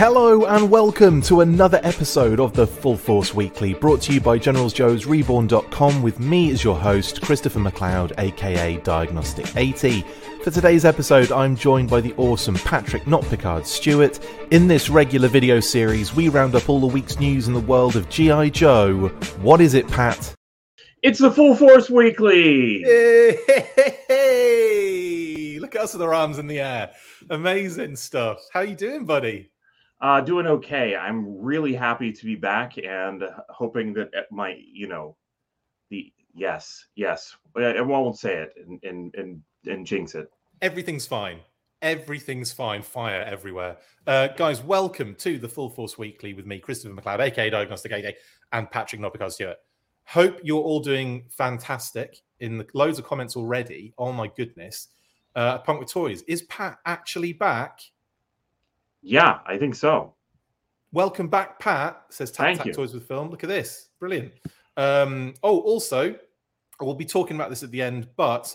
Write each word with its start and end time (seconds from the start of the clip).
Hello 0.00 0.46
and 0.46 0.70
welcome 0.70 1.20
to 1.20 1.42
another 1.42 1.78
episode 1.82 2.40
of 2.40 2.54
the 2.54 2.66
Full 2.66 2.96
Force 2.96 3.34
Weekly, 3.34 3.74
brought 3.74 4.00
to 4.00 4.14
you 4.14 4.20
by 4.22 4.38
Generals 4.38 4.72
Joe's 4.72 5.04
Reborn.com 5.04 6.00
with 6.00 6.18
me 6.18 6.50
as 6.52 6.64
your 6.64 6.74
host, 6.74 7.20
Christopher 7.20 7.58
McLeod, 7.58 8.14
aka 8.16 8.78
Diagnostik 8.78 9.54
80. 9.54 10.00
For 10.42 10.50
today's 10.50 10.86
episode, 10.86 11.30
I'm 11.30 11.54
joined 11.54 11.90
by 11.90 12.00
the 12.00 12.14
awesome 12.14 12.54
Patrick 12.54 13.06
Not 13.06 13.22
Picard 13.24 13.66
Stewart. 13.66 14.18
In 14.50 14.68
this 14.68 14.88
regular 14.88 15.28
video 15.28 15.60
series, 15.60 16.14
we 16.14 16.30
round 16.30 16.54
up 16.54 16.70
all 16.70 16.80
the 16.80 16.86
week's 16.86 17.20
news 17.20 17.46
in 17.46 17.52
the 17.52 17.60
world 17.60 17.94
of 17.94 18.08
G.I. 18.08 18.48
Joe. 18.48 19.08
What 19.42 19.60
is 19.60 19.74
it, 19.74 19.86
Pat? 19.86 20.34
It's 21.02 21.18
the 21.18 21.30
Full 21.30 21.54
Force 21.54 21.90
Weekly. 21.90 22.80
Hey, 22.84 23.38
hey, 23.46 23.98
hey. 24.08 25.58
look 25.60 25.76
at 25.76 25.82
us 25.82 25.92
with 25.92 26.00
our 26.00 26.14
arms 26.14 26.38
in 26.38 26.46
the 26.46 26.60
air. 26.60 26.90
Amazing 27.28 27.96
stuff. 27.96 28.38
How 28.50 28.60
you 28.60 28.74
doing, 28.74 29.04
buddy? 29.04 29.49
Uh, 30.00 30.20
doing 30.20 30.46
okay. 30.46 30.96
I'm 30.96 31.42
really 31.42 31.74
happy 31.74 32.10
to 32.10 32.24
be 32.24 32.34
back 32.34 32.78
and 32.78 33.22
hoping 33.50 33.92
that 33.94 34.10
my, 34.30 34.58
you 34.72 34.88
know, 34.88 35.16
the 35.90 36.10
yes, 36.34 36.86
yes. 36.94 37.36
I, 37.54 37.80
won't 37.82 38.18
say 38.18 38.36
it 38.36 38.54
and 38.56 38.82
and 38.82 39.14
and, 39.14 39.42
and 39.66 39.86
jinx 39.86 40.14
it. 40.14 40.30
Everything's 40.62 41.06
fine. 41.06 41.40
Everything's 41.82 42.52
fine. 42.52 42.82
Fire 42.82 43.22
everywhere. 43.22 43.76
Uh, 44.06 44.28
guys, 44.28 44.62
welcome 44.62 45.14
to 45.16 45.38
the 45.38 45.48
Full 45.48 45.68
Force 45.68 45.98
Weekly 45.98 46.32
with 46.32 46.46
me, 46.46 46.58
Christopher 46.58 46.94
McLeod, 46.94 47.20
aka 47.20 47.50
Diagnostik 47.50 47.92
88, 47.92 48.14
and 48.52 48.70
Patrick 48.70 49.02
Notpicard 49.02 49.32
Stewart. 49.32 49.58
Hope 50.04 50.40
you're 50.42 50.62
all 50.62 50.80
doing 50.80 51.24
fantastic. 51.30 52.22
In 52.40 52.56
the 52.56 52.66
loads 52.72 52.98
of 52.98 53.04
comments 53.04 53.36
already. 53.36 53.92
Oh 53.98 54.12
my 54.12 54.28
goodness. 54.34 54.88
Uh, 55.36 55.58
Punk 55.58 55.80
with 55.80 55.92
Toys. 55.92 56.22
Is 56.22 56.42
Pat 56.42 56.78
actually 56.86 57.34
back? 57.34 57.80
Yeah, 59.02 59.38
I 59.46 59.56
think 59.56 59.74
so. 59.74 60.14
Welcome 60.92 61.28
back, 61.28 61.58
Pat. 61.58 62.02
Says 62.10 62.30
Tap 62.30 62.56
Tap. 62.56 62.72
Toys 62.72 62.92
with 62.92 63.06
Film. 63.06 63.30
Look 63.30 63.44
at 63.44 63.48
this. 63.48 63.88
Brilliant. 63.98 64.32
Um, 64.76 65.34
oh, 65.42 65.60
also, 65.60 66.16
we'll 66.80 66.94
be 66.94 67.04
talking 67.04 67.36
about 67.36 67.50
this 67.50 67.62
at 67.62 67.70
the 67.70 67.80
end, 67.80 68.08
but 68.16 68.54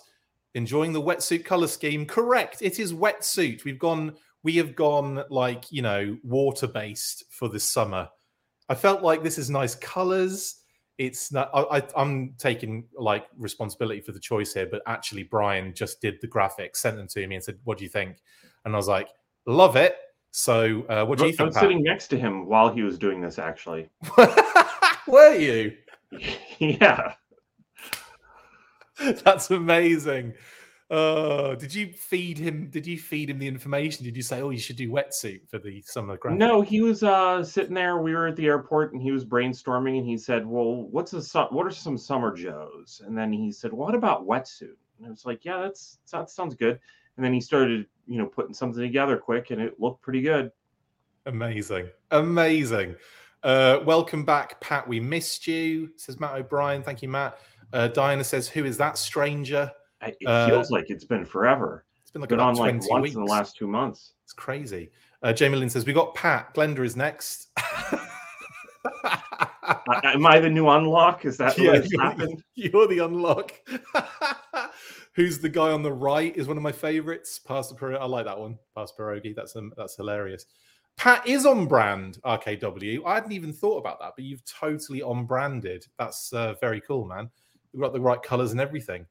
enjoying 0.53 0.93
the 0.93 1.01
wetsuit 1.01 1.45
color 1.45 1.67
scheme. 1.67 2.05
Correct. 2.05 2.61
It 2.61 2.79
is 2.79 2.93
wetsuit. 2.93 3.63
We've 3.63 3.79
gone, 3.79 4.15
we 4.43 4.55
have 4.57 4.75
gone 4.75 5.23
like, 5.29 5.71
you 5.71 5.81
know, 5.81 6.17
water 6.23 6.67
based 6.67 7.23
for 7.29 7.47
this 7.49 7.63
summer. 7.63 8.09
I 8.69 8.75
felt 8.75 9.01
like 9.01 9.23
this 9.23 9.37
is 9.37 9.49
nice 9.49 9.75
colors. 9.75 10.61
It's 10.97 11.31
not, 11.31 11.49
I, 11.53 11.77
I, 11.77 11.83
I'm 11.95 12.33
taking 12.37 12.85
like 12.97 13.27
responsibility 13.37 14.01
for 14.01 14.11
the 14.11 14.19
choice 14.19 14.53
here, 14.53 14.67
but 14.69 14.81
actually, 14.87 15.23
Brian 15.23 15.73
just 15.73 16.01
did 16.01 16.15
the 16.21 16.27
graphics, 16.27 16.77
sent 16.77 16.95
them 16.95 17.07
to 17.09 17.27
me, 17.27 17.35
and 17.35 17.43
said, 17.43 17.59
What 17.63 17.77
do 17.77 17.83
you 17.83 17.89
think? 17.89 18.17
And 18.63 18.73
I 18.73 18.77
was 18.77 18.87
like, 18.87 19.09
Love 19.45 19.75
it. 19.75 19.97
So, 20.37 20.83
uh, 20.89 21.05
what 21.05 21.17
do 21.17 21.23
you 21.23 21.29
I 21.29 21.31
think? 21.31 21.47
was 21.47 21.55
Pat? 21.55 21.63
sitting 21.63 21.81
next 21.81 22.09
to 22.09 22.19
him 22.19 22.45
while 22.45 22.69
he 22.69 22.81
was 22.81 22.99
doing 22.99 23.21
this. 23.21 23.39
Actually, 23.39 23.89
Were 25.07 25.33
you? 25.33 25.77
yeah. 26.59 27.13
That's 29.23 29.49
amazing. 29.49 30.33
Uh, 30.91 31.55
did 31.55 31.73
you 31.73 31.93
feed 31.93 32.37
him? 32.37 32.69
Did 32.69 32.85
you 32.85 32.99
feed 32.99 33.29
him 33.29 33.39
the 33.39 33.47
information? 33.47 34.03
Did 34.03 34.17
you 34.17 34.21
say, 34.21 34.41
"Oh, 34.41 34.49
you 34.49 34.59
should 34.59 34.75
do 34.75 34.89
wetsuit 34.89 35.47
for 35.47 35.57
the 35.57 35.81
summer 35.85 36.17
graphic"? 36.17 36.37
No, 36.37 36.61
he 36.61 36.81
was 36.81 37.01
uh, 37.01 37.41
sitting 37.41 37.73
there. 37.73 37.99
We 37.99 38.13
were 38.13 38.27
at 38.27 38.35
the 38.35 38.47
airport, 38.47 38.91
and 38.91 39.01
he 39.01 39.11
was 39.11 39.23
brainstorming. 39.23 39.99
And 39.99 40.05
he 40.05 40.17
said, 40.17 40.45
"Well, 40.45 40.83
what's 40.91 41.13
a 41.13 41.21
su- 41.23 41.47
what 41.49 41.65
are 41.65 41.71
some 41.71 41.97
summer 41.97 42.35
Joes?" 42.35 43.01
And 43.05 43.17
then 43.17 43.31
he 43.31 43.53
said, 43.53 43.71
"What 43.71 43.95
about 43.95 44.27
wetsuit?" 44.27 44.75
And 44.97 45.07
I 45.07 45.09
was 45.09 45.25
like, 45.25 45.45
"Yeah, 45.45 45.61
that's 45.61 45.99
that 46.11 46.29
sounds 46.29 46.55
good." 46.55 46.77
And 47.15 47.23
then 47.23 47.31
he 47.31 47.39
started, 47.39 47.85
you 48.07 48.17
know, 48.17 48.25
putting 48.27 48.53
something 48.53 48.81
together 48.81 49.17
quick, 49.17 49.51
and 49.51 49.61
it 49.61 49.79
looked 49.79 50.01
pretty 50.01 50.21
good. 50.21 50.51
Amazing, 51.25 51.89
amazing. 52.11 52.95
Uh, 53.43 53.79
welcome 53.85 54.23
back, 54.25 54.59
Pat. 54.61 54.87
We 54.87 54.99
missed 54.99 55.47
you. 55.47 55.89
Says 55.97 56.19
Matt 56.19 56.33
O'Brien. 56.35 56.83
Thank 56.83 57.01
you, 57.01 57.09
Matt. 57.09 57.37
Uh, 57.73 57.87
Diana 57.89 58.23
says, 58.23 58.47
"Who 58.47 58.65
is 58.65 58.77
that 58.77 58.97
stranger?" 58.97 59.71
It 60.01 60.17
Uh, 60.25 60.47
feels 60.47 60.69
like 60.71 60.89
it's 60.89 61.03
been 61.03 61.25
forever. 61.25 61.85
It's 62.01 62.11
been 62.11 62.21
like 62.21 62.29
Been 62.29 62.39
on 62.39 62.55
like 62.55 62.73
once 62.87 63.03
weeks. 63.03 63.15
in 63.15 63.21
the 63.25 63.31
last 63.31 63.55
two 63.55 63.67
months. 63.67 64.13
It's 64.23 64.33
crazy. 64.33 64.91
Uh, 65.23 65.33
Jamie 65.33 65.57
Lynn 65.57 65.69
says, 65.69 65.85
"We 65.85 65.93
got 65.93 66.13
Pat. 66.15 66.53
Glenda 66.53 66.85
is 66.85 66.95
next." 66.95 67.49
Am 70.03 70.25
I 70.25 70.39
the 70.39 70.49
new 70.49 70.67
unlock? 70.69 71.25
Is 71.25 71.37
that 71.37 71.57
Yeah, 71.57 71.81
you're, 71.83 72.01
happened? 72.01 72.43
you're 72.55 72.87
the 72.87 72.99
unlock. 72.99 73.51
Who's 75.15 75.39
the 75.39 75.49
guy 75.49 75.71
on 75.71 75.81
the 75.81 75.93
right 75.93 76.35
is 76.35 76.47
one 76.47 76.57
of 76.57 76.63
my 76.63 76.73
favorites. 76.73 77.39
Pastor 77.39 77.75
Pierogi. 77.75 77.99
I 77.99 78.05
like 78.05 78.25
that 78.25 78.37
one. 78.37 78.59
Pastor 78.75 79.03
Pierogi. 79.03 79.33
That's 79.33 79.55
um, 79.55 79.73
that's 79.77 79.95
hilarious. 79.95 80.45
Pat 80.97 81.25
is 81.27 81.45
on 81.45 81.67
brand. 81.67 82.19
RKW. 82.25 83.01
I 83.05 83.15
hadn't 83.15 83.31
even 83.31 83.53
thought 83.53 83.77
about 83.77 83.99
that, 83.99 84.13
but 84.15 84.25
you've 84.25 84.43
totally 84.45 85.01
on 85.01 85.25
branded. 85.25 85.85
That's 85.97 86.33
uh, 86.33 86.55
very 86.59 86.81
cool, 86.81 87.05
man. 87.05 87.29
We've 87.73 87.81
got 87.81 87.93
the 87.93 88.01
right 88.01 88.21
colors 88.21 88.51
and 88.51 88.61
everything. 88.61 89.05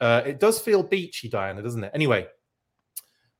Uh, 0.00 0.22
it 0.24 0.40
does 0.40 0.60
feel 0.60 0.82
beachy, 0.82 1.28
Diana, 1.28 1.62
doesn't 1.62 1.84
it? 1.84 1.90
Anyway, 1.94 2.26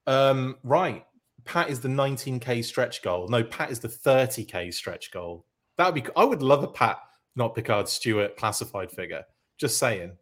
um, 0.06 0.56
right. 0.62 1.04
Pat 1.44 1.70
is 1.70 1.80
the 1.80 1.88
19k 1.88 2.64
stretch 2.64 3.02
goal. 3.02 3.28
No, 3.28 3.44
Pat 3.44 3.70
is 3.70 3.78
the 3.78 3.88
30k 3.88 4.72
stretch 4.74 5.12
goal. 5.12 5.46
That 5.76 5.86
would 5.92 6.02
be. 6.02 6.10
I 6.16 6.24
would 6.24 6.42
love 6.42 6.64
a 6.64 6.68
Pat, 6.68 6.98
not 7.36 7.54
Picard 7.54 7.88
Stewart 7.88 8.36
classified 8.36 8.90
figure. 8.90 9.24
Just 9.58 9.78
saying. 9.78 10.12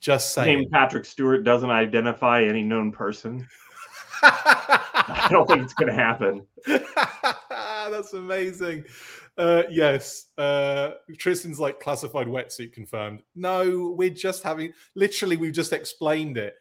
Just 0.00 0.32
saying. 0.32 0.60
Name 0.60 0.70
Patrick 0.70 1.04
Stewart 1.04 1.44
doesn't 1.44 1.70
identify 1.70 2.42
any 2.42 2.62
known 2.62 2.90
person. 2.90 3.46
I 4.22 5.28
don't 5.30 5.46
think 5.46 5.62
it's 5.62 5.74
going 5.74 5.88
to 5.88 5.94
happen. 5.94 6.46
That's 7.90 8.12
amazing. 8.14 8.84
Uh, 9.36 9.62
yes, 9.70 10.26
uh, 10.38 10.92
Tristan's 11.18 11.60
like 11.60 11.80
classified 11.80 12.26
wetsuit 12.26 12.72
confirmed. 12.72 13.22
No, 13.34 13.94
we're 13.96 14.10
just 14.10 14.42
having 14.42 14.72
literally, 14.94 15.36
we've 15.36 15.52
just 15.52 15.72
explained 15.72 16.36
it. 16.36 16.56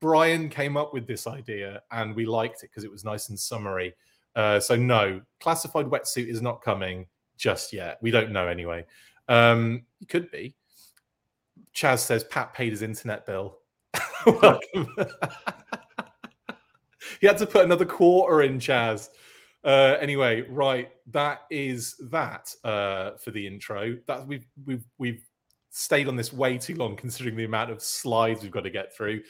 Brian 0.00 0.48
came 0.48 0.76
up 0.76 0.92
with 0.92 1.06
this 1.06 1.26
idea 1.26 1.82
and 1.90 2.14
we 2.14 2.26
liked 2.26 2.62
it 2.62 2.70
because 2.70 2.84
it 2.84 2.90
was 2.90 3.04
nice 3.04 3.28
and 3.28 3.38
summary. 3.38 3.94
Uh, 4.34 4.60
so, 4.60 4.76
no, 4.76 5.20
classified 5.40 5.86
wetsuit 5.86 6.28
is 6.28 6.42
not 6.42 6.62
coming 6.62 7.06
just 7.36 7.72
yet. 7.72 7.98
We 8.02 8.10
don't 8.10 8.32
know 8.32 8.48
anyway. 8.48 8.84
Um, 9.28 9.84
it 10.00 10.08
could 10.08 10.30
be. 10.30 10.54
Chaz 11.76 11.98
says 12.00 12.24
Pat 12.24 12.54
paid 12.54 12.72
his 12.72 12.82
internet 12.82 13.26
bill. 13.26 13.58
Welcome. 14.26 14.88
he 17.20 17.26
had 17.26 17.38
to 17.38 17.46
put 17.46 17.64
another 17.64 17.84
quarter 17.84 18.42
in, 18.42 18.58
Chaz. 18.58 19.10
Uh, 19.62 19.96
anyway, 20.00 20.42
right, 20.48 20.90
that 21.10 21.42
is 21.50 21.96
that 22.10 22.54
uh, 22.64 23.12
for 23.22 23.30
the 23.30 23.46
intro. 23.46 23.96
That 24.06 24.26
we've 24.26 24.46
we've 24.64 24.84
we've 24.98 25.22
stayed 25.70 26.08
on 26.08 26.16
this 26.16 26.32
way 26.32 26.56
too 26.56 26.76
long, 26.76 26.96
considering 26.96 27.36
the 27.36 27.44
amount 27.44 27.70
of 27.70 27.82
slides 27.82 28.42
we've 28.42 28.50
got 28.50 28.64
to 28.64 28.70
get 28.70 28.96
through. 28.96 29.20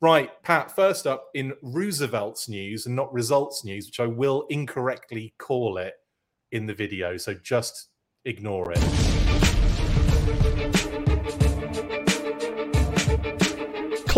Right, 0.00 0.30
Pat. 0.42 0.74
First 0.74 1.06
up 1.06 1.26
in 1.34 1.52
Roosevelt's 1.60 2.48
news 2.48 2.86
and 2.86 2.96
not 2.96 3.12
results 3.12 3.64
news, 3.64 3.86
which 3.86 4.00
I 4.00 4.06
will 4.06 4.46
incorrectly 4.48 5.34
call 5.38 5.76
it 5.76 5.94
in 6.52 6.64
the 6.64 6.74
video, 6.74 7.18
so 7.18 7.34
just 7.34 7.88
ignore 8.24 8.72
it. 8.72 9.49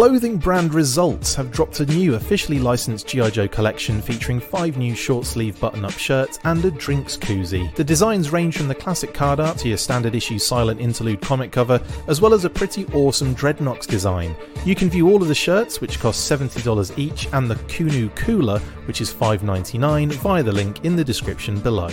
Clothing 0.03 0.37
brand 0.37 0.75
Results 0.75 1.33
have 1.37 1.53
dropped 1.53 1.79
a 1.79 1.87
new 1.87 2.17
officially 2.17 2.59
licensed 2.59 3.07
G.I. 3.07 3.31
Joe 3.31 3.47
collection 3.47 4.03
featuring 4.03 4.41
five 4.41 4.77
new 4.77 4.97
short 4.97 5.25
sleeve 5.25 5.61
button 5.61 5.85
up 5.85 5.93
shirts 5.93 6.41
and 6.43 6.65
a 6.65 6.73
drinks 6.73 7.17
koozie. 7.17 7.73
The 7.77 7.85
designs 7.85 8.31
range 8.33 8.57
from 8.57 8.67
the 8.67 8.75
classic 8.75 9.15
card 9.15 9.39
art 9.39 9.59
to 9.59 9.69
your 9.69 9.77
standard 9.77 10.17
issue 10.17 10.41
silent 10.41 10.81
interlude 10.81 11.21
comic 11.21 11.53
cover, 11.53 11.81
as 12.09 12.21
well 12.21 12.35
as 12.35 12.45
a 12.45 12.51
pretty 12.51 12.85
awesome 12.87 13.33
Dreadnoks 13.37 13.87
design. 13.87 14.35
You 14.65 14.75
can 14.75 14.91
view 14.91 15.09
all 15.09 15.23
of 15.23 15.29
the 15.29 15.37
shirts, 15.37 15.81
which 15.81 16.01
cost 16.01 16.29
$70 16.29 16.99
each, 16.99 17.29
and 17.33 17.49
the 17.49 17.55
Kunu 17.55 18.13
Cooler, 18.17 18.59
which 18.87 19.01
is 19.01 19.15
$5.99, 19.15 20.15
via 20.15 20.43
the 20.43 20.51
link 20.51 20.85
in 20.85 20.97
the 20.97 21.05
description 21.05 21.61
below. 21.61 21.91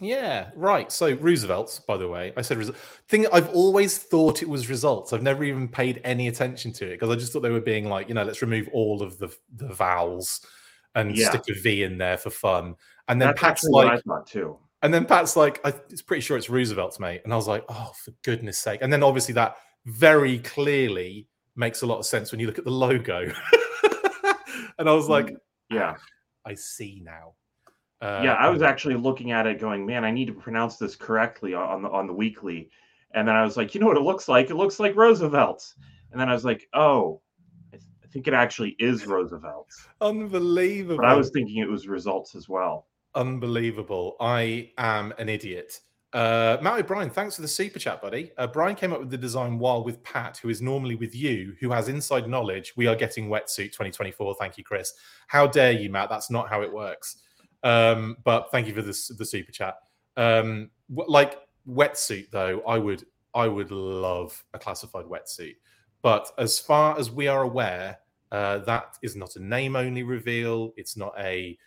Yeah, 0.00 0.50
right. 0.54 0.92
So 0.92 1.12
Roosevelt's, 1.14 1.80
by 1.80 1.96
the 1.96 2.06
way, 2.06 2.32
I 2.36 2.42
said 2.42 2.58
Res- 2.58 2.70
thing. 3.08 3.26
I've 3.32 3.48
always 3.50 3.98
thought 3.98 4.42
it 4.42 4.48
was 4.48 4.68
results. 4.70 5.12
I've 5.12 5.22
never 5.24 5.42
even 5.42 5.66
paid 5.66 6.00
any 6.04 6.28
attention 6.28 6.72
to 6.74 6.86
it 6.86 6.90
because 7.00 7.10
I 7.10 7.16
just 7.16 7.32
thought 7.32 7.40
they 7.40 7.50
were 7.50 7.60
being 7.60 7.88
like, 7.88 8.08
you 8.08 8.14
know, 8.14 8.22
let's 8.22 8.40
remove 8.42 8.68
all 8.72 9.02
of 9.02 9.18
the 9.18 9.28
the 9.56 9.68
vowels 9.74 10.46
and 10.94 11.16
Yeah. 11.16 11.30
stick 11.30 11.42
a 11.50 11.60
V 11.60 11.82
in 11.82 11.98
there 11.98 12.16
for 12.16 12.30
fun. 12.30 12.76
And 13.08 13.20
then 13.20 13.28
That's 13.30 13.40
Pat's 13.40 13.50
actually 13.64 13.70
what 13.72 13.86
I 13.88 14.00
like, 14.04 14.26
too. 14.26 14.56
and 14.82 14.94
then 14.94 15.04
Pat's 15.04 15.34
like, 15.36 15.60
I, 15.64 15.72
it's 15.90 16.02
pretty 16.02 16.20
sure 16.20 16.36
it's 16.36 16.48
Roosevelt's, 16.50 17.00
mate. 17.00 17.22
And 17.24 17.32
I 17.32 17.36
was 17.36 17.48
like, 17.48 17.64
oh, 17.68 17.90
for 18.04 18.12
goodness 18.22 18.58
sake. 18.58 18.80
And 18.82 18.92
then 18.92 19.02
obviously 19.02 19.34
that 19.34 19.56
very 19.86 20.38
clearly 20.40 21.26
makes 21.56 21.82
a 21.82 21.86
lot 21.86 21.98
of 21.98 22.06
sense 22.06 22.30
when 22.30 22.38
you 22.40 22.46
look 22.46 22.58
at 22.58 22.64
the 22.64 22.70
logo. 22.70 23.32
and 24.78 24.88
I 24.88 24.92
was 24.92 25.08
like, 25.08 25.34
Yeah, 25.70 25.96
I 26.44 26.54
see 26.54 27.00
now. 27.04 27.34
Uh, 28.00 28.20
yeah. 28.24 28.34
I 28.34 28.48
was 28.48 28.62
actually 28.62 28.94
looking 28.94 29.32
at 29.32 29.46
it, 29.46 29.58
going, 29.58 29.84
"Man, 29.84 30.04
I 30.04 30.10
need 30.10 30.26
to 30.26 30.32
pronounce 30.32 30.76
this 30.76 30.94
correctly 30.94 31.54
on 31.54 31.82
the 31.82 31.90
on 31.90 32.06
the 32.06 32.12
weekly." 32.12 32.70
And 33.14 33.26
then 33.26 33.34
I 33.34 33.44
was 33.44 33.56
like, 33.56 33.74
"You 33.74 33.80
know 33.80 33.86
what 33.86 33.96
it 33.96 34.02
looks 34.02 34.28
like? 34.28 34.50
It 34.50 34.56
looks 34.56 34.78
like 34.78 34.94
Roosevelt's." 34.94 35.74
And 36.12 36.20
then 36.20 36.28
I 36.28 36.32
was 36.32 36.44
like, 36.44 36.68
"Oh, 36.74 37.20
I, 37.72 37.76
th- 37.76 37.90
I 38.04 38.06
think 38.06 38.28
it 38.28 38.34
actually 38.34 38.76
is 38.78 39.06
Roosevelt's." 39.06 39.88
unbelievable. 40.00 40.98
But 40.98 41.06
I 41.06 41.14
was 41.14 41.30
thinking 41.30 41.58
it 41.58 41.68
was 41.68 41.88
results 41.88 42.34
as 42.34 42.48
well. 42.48 42.86
Unbelievable. 43.14 44.16
I 44.20 44.70
am 44.78 45.12
an 45.18 45.28
idiot. 45.28 45.80
Uh, 46.12 46.56
Matt 46.62 46.78
O'Brien, 46.78 47.10
thanks 47.10 47.36
for 47.36 47.42
the 47.42 47.48
super 47.48 47.78
chat, 47.78 48.00
buddy. 48.00 48.30
Uh, 48.38 48.46
Brian 48.46 48.74
came 48.74 48.94
up 48.94 49.00
with 49.00 49.10
the 49.10 49.18
design 49.18 49.58
while 49.58 49.84
with 49.84 50.02
Pat, 50.02 50.38
who 50.38 50.48
is 50.48 50.62
normally 50.62 50.94
with 50.94 51.14
you, 51.14 51.54
who 51.60 51.70
has 51.70 51.88
inside 51.88 52.28
knowledge. 52.28 52.72
We 52.76 52.86
are 52.86 52.96
getting 52.96 53.28
wetsuit 53.28 53.72
2024. 53.72 54.36
Thank 54.36 54.56
you, 54.56 54.64
Chris. 54.64 54.94
How 55.26 55.46
dare 55.46 55.72
you, 55.72 55.90
Matt? 55.90 56.08
That's 56.08 56.30
not 56.30 56.48
how 56.48 56.62
it 56.62 56.72
works. 56.72 57.18
Um, 57.62 58.16
but 58.24 58.50
thank 58.50 58.66
you 58.66 58.74
for 58.74 58.82
this, 58.82 59.08
the 59.08 59.24
super 59.24 59.52
chat. 59.52 59.76
Um, 60.16 60.70
like 60.90 61.38
wetsuit, 61.68 62.30
though, 62.30 62.62
I 62.66 62.78
would 62.78 63.04
I 63.34 63.46
would 63.46 63.70
love 63.70 64.42
a 64.54 64.58
classified 64.58 65.04
wetsuit. 65.04 65.56
But 66.02 66.30
as 66.38 66.58
far 66.58 66.98
as 66.98 67.10
we 67.10 67.28
are 67.28 67.42
aware, 67.42 67.98
uh, 68.32 68.58
that 68.58 68.96
is 69.02 69.16
not 69.16 69.36
a 69.36 69.42
name 69.42 69.76
only 69.76 70.02
reveal. 70.02 70.72
It's 70.76 70.96
not 70.96 71.14
a 71.18 71.58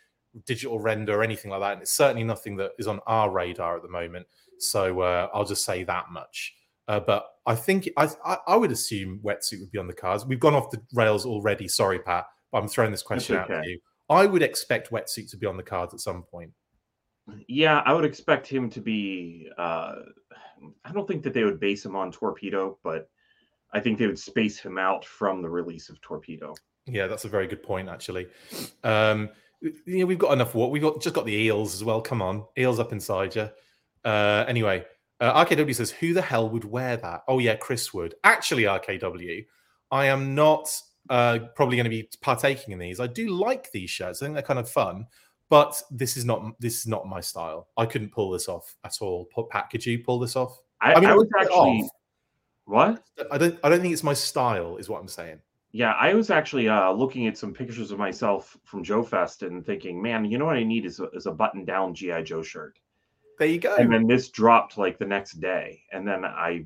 digital 0.46 0.80
render 0.80 1.20
or 1.20 1.24
anything 1.24 1.52
like 1.52 1.62
that. 1.62 1.74
And 1.74 1.82
it's 1.82 1.94
certainly 1.94 2.24
nothing 2.24 2.56
that 2.58 2.72
is 2.80 2.88
on 2.88 3.00
our 3.08 3.30
radar 3.30 3.76
at 3.76 3.84
the 3.84 3.90
moment. 3.90 4.28
So 4.60 5.02
uh, 5.02 5.30
I'll 5.34 5.46
just 5.46 5.66
say 5.66 5.84
that 5.84 6.06
much. 6.12 6.56
Uh, 6.88 7.00
but 7.00 7.36
I 7.46 7.56
think 7.56 7.90
I, 7.98 8.10
I, 8.48 8.56
would 8.56 8.72
assume 8.72 9.20
wetsuit 9.24 9.60
would 9.60 9.72
be 9.72 9.80
on 9.80 9.88
the 9.88 9.94
cards. 9.94 10.26
We've 10.26 10.40
gone 10.40 10.56
off 10.56 10.72
the 10.72 10.82
rails 10.94 11.26
already. 11.26 11.68
Sorry, 11.68 12.00
Pat, 12.00 12.26
but 12.52 12.58
I'm 12.58 12.68
throwing 12.68 12.92
this 12.92 13.04
question 13.04 13.38
okay. 13.38 13.54
out 13.54 13.64
to 13.64 13.70
you. 13.70 13.80
I 14.12 14.26
would 14.26 14.44
expect 14.44 14.92
wetsuit 14.92 15.32
to 15.32 15.38
be 15.38 15.48
on 15.48 15.56
the 15.56 15.64
cards 15.64 15.94
at 15.94 16.02
some 16.02 16.24
point. 16.24 16.52
Yeah, 17.48 17.82
I 17.86 17.94
would 17.94 18.04
expect 18.04 18.46
him 18.46 18.70
to 18.72 18.82
be. 18.82 19.50
Uh, 19.58 19.96
I 20.84 20.92
don't 20.92 21.08
think 21.08 21.24
that 21.24 21.34
they 21.34 21.46
would 21.46 21.60
base 21.60 21.86
him 21.86 21.96
on 21.96 22.12
Torpedo, 22.12 22.78
but 22.84 23.10
I 23.74 23.80
think 23.80 23.98
they 23.98 24.08
would 24.08 24.20
space 24.20 24.60
him 24.60 24.78
out 24.78 25.06
from 25.06 25.42
the 25.42 25.50
release 25.50 25.90
of 25.90 26.02
Torpedo. 26.02 26.54
Yeah, 26.88 27.08
that's 27.08 27.26
a 27.26 27.30
very 27.30 27.48
good 27.48 27.64
point, 27.64 27.88
actually. 27.88 28.28
Um, 28.84 29.30
you 29.62 30.00
know, 30.00 30.06
we've 30.06 30.20
got 30.20 30.34
enough 30.34 30.56
water. 30.56 30.72
We've 30.72 30.82
got 30.82 31.02
just 31.02 31.16
got 31.16 31.26
the 31.26 31.36
eels 31.36 31.74
as 31.74 31.84
well. 31.84 32.02
Come 32.02 32.22
on, 32.22 32.44
eels 32.58 32.80
up 32.80 32.92
inside 32.92 33.36
you. 33.36 33.50
Uh, 34.04 34.44
anyway, 34.48 34.86
uh, 35.22 35.46
RKW 35.46 35.74
says, 35.74 35.92
"Who 35.92 36.14
the 36.14 36.22
hell 36.22 36.50
would 36.50 36.66
wear 36.66 36.98
that?" 36.98 37.22
Oh 37.28 37.40
yeah, 37.40 37.56
Chris 37.56 37.94
would. 37.94 38.16
Actually, 38.24 38.64
RKW, 38.64 39.46
I 39.92 40.06
am 40.08 40.36
not 40.36 40.70
uh, 41.10 41.40
probably 41.56 41.78
going 41.78 41.86
to 41.86 41.90
be 41.90 42.10
partaking 42.22 42.74
in 42.74 42.80
these. 42.80 43.00
I 43.00 43.08
do 43.08 43.30
like 43.30 43.72
these 43.72 43.90
shirts. 43.90 44.22
I 44.22 44.26
think 44.26 44.36
they're 44.36 44.44
kind 44.44 44.60
of 44.60 44.70
fun, 44.70 45.08
but 45.50 45.82
this 45.92 46.18
is 46.18 46.26
not 46.26 46.60
this 46.60 46.80
is 46.80 46.88
not 46.88 47.08
my 47.08 47.22
style. 47.22 47.68
I 47.78 47.86
couldn't 47.86 48.12
pull 48.12 48.32
this 48.32 48.48
off 48.48 48.76
at 48.84 48.98
all. 49.02 49.28
Pat, 49.50 49.70
could 49.70 49.86
you 49.86 50.00
pull 50.00 50.20
this 50.20 50.36
off? 50.36 50.60
I, 50.82 50.94
I 50.94 51.00
mean, 51.00 51.10
I 51.10 51.16
was 51.16 51.28
actually 51.40 51.90
what? 52.66 53.04
I 53.32 53.38
don't. 53.38 53.60
I 53.64 53.70
don't 53.70 53.82
think 53.82 53.94
it's 53.94 54.04
my 54.04 54.14
style. 54.14 54.78
Is 54.78 54.90
what 54.90 55.02
I'm 55.02 55.08
saying. 55.08 55.40
Yeah, 55.74 55.94
I 55.94 56.14
was 56.14 56.30
actually 56.30 56.68
uh, 56.68 56.92
looking 56.92 57.28
at 57.28 57.38
some 57.38 57.54
pictures 57.54 57.92
of 57.92 58.00
myself 58.00 58.58
from 58.66 58.84
Joe 58.84 59.04
Fest 59.04 59.44
and 59.44 59.66
thinking, 59.66 60.02
man, 60.02 60.26
you 60.26 60.38
know 60.38 60.46
what 60.46 60.58
I 60.58 60.64
need 60.66 60.86
is 60.86 61.00
a, 61.00 61.06
is 61.12 61.28
a 61.28 61.32
button 61.32 61.64
down 61.64 61.94
GI 61.94 62.24
Joe 62.24 62.42
shirt. 62.42 62.78
There 63.40 63.48
you 63.48 63.60
go. 63.60 63.76
And 63.78 63.92
then 63.92 64.06
this 64.06 64.30
dropped 64.30 64.78
like 64.78 65.00
the 65.00 65.06
next 65.06 65.40
day, 65.40 65.82
and 65.92 66.06
then 66.08 66.26
I, 66.26 66.66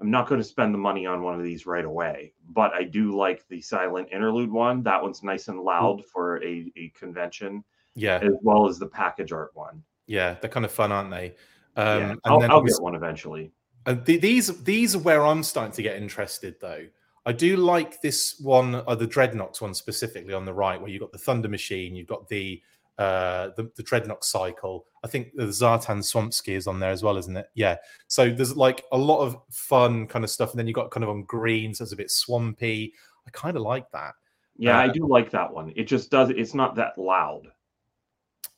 I'm 0.00 0.10
not 0.10 0.28
going 0.28 0.40
to 0.40 0.46
spend 0.46 0.72
the 0.72 0.78
money 0.78 1.04
on 1.04 1.22
one 1.22 1.34
of 1.34 1.42
these 1.42 1.66
right 1.66 1.84
away, 1.84 2.32
but 2.48 2.72
I 2.72 2.84
do 2.84 3.14
like 3.14 3.46
the 3.48 3.60
silent 3.60 4.08
interlude 4.10 4.50
one. 4.50 4.82
That 4.82 5.02
one's 5.02 5.22
nice 5.22 5.48
and 5.48 5.60
loud 5.60 6.04
for 6.06 6.42
a, 6.42 6.72
a 6.76 6.88
convention. 6.98 7.62
Yeah, 7.94 8.18
as 8.22 8.32
well 8.42 8.68
as 8.68 8.78
the 8.78 8.86
package 8.86 9.32
art 9.32 9.50
one. 9.54 9.82
Yeah, 10.06 10.36
they're 10.40 10.50
kind 10.50 10.64
of 10.64 10.72
fun, 10.72 10.92
aren't 10.92 11.10
they? 11.10 11.34
Um, 11.76 12.00
yeah, 12.00 12.14
I'll, 12.24 12.42
I'll 12.50 12.62
get 12.62 12.80
one 12.80 12.94
eventually. 12.94 13.52
And 13.86 14.04
th- 14.06 14.20
these 14.20 14.62
these 14.62 14.94
are 14.94 15.00
where 15.00 15.24
I'm 15.24 15.42
starting 15.42 15.72
to 15.72 15.82
get 15.82 15.96
interested, 15.96 16.54
though. 16.60 16.86
I 17.26 17.32
do 17.32 17.56
like 17.56 18.00
this 18.00 18.40
one, 18.40 18.76
or 18.76 18.90
uh, 18.90 18.94
the 18.94 19.06
Dreadnoks 19.06 19.60
one 19.60 19.74
specifically 19.74 20.32
on 20.32 20.46
the 20.46 20.54
right, 20.54 20.80
where 20.80 20.90
you've 20.90 21.02
got 21.02 21.12
the 21.12 21.18
Thunder 21.18 21.48
Machine, 21.48 21.94
you've 21.94 22.08
got 22.08 22.28
the 22.28 22.62
uh, 23.00 23.48
the, 23.56 23.70
the 23.76 23.82
Dreadnok 23.82 24.22
cycle. 24.22 24.84
I 25.02 25.08
think 25.08 25.28
the 25.34 25.44
Zartan 25.44 26.04
Swamp 26.04 26.34
Ski 26.34 26.54
is 26.54 26.66
on 26.66 26.78
there 26.78 26.90
as 26.90 27.02
well, 27.02 27.16
isn't 27.16 27.34
it? 27.34 27.46
Yeah. 27.54 27.76
So 28.08 28.28
there's 28.28 28.54
like 28.54 28.84
a 28.92 28.98
lot 28.98 29.20
of 29.20 29.38
fun 29.50 30.06
kind 30.06 30.22
of 30.22 30.30
stuff, 30.30 30.50
and 30.50 30.58
then 30.58 30.66
you 30.66 30.74
got 30.74 30.90
kind 30.90 31.02
of 31.02 31.08
on 31.08 31.24
green, 31.24 31.74
so 31.74 31.82
it's 31.82 31.94
a 31.94 31.96
bit 31.96 32.10
swampy. 32.10 32.92
I 33.26 33.30
kind 33.30 33.56
of 33.56 33.62
like 33.62 33.90
that. 33.92 34.12
Yeah, 34.58 34.78
uh, 34.78 34.82
I 34.82 34.88
do 34.88 35.08
like 35.08 35.30
that 35.30 35.50
one. 35.50 35.72
It 35.76 35.84
just 35.84 36.10
does. 36.10 36.28
It's 36.28 36.52
not 36.52 36.74
that 36.74 36.98
loud. 36.98 37.46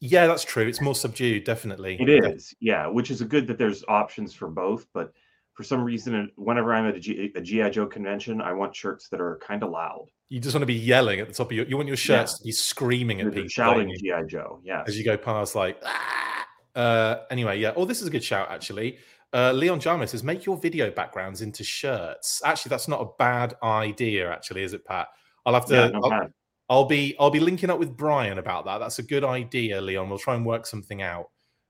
Yeah, 0.01 0.27
that's 0.27 0.43
true. 0.43 0.67
It's 0.67 0.81
more 0.81 0.97
subdued, 0.97 1.45
definitely. 1.45 1.97
It 2.01 2.09
is. 2.09 2.53
Yeah, 2.59 2.89
which 2.89 3.13
is 3.13 3.21
a 3.21 3.25
good 3.25 3.47
that 3.47 3.59
there's 3.59 3.85
options 3.87 4.35
for 4.35 4.49
both, 4.49 4.89
but 4.93 5.13
for 5.53 5.63
some 5.63 5.85
reason, 5.85 6.33
whenever 6.35 6.75
I'm 6.75 6.89
at 6.89 6.97
a, 6.97 7.01
G, 7.01 7.31
a 7.37 7.41
GI 7.41 7.71
Joe 7.71 7.87
convention, 7.87 8.41
I 8.41 8.53
want 8.55 8.75
shirts 8.75 9.09
that 9.11 9.21
are 9.21 9.39
kind 9.39 9.63
of 9.63 9.71
loud. 9.71 10.09
You 10.33 10.41
just 10.41 10.55
want 10.55 10.63
to 10.63 10.67
be 10.67 10.73
yelling 10.73 11.21
at 11.21 11.29
the 11.29 11.35
top 11.35 11.51
of 11.51 11.53
your. 11.53 11.67
You 11.67 11.77
want 11.77 11.89
your 11.89 11.97
shirts 11.99 12.33
yeah. 12.33 12.37
to 12.39 12.45
be 12.45 12.53
screaming 12.53 13.21
at 13.21 13.35
people, 13.35 13.51
shouting 13.51 13.95
GI 13.99 14.29
Joe. 14.29 14.61
Yeah, 14.65 14.83
as 14.87 14.97
you 14.97 15.05
go 15.05 15.19
past, 15.19 15.55
like. 15.55 15.79
Ah! 15.85 16.47
Uh, 16.75 17.17
anyway, 17.31 17.61
yeah. 17.61 17.75
Oh, 17.77 17.85
this 17.85 18.01
is 18.01 18.07
a 18.07 18.11
good 18.11 18.25
shout 18.25 18.51
actually. 18.51 18.97
Uh, 19.35 19.53
Leon 19.53 19.79
Jarmus 19.79 20.09
says, 20.09 20.25
make 20.25 20.47
your 20.47 20.57
video 20.57 20.91
backgrounds 20.91 21.43
into 21.43 21.63
shirts. 21.63 22.41
Actually, 22.47 22.71
that's 22.71 22.89
not 22.89 23.03
a 23.03 23.11
bad 23.19 23.57
idea. 23.63 24.33
Actually, 24.33 24.63
is 24.63 24.73
it, 24.73 24.87
Pat? 24.87 25.09
I'll 25.45 25.53
have 25.53 25.67
to. 25.67 25.75
Yeah, 25.75 26.01
I'll, 26.03 26.31
I'll, 26.71 26.85
be. 26.87 27.15
I'll 27.21 27.31
be 27.31 27.41
linking 27.41 27.69
up 27.69 27.79
with 27.79 27.95
Brian 27.95 28.39
about 28.39 28.65
that. 28.65 28.79
That's 28.79 29.01
a 29.01 29.03
good 29.03 29.25
idea, 29.25 29.83
Leon. 29.83 30.09
We'll 30.09 30.19
try 30.19 30.35
and 30.35 30.47
work 30.47 30.65
something 30.65 31.03
out. 31.03 31.29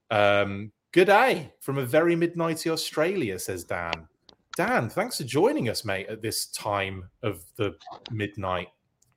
Um, 0.08 0.70
Good 0.93 1.06
day 1.06 1.50
from 1.61 1.79
a 1.79 1.87
very 1.87 2.15
midnighty 2.15 2.70
Australia, 2.70 3.38
says 3.38 3.65
Dan. 3.65 4.08
Dan, 4.57 4.91
thanks 4.91 5.17
for 5.17 5.25
joining 5.25 5.69
us, 5.69 5.85
mate, 5.85 6.09
at 6.09 6.21
this 6.21 6.47
time 6.47 7.09
of 7.23 7.45
the 7.57 7.75
midnight 8.11 8.69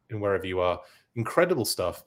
in 0.10 0.20
wherever 0.20 0.46
you 0.46 0.60
are. 0.60 0.80
Incredible 1.16 1.66
stuff. 1.66 2.04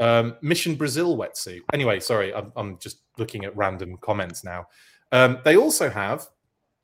Um, 0.00 0.36
Mission 0.42 0.74
Brazil 0.74 1.16
wetsuit. 1.16 1.60
Anyway, 1.72 2.00
sorry, 2.00 2.34
I'm, 2.34 2.52
I'm 2.56 2.78
just 2.78 3.02
looking 3.18 3.44
at 3.44 3.56
random 3.56 3.96
comments 4.00 4.44
now. 4.44 4.66
Um, 5.12 5.38
they 5.44 5.56
also 5.56 5.90
have 5.90 6.26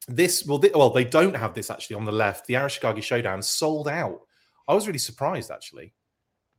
this. 0.06 0.44
Well, 0.46 0.58
they, 0.58 0.70
well, 0.74 0.90
they 0.90 1.04
don't 1.04 1.36
have 1.36 1.54
this 1.54 1.70
actually 1.70 1.96
on 1.96 2.04
the 2.04 2.12
left. 2.12 2.46
The 2.46 2.54
Arashikage 2.54 3.02
Showdown 3.02 3.42
sold 3.42 3.88
out. 3.88 4.20
I 4.68 4.74
was 4.74 4.86
really 4.86 4.98
surprised 4.98 5.50
actually. 5.50 5.94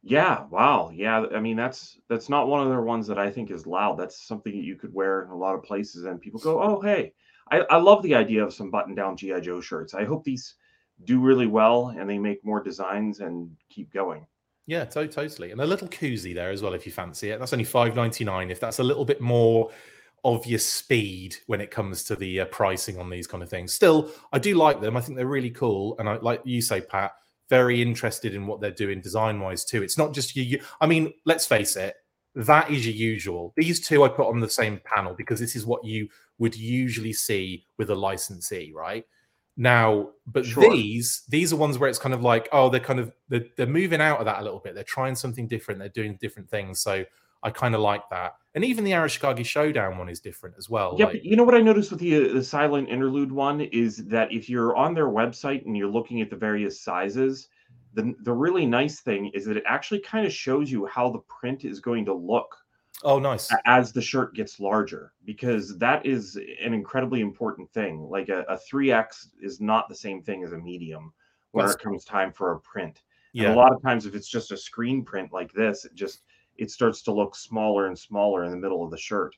Yeah, 0.01 0.45
wow. 0.49 0.91
Yeah, 0.93 1.25
I 1.33 1.39
mean 1.39 1.57
that's 1.57 1.99
that's 2.07 2.29
not 2.29 2.47
one 2.47 2.61
of 2.61 2.69
their 2.69 2.81
ones 2.81 3.05
that 3.07 3.19
I 3.19 3.29
think 3.29 3.51
is 3.51 3.67
loud. 3.67 3.99
That's 3.99 4.25
something 4.25 4.53
that 4.53 4.63
you 4.63 4.75
could 4.75 4.93
wear 4.93 5.23
in 5.23 5.29
a 5.29 5.35
lot 5.35 5.55
of 5.55 5.63
places 5.63 6.05
and 6.05 6.21
people 6.21 6.39
go, 6.39 6.61
"Oh, 6.61 6.81
hey." 6.81 7.13
I, 7.51 7.59
I 7.69 7.77
love 7.77 8.03
the 8.03 8.15
idea 8.15 8.43
of 8.43 8.53
some 8.53 8.69
button-down 8.69 9.17
GI 9.17 9.41
Joe 9.41 9.61
shirts. 9.61 9.93
I 9.93 10.03
hope 10.03 10.23
these 10.23 10.55
do 11.05 11.19
really 11.19 11.47
well 11.47 11.89
and 11.89 12.09
they 12.09 12.17
make 12.17 12.43
more 12.43 12.61
designs 12.61 13.19
and 13.19 13.49
keep 13.69 13.91
going. 13.93 14.25
Yeah, 14.67 14.85
to- 14.85 15.07
totally. 15.07 15.51
And 15.51 15.61
a 15.61 15.65
little 15.65 15.87
koozie 15.87 16.35
there 16.35 16.51
as 16.51 16.61
well 16.61 16.73
if 16.73 16.85
you 16.85 16.91
fancy 16.91 17.31
it. 17.31 17.39
That's 17.39 17.53
only 17.53 17.65
5.99 17.65 18.51
if 18.51 18.59
that's 18.59 18.79
a 18.79 18.83
little 18.83 19.05
bit 19.05 19.21
more 19.21 19.71
of 20.23 20.45
your 20.45 20.59
speed 20.59 21.35
when 21.47 21.61
it 21.61 21.71
comes 21.71 22.03
to 22.03 22.15
the 22.15 22.41
uh, 22.41 22.45
pricing 22.45 22.99
on 22.99 23.09
these 23.09 23.25
kind 23.25 23.41
of 23.41 23.49
things. 23.49 23.73
Still, 23.73 24.11
I 24.33 24.39
do 24.39 24.55
like 24.55 24.81
them. 24.81 24.97
I 24.97 25.01
think 25.01 25.17
they're 25.17 25.25
really 25.25 25.49
cool 25.49 25.95
and 25.97 26.09
I 26.09 26.17
like 26.17 26.41
you 26.43 26.61
say 26.61 26.81
Pat, 26.81 27.13
very 27.49 27.81
interested 27.81 28.35
in 28.35 28.45
what 28.45 28.61
they're 28.61 28.71
doing 28.71 29.01
design 29.01 29.39
wise 29.39 29.65
too. 29.65 29.81
It's 29.81 29.97
not 29.97 30.13
just 30.13 30.35
you. 30.35 30.61
I 30.81 30.85
mean, 30.85 31.13
let's 31.25 31.47
face 31.47 31.75
it, 31.75 31.95
that 32.35 32.69
is 32.69 32.85
your 32.85 32.95
usual. 32.95 33.53
These 33.57 33.87
two 33.87 34.03
I 34.03 34.09
put 34.09 34.27
on 34.27 34.39
the 34.39 34.49
same 34.49 34.79
panel 34.83 35.15
because 35.15 35.39
this 35.39 35.55
is 35.55 35.65
what 35.65 35.83
you 35.83 36.09
would 36.39 36.55
usually 36.55 37.13
see 37.13 37.65
with 37.77 37.89
a 37.89 37.95
licensee, 37.95 38.73
right? 38.73 39.05
Now, 39.55 40.11
but 40.25 40.45
sure. 40.45 40.71
these 40.71 41.23
these 41.27 41.51
are 41.51 41.57
ones 41.57 41.77
where 41.77 41.89
it's 41.89 41.99
kind 41.99 42.15
of 42.15 42.21
like, 42.23 42.47
oh, 42.51 42.69
they're 42.69 42.79
kind 42.79 42.99
of 42.99 43.11
they're, 43.27 43.45
they're 43.57 43.67
moving 43.67 44.01
out 44.01 44.19
of 44.19 44.25
that 44.25 44.39
a 44.39 44.43
little 44.43 44.59
bit. 44.59 44.73
They're 44.73 44.83
trying 44.85 45.15
something 45.15 45.47
different. 45.47 45.79
They're 45.79 45.89
doing 45.89 46.17
different 46.21 46.49
things. 46.49 46.79
So 46.79 47.03
I 47.43 47.49
kind 47.51 47.75
of 47.75 47.81
like 47.81 48.09
that. 48.09 48.35
And 48.55 48.63
even 48.65 48.83
the 48.83 48.91
Arashikage 48.91 49.45
Showdown 49.45 49.97
one 49.97 50.09
is 50.09 50.19
different 50.19 50.55
as 50.57 50.69
well. 50.69 50.95
Yeah, 50.97 51.07
like, 51.07 51.23
you 51.23 51.35
know 51.35 51.43
what 51.43 51.55
I 51.55 51.61
noticed 51.61 51.91
with 51.91 51.99
the 51.99 52.29
uh, 52.29 52.33
the 52.33 52.43
silent 52.43 52.89
interlude 52.89 53.31
one 53.31 53.61
is 53.61 53.97
that 54.07 54.31
if 54.31 54.49
you're 54.49 54.75
on 54.75 54.93
their 54.93 55.09
website 55.09 55.65
and 55.65 55.77
you're 55.77 55.87
looking 55.87 56.21
at 56.21 56.29
the 56.29 56.35
various 56.35 56.81
sizes, 56.81 57.49
the 57.93 58.15
the 58.23 58.33
really 58.33 58.65
nice 58.65 59.01
thing 59.01 59.29
is 59.33 59.45
that 59.45 59.57
it 59.57 59.63
actually 59.67 59.99
kind 59.99 60.25
of 60.25 60.33
shows 60.33 60.71
you 60.71 60.85
how 60.85 61.11
the 61.11 61.19
print 61.19 61.65
is 61.65 61.79
going 61.79 62.05
to 62.05 62.13
look. 62.13 62.55
Oh, 63.03 63.19
nice. 63.19 63.49
As 63.65 63.93
the 63.93 64.01
shirt 64.01 64.35
gets 64.35 64.59
larger, 64.59 65.13
because 65.25 65.77
that 65.77 66.05
is 66.05 66.35
an 66.35 66.73
incredibly 66.73 67.21
important 67.21 67.71
thing. 67.71 68.01
Like 68.09 68.29
a, 68.29 68.41
a 68.49 68.57
3X 68.57 69.27
is 69.41 69.61
not 69.61 69.87
the 69.87 69.95
same 69.95 70.21
thing 70.21 70.43
as 70.43 70.51
a 70.51 70.57
medium 70.57 71.13
when 71.51 71.65
That's... 71.65 71.75
it 71.75 71.83
comes 71.83 72.03
time 72.03 72.33
for 72.33 72.51
a 72.51 72.59
print. 72.59 73.01
Yeah. 73.31 73.45
And 73.45 73.53
a 73.53 73.57
lot 73.57 73.71
of 73.71 73.81
times, 73.81 74.05
if 74.05 74.15
it's 74.15 74.27
just 74.27 74.51
a 74.51 74.57
screen 74.57 75.05
print 75.05 75.31
like 75.31 75.53
this, 75.53 75.85
it 75.85 75.95
just 75.95 76.23
it 76.57 76.71
starts 76.71 77.01
to 77.03 77.13
look 77.13 77.35
smaller 77.35 77.87
and 77.87 77.97
smaller 77.97 78.43
in 78.43 78.51
the 78.51 78.57
middle 78.57 78.83
of 78.83 78.91
the 78.91 78.97
shirt. 78.97 79.35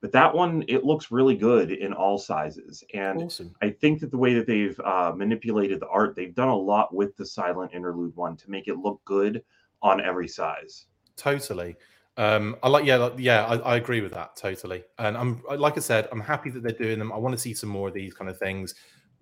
But 0.00 0.12
that 0.12 0.34
one, 0.34 0.64
it 0.68 0.84
looks 0.84 1.10
really 1.10 1.36
good 1.36 1.70
in 1.70 1.92
all 1.92 2.18
sizes. 2.18 2.84
And 2.92 3.22
awesome. 3.22 3.54
I 3.62 3.70
think 3.70 4.00
that 4.00 4.10
the 4.10 4.18
way 4.18 4.34
that 4.34 4.46
they've 4.46 4.78
uh, 4.80 5.12
manipulated 5.16 5.80
the 5.80 5.88
art, 5.88 6.14
they've 6.14 6.34
done 6.34 6.48
a 6.48 6.56
lot 6.56 6.94
with 6.94 7.16
the 7.16 7.24
silent 7.24 7.72
interlude 7.72 8.14
one 8.16 8.36
to 8.36 8.50
make 8.50 8.68
it 8.68 8.76
look 8.76 9.00
good 9.04 9.42
on 9.82 10.02
every 10.02 10.28
size. 10.28 10.86
Totally. 11.16 11.76
Um, 12.16 12.56
I 12.62 12.68
like, 12.68 12.84
yeah, 12.84 13.10
yeah, 13.18 13.44
I, 13.44 13.56
I, 13.56 13.76
agree 13.76 14.00
with 14.00 14.12
that 14.12 14.36
totally. 14.36 14.84
And 14.98 15.16
I'm, 15.16 15.42
like 15.56 15.76
I 15.76 15.80
said, 15.80 16.08
I'm 16.12 16.20
happy 16.20 16.48
that 16.50 16.62
they're 16.62 16.70
doing 16.70 17.00
them. 17.00 17.12
I 17.12 17.16
want 17.16 17.34
to 17.34 17.40
see 17.40 17.54
some 17.54 17.70
more 17.70 17.88
of 17.88 17.94
these 17.94 18.14
kind 18.14 18.30
of 18.30 18.38
things. 18.38 18.76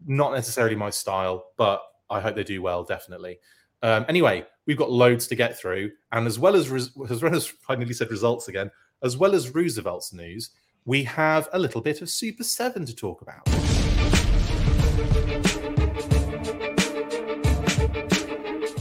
Not 0.06 0.32
necessarily 0.34 0.76
my 0.76 0.90
style, 0.90 1.52
but 1.56 1.82
I 2.10 2.20
hope 2.20 2.34
they 2.34 2.44
do 2.44 2.60
well, 2.60 2.84
definitely. 2.84 3.38
Um, 3.82 4.04
anyway, 4.08 4.46
we've 4.66 4.76
got 4.76 4.90
loads 4.90 5.26
to 5.28 5.34
get 5.34 5.58
through, 5.58 5.90
and 6.12 6.26
as 6.26 6.38
well 6.38 6.54
as 6.54 6.70
as 7.10 7.22
well 7.22 7.34
as 7.34 7.46
finally 7.66 7.92
said 7.94 8.10
results 8.10 8.48
again, 8.48 8.70
as 9.02 9.16
well 9.16 9.34
as 9.34 9.54
Roosevelt's 9.54 10.12
news, 10.12 10.50
we 10.84 11.02
have 11.04 11.48
a 11.52 11.58
little 11.58 11.80
bit 11.80 12.02
of 12.02 12.10
Super 12.10 12.44
7 12.44 12.84
to 12.86 12.94
talk 12.94 13.22
about. 13.22 13.48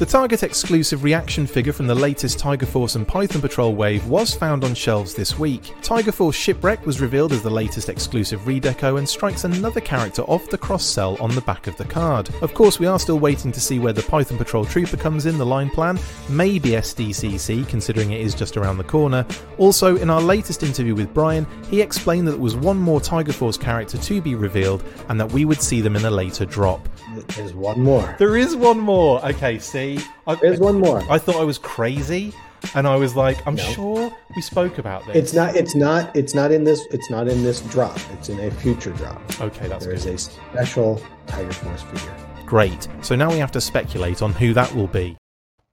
The 0.01 0.07
Target 0.07 0.41
exclusive 0.41 1.03
reaction 1.03 1.45
figure 1.45 1.71
from 1.71 1.85
the 1.85 1.93
latest 1.93 2.39
Tiger 2.39 2.65
Force 2.65 2.95
and 2.95 3.07
Python 3.07 3.39
Patrol 3.39 3.75
wave 3.75 4.07
was 4.07 4.33
found 4.33 4.63
on 4.63 4.73
shelves 4.73 5.13
this 5.13 5.37
week. 5.37 5.75
Tiger 5.83 6.11
Force 6.11 6.35
Shipwreck 6.35 6.83
was 6.87 6.99
revealed 6.99 7.31
as 7.31 7.43
the 7.43 7.51
latest 7.51 7.87
exclusive 7.87 8.39
redeco 8.41 8.97
and 8.97 9.07
strikes 9.07 9.43
another 9.43 9.79
character 9.79 10.23
off 10.23 10.49
the 10.49 10.57
cross 10.57 10.83
sell 10.83 11.17
on 11.21 11.35
the 11.35 11.41
back 11.41 11.67
of 11.67 11.77
the 11.77 11.85
card. 11.85 12.31
Of 12.41 12.55
course, 12.55 12.79
we 12.79 12.87
are 12.87 12.97
still 12.97 13.19
waiting 13.19 13.51
to 13.51 13.61
see 13.61 13.77
where 13.77 13.93
the 13.93 14.01
Python 14.01 14.39
Patrol 14.39 14.65
Trooper 14.65 14.97
comes 14.97 15.27
in 15.27 15.37
the 15.37 15.45
line 15.45 15.69
plan, 15.69 15.99
maybe 16.29 16.69
SDCC, 16.69 17.67
considering 17.67 18.11
it 18.11 18.21
is 18.21 18.33
just 18.33 18.57
around 18.57 18.79
the 18.79 18.83
corner. 18.83 19.23
Also, 19.59 19.97
in 19.97 20.09
our 20.09 20.19
latest 20.19 20.63
interview 20.63 20.95
with 20.95 21.13
Brian, 21.13 21.45
he 21.69 21.79
explained 21.79 22.27
that 22.27 22.31
there 22.31 22.41
was 22.41 22.55
one 22.55 22.77
more 22.77 23.01
Tiger 23.01 23.33
Force 23.33 23.55
character 23.55 23.99
to 23.99 24.19
be 24.19 24.33
revealed 24.33 24.83
and 25.09 25.19
that 25.19 25.31
we 25.31 25.45
would 25.45 25.61
see 25.61 25.79
them 25.79 25.95
in 25.95 26.05
a 26.05 26.11
later 26.11 26.43
drop. 26.43 26.89
There's 27.35 27.53
one 27.53 27.81
more. 27.81 28.15
There 28.17 28.35
is 28.35 28.55
one 28.55 28.79
more. 28.79 29.23
Okay, 29.25 29.59
see, 29.59 29.90
I, 30.27 30.35
There's 30.35 30.59
one 30.59 30.79
more. 30.79 31.01
I 31.09 31.17
thought 31.17 31.35
I 31.37 31.43
was 31.43 31.57
crazy, 31.57 32.33
and 32.75 32.87
I 32.87 32.95
was 32.95 33.15
like, 33.15 33.45
I'm 33.47 33.55
No. 33.55 33.63
sure 33.63 34.17
we 34.35 34.41
spoke 34.41 34.77
about 34.77 35.05
this. 35.07 35.15
It's 35.15 35.33
not. 35.33 35.55
It's 35.55 35.75
not. 35.75 36.15
It's 36.15 36.33
not 36.35 36.51
in 36.51 36.63
this. 36.63 36.81
It's 36.91 37.09
not 37.09 37.27
in 37.27 37.43
this 37.43 37.61
drop. 37.61 37.97
It's 38.13 38.29
in 38.29 38.39
a 38.39 38.51
future 38.51 38.91
drop. 38.91 39.21
Okay, 39.41 39.67
that's 39.67 39.85
There 39.85 39.93
is 39.93 40.05
good. 40.05 40.15
a 40.15 40.17
special 40.17 41.01
Tiger 41.27 41.51
Force 41.53 41.81
figure. 41.83 42.15
Great. 42.45 42.87
So 43.01 43.15
now 43.15 43.29
we 43.31 43.37
have 43.37 43.51
to 43.53 43.61
speculate 43.61 44.21
on 44.21 44.33
who 44.33 44.53
that 44.53 44.73
will 44.75 44.87
be. 44.87 45.17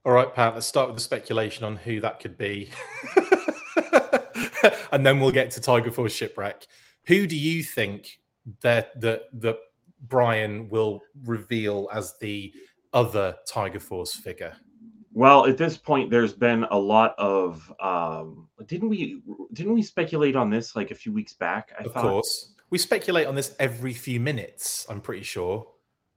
All 0.04 0.12
right, 0.12 0.32
Pat. 0.32 0.54
Let's 0.54 0.66
start 0.66 0.88
with 0.88 0.96
the 0.96 1.02
speculation 1.02 1.64
on 1.64 1.76
who 1.76 2.00
that 2.00 2.20
could 2.20 2.38
be, 2.38 2.70
and 4.92 5.04
then 5.04 5.20
we'll 5.20 5.32
get 5.32 5.50
to 5.52 5.60
Tiger 5.60 5.90
Force 5.90 6.12
shipwreck. 6.12 6.66
Who 7.06 7.26
do 7.26 7.36
you 7.36 7.62
think 7.62 8.18
that 8.62 8.98
that 9.00 9.22
that 9.40 9.58
Brian 10.00 10.68
will 10.68 11.02
reveal 11.24 11.88
as 11.92 12.14
the 12.20 12.52
other 12.92 13.36
Tiger 13.46 13.80
Force 13.80 14.14
figure? 14.14 14.54
Well, 15.12 15.46
at 15.46 15.56
this 15.56 15.76
point, 15.76 16.10
there's 16.10 16.32
been 16.32 16.64
a 16.70 16.78
lot 16.78 17.14
of. 17.18 17.72
Um, 17.80 18.48
didn't 18.66 18.88
we? 18.88 19.22
Didn't 19.52 19.74
we 19.74 19.82
speculate 19.82 20.36
on 20.36 20.50
this 20.50 20.76
like 20.76 20.90
a 20.90 20.94
few 20.94 21.12
weeks 21.12 21.32
back? 21.32 21.72
I 21.78 21.84
Of 21.84 21.92
thought. 21.92 22.02
course, 22.02 22.52
we 22.70 22.78
speculate 22.78 23.26
on 23.26 23.34
this 23.34 23.54
every 23.58 23.94
few 23.94 24.20
minutes. 24.20 24.86
I'm 24.88 25.00
pretty 25.00 25.24
sure. 25.24 25.66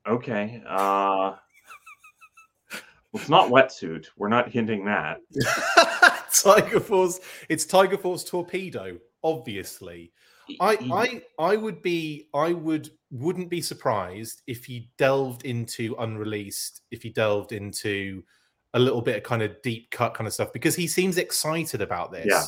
Okay. 0.08 0.62
Uh, 0.68 1.36
it's 3.14 3.30
not 3.30 3.50
wetsuit. 3.50 4.08
We're 4.18 4.30
not 4.30 4.50
hinting 4.50 4.86
that. 4.86 5.18
Tiger 6.34 6.80
Force. 6.80 7.20
It's 7.50 7.66
Tiger 7.66 7.98
Force 7.98 8.24
torpedo, 8.24 8.98
obviously. 9.24 10.12
I, 10.60 10.78
I 10.92 11.22
I 11.40 11.56
would 11.56 11.82
be 11.82 12.28
I 12.34 12.54
would 12.54 12.90
wouldn't 13.12 13.50
be 13.50 13.62
surprised 13.62 14.42
if 14.48 14.66
he 14.66 14.90
delved 14.98 15.46
into 15.46 15.96
unreleased, 16.00 16.82
if 16.92 17.04
he 17.04 17.10
delved 17.10 17.52
into 17.52 18.24
a 18.74 18.80
little 18.80 19.02
bit 19.02 19.18
of 19.18 19.24
kind 19.24 19.42
of 19.42 19.62
deep 19.62 19.92
cut 19.92 20.14
kind 20.14 20.28
of 20.28 20.34
stuff 20.34 20.54
because 20.54 20.76
he 20.76 20.88
seems 20.88 21.18
excited 21.18 21.82
about 21.82 22.12
this. 22.12 22.28
Yeah. 22.28 22.44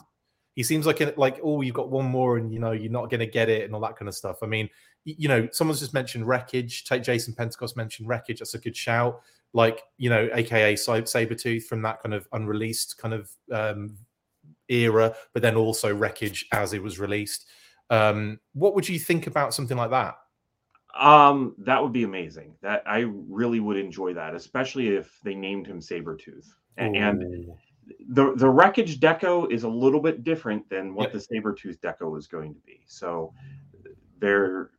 He 0.55 0.63
seems 0.63 0.85
like 0.85 1.17
like 1.17 1.39
oh 1.43 1.61
you've 1.61 1.73
got 1.73 1.89
one 1.89 2.05
more 2.05 2.37
and 2.37 2.53
you 2.53 2.59
know 2.59 2.71
you're 2.71 2.91
not 2.91 3.09
going 3.09 3.19
to 3.19 3.27
get 3.27 3.49
it 3.49 3.65
and 3.65 3.73
all 3.73 3.81
that 3.81 3.97
kind 3.97 4.07
of 4.07 4.15
stuff. 4.15 4.37
I 4.43 4.45
mean, 4.45 4.69
you 5.03 5.27
know, 5.27 5.47
someone's 5.51 5.79
just 5.79 5.93
mentioned 5.93 6.27
wreckage. 6.27 6.85
Take 6.85 7.03
Jason 7.03 7.33
Pentecost 7.33 7.75
mentioned 7.75 8.07
wreckage. 8.07 8.39
That's 8.39 8.53
a 8.53 8.59
good 8.59 8.77
shout. 8.77 9.21
Like 9.53 9.81
you 9.97 10.09
know, 10.09 10.29
aka 10.33 10.75
Sa- 10.75 11.01
Sabretooth 11.01 11.63
from 11.63 11.81
that 11.81 12.01
kind 12.01 12.13
of 12.13 12.27
unreleased 12.33 12.97
kind 12.99 13.13
of 13.15 13.31
um, 13.51 13.97
era, 14.69 15.15
but 15.33 15.41
then 15.41 15.55
also 15.55 15.93
wreckage 15.93 16.45
as 16.51 16.73
it 16.73 16.81
was 16.81 16.99
released. 16.99 17.47
Um, 17.89 18.39
what 18.53 18.75
would 18.75 18.87
you 18.87 18.99
think 18.99 19.27
about 19.27 19.53
something 19.53 19.77
like 19.77 19.91
that? 19.91 20.15
Um, 20.99 21.55
that 21.59 21.81
would 21.81 21.93
be 21.93 22.03
amazing. 22.03 22.55
That 22.61 22.83
I 22.85 22.99
really 23.07 23.59
would 23.59 23.77
enjoy 23.77 24.13
that, 24.13 24.35
especially 24.35 24.89
if 24.89 25.19
they 25.23 25.35
named 25.35 25.65
him 25.67 25.79
Sabretooth. 25.79 26.53
And, 26.77 26.95
and 26.95 27.51
the 28.09 28.33
the 28.35 28.49
wreckage 28.49 28.99
deco 28.99 29.51
is 29.51 29.63
a 29.63 29.69
little 29.69 29.99
bit 29.99 30.23
different 30.23 30.67
than 30.69 30.93
what 30.95 31.11
Yep. 31.11 31.13
the 31.13 31.35
Sabretooth 31.35 31.79
deco 31.79 32.17
is 32.17 32.27
going 32.27 32.53
to 32.53 32.59
be. 32.61 32.81
So 32.87 33.33
there 34.19 34.71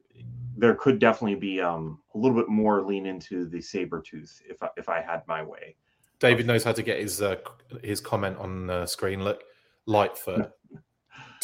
there 0.56 0.74
could 0.76 0.98
definitely 0.98 1.34
be 1.34 1.60
um 1.60 2.00
a 2.14 2.18
little 2.18 2.36
bit 2.36 2.48
more 2.48 2.82
lean 2.82 3.06
into 3.06 3.46
the 3.46 3.58
Sabretooth 3.58 4.40
if 4.48 4.62
I, 4.62 4.68
if 4.76 4.88
I 4.88 5.00
had 5.00 5.22
my 5.26 5.42
way. 5.42 5.76
David 6.20 6.46
knows 6.46 6.64
how 6.64 6.72
to 6.72 6.82
get 6.82 7.00
his 7.00 7.20
uh, 7.20 7.36
his 7.82 8.00
comment 8.00 8.38
on 8.38 8.68
the 8.68 8.86
screen. 8.86 9.22
Look, 9.22 9.42
Lightfoot, 9.86 10.52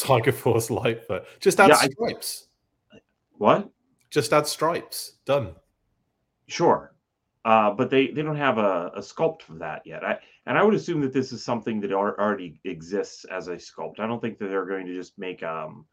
Tiger 0.01 0.31
Force 0.31 0.69
Lightfoot. 0.69 1.25
Just 1.39 1.59
add 1.59 1.69
Yeah, 1.69 1.77
I- 1.77 1.87
stripes. 1.89 2.47
What? 3.37 3.69
Just 4.09 4.33
add 4.33 4.45
stripes. 4.47 5.13
Done. 5.25 5.55
Sure. 6.47 6.93
Uh, 7.43 7.71
but 7.71 7.89
they, 7.89 8.07
they 8.07 8.21
don't 8.21 8.35
have 8.35 8.57
a, 8.59 8.91
a 8.95 8.99
sculpt 8.99 9.41
for 9.43 9.53
that 9.55 9.81
yet. 9.85 10.03
I, 10.03 10.19
and 10.45 10.57
I 10.57 10.63
would 10.63 10.75
assume 10.75 11.01
that 11.01 11.13
this 11.13 11.31
is 11.31 11.43
something 11.43 11.79
that 11.81 11.91
al- 11.91 12.15
already 12.19 12.59
exists 12.65 13.25
as 13.25 13.47
a 13.47 13.55
sculpt. 13.55 13.99
I 13.99 14.05
don't 14.05 14.19
think 14.21 14.37
that 14.39 14.47
they're 14.47 14.65
going 14.65 14.85
to 14.85 14.93
just 14.93 15.17
make 15.17 15.41
um 15.41 15.85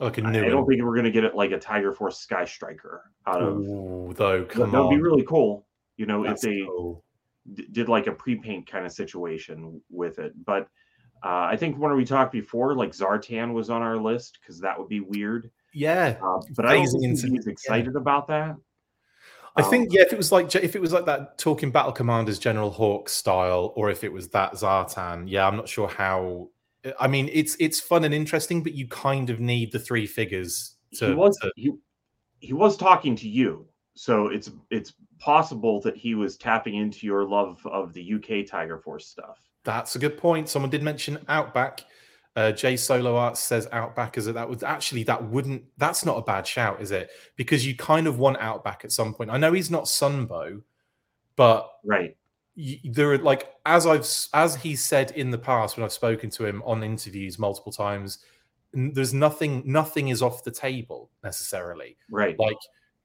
Like 0.00 0.18
a 0.18 0.24
I 0.24 0.30
new 0.32 0.42
I 0.44 0.48
don't 0.48 0.62
one. 0.62 0.66
think 0.68 0.82
we're 0.82 0.94
going 0.94 1.04
to 1.06 1.10
get 1.10 1.24
it 1.24 1.34
like 1.34 1.52
a 1.52 1.58
Tiger 1.58 1.92
Force 1.94 2.18
Sky 2.18 2.44
Striker 2.44 3.10
out 3.26 3.42
of 3.42 3.56
Ooh, 3.58 4.12
though, 4.14 4.40
that 4.40 4.48
come 4.50 4.70
that 4.70 4.82
would 4.82 4.94
be 4.94 5.00
really 5.00 5.24
cool. 5.24 5.66
You 5.96 6.06
know, 6.06 6.24
That's 6.24 6.44
if 6.44 6.50
they 6.50 6.66
cool. 6.66 7.04
d- 7.54 7.68
did 7.72 7.88
like 7.88 8.06
a 8.06 8.12
pre-paint 8.12 8.66
kind 8.66 8.84
of 8.84 8.92
situation 8.92 9.80
with 9.88 10.18
it. 10.18 10.32
But 10.44 10.68
uh, 11.24 11.48
I 11.50 11.56
think 11.56 11.78
when 11.78 11.96
we 11.96 12.04
talked 12.04 12.32
before, 12.32 12.74
like 12.74 12.92
Zartan 12.92 13.52
was 13.54 13.70
on 13.70 13.80
our 13.82 13.96
list 13.96 14.38
because 14.40 14.60
that 14.60 14.78
would 14.78 14.88
be 14.88 15.00
weird. 15.00 15.50
Yeah, 15.72 16.18
Uh, 16.22 16.40
but 16.54 16.66
I 16.66 16.74
don't 16.74 16.86
think 16.86 17.34
he's 17.34 17.46
excited 17.46 17.96
about 17.96 18.28
that. 18.28 18.54
I 19.56 19.62
Um, 19.62 19.70
think 19.70 19.92
yeah, 19.92 20.02
if 20.02 20.12
it 20.12 20.16
was 20.16 20.30
like 20.32 20.54
if 20.54 20.76
it 20.76 20.80
was 20.80 20.92
like 20.92 21.06
that 21.06 21.38
talking 21.38 21.70
battle 21.70 21.92
commanders 21.92 22.38
General 22.38 22.70
Hawk 22.70 23.08
style, 23.08 23.72
or 23.76 23.88
if 23.90 24.04
it 24.04 24.12
was 24.12 24.28
that 24.30 24.52
Zartan, 24.52 25.24
yeah, 25.28 25.46
I'm 25.48 25.56
not 25.56 25.68
sure 25.68 25.88
how. 25.88 26.50
I 27.00 27.08
mean, 27.08 27.30
it's 27.32 27.56
it's 27.58 27.80
fun 27.80 28.04
and 28.04 28.12
interesting, 28.12 28.62
but 28.62 28.74
you 28.74 28.86
kind 28.88 29.30
of 29.30 29.40
need 29.40 29.72
the 29.72 29.78
three 29.78 30.06
figures 30.06 30.76
to. 30.96 31.06
he 31.08 31.14
was 31.14 31.36
to- 31.38 31.52
he, 31.56 31.72
he 32.40 32.52
was 32.52 32.76
talking 32.76 33.16
to 33.16 33.28
you, 33.28 33.66
so 33.94 34.26
it's 34.28 34.50
it's 34.70 34.92
possible 35.18 35.80
that 35.80 35.96
he 35.96 36.14
was 36.14 36.36
tapping 36.36 36.74
into 36.74 37.06
your 37.06 37.24
love 37.24 37.64
of 37.66 37.94
the 37.94 38.14
UK 38.14 38.46
Tiger 38.46 38.78
Force 38.78 39.06
stuff. 39.06 39.38
That's 39.64 39.96
a 39.96 39.98
good 39.98 40.16
point. 40.18 40.48
Someone 40.48 40.70
did 40.70 40.82
mention 40.82 41.18
Outback. 41.28 41.84
Uh, 42.36 42.50
Jay 42.50 42.76
Solo 42.76 43.16
Arts 43.16 43.38
says 43.40 43.68
Outback 43.72 44.18
as 44.18 44.26
a, 44.26 44.32
that 44.32 44.48
would 44.48 44.64
actually 44.64 45.04
that 45.04 45.22
wouldn't 45.30 45.62
that's 45.78 46.04
not 46.04 46.16
a 46.18 46.22
bad 46.22 46.46
shout, 46.46 46.80
is 46.82 46.90
it? 46.90 47.10
Because 47.36 47.64
you 47.66 47.76
kind 47.76 48.06
of 48.06 48.18
want 48.18 48.38
Outback 48.40 48.84
at 48.84 48.92
some 48.92 49.14
point. 49.14 49.30
I 49.30 49.36
know 49.36 49.52
he's 49.52 49.70
not 49.70 49.84
Sunbow, 49.84 50.60
but 51.36 51.70
Right. 51.84 52.16
y- 52.56 52.80
there 52.84 53.12
are 53.12 53.18
like 53.18 53.52
as 53.66 53.86
I've 53.86 54.06
as 54.34 54.56
he 54.56 54.74
said 54.74 55.12
in 55.12 55.30
the 55.30 55.38
past 55.38 55.76
when 55.76 55.84
I've 55.84 55.92
spoken 55.92 56.28
to 56.30 56.44
him 56.44 56.60
on 56.64 56.82
interviews 56.82 57.38
multiple 57.38 57.70
times, 57.70 58.18
there's 58.72 59.14
nothing 59.14 59.62
nothing 59.64 60.08
is 60.08 60.20
off 60.20 60.42
the 60.42 60.50
table 60.50 61.10
necessarily. 61.22 61.96
Right. 62.10 62.36
Like 62.36 62.56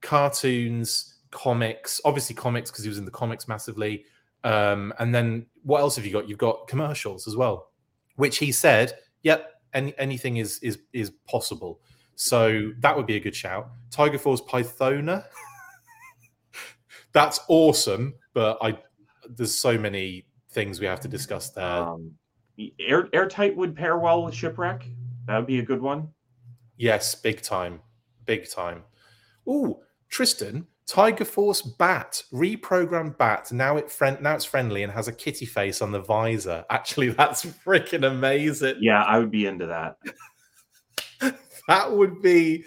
cartoons, 0.01 1.15
comics, 1.29 2.01
obviously 2.03 2.35
comics 2.35 2.71
because 2.71 2.83
he 2.83 2.89
was 2.89 2.97
in 2.97 3.05
the 3.05 3.11
comics 3.11 3.47
massively. 3.47 4.05
Um, 4.43 4.93
and 4.99 5.13
then 5.13 5.45
what 5.63 5.81
else 5.81 5.95
have 5.95 6.05
you 6.05 6.13
got? 6.13 6.29
You've 6.29 6.37
got 6.37 6.67
commercials 6.67 7.27
as 7.27 7.35
well, 7.35 7.71
which 8.15 8.37
he 8.37 8.51
said, 8.51 8.93
"Yep, 9.23 9.49
any, 9.73 9.97
anything 9.97 10.37
is 10.37 10.59
is 10.59 10.79
is 10.93 11.11
possible." 11.27 11.81
So 12.15 12.71
that 12.79 12.95
would 12.95 13.05
be 13.05 13.15
a 13.15 13.19
good 13.19 13.35
shout. 13.35 13.69
Tiger 13.91 14.17
Force 14.17 14.41
Pythona. 14.41 15.25
That's 17.13 17.39
awesome, 17.47 18.13
but 18.33 18.57
I 18.61 18.77
there's 19.29 19.57
so 19.57 19.77
many 19.77 20.25
things 20.51 20.79
we 20.79 20.85
have 20.85 20.99
to 21.01 21.07
discuss 21.07 21.49
there. 21.49 21.65
Um, 21.65 22.11
air 22.79 23.07
airtight 23.13 23.55
would 23.55 23.75
pair 23.75 23.97
well 23.97 24.23
with 24.23 24.33
shipwreck. 24.33 24.85
That 25.27 25.37
would 25.37 25.47
be 25.47 25.59
a 25.59 25.63
good 25.63 25.81
one. 25.81 26.09
yes, 26.77 27.15
big 27.15 27.41
time, 27.41 27.81
big 28.25 28.49
time. 28.49 28.83
Oh, 29.47 29.81
Tristan, 30.09 30.65
Tiger 30.89 31.25
Force 31.25 31.61
Bat, 31.61 32.23
reprogrammed 32.33 33.15
Bat. 33.19 33.51
Now 33.51 33.77
it 33.77 33.91
friend 33.91 34.19
now 34.21 34.33
it's 34.33 34.43
friendly 34.43 34.81
and 34.81 34.91
has 34.91 35.07
a 35.07 35.13
kitty 35.13 35.45
face 35.45 35.83
on 35.83 35.91
the 35.91 36.01
visor. 36.01 36.65
Actually, 36.71 37.11
that's 37.11 37.45
freaking 37.45 38.07
amazing. 38.07 38.77
Yeah, 38.81 39.03
I 39.03 39.19
would 39.19 39.31
be 39.31 39.45
into 39.45 39.67
that. 39.67 39.97
That 41.69 41.91
would 41.91 42.23
be 42.23 42.63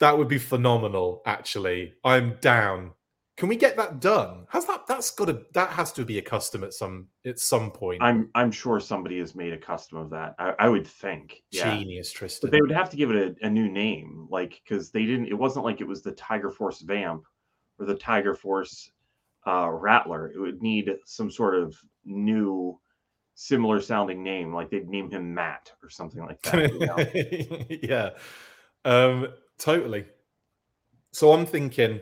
that 0.00 0.16
would 0.16 0.28
be 0.28 0.38
phenomenal. 0.38 1.20
Actually, 1.26 1.92
I'm 2.02 2.38
down. 2.40 2.92
Can 3.36 3.46
we 3.46 3.56
get 3.56 3.76
that 3.76 4.00
done? 4.00 4.46
Has 4.48 4.64
that 4.64 4.86
that's 4.86 5.10
got 5.10 5.26
to 5.26 5.42
that 5.52 5.68
has 5.68 5.92
to 5.92 6.04
be 6.06 6.16
a 6.16 6.22
custom 6.22 6.64
at 6.64 6.72
some 6.72 7.08
at 7.26 7.38
some 7.38 7.70
point. 7.70 8.02
I'm 8.02 8.30
I'm 8.34 8.50
sure 8.50 8.80
somebody 8.80 9.18
has 9.18 9.34
made 9.34 9.52
a 9.52 9.58
custom 9.58 9.98
of 9.98 10.08
that. 10.10 10.34
I, 10.38 10.54
I 10.60 10.68
would 10.70 10.86
think. 10.86 11.42
Yeah. 11.50 11.76
Genius, 11.76 12.10
Tristan. 12.10 12.48
But 12.48 12.52
they 12.52 12.62
would 12.62 12.70
have 12.70 12.88
to 12.88 12.96
give 12.96 13.10
it 13.10 13.36
a, 13.42 13.46
a 13.46 13.50
new 13.50 13.70
name, 13.70 14.28
like 14.30 14.62
because 14.66 14.90
they 14.90 15.04
didn't. 15.04 15.26
It 15.26 15.36
wasn't 15.36 15.66
like 15.66 15.82
it 15.82 15.86
was 15.86 16.00
the 16.00 16.12
Tiger 16.12 16.50
Force 16.50 16.80
Vamp 16.80 17.24
or 17.82 17.86
the 17.86 17.94
Tiger 17.94 18.34
Force 18.34 18.90
uh, 19.46 19.68
Rattler. 19.70 20.30
It 20.30 20.38
would 20.38 20.62
need 20.62 20.90
some 21.04 21.30
sort 21.30 21.54
of 21.54 21.76
new 22.04 22.78
similar 23.34 23.80
sounding 23.80 24.22
name, 24.22 24.54
like 24.54 24.70
they'd 24.70 24.88
name 24.88 25.10
him 25.10 25.34
Matt 25.34 25.72
or 25.82 25.90
something 25.90 26.24
like 26.24 26.40
that. 26.42 27.66
Yeah, 27.82 28.10
um, 28.84 29.28
totally. 29.58 30.04
So 31.12 31.32
I'm 31.32 31.44
thinking, 31.44 32.00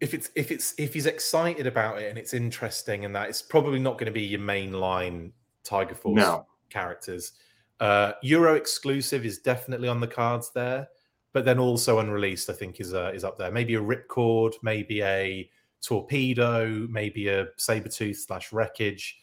if 0.00 0.14
it's 0.14 0.30
if 0.34 0.50
it's 0.50 0.74
if 0.78 0.94
he's 0.94 1.06
excited 1.06 1.66
about 1.66 2.00
it 2.00 2.08
and 2.08 2.18
it's 2.18 2.34
interesting 2.34 3.04
and 3.04 3.14
that, 3.14 3.28
it's 3.28 3.42
probably 3.42 3.78
not 3.78 3.94
going 3.94 4.06
to 4.06 4.12
be 4.12 4.22
your 4.22 4.40
main 4.40 4.72
line 4.72 5.32
Tiger 5.64 5.94
Force 5.94 6.16
No. 6.16 6.46
characters. 6.70 7.32
Uh, 7.78 8.12
Euro 8.22 8.54
exclusive 8.54 9.26
is 9.26 9.38
definitely 9.38 9.88
on 9.88 10.00
the 10.00 10.06
cards 10.06 10.50
there, 10.54 10.88
but 11.36 11.44
then 11.44 11.58
also 11.58 11.98
unreleased, 11.98 12.48
I 12.48 12.54
think, 12.54 12.80
is 12.80 12.94
uh, 12.94 13.12
is 13.14 13.22
up 13.22 13.36
there. 13.36 13.50
Maybe 13.50 13.74
a 13.74 13.78
Ripcord, 13.78 14.54
maybe 14.62 15.02
a 15.02 15.50
Torpedo, 15.82 16.86
maybe 16.88 17.28
a 17.28 17.48
Sabretooth 17.58 18.16
slash 18.16 18.54
Wreckage. 18.54 19.18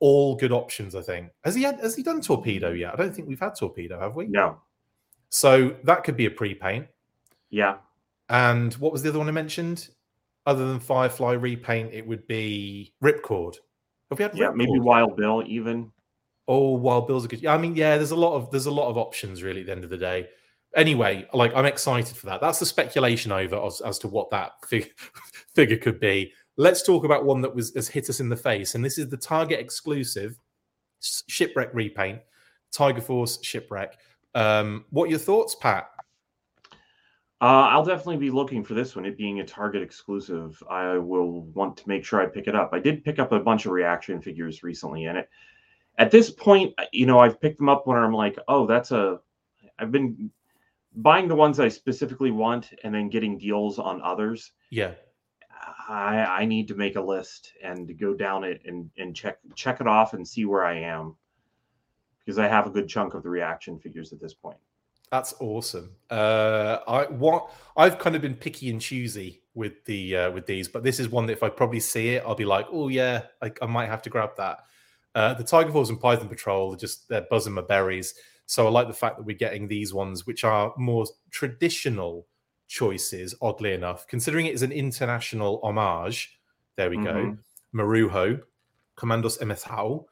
All 0.00 0.36
good 0.36 0.52
options, 0.52 0.94
I 0.94 1.00
think. 1.00 1.30
Has 1.44 1.54
he 1.54 1.62
had, 1.62 1.80
has 1.80 1.96
he 1.96 2.02
done 2.02 2.20
Torpedo 2.20 2.72
yet? 2.72 2.92
I 2.92 2.96
don't 2.96 3.14
think 3.14 3.26
we've 3.26 3.40
had 3.40 3.54
Torpedo, 3.54 3.98
have 3.98 4.16
we? 4.16 4.26
No. 4.26 4.60
So 5.30 5.74
that 5.84 6.04
could 6.04 6.14
be 6.14 6.26
a 6.26 6.30
pre-paint. 6.30 6.88
Yeah. 7.48 7.76
And 8.28 8.74
what 8.74 8.92
was 8.92 9.02
the 9.02 9.08
other 9.08 9.18
one 9.18 9.28
I 9.28 9.32
mentioned? 9.32 9.88
Other 10.44 10.66
than 10.66 10.78
Firefly 10.78 11.32
repaint, 11.32 11.90
it 11.94 12.06
would 12.06 12.26
be 12.26 12.92
Ripcord. 13.02 13.56
Have 14.10 14.18
we 14.18 14.24
had 14.24 14.36
Yeah. 14.36 14.50
Maybe 14.54 14.78
Wild 14.78 15.16
Bill 15.16 15.42
even. 15.46 15.90
Oh, 16.48 16.72
Wild 16.72 17.06
Bill's 17.06 17.24
a 17.24 17.28
good. 17.28 17.46
I 17.46 17.56
mean, 17.56 17.74
yeah, 17.76 17.96
there's 17.96 18.10
a 18.10 18.16
lot 18.16 18.34
of 18.34 18.50
there's 18.50 18.66
a 18.66 18.70
lot 18.70 18.90
of 18.90 18.98
options 18.98 19.42
really 19.42 19.60
at 19.60 19.66
the 19.68 19.72
end 19.72 19.84
of 19.84 19.88
the 19.88 19.96
day. 19.96 20.28
Anyway, 20.74 21.26
like 21.32 21.54
I'm 21.54 21.64
excited 21.64 22.16
for 22.16 22.26
that. 22.26 22.40
That's 22.40 22.58
the 22.58 22.66
speculation 22.66 23.32
over 23.32 23.56
as, 23.64 23.80
as 23.80 23.98
to 24.00 24.08
what 24.08 24.30
that 24.30 24.52
fig- 24.66 24.92
figure 25.54 25.76
could 25.76 26.00
be. 26.00 26.32
Let's 26.56 26.82
talk 26.82 27.04
about 27.04 27.24
one 27.24 27.40
that 27.42 27.54
was 27.54 27.74
has 27.74 27.88
hit 27.88 28.08
us 28.08 28.20
in 28.20 28.28
the 28.28 28.36
face, 28.36 28.74
and 28.74 28.84
this 28.84 28.98
is 28.98 29.08
the 29.08 29.16
Target 29.16 29.60
exclusive 29.60 30.38
shipwreck 31.00 31.70
repaint, 31.72 32.20
Tiger 32.72 33.00
Force 33.00 33.38
shipwreck. 33.42 33.98
Um, 34.34 34.84
what 34.90 35.10
your 35.10 35.18
thoughts, 35.18 35.54
Pat? 35.54 35.88
Uh, 37.40 37.68
I'll 37.68 37.84
definitely 37.84 38.16
be 38.16 38.30
looking 38.30 38.64
for 38.64 38.72
this 38.72 38.96
one. 38.96 39.04
It 39.04 39.18
being 39.18 39.40
a 39.40 39.44
Target 39.44 39.82
exclusive, 39.82 40.62
I 40.70 40.96
will 40.96 41.42
want 41.42 41.76
to 41.78 41.88
make 41.88 42.04
sure 42.04 42.20
I 42.20 42.26
pick 42.26 42.48
it 42.48 42.56
up. 42.56 42.70
I 42.72 42.78
did 42.78 43.04
pick 43.04 43.18
up 43.18 43.32
a 43.32 43.40
bunch 43.40 43.66
of 43.66 43.72
reaction 43.72 44.22
figures 44.22 44.62
recently, 44.62 45.04
and 45.04 45.18
it 45.18 45.28
at 45.98 46.10
this 46.10 46.30
point, 46.30 46.74
you 46.92 47.06
know, 47.06 47.18
I've 47.18 47.40
picked 47.40 47.58
them 47.58 47.68
up 47.68 47.86
when 47.86 47.96
I'm 47.98 48.12
like, 48.12 48.38
oh, 48.48 48.66
that's 48.66 48.90
a. 48.90 49.20
I've 49.78 49.92
been 49.92 50.30
buying 50.96 51.28
the 51.28 51.34
ones 51.34 51.60
I 51.60 51.68
specifically 51.68 52.30
want, 52.30 52.72
and 52.82 52.94
then 52.94 53.08
getting 53.08 53.38
deals 53.38 53.78
on 53.78 54.02
others. 54.02 54.52
Yeah, 54.70 54.92
I 55.88 56.24
I 56.40 56.44
need 56.44 56.68
to 56.68 56.74
make 56.74 56.96
a 56.96 57.00
list 57.00 57.52
and 57.62 57.98
go 57.98 58.14
down 58.14 58.44
it 58.44 58.62
and 58.64 58.90
and 58.98 59.14
check 59.14 59.38
check 59.54 59.80
it 59.80 59.86
off 59.86 60.14
and 60.14 60.26
see 60.26 60.44
where 60.44 60.64
I 60.64 60.78
am 60.78 61.16
because 62.18 62.38
I 62.38 62.48
have 62.48 62.66
a 62.66 62.70
good 62.70 62.88
chunk 62.88 63.14
of 63.14 63.22
the 63.22 63.28
reaction 63.28 63.78
figures 63.78 64.12
at 64.12 64.20
this 64.20 64.34
point. 64.34 64.58
That's 65.10 65.34
awesome. 65.38 65.92
Uh, 66.10 66.78
I 66.88 67.04
what 67.04 67.50
I've 67.76 67.98
kind 67.98 68.16
of 68.16 68.22
been 68.22 68.34
picky 68.34 68.70
and 68.70 68.80
choosy 68.80 69.42
with 69.54 69.84
the 69.84 70.16
uh, 70.16 70.30
with 70.32 70.46
these, 70.46 70.66
but 70.66 70.82
this 70.82 70.98
is 70.98 71.08
one 71.08 71.26
that 71.26 71.32
if 71.32 71.42
I 71.42 71.48
probably 71.48 71.80
see 71.80 72.10
it, 72.10 72.24
I'll 72.26 72.34
be 72.34 72.44
like, 72.44 72.66
oh 72.72 72.88
yeah, 72.88 73.22
I, 73.40 73.52
I 73.62 73.66
might 73.66 73.88
have 73.88 74.02
to 74.02 74.10
grab 74.10 74.30
that. 74.38 74.64
Uh, 75.14 75.34
the 75.34 75.44
Tiger 75.44 75.70
Force 75.70 75.88
and 75.88 76.00
Python 76.00 76.28
Patrol 76.28 76.74
are 76.74 76.76
just 76.76 77.08
they're 77.08 77.26
buzzing 77.30 77.54
my 77.54 77.62
berries. 77.62 78.14
So 78.46 78.66
I 78.66 78.70
like 78.70 78.86
the 78.88 78.94
fact 78.94 79.16
that 79.16 79.24
we're 79.24 79.36
getting 79.36 79.68
these 79.68 79.92
ones, 79.92 80.26
which 80.26 80.44
are 80.44 80.72
more 80.76 81.04
traditional 81.30 82.26
choices. 82.68 83.34
Oddly 83.42 83.72
enough, 83.72 84.06
considering 84.06 84.46
it 84.46 84.54
is 84.54 84.62
an 84.62 84.72
international 84.72 85.60
homage, 85.62 86.38
there 86.76 86.90
we 86.90 86.96
go. 86.96 87.14
Mhm. 87.14 87.38
Marujo, 87.74 88.42
Comandos 88.96 89.40
em 89.42 89.48
Ação, 89.48 90.04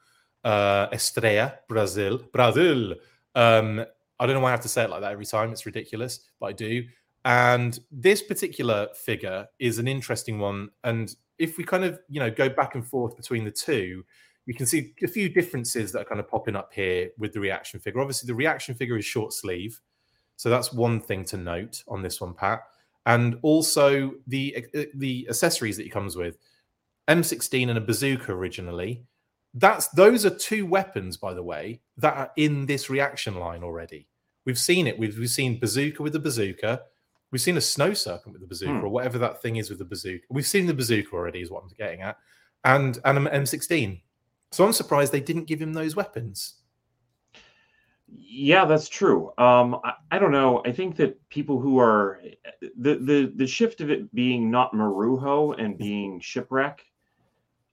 uh, 0.43 0.87
Estrela, 0.91 1.57
Brazil, 1.67 2.19
Brazil. 2.31 2.95
Um, 3.33 3.85
I 4.19 4.25
don't 4.25 4.35
know 4.35 4.41
why 4.41 4.49
I 4.49 4.51
have 4.51 4.61
to 4.61 4.69
say 4.69 4.83
it 4.83 4.89
like 4.89 5.01
that 5.01 5.11
every 5.11 5.25
time. 5.25 5.51
It's 5.51 5.65
ridiculous, 5.65 6.19
but 6.39 6.47
I 6.47 6.53
do. 6.53 6.83
And 7.25 7.79
this 7.91 8.21
particular 8.21 8.89
figure 8.93 9.47
is 9.59 9.79
an 9.79 9.87
interesting 9.87 10.39
one. 10.39 10.69
And 10.83 11.13
if 11.39 11.57
we 11.57 11.63
kind 11.63 11.83
of, 11.83 11.99
you 12.07 12.19
know, 12.19 12.29
go 12.29 12.47
back 12.47 12.75
and 12.75 12.85
forth 12.85 13.17
between 13.17 13.43
the 13.43 13.51
two, 13.51 14.05
you 14.45 14.53
can 14.53 14.65
see 14.65 14.93
a 15.03 15.07
few 15.07 15.29
differences 15.29 15.91
that 15.91 16.01
are 16.01 16.05
kind 16.05 16.19
of 16.19 16.27
popping 16.29 16.55
up 16.55 16.71
here 16.73 17.09
with 17.17 17.33
the 17.33 17.39
reaction 17.39 17.79
figure. 17.79 17.99
Obviously, 18.01 18.27
the 18.27 18.35
reaction 18.35 18.75
figure 18.75 18.97
is 18.97 19.05
short 19.05 19.33
sleeve. 19.33 19.79
So 20.37 20.49
that's 20.49 20.71
one 20.73 20.99
thing 20.99 21.23
to 21.25 21.37
note 21.37 21.83
on 21.87 22.01
this 22.01 22.21
one, 22.21 22.33
Pat. 22.33 22.61
And 23.05 23.37
also 23.41 24.13
the 24.27 24.65
uh, 24.75 24.83
the 24.95 25.25
accessories 25.29 25.77
that 25.77 25.83
he 25.83 25.89
comes 25.89 26.15
with. 26.15 26.37
M16 27.07 27.69
and 27.69 27.77
a 27.77 27.81
bazooka 27.81 28.31
originally. 28.31 29.03
That's 29.53 29.87
those 29.89 30.25
are 30.25 30.31
two 30.31 30.65
weapons, 30.65 31.17
by 31.17 31.33
the 31.33 31.43
way, 31.43 31.81
that 31.97 32.17
are 32.17 32.31
in 32.35 32.65
this 32.65 32.89
reaction 32.89 33.35
line 33.35 33.63
already. 33.63 34.07
We've 34.45 34.59
seen 34.59 34.85
it. 34.87 34.97
We've, 34.99 35.17
we've 35.17 35.29
seen 35.29 35.59
bazooka 35.59 36.03
with 36.03 36.13
the 36.13 36.19
bazooka. 36.19 36.81
We've 37.31 37.41
seen 37.41 37.57
a 37.57 37.61
snow 37.61 37.93
serpent 37.93 38.33
with 38.33 38.41
the 38.41 38.47
bazooka, 38.47 38.73
Hmm. 38.79 38.85
or 38.85 38.89
whatever 38.89 39.17
that 39.19 39.41
thing 39.41 39.55
is 39.55 39.69
with 39.69 39.79
the 39.79 39.85
bazooka. 39.85 40.25
We've 40.29 40.45
seen 40.45 40.65
the 40.67 40.73
bazooka 40.73 41.09
already, 41.15 41.41
is 41.41 41.49
what 41.49 41.63
I'm 41.63 41.69
getting 41.77 42.01
at, 42.01 42.17
and 42.63 42.99
and 43.05 43.17
an 43.17 43.25
M16. 43.27 44.01
So 44.55 44.63
I'm 44.63 44.71
surprised 44.71 45.11
they 45.11 45.19
didn't 45.19 45.47
give 45.47 45.61
him 45.61 45.73
those 45.73 45.97
weapons. 45.97 46.61
Yeah, 48.07 48.63
that's 48.63 48.87
true. 48.87 49.33
Um, 49.37 49.81
I, 49.83 49.95
I 50.11 50.17
don't 50.17 50.31
know. 50.31 50.61
I 50.65 50.71
think 50.71 50.95
that 50.95 51.19
people 51.27 51.59
who 51.59 51.77
are 51.77 52.21
the 52.77 52.95
the 52.95 53.33
the 53.35 53.47
shift 53.47 53.81
of 53.81 53.89
it 53.89 54.15
being 54.15 54.49
not 54.49 54.71
Marujo 54.71 55.61
and 55.61 55.77
being 55.77 56.21
shipwreck, 56.21 56.85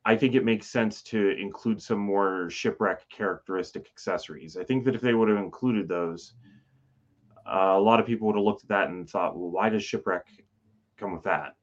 I 0.04 0.16
think 0.16 0.34
it 0.34 0.44
makes 0.44 0.66
sense 0.66 1.02
to 1.04 1.30
include 1.38 1.80
some 1.80 2.00
more 2.00 2.50
shipwreck 2.50 3.08
characteristic 3.10 3.86
accessories. 3.86 4.56
I 4.56 4.64
think 4.64 4.84
that 4.86 4.96
if 4.96 5.00
they 5.00 5.14
would 5.14 5.28
have 5.28 5.38
included 5.38 5.86
those, 5.86 6.32
uh, 7.46 7.74
a 7.76 7.80
lot 7.80 8.00
of 8.00 8.06
people 8.06 8.26
would 8.26 8.34
have 8.36 8.44
looked 8.44 8.64
at 8.64 8.68
that 8.70 8.88
and 8.88 9.08
thought, 9.08 9.36
well, 9.36 9.52
why 9.52 9.68
does 9.68 9.84
shipwreck 9.84 10.26
come 10.96 11.12
with 11.12 11.22
that? 11.22 11.54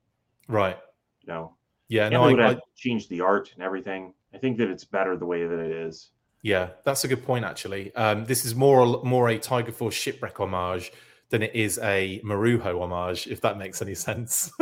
Right. 0.47 0.77
You 1.23 1.33
know, 1.33 1.57
Yeah. 1.89 2.05
and 2.05 2.13
No. 2.13 2.25
they 2.25 2.35
would 2.35 2.41
I, 2.41 2.47
have 2.51 2.57
I, 2.59 2.61
changed 2.77 3.09
the 3.09 3.19
art 3.19 3.51
and 3.53 3.61
everything. 3.61 4.13
I 4.33 4.37
think 4.37 4.57
that 4.57 4.69
it's 4.69 4.83
better 4.83 5.17
the 5.17 5.25
way 5.25 5.45
that 5.45 5.59
it 5.59 5.71
is. 5.71 6.09
yeah, 6.41 6.69
that's 6.83 7.03
a 7.03 7.07
good 7.07 7.23
point. 7.23 7.45
Actually, 7.45 7.93
um, 7.95 8.25
this 8.25 8.45
is 8.45 8.55
more 8.55 9.01
more 9.03 9.29
a 9.29 9.37
Tiger 9.37 9.71
Force 9.71 9.95
shipwreck 9.95 10.39
homage 10.39 10.91
than 11.29 11.43
it 11.43 11.53
is 11.53 11.79
a 11.79 12.21
Marujo 12.25 12.81
homage, 12.81 13.27
if 13.27 13.41
that 13.41 13.57
makes 13.57 13.81
any 13.81 13.95
sense. 13.95 14.51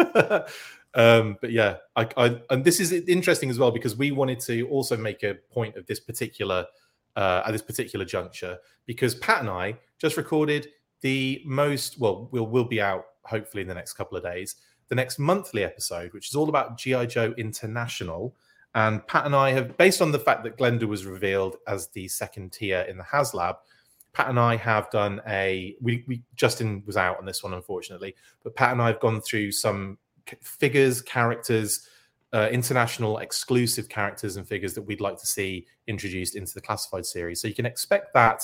um, 0.94 1.38
but 1.42 1.52
yeah, 1.52 1.78
I, 1.96 2.08
I, 2.18 2.42
and 2.50 2.64
this 2.64 2.80
is 2.80 2.92
interesting 2.92 3.50
as 3.50 3.58
well 3.58 3.72
because 3.72 3.96
we 3.96 4.12
wanted 4.12 4.40
to 4.42 4.68
also 4.68 4.98
make 4.98 5.24
a 5.24 5.36
point 5.50 5.78
of 5.78 5.86
this 5.88 6.00
particular 6.00 6.66
uh, 7.16 7.44
at 7.46 7.52
this 7.52 7.62
particular 7.62 8.06
juncture 8.06 8.58
because 8.86 9.16
Pat 9.16 9.42
and 9.42 9.50
I 9.50 9.76
just 9.98 10.18
recorded 10.18 10.68
the 11.02 11.42
most 11.46 12.00
well, 12.00 12.30
we'll 12.32 12.48
will 12.48 12.66
be 12.66 12.82
out 12.82 13.06
hopefully 13.24 13.62
in 13.62 13.68
the 13.68 13.74
next 13.74 13.94
couple 13.94 14.18
of 14.18 14.24
days. 14.24 14.56
The 14.90 14.96
next 14.96 15.20
monthly 15.20 15.64
episode, 15.64 16.14
which 16.14 16.30
is 16.30 16.36
all 16.36 16.48
about 16.48 16.78
GI 16.78 17.08
Joe 17.08 17.34
International. 17.38 18.36
And 18.76 19.06
Pat 19.08 19.26
and 19.26 19.36
I 19.36 19.52
have, 19.52 19.78
based 19.78 20.02
on 20.02 20.12
the 20.12 20.20
fact 20.20 20.44
that 20.44 20.58
Glenda 20.58 20.84
was 20.84 21.06
revealed 21.06 21.58
as 21.68 21.88
the 21.88 22.08
second 22.08 22.54
tier 22.54 22.82
in 22.82 22.98
the 22.98 23.04
HasLab, 23.04 23.56
Pat 24.14 24.30
and 24.30 24.40
I 24.40 24.56
have 24.56 24.90
done 24.90 25.22
a. 25.28 25.76
We, 25.82 26.04
we 26.08 26.24
Justin 26.36 26.84
was 26.86 26.98
out 26.98 27.18
on 27.20 27.26
this 27.26 27.44
one, 27.44 27.54
unfortunately, 27.54 28.16
but 28.44 28.56
Pat 28.56 28.72
and 28.72 28.82
I 28.82 28.88
have 28.88 29.00
gone 29.00 29.22
through 29.22 29.52
some 29.52 29.98
figures, 30.42 31.02
characters, 31.02 31.88
uh, 32.34 32.50
international 32.52 33.20
exclusive 33.20 33.90
characters 33.90 34.38
and 34.38 34.48
figures 34.48 34.74
that 34.74 34.82
we'd 34.82 35.02
like 35.02 35.18
to 35.18 35.28
see 35.28 35.66
introduced 35.88 36.36
into 36.36 36.54
the 36.54 36.62
classified 36.62 37.06
series. 37.06 37.42
So 37.42 37.48
you 37.48 37.54
can 37.54 37.66
expect 37.66 38.14
that 38.14 38.44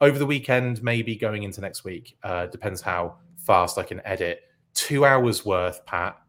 over 0.00 0.18
the 0.18 0.26
weekend, 0.26 0.82
maybe 0.82 1.16
going 1.16 1.44
into 1.44 1.60
next 1.60 1.84
week. 1.84 2.16
Uh, 2.22 2.46
depends 2.46 2.80
how 2.80 3.16
fast 3.36 3.78
I 3.78 3.84
can 3.84 4.00
edit. 4.04 4.42
Two 4.74 5.04
hours 5.04 5.44
worth, 5.44 5.84
Pat, 5.86 6.20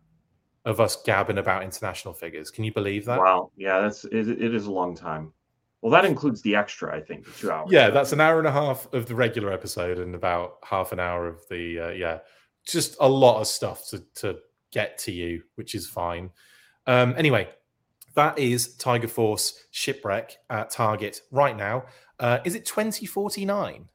of 0.65 0.79
us 0.79 1.01
gabbing 1.03 1.37
about 1.37 1.63
international 1.63 2.13
figures. 2.13 2.49
Can 2.49 2.63
you 2.63 2.73
believe 2.73 3.05
that? 3.05 3.19
Wow, 3.19 3.51
yeah, 3.57 3.81
that's 3.81 4.05
it, 4.05 4.29
it 4.29 4.55
is 4.55 4.65
a 4.65 4.71
long 4.71 4.95
time. 4.95 5.33
Well, 5.81 5.91
that 5.91 6.05
includes 6.05 6.41
the 6.41 6.55
extra, 6.55 6.95
I 6.95 7.01
think, 7.01 7.25
two 7.37 7.51
hours. 7.51 7.67
Yeah, 7.69 7.89
that's 7.89 8.13
an 8.13 8.21
hour 8.21 8.39
and 8.39 8.47
a 8.47 8.51
half 8.51 8.87
of 8.93 9.05
the 9.05 9.15
regular 9.15 9.51
episode 9.51 9.99
and 9.99 10.15
about 10.15 10.59
half 10.63 10.93
an 10.93 10.99
hour 10.99 11.27
of 11.27 11.41
the 11.49 11.79
uh, 11.79 11.89
yeah, 11.89 12.19
just 12.65 12.95
a 13.01 13.09
lot 13.09 13.41
of 13.41 13.47
stuff 13.47 13.89
to 13.89 14.03
to 14.15 14.37
get 14.71 14.97
to 14.99 15.11
you, 15.11 15.43
which 15.55 15.75
is 15.75 15.85
fine. 15.85 16.29
Um, 16.87 17.13
anyway, 17.17 17.49
that 18.15 18.39
is 18.39 18.75
Tiger 18.77 19.09
Force 19.09 19.65
shipwreck 19.71 20.37
at 20.49 20.69
Target 20.69 21.21
right 21.31 21.57
now. 21.57 21.83
Uh, 22.17 22.39
is 22.45 22.55
it 22.55 22.65
twenty 22.65 23.05
forty 23.05 23.43
nine? 23.43 23.89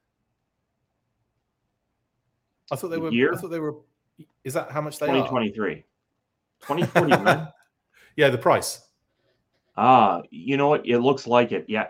I 2.71 2.77
thought 2.77 2.89
they 2.89 2.99
were. 2.99 3.11
year? 3.11 3.33
I 3.33 3.39
thought 3.39 3.51
they 3.51 3.61
were. 3.61 3.77
Is 4.45 4.53
that 4.55 4.71
how 4.71 4.83
much 4.83 4.99
they 4.99 5.07
are? 5.07 5.27
2023. 5.29 5.85
2049. 6.63 7.49
Yeah, 8.17 8.31
the 8.31 8.39
price. 8.39 8.81
ah, 9.77 10.23
you 10.31 10.57
know 10.57 10.67
what? 10.69 10.85
It 10.85 10.99
looks 10.99 11.27
like 11.29 11.53
it. 11.53 11.67
Yeah. 11.69 11.87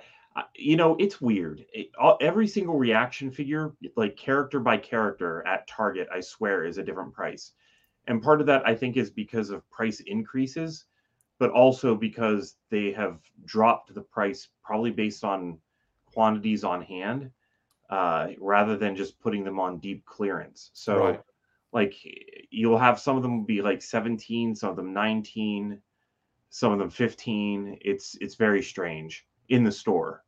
You 0.54 0.76
know, 0.76 0.94
it's 0.98 1.20
weird. 1.22 1.64
It, 1.72 1.88
all, 1.98 2.18
every 2.20 2.46
single 2.46 2.76
reaction 2.76 3.30
figure, 3.30 3.72
like 3.96 4.14
character 4.16 4.60
by 4.60 4.76
character 4.76 5.42
at 5.46 5.66
Target, 5.66 6.06
I 6.14 6.20
swear, 6.20 6.64
is 6.66 6.76
a 6.76 6.82
different 6.82 7.14
price. 7.14 7.52
And 8.06 8.22
part 8.22 8.40
of 8.42 8.46
that, 8.48 8.62
I 8.66 8.74
think, 8.74 8.96
is 8.98 9.10
because 9.10 9.48
of 9.50 9.68
price 9.70 10.00
increases. 10.00 10.84
but 11.38 11.50
also 11.50 11.94
because 11.94 12.56
they 12.68 12.92
have 12.92 13.20
dropped 13.46 13.94
the 13.94 14.02
price 14.02 14.48
probably 14.62 14.90
based 14.90 15.24
on 15.24 15.56
quantities 16.12 16.64
on 16.64 16.82
hand 16.82 17.30
uh, 17.90 18.28
rather 18.40 18.76
than 18.76 18.94
just 18.96 19.18
putting 19.20 19.44
them 19.44 19.58
on 19.58 19.78
deep 19.78 20.04
clearance. 20.04 20.70
So, 20.74 20.98
Right. 20.98 21.20
Like, 21.72 21.94
you'll 22.50 22.78
have 22.78 22.98
some 22.98 23.16
of 23.16 23.22
them 23.22 23.44
be 23.44 23.62
like 23.62 23.82
17, 23.82 24.54
some 24.54 24.70
of 24.70 24.76
them 24.76 24.92
19, 24.92 25.80
some 26.50 26.72
of 26.72 26.78
them 26.78 26.90
15. 26.90 27.78
It's 27.80 28.16
it's 28.20 28.34
very 28.34 28.62
strange 28.62 29.26
in 29.48 29.64
the 29.64 29.72
store. 29.72 30.24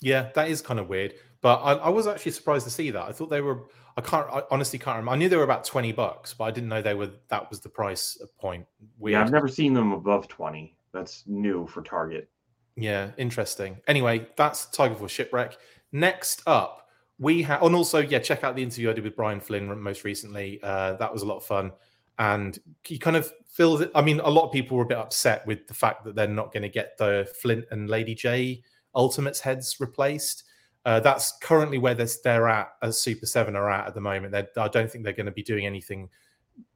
Yeah, 0.00 0.30
that 0.34 0.48
is 0.48 0.60
kind 0.60 0.80
of 0.80 0.88
weird. 0.88 1.14
But 1.40 1.56
I, 1.56 1.72
I 1.74 1.88
was 1.90 2.06
actually 2.06 2.32
surprised 2.32 2.64
to 2.64 2.70
see 2.70 2.90
that. 2.90 3.02
I 3.02 3.12
thought 3.12 3.28
they 3.28 3.40
were. 3.40 3.64
I 3.96 4.00
can't. 4.00 4.26
I 4.30 4.42
honestly 4.50 4.78
can't 4.78 4.96
remember. 4.96 5.12
I 5.12 5.16
knew 5.16 5.28
they 5.28 5.36
were 5.36 5.44
about 5.44 5.64
twenty 5.64 5.92
bucks, 5.92 6.34
but 6.34 6.44
I 6.44 6.50
didn't 6.50 6.68
know 6.70 6.82
they 6.82 6.94
were. 6.94 7.10
That 7.28 7.50
was 7.50 7.60
the 7.60 7.68
price 7.68 8.20
point. 8.38 8.66
Weird. 8.98 9.12
Yeah, 9.12 9.22
I've 9.22 9.30
never 9.30 9.48
seen 9.48 9.74
them 9.74 9.92
above 9.92 10.26
20. 10.28 10.74
That's 10.92 11.24
new 11.26 11.66
for 11.66 11.82
Target. 11.82 12.28
Yeah, 12.76 13.10
interesting. 13.18 13.78
Anyway, 13.86 14.26
that's 14.36 14.66
Tiger 14.66 14.94
Force 14.94 15.12
Shipwreck. 15.12 15.58
Next 15.92 16.42
up, 16.46 16.83
we 17.18 17.42
have, 17.42 17.62
and 17.62 17.74
also, 17.74 17.98
yeah, 17.98 18.18
check 18.18 18.44
out 18.44 18.56
the 18.56 18.62
interview 18.62 18.90
I 18.90 18.92
did 18.92 19.04
with 19.04 19.16
Brian 19.16 19.40
Flynn 19.40 19.80
most 19.80 20.04
recently. 20.04 20.60
Uh, 20.62 20.94
that 20.94 21.12
was 21.12 21.22
a 21.22 21.26
lot 21.26 21.36
of 21.36 21.44
fun. 21.44 21.72
And 22.18 22.58
he 22.84 22.98
kind 22.98 23.16
of 23.16 23.32
feels 23.46 23.80
it. 23.80 23.90
I 23.94 24.02
mean, 24.02 24.20
a 24.20 24.30
lot 24.30 24.46
of 24.46 24.52
people 24.52 24.76
were 24.76 24.84
a 24.84 24.86
bit 24.86 24.98
upset 24.98 25.46
with 25.46 25.66
the 25.66 25.74
fact 25.74 26.04
that 26.04 26.14
they're 26.14 26.28
not 26.28 26.52
going 26.52 26.62
to 26.62 26.68
get 26.68 26.96
the 26.98 27.28
Flint 27.40 27.64
and 27.70 27.88
Lady 27.88 28.14
J 28.14 28.62
Ultimates 28.94 29.40
heads 29.40 29.76
replaced. 29.80 30.44
Uh, 30.84 31.00
that's 31.00 31.32
currently 31.40 31.78
where 31.78 31.94
they're, 31.94 32.08
they're 32.22 32.48
at, 32.48 32.72
as 32.82 33.00
Super 33.00 33.26
7 33.26 33.56
are 33.56 33.70
at 33.70 33.86
at 33.86 33.94
the 33.94 34.00
moment. 34.00 34.32
They're, 34.32 34.48
I 34.56 34.68
don't 34.68 34.90
think 34.90 35.02
they're 35.02 35.12
going 35.12 35.26
to 35.26 35.32
be 35.32 35.42
doing 35.42 35.66
anything 35.66 36.08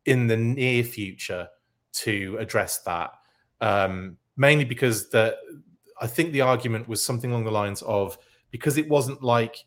in 0.06 0.26
the 0.26 0.36
near 0.36 0.82
future 0.82 1.48
to 1.92 2.36
address 2.40 2.78
that. 2.78 3.10
Um, 3.60 4.16
mainly 4.36 4.64
because 4.64 5.10
the 5.10 5.36
I 6.00 6.06
think 6.06 6.32
the 6.32 6.42
argument 6.42 6.88
was 6.88 7.04
something 7.04 7.30
along 7.30 7.44
the 7.44 7.50
lines 7.50 7.82
of 7.82 8.16
because 8.50 8.78
it 8.78 8.88
wasn't 8.88 9.22
like 9.22 9.64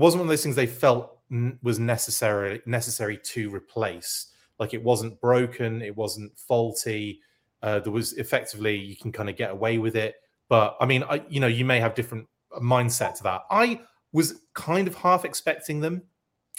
wasn't 0.00 0.20
one 0.20 0.26
of 0.26 0.30
those 0.30 0.42
things 0.42 0.56
they 0.56 0.66
felt 0.66 1.18
n- 1.30 1.58
was 1.62 1.78
necessary 1.78 2.60
necessary 2.66 3.18
to 3.18 3.54
replace. 3.54 4.26
Like 4.58 4.74
it 4.74 4.82
wasn't 4.82 5.20
broken, 5.20 5.82
it 5.82 5.96
wasn't 5.96 6.36
faulty. 6.38 7.20
Uh, 7.62 7.80
there 7.80 7.92
was 7.92 8.14
effectively 8.14 8.76
you 8.76 8.96
can 8.96 9.12
kind 9.12 9.28
of 9.28 9.36
get 9.36 9.50
away 9.50 9.78
with 9.78 9.96
it. 9.96 10.16
But 10.48 10.76
I 10.80 10.86
mean, 10.86 11.04
I, 11.04 11.22
you 11.28 11.40
know, 11.40 11.46
you 11.46 11.64
may 11.64 11.78
have 11.80 11.94
different 11.94 12.26
mindset 12.60 13.14
to 13.18 13.22
that. 13.24 13.42
I 13.50 13.80
was 14.12 14.42
kind 14.54 14.88
of 14.88 14.94
half 14.94 15.24
expecting 15.24 15.80
them 15.80 16.02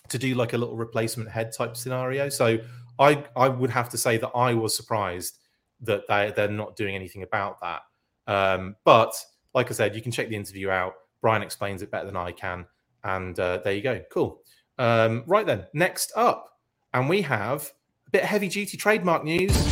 to 0.10 0.18
do 0.18 0.36
like 0.36 0.54
a 0.54 0.58
little 0.58 0.78
replacement 0.78 1.30
head 1.30 1.52
type 1.52 1.76
scenario. 1.76 2.30
So 2.30 2.60
I 3.00 3.24
I 3.36 3.50
would 3.50 3.70
have 3.70 3.90
to 3.90 3.98
say 3.98 4.18
that 4.18 4.30
I 4.30 4.54
was 4.54 4.76
surprised 4.76 5.40
that 5.82 6.08
they 6.08 6.32
they're 6.36 6.48
not 6.48 6.76
doing 6.76 6.96
anything 6.96 7.24
about 7.24 7.60
that. 7.62 7.82
Um, 8.28 8.76
but 8.86 9.14
like 9.54 9.70
I 9.70 9.74
said, 9.74 9.96
you 9.96 10.02
can 10.02 10.12
check 10.12 10.30
the 10.30 10.36
interview 10.36 10.70
out. 10.70 10.94
Brian 11.22 11.42
explains 11.42 11.82
it 11.82 11.92
better 11.92 12.06
than 12.06 12.16
I 12.16 12.32
can, 12.32 12.66
and 13.04 13.40
uh, 13.40 13.60
there 13.64 13.74
you 13.74 13.82
go. 13.82 14.02
Cool. 14.12 14.42
Um, 14.78 15.24
right 15.28 15.46
then, 15.46 15.68
next 15.74 16.12
up, 16.16 16.50
and 16.94 17.08
we 17.10 17.22
have 17.24 17.72
a 18.08 18.12
bit 18.12 18.24
of 18.24 18.30
heavy 18.30 18.48
duty 18.48 18.78
trademark 18.78 19.24
news. 19.24 19.71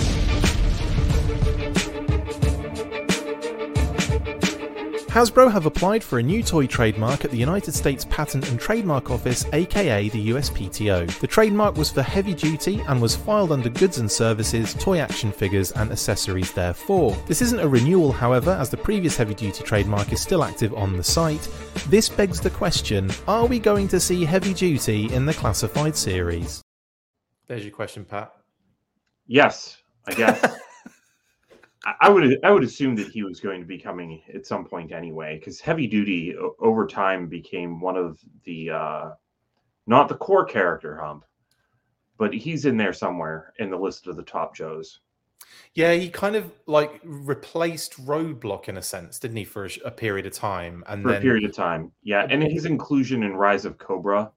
Hasbro 5.09 5.51
have 5.51 5.65
applied 5.65 6.03
for 6.03 6.19
a 6.19 6.23
new 6.23 6.43
toy 6.43 6.67
trademark 6.67 7.25
at 7.25 7.31
the 7.31 7.37
United 7.37 7.73
States 7.73 8.05
Patent 8.11 8.47
and 8.47 8.59
Trademark 8.59 9.09
Office, 9.09 9.43
aka 9.53 10.07
the 10.07 10.29
USPTO. 10.29 11.19
The 11.19 11.25
trademark 11.25 11.77
was 11.77 11.89
for 11.89 12.03
heavy 12.03 12.35
duty 12.35 12.83
and 12.87 13.01
was 13.01 13.15
filed 13.15 13.51
under 13.51 13.69
goods 13.69 13.97
and 13.97 14.09
services, 14.09 14.75
toy 14.75 14.99
action 14.99 15.31
figures, 15.31 15.71
and 15.71 15.91
accessories 15.91 16.51
therefore. 16.51 17.17
This 17.25 17.41
isn't 17.41 17.59
a 17.59 17.67
renewal, 17.67 18.11
however, 18.11 18.51
as 18.51 18.69
the 18.69 18.77
previous 18.77 19.17
heavy 19.17 19.33
duty 19.33 19.63
trademark 19.63 20.13
is 20.13 20.21
still 20.21 20.43
active 20.43 20.75
on 20.75 20.95
the 20.95 21.03
site. 21.03 21.49
This 21.87 22.07
begs 22.07 22.39
the 22.39 22.51
question 22.51 23.09
are 23.27 23.47
we 23.47 23.57
going 23.57 23.87
to 23.87 23.99
see 23.99 24.25
heavy 24.25 24.53
duty 24.53 25.11
in 25.11 25.25
the 25.25 25.33
classified 25.33 25.95
series? 25.95 26.61
There's 27.47 27.63
your 27.63 27.73
question, 27.73 28.05
Pat. 28.05 28.31
Yes, 29.25 29.75
I 30.05 30.13
guess. 30.13 30.59
I- 31.85 32.09
would 32.09 32.37
I 32.43 32.51
would 32.51 32.63
assume 32.63 32.95
that 32.95 33.07
he 33.07 33.23
was 33.23 33.39
going 33.39 33.61
to 33.61 33.67
be 33.67 33.77
coming 33.77 34.21
at 34.33 34.45
some 34.45 34.65
point 34.65 34.91
anyway, 34.91 35.37
because 35.37 35.61
heavy 35.61 35.87
duty 35.87 36.35
o- 36.37 36.55
over 36.59 36.85
time 36.85 37.27
became 37.27 37.79
one 37.79 37.95
of 37.95 38.19
the 38.43 38.69
uh, 38.69 39.11
not 39.87 40.09
the 40.09 40.15
core 40.15 40.45
character 40.45 40.97
hump, 40.97 41.23
but 42.17 42.33
he's 42.33 42.65
in 42.65 42.77
there 42.77 42.93
somewhere 42.93 43.53
in 43.59 43.69
the 43.69 43.77
list 43.77 44.07
of 44.07 44.17
the 44.17 44.23
top 44.23 44.55
Joes. 44.55 44.99
Yeah, 45.73 45.93
he 45.93 46.09
kind 46.09 46.35
of 46.35 46.51
like 46.65 46.99
replaced 47.03 48.05
Roadblock 48.05 48.67
in 48.67 48.77
a 48.77 48.81
sense, 48.81 49.19
didn't 49.19 49.37
he, 49.37 49.45
for 49.45 49.65
a, 49.65 49.69
a 49.85 49.91
period 49.91 50.25
of 50.25 50.33
time? 50.33 50.83
And 50.87 51.01
for 51.01 51.09
then 51.09 51.21
a 51.21 51.21
period 51.21 51.45
of 51.45 51.55
time. 51.55 51.91
Yeah, 52.03 52.27
and 52.29 52.43
his 52.43 52.65
inclusion 52.65 53.23
in 53.23 53.35
Rise 53.35 53.65
of 53.65 53.77
Cobra 53.77 54.31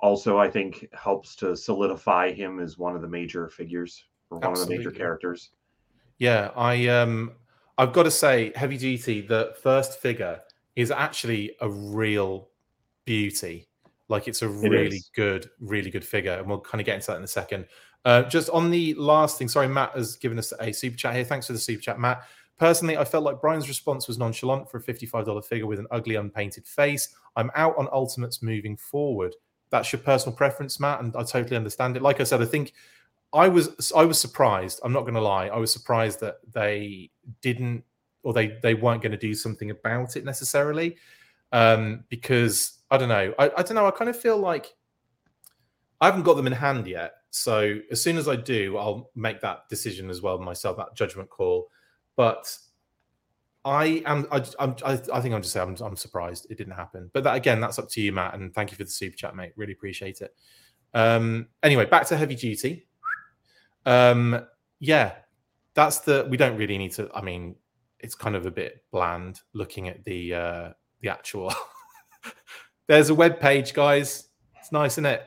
also, 0.00 0.38
I 0.38 0.48
think, 0.48 0.86
helps 0.92 1.36
to 1.36 1.56
solidify 1.56 2.32
him 2.32 2.60
as 2.60 2.78
one 2.78 2.96
of 2.96 3.02
the 3.02 3.08
major 3.08 3.48
figures 3.48 4.04
or 4.30 4.38
one 4.38 4.52
of 4.52 4.58
the 4.58 4.66
major 4.66 4.90
characters. 4.90 5.50
Yeah, 6.18 6.50
I 6.56 6.88
um 6.88 7.32
I've 7.78 7.92
got 7.92 8.02
to 8.04 8.10
say, 8.10 8.52
Heavy 8.56 8.76
Duty, 8.76 9.20
the 9.20 9.54
first 9.62 10.00
figure 10.00 10.40
is 10.74 10.90
actually 10.90 11.56
a 11.60 11.70
real 11.70 12.48
beauty. 13.04 13.68
Like 14.08 14.26
it's 14.26 14.42
a 14.42 14.48
really 14.48 14.96
is. 14.96 15.10
good, 15.14 15.48
really 15.60 15.90
good 15.90 16.04
figure, 16.04 16.32
and 16.32 16.48
we'll 16.48 16.60
kind 16.60 16.80
of 16.80 16.86
get 16.86 16.96
into 16.96 17.08
that 17.08 17.18
in 17.18 17.22
a 17.22 17.28
second. 17.28 17.66
Uh, 18.04 18.22
just 18.22 18.48
on 18.50 18.70
the 18.70 18.94
last 18.94 19.38
thing, 19.38 19.48
sorry, 19.48 19.68
Matt 19.68 19.92
has 19.94 20.16
given 20.16 20.38
us 20.38 20.52
a 20.60 20.72
super 20.72 20.96
chat 20.96 21.14
here. 21.14 21.24
Thanks 21.24 21.46
for 21.46 21.52
the 21.52 21.58
super 21.58 21.82
chat, 21.82 21.98
Matt. 22.00 22.22
Personally, 22.58 22.96
I 22.96 23.04
felt 23.04 23.22
like 23.22 23.40
Brian's 23.40 23.68
response 23.68 24.08
was 24.08 24.18
nonchalant 24.18 24.68
for 24.68 24.78
a 24.78 24.82
$55 24.82 25.44
figure 25.44 25.66
with 25.66 25.78
an 25.78 25.86
ugly, 25.90 26.16
unpainted 26.16 26.66
face. 26.66 27.14
I'm 27.36 27.50
out 27.54 27.76
on 27.78 27.86
Ultimates 27.92 28.42
moving 28.42 28.76
forward. 28.76 29.36
That's 29.70 29.92
your 29.92 30.00
personal 30.00 30.34
preference, 30.34 30.80
Matt, 30.80 31.00
and 31.00 31.14
I 31.14 31.22
totally 31.22 31.56
understand 31.56 31.96
it. 31.96 32.02
Like 32.02 32.20
I 32.20 32.24
said, 32.24 32.42
I 32.42 32.46
think 32.46 32.72
I 33.32 33.48
was 33.48 33.92
I 33.94 34.04
was 34.04 34.18
surprised. 34.18 34.80
I'm 34.82 34.92
not 34.92 35.02
going 35.02 35.14
to 35.14 35.20
lie. 35.20 35.48
I 35.48 35.58
was 35.58 35.72
surprised 35.72 36.20
that 36.20 36.36
they 36.52 37.10
didn't 37.42 37.84
or 38.22 38.32
they 38.32 38.58
they 38.62 38.74
weren't 38.74 39.02
going 39.02 39.12
to 39.12 39.18
do 39.18 39.34
something 39.34 39.70
about 39.70 40.16
it 40.16 40.24
necessarily, 40.24 40.96
um, 41.52 42.04
because 42.08 42.78
I 42.90 42.96
don't 42.96 43.08
know. 43.08 43.34
I, 43.38 43.50
I 43.56 43.62
don't 43.62 43.74
know. 43.74 43.86
I 43.86 43.90
kind 43.90 44.08
of 44.08 44.18
feel 44.18 44.38
like 44.38 44.74
I 46.00 46.06
haven't 46.06 46.22
got 46.22 46.34
them 46.34 46.46
in 46.46 46.52
hand 46.52 46.86
yet. 46.86 47.12
So 47.30 47.78
as 47.90 48.02
soon 48.02 48.16
as 48.16 48.28
I 48.28 48.36
do, 48.36 48.78
I'll 48.78 49.10
make 49.14 49.40
that 49.42 49.68
decision 49.68 50.08
as 50.08 50.22
well 50.22 50.38
myself, 50.38 50.78
that 50.78 50.96
judgment 50.96 51.28
call. 51.28 51.68
But 52.16 52.56
I 53.64 54.02
am. 54.06 54.26
I, 54.32 54.42
I'm. 54.58 54.74
I, 54.84 54.92
I 55.12 55.20
think 55.20 55.34
I'm 55.34 55.42
just 55.42 55.52
saying. 55.52 55.76
I'm, 55.78 55.86
I'm 55.86 55.96
surprised 55.96 56.46
it 56.48 56.56
didn't 56.56 56.72
happen. 56.72 57.10
But 57.12 57.24
that 57.24 57.36
again, 57.36 57.60
that's 57.60 57.78
up 57.78 57.90
to 57.90 58.00
you, 58.00 58.12
Matt. 58.12 58.34
And 58.34 58.54
thank 58.54 58.70
you 58.70 58.76
for 58.78 58.84
the 58.84 58.90
super 58.90 59.16
chat, 59.16 59.36
mate. 59.36 59.52
Really 59.56 59.74
appreciate 59.74 60.22
it. 60.22 60.34
Um, 60.94 61.48
anyway, 61.62 61.84
back 61.84 62.06
to 62.06 62.16
heavy 62.16 62.34
duty. 62.34 62.87
Um, 63.86 64.46
yeah, 64.80 65.12
that's 65.74 65.98
the. 66.00 66.26
We 66.30 66.36
don't 66.36 66.56
really 66.56 66.78
need 66.78 66.92
to. 66.92 67.10
I 67.14 67.22
mean, 67.22 67.56
it's 68.00 68.14
kind 68.14 68.36
of 68.36 68.46
a 68.46 68.50
bit 68.50 68.84
bland 68.90 69.40
looking 69.54 69.88
at 69.88 70.04
the 70.04 70.34
uh, 70.34 70.72
the 71.00 71.08
actual. 71.08 71.52
There's 72.86 73.10
a 73.10 73.14
web 73.14 73.38
page, 73.40 73.74
guys. 73.74 74.28
It's 74.60 74.72
nice, 74.72 74.92
isn't 74.94 75.06
it? 75.06 75.22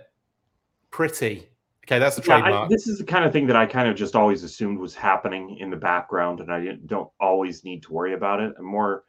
Pretty. 0.90 1.48
Okay, 1.86 2.00
that's 2.00 2.16
the 2.16 2.24
Yeah, 2.28 2.38
I- 2.38 2.42
trademark. 2.42 2.70
this 2.70 2.88
is 2.88 2.98
the 2.98 3.04
kind 3.04 3.26
of 3.26 3.32
thing 3.34 3.48
that 3.48 3.56
I 3.56 3.66
kind 3.66 3.88
of 3.90 3.96
just 3.96 4.16
always 4.16 4.44
assumed 4.44 4.78
was 4.80 4.96
happening 4.96 5.58
in 5.60 5.70
the 5.70 5.76
background, 5.78 6.40
and 6.40 6.52
I 6.52 6.60
didn't, 6.60 6.88
don't 6.88 7.10
always 7.20 7.64
need 7.64 7.82
to 7.84 7.94
worry 7.94 8.14
about 8.14 8.40
it. 8.40 8.54
I'm 8.58 8.66
more 8.66 9.04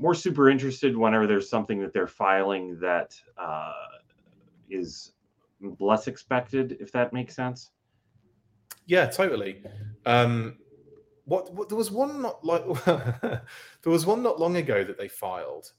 more 0.00 0.14
super 0.14 0.48
interested 0.48 0.96
whenever 0.96 1.26
there's 1.26 1.50
something 1.50 1.80
that 1.80 1.92
they're 1.92 2.06
filing 2.06 2.78
that 2.80 3.14
uh, 3.36 3.72
is 4.70 5.12
less 5.80 6.06
expected, 6.06 6.76
if 6.80 6.92
that 6.92 7.12
makes 7.12 7.34
sense. 7.34 7.70
Yeah, 8.88 9.06
totally. 9.06 9.62
Um, 10.06 10.56
what, 11.26 11.54
what 11.54 11.68
there 11.68 11.76
was 11.76 11.90
one 11.90 12.22
not 12.22 12.42
like 12.42 12.64
there 12.84 13.42
was 13.84 14.06
one 14.06 14.22
not 14.22 14.40
long 14.40 14.56
ago 14.56 14.82
that 14.82 14.96
they 14.98 15.08
filed, 15.08 15.70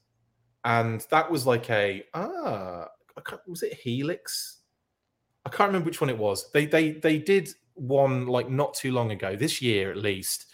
and 0.64 1.04
that 1.10 1.28
was 1.28 1.44
like 1.44 1.68
a 1.70 2.04
ah, 2.14 2.86
was 3.46 3.64
it 3.64 3.74
Helix? 3.74 4.58
I 5.44 5.50
can't 5.50 5.68
remember 5.68 5.86
which 5.86 6.00
one 6.00 6.08
it 6.08 6.16
was. 6.16 6.50
They 6.52 6.66
they 6.66 6.92
they 6.92 7.18
did 7.18 7.50
one 7.74 8.26
like 8.28 8.48
not 8.48 8.74
too 8.74 8.92
long 8.92 9.10
ago, 9.10 9.34
this 9.34 9.60
year 9.60 9.90
at 9.90 9.96
least, 9.96 10.46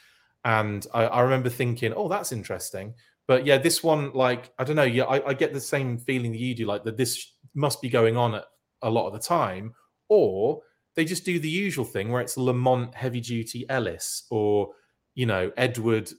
and 0.47 0.87
I, 0.95 1.05
I 1.05 1.21
remember 1.21 1.51
thinking, 1.51 1.93
oh, 1.95 2.09
that's 2.09 2.33
interesting. 2.33 2.95
But 3.27 3.45
yeah, 3.45 3.59
this 3.59 3.83
one, 3.83 4.13
like 4.15 4.51
I 4.59 4.65
don't 4.65 4.77
know, 4.77 4.85
yeah, 4.85 5.05
I, 5.05 5.29
I 5.29 5.35
get 5.35 5.53
the 5.53 5.61
same 5.61 5.99
feeling 5.99 6.33
that 6.33 6.39
you 6.39 6.55
do, 6.55 6.65
like 6.65 6.85
that 6.85 6.97
this 6.97 7.35
must 7.55 7.83
be 7.83 7.91
going 7.91 8.17
on 8.17 8.37
at 8.37 8.45
a 8.81 8.89
lot 8.89 9.09
of 9.09 9.13
the 9.13 9.19
time, 9.19 9.75
or 10.09 10.63
they 10.97 11.05
just 11.05 11.25
do 11.25 11.39
the 11.39 11.49
usual 11.49 11.85
thing 11.85 12.11
where 12.11 12.21
it's 12.21 12.37
Lamont 12.37 12.95
Heavy 12.95 13.21
Duty 13.21 13.65
Ellis 13.69 14.25
or 14.31 14.71
you 15.15 15.27
know 15.27 15.53
Edward 15.57 16.11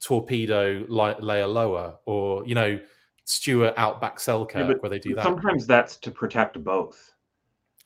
Torpedo 0.00 0.84
Le- 0.88 1.20
Leialoha 1.20 1.96
or 2.06 2.44
you 2.46 2.54
know 2.56 2.80
Stuart 3.24 3.74
Outback 3.76 4.18
Selkirk 4.18 4.68
Yeah, 4.68 4.74
where 4.80 4.90
they 4.90 4.98
do 4.98 5.14
that. 5.14 5.22
Sometimes 5.22 5.66
that's 5.66 5.96
to 5.98 6.10
protect 6.10 6.62
both. 6.64 7.12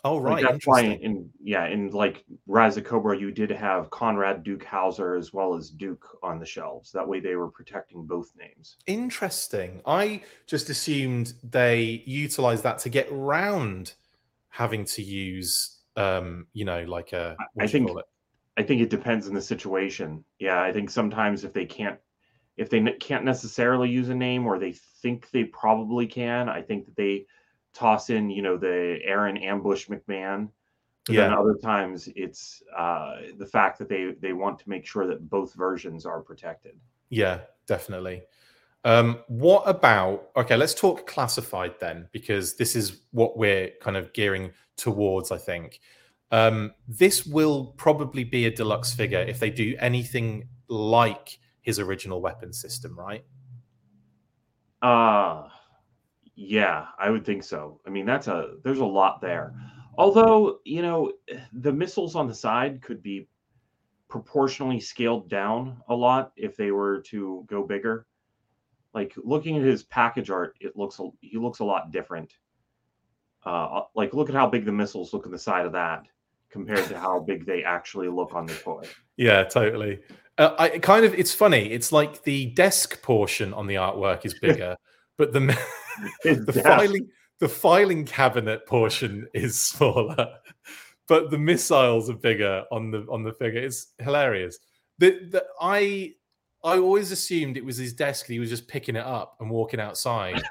Oh 0.05 0.19
Like 0.19 0.35
right, 0.35 0.45
that's 0.53 0.67
why 0.67 0.83
in 0.83 1.29
yeah, 1.43 1.67
in 1.67 1.91
like 1.91 2.25
Rise 2.47 2.77
of 2.77 2.85
Cobra, 2.85 3.19
you 3.19 3.33
did 3.33 3.51
have 3.51 3.91
Conrad 3.91 4.45
Duke 4.45 4.65
Hauser 4.65 5.17
as 5.17 5.33
well 5.33 5.55
as 5.57 5.71
Duke 5.71 6.07
on 6.23 6.39
the 6.39 6.47
shelves. 6.47 6.93
That 6.93 7.09
way 7.09 7.19
they 7.19 7.35
were 7.35 7.51
protecting 7.51 8.07
both 8.07 8.31
names. 8.39 8.77
Interesting. 8.87 9.81
I 9.85 10.23
just 10.47 10.71
assumed 10.71 11.33
they 11.43 12.05
utilized 12.07 12.63
that 12.63 12.79
to 12.81 12.89
get 12.89 13.09
round 13.11 13.95
having 14.49 14.85
to 14.85 15.03
use, 15.03 15.76
um, 15.97 16.47
you 16.53 16.65
know, 16.65 16.85
like 16.85 17.13
a. 17.13 17.37
I 17.59 17.67
think? 17.67 17.91
I 18.59 18.63
think 18.63 18.81
it 18.81 18.89
depends 18.89 19.29
on 19.29 19.35
the 19.35 19.43
situation. 19.43 20.25
Yeah, 20.39 20.63
I 20.63 20.73
think 20.73 20.91
sometimes 20.91 21.45
if 21.45 21.53
they 21.53 21.67
can't 21.67 21.99
if 22.57 22.71
they 22.71 22.81
can't 23.01 23.25
necessarily 23.25 23.89
use 23.89 24.09
a 24.09 24.15
name 24.15 24.47
or 24.47 24.59
they 24.59 24.73
think 25.03 25.31
they 25.31 25.45
probably 25.45 26.07
can, 26.07 26.49
I 26.49 26.63
think 26.63 26.87
that 26.87 26.97
they 26.97 27.27
toss 27.75 28.09
in, 28.09 28.31
you 28.31 28.41
know, 28.41 28.57
the 28.57 28.99
Aaron 29.05 29.37
Ambush 29.37 29.89
McMahon. 29.89 30.49
But 31.07 31.17
then 31.17 31.31
Yeah. 31.33 31.39
other 31.39 31.55
times 31.63 32.09
it's 32.17 32.63
uh, 32.75 33.17
the 33.37 33.47
fact 33.47 33.79
that 33.79 33.89
they 33.89 34.13
they 34.21 34.33
want 34.33 34.59
to 34.61 34.69
make 34.71 34.87
sure 34.87 35.07
that 35.07 35.29
both 35.29 35.53
versions 35.55 36.07
are 36.07 36.21
protected. 36.21 36.81
Yeah, 37.11 37.41
definitely. 37.67 38.23
Um, 38.85 39.19
what 39.29 39.65
about 39.67 40.31
okay? 40.35 40.57
Let's 40.57 40.75
talk 40.75 41.07
classified 41.07 41.75
then, 41.79 42.09
because 42.13 42.57
this 42.57 42.75
is 42.75 43.03
what 43.11 43.37
we're 43.37 43.73
kind 43.81 43.97
of 43.97 44.13
gearing 44.15 44.53
towards. 44.77 45.31
I 45.31 45.39
think 45.39 45.81
um, 46.31 46.73
this 46.89 47.27
will 47.27 47.75
probably 47.77 48.25
be 48.25 48.47
a 48.47 48.51
deluxe 48.51 48.93
figure 48.93 49.21
if 49.21 49.39
they 49.39 49.51
do 49.51 49.77
anything 49.79 50.49
like 50.69 51.39
his 51.63 51.79
original 51.79 52.21
weapon 52.21 52.53
system, 52.53 52.99
right? 52.99 53.25
Uh 54.83 55.49
yeah, 56.37 56.89
I 56.99 57.09
would 57.09 57.25
think 57.25 57.43
so. 57.43 57.81
I 57.87 57.91
mean, 57.91 58.05
that's 58.05 58.29
a 58.29 58.57
there's 58.63 58.79
a 58.79 58.85
lot 58.85 59.21
there. 59.23 59.55
Although, 59.99 60.59
you 60.65 60.83
know, 60.83 61.13
the 61.55 61.73
missiles 61.73 62.15
on 62.15 62.29
the 62.29 62.35
side 62.35 62.83
could 62.83 63.03
be 63.03 63.27
proportionally 64.09 64.79
scaled 64.79 65.31
down 65.31 65.81
a 65.89 65.95
lot 65.95 66.33
if 66.37 66.57
they 66.57 66.71
were 66.71 67.01
to 67.07 67.45
go 67.49 67.67
bigger. 67.67 68.07
Like 68.93 69.15
looking 69.17 69.57
at 69.57 69.63
his 69.63 69.85
package 69.85 70.29
art, 70.31 70.57
it 70.61 70.77
looks 70.77 71.01
he 71.21 71.39
looks 71.39 71.61
a 71.61 71.65
lot 71.65 71.91
different. 71.91 72.35
Uh, 73.47 73.83
like 73.95 74.13
look 74.13 74.29
at 74.29 74.35
how 74.35 74.49
big 74.49 74.65
the 74.65 74.73
missiles 74.73 75.13
look 75.13 75.25
on 75.25 75.31
the 75.31 75.39
side 75.39 75.65
of 75.65 75.73
that 75.73 76.03
compared 76.51 76.85
to 76.89 76.99
how 76.99 77.21
big 77.21 77.47
they 77.47 77.63
actually 77.63 78.09
look 78.09 78.35
on 78.35 78.45
the 78.45 78.55
toy. 78.55 78.83
Yeah, 79.17 79.45
totally. 79.45 80.01
Uh, 80.37 80.55
I 80.59 80.69
kind 80.81 81.05
of 81.05 81.15
it's 81.15 81.33
funny. 81.33 81.71
It's 81.71 81.93
like 81.93 82.25
the 82.25 82.47
desk 82.47 83.01
portion 83.03 83.55
on 83.55 83.69
the 83.69 83.77
artwork 83.77 84.27
is 84.27 84.35
bigger, 84.43 84.77
but 85.17 85.33
the 85.33 85.41
the 86.25 86.53
desk- 86.53 86.67
filing 86.67 87.09
the 87.39 87.49
filing 87.49 88.05
cabinet 88.05 88.67
portion 88.67 89.29
is 89.33 89.61
smaller, 89.67 90.39
but 91.07 91.31
the 91.31 91.39
missiles 91.39 92.11
are 92.11 92.17
bigger 92.17 92.65
on 92.73 92.91
the 92.91 93.07
on 93.09 93.23
the 93.23 93.33
figure. 93.33 93.61
It's 93.61 93.93
hilarious. 93.99 94.59
The, 94.99 95.29
the 95.31 95.45
I 95.61 96.15
I 96.65 96.79
always 96.79 97.13
assumed 97.13 97.57
it 97.57 97.65
was 97.65 97.77
his 97.77 97.93
desk. 97.93 98.27
He 98.27 98.41
was 98.41 98.51
just 98.51 98.67
picking 98.67 98.97
it 98.97 99.07
up 99.07 99.37
and 99.39 99.49
walking 99.49 99.79
outside, 99.79 100.43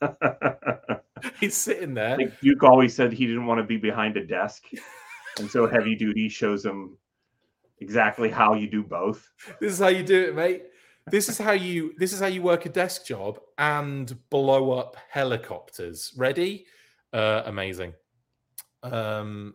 and 0.00 0.98
he's 1.40 1.56
sitting 1.56 1.94
there. 1.94 2.16
like 2.16 2.40
Duke 2.40 2.62
always 2.62 2.94
said 2.94 3.12
he 3.12 3.26
didn't 3.26 3.46
want 3.46 3.58
to 3.58 3.64
be 3.64 3.76
behind 3.76 4.16
a 4.16 4.26
desk, 4.26 4.64
and 5.38 5.50
so 5.50 5.66
heavy 5.66 5.94
duty 5.94 6.28
shows 6.28 6.64
him 6.64 6.96
exactly 7.80 8.30
how 8.30 8.54
you 8.54 8.68
do 8.68 8.82
both. 8.82 9.28
This 9.60 9.72
is 9.72 9.78
how 9.78 9.88
you 9.88 10.02
do 10.02 10.28
it, 10.28 10.34
mate. 10.34 10.64
This 11.10 11.28
is 11.28 11.36
how 11.36 11.52
you 11.52 11.92
this 11.98 12.12
is 12.12 12.20
how 12.20 12.26
you 12.26 12.42
work 12.42 12.64
a 12.66 12.70
desk 12.70 13.06
job 13.06 13.38
and 13.58 14.16
blow 14.30 14.72
up 14.72 14.96
helicopters. 15.10 16.12
Ready? 16.16 16.66
Uh, 17.12 17.42
amazing. 17.44 17.92
Um, 18.82 19.54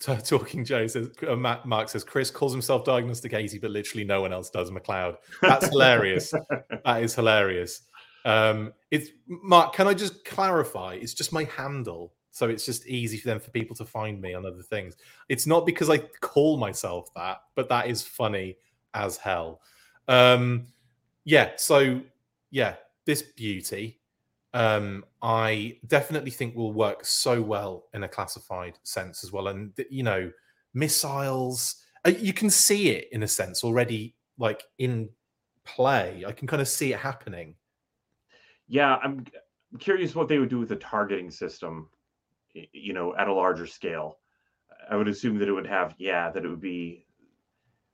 talking 0.00 0.64
Joe 0.64 0.86
says 0.86 1.10
uh, 1.28 1.36
Matt, 1.36 1.66
Mark 1.66 1.88
says 1.88 2.04
Chris 2.04 2.30
calls 2.30 2.52
himself 2.52 2.84
Diagnostik 2.84 3.34
80, 3.34 3.58
but 3.58 3.70
literally 3.70 4.04
no 4.04 4.20
one 4.20 4.32
else 4.32 4.50
does. 4.50 4.70
McLeod. 4.70 5.16
That's 5.42 5.68
hilarious. 5.68 6.32
that 6.84 7.02
is 7.02 7.14
hilarious. 7.14 7.82
Um, 8.24 8.72
it's 8.90 9.10
Mark. 9.26 9.74
Can 9.74 9.88
I 9.88 9.94
just 9.94 10.24
clarify? 10.24 10.94
It's 10.94 11.14
just 11.14 11.32
my 11.32 11.44
handle, 11.44 12.14
so 12.30 12.48
it's 12.48 12.66
just 12.66 12.86
easy 12.86 13.18
for 13.18 13.28
them 13.28 13.40
for 13.40 13.50
people 13.50 13.74
to 13.76 13.84
find 13.84 14.20
me 14.20 14.34
on 14.34 14.46
other 14.46 14.62
things. 14.62 14.96
It's 15.28 15.46
not 15.46 15.66
because 15.66 15.90
I 15.90 15.98
call 16.20 16.56
myself 16.56 17.12
that, 17.14 17.38
but 17.54 17.68
that 17.68 17.88
is 17.88 18.02
funny 18.02 18.56
as 18.94 19.16
hell. 19.16 19.60
Um, 20.08 20.66
yeah. 21.24 21.52
So 21.56 22.00
yeah, 22.50 22.74
this 23.04 23.22
beauty, 23.22 24.00
um, 24.54 25.04
I 25.22 25.78
definitely 25.86 26.30
think 26.30 26.54
will 26.54 26.72
work 26.72 27.04
so 27.04 27.40
well 27.40 27.84
in 27.94 28.02
a 28.02 28.08
classified 28.08 28.78
sense 28.82 29.24
as 29.24 29.32
well. 29.32 29.48
And 29.48 29.72
you 29.90 30.02
know, 30.02 30.30
missiles, 30.74 31.76
uh, 32.04 32.10
you 32.10 32.32
can 32.32 32.50
see 32.50 32.90
it 32.90 33.08
in 33.12 33.22
a 33.22 33.28
sense 33.28 33.62
already, 33.62 34.14
like 34.38 34.64
in 34.78 35.08
play. 35.64 36.24
I 36.26 36.32
can 36.32 36.46
kind 36.46 36.62
of 36.62 36.68
see 36.68 36.92
it 36.92 36.98
happening. 36.98 37.54
Yeah, 38.70 38.98
I'm 39.02 39.26
curious 39.80 40.14
what 40.14 40.28
they 40.28 40.38
would 40.38 40.48
do 40.48 40.60
with 40.60 40.68
the 40.68 40.76
targeting 40.76 41.30
system, 41.30 41.88
you 42.54 42.92
know, 42.92 43.16
at 43.16 43.26
a 43.26 43.34
larger 43.34 43.66
scale. 43.66 44.18
I 44.88 44.94
would 44.94 45.08
assume 45.08 45.38
that 45.38 45.48
it 45.48 45.52
would 45.52 45.66
have, 45.66 45.94
yeah, 45.98 46.30
that 46.30 46.44
it 46.44 46.48
would 46.48 46.60
be 46.60 47.04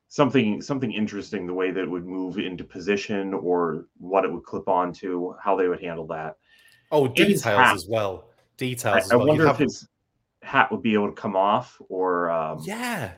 something 0.08 0.60
something 0.60 0.92
interesting 0.92 1.46
the 1.46 1.54
way 1.54 1.70
that 1.70 1.82
it 1.82 1.90
would 1.90 2.06
move 2.06 2.38
into 2.38 2.62
position 2.62 3.32
or 3.32 3.86
what 3.96 4.26
it 4.26 4.32
would 4.32 4.44
clip 4.44 4.68
onto, 4.68 5.34
how 5.42 5.56
they 5.56 5.66
would 5.66 5.80
handle 5.80 6.06
that. 6.08 6.36
Oh, 6.92 7.08
details 7.08 7.74
as 7.74 7.86
well. 7.88 8.28
Details 8.58 8.94
I, 8.94 8.98
as 8.98 9.08
well. 9.10 9.20
You 9.22 9.28
wonder 9.28 9.48
if 9.48 9.56
his 9.56 9.88
hat 10.42 10.70
would 10.70 10.82
be 10.82 10.92
able 10.92 11.08
to 11.08 11.20
come 11.20 11.36
off 11.36 11.80
or 11.88 12.30
um, 12.30 12.60
yeah, 12.64 13.12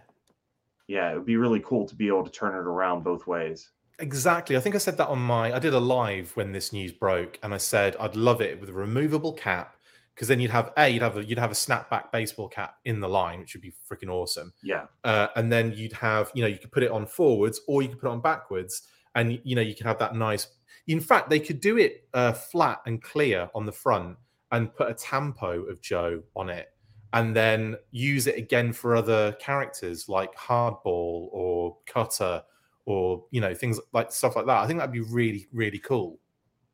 yeah, 0.86 1.10
it 1.10 1.16
would 1.16 1.26
be 1.26 1.36
really 1.36 1.60
cool 1.60 1.86
to 1.88 1.96
be 1.96 2.06
able 2.06 2.24
to 2.24 2.30
turn 2.30 2.54
it 2.54 2.66
around 2.66 3.02
both 3.02 3.26
ways. 3.26 3.72
Exactly. 3.98 4.56
I 4.56 4.60
think 4.60 4.74
I 4.74 4.78
said 4.78 4.96
that 4.98 5.08
on 5.08 5.18
my. 5.18 5.52
I 5.52 5.58
did 5.58 5.74
a 5.74 5.80
live 5.80 6.36
when 6.36 6.52
this 6.52 6.72
news 6.72 6.92
broke, 6.92 7.38
and 7.42 7.52
I 7.52 7.56
said 7.56 7.96
I'd 7.98 8.14
love 8.14 8.40
it 8.40 8.60
with 8.60 8.68
a 8.68 8.72
removable 8.72 9.32
cap 9.32 9.76
because 10.14 10.28
then 10.28 10.40
you'd 10.40 10.50
have 10.50 10.72
a 10.76 10.88
you'd 10.88 11.02
have 11.02 11.16
a 11.16 11.24
you'd 11.24 11.38
have 11.38 11.50
a 11.50 11.54
snapback 11.54 12.12
baseball 12.12 12.48
cap 12.48 12.76
in 12.84 13.00
the 13.00 13.08
line, 13.08 13.40
which 13.40 13.54
would 13.54 13.62
be 13.62 13.72
freaking 13.90 14.08
awesome. 14.08 14.52
Yeah. 14.62 14.86
Uh, 15.02 15.28
and 15.36 15.50
then 15.50 15.72
you'd 15.72 15.92
have 15.92 16.30
you 16.34 16.42
know 16.42 16.48
you 16.48 16.58
could 16.58 16.70
put 16.70 16.82
it 16.82 16.90
on 16.90 17.06
forwards 17.06 17.60
or 17.66 17.82
you 17.82 17.88
could 17.88 18.00
put 18.00 18.08
it 18.08 18.12
on 18.12 18.20
backwards, 18.20 18.82
and 19.16 19.40
you 19.42 19.56
know 19.56 19.62
you 19.62 19.74
could 19.74 19.86
have 19.86 19.98
that 19.98 20.14
nice. 20.14 20.46
In 20.86 21.00
fact, 21.00 21.28
they 21.28 21.40
could 21.40 21.60
do 21.60 21.76
it 21.76 22.08
uh, 22.14 22.32
flat 22.32 22.80
and 22.86 23.02
clear 23.02 23.50
on 23.54 23.66
the 23.66 23.72
front 23.72 24.16
and 24.50 24.74
put 24.74 24.90
a 24.90 24.94
tampo 24.94 25.62
of 25.68 25.80
Joe 25.80 26.22
on 26.36 26.50
it, 26.50 26.68
and 27.12 27.34
then 27.34 27.76
use 27.90 28.28
it 28.28 28.36
again 28.36 28.72
for 28.72 28.94
other 28.94 29.32
characters 29.32 30.08
like 30.08 30.34
Hardball 30.36 31.28
or 31.32 31.76
Cutter 31.86 32.42
or 32.88 33.22
you 33.30 33.40
know 33.42 33.52
things 33.52 33.78
like 33.92 34.10
stuff 34.10 34.34
like 34.34 34.46
that. 34.46 34.56
I 34.56 34.66
think 34.66 34.78
that'd 34.78 34.92
be 34.92 35.00
really 35.00 35.46
really 35.52 35.78
cool. 35.78 36.18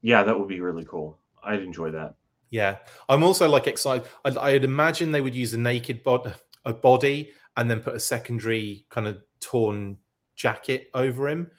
Yeah, 0.00 0.22
that 0.22 0.38
would 0.38 0.48
be 0.48 0.60
really 0.60 0.84
cool. 0.84 1.18
I'd 1.42 1.60
enjoy 1.60 1.90
that. 1.90 2.14
Yeah, 2.50 2.76
I'm 3.08 3.24
also 3.24 3.48
like 3.48 3.66
excited. 3.66 4.06
I'd, 4.24 4.38
I'd 4.38 4.64
imagine 4.64 5.10
they 5.10 5.20
would 5.20 5.34
use 5.34 5.54
a 5.54 5.58
naked 5.58 6.04
bod- 6.04 6.36
a 6.64 6.72
body 6.72 7.32
and 7.56 7.68
then 7.68 7.80
put 7.80 7.96
a 7.96 8.00
secondary 8.00 8.86
kind 8.90 9.08
of 9.08 9.22
torn 9.40 9.98
jacket 10.36 10.88
over 10.94 11.28
him. 11.28 11.50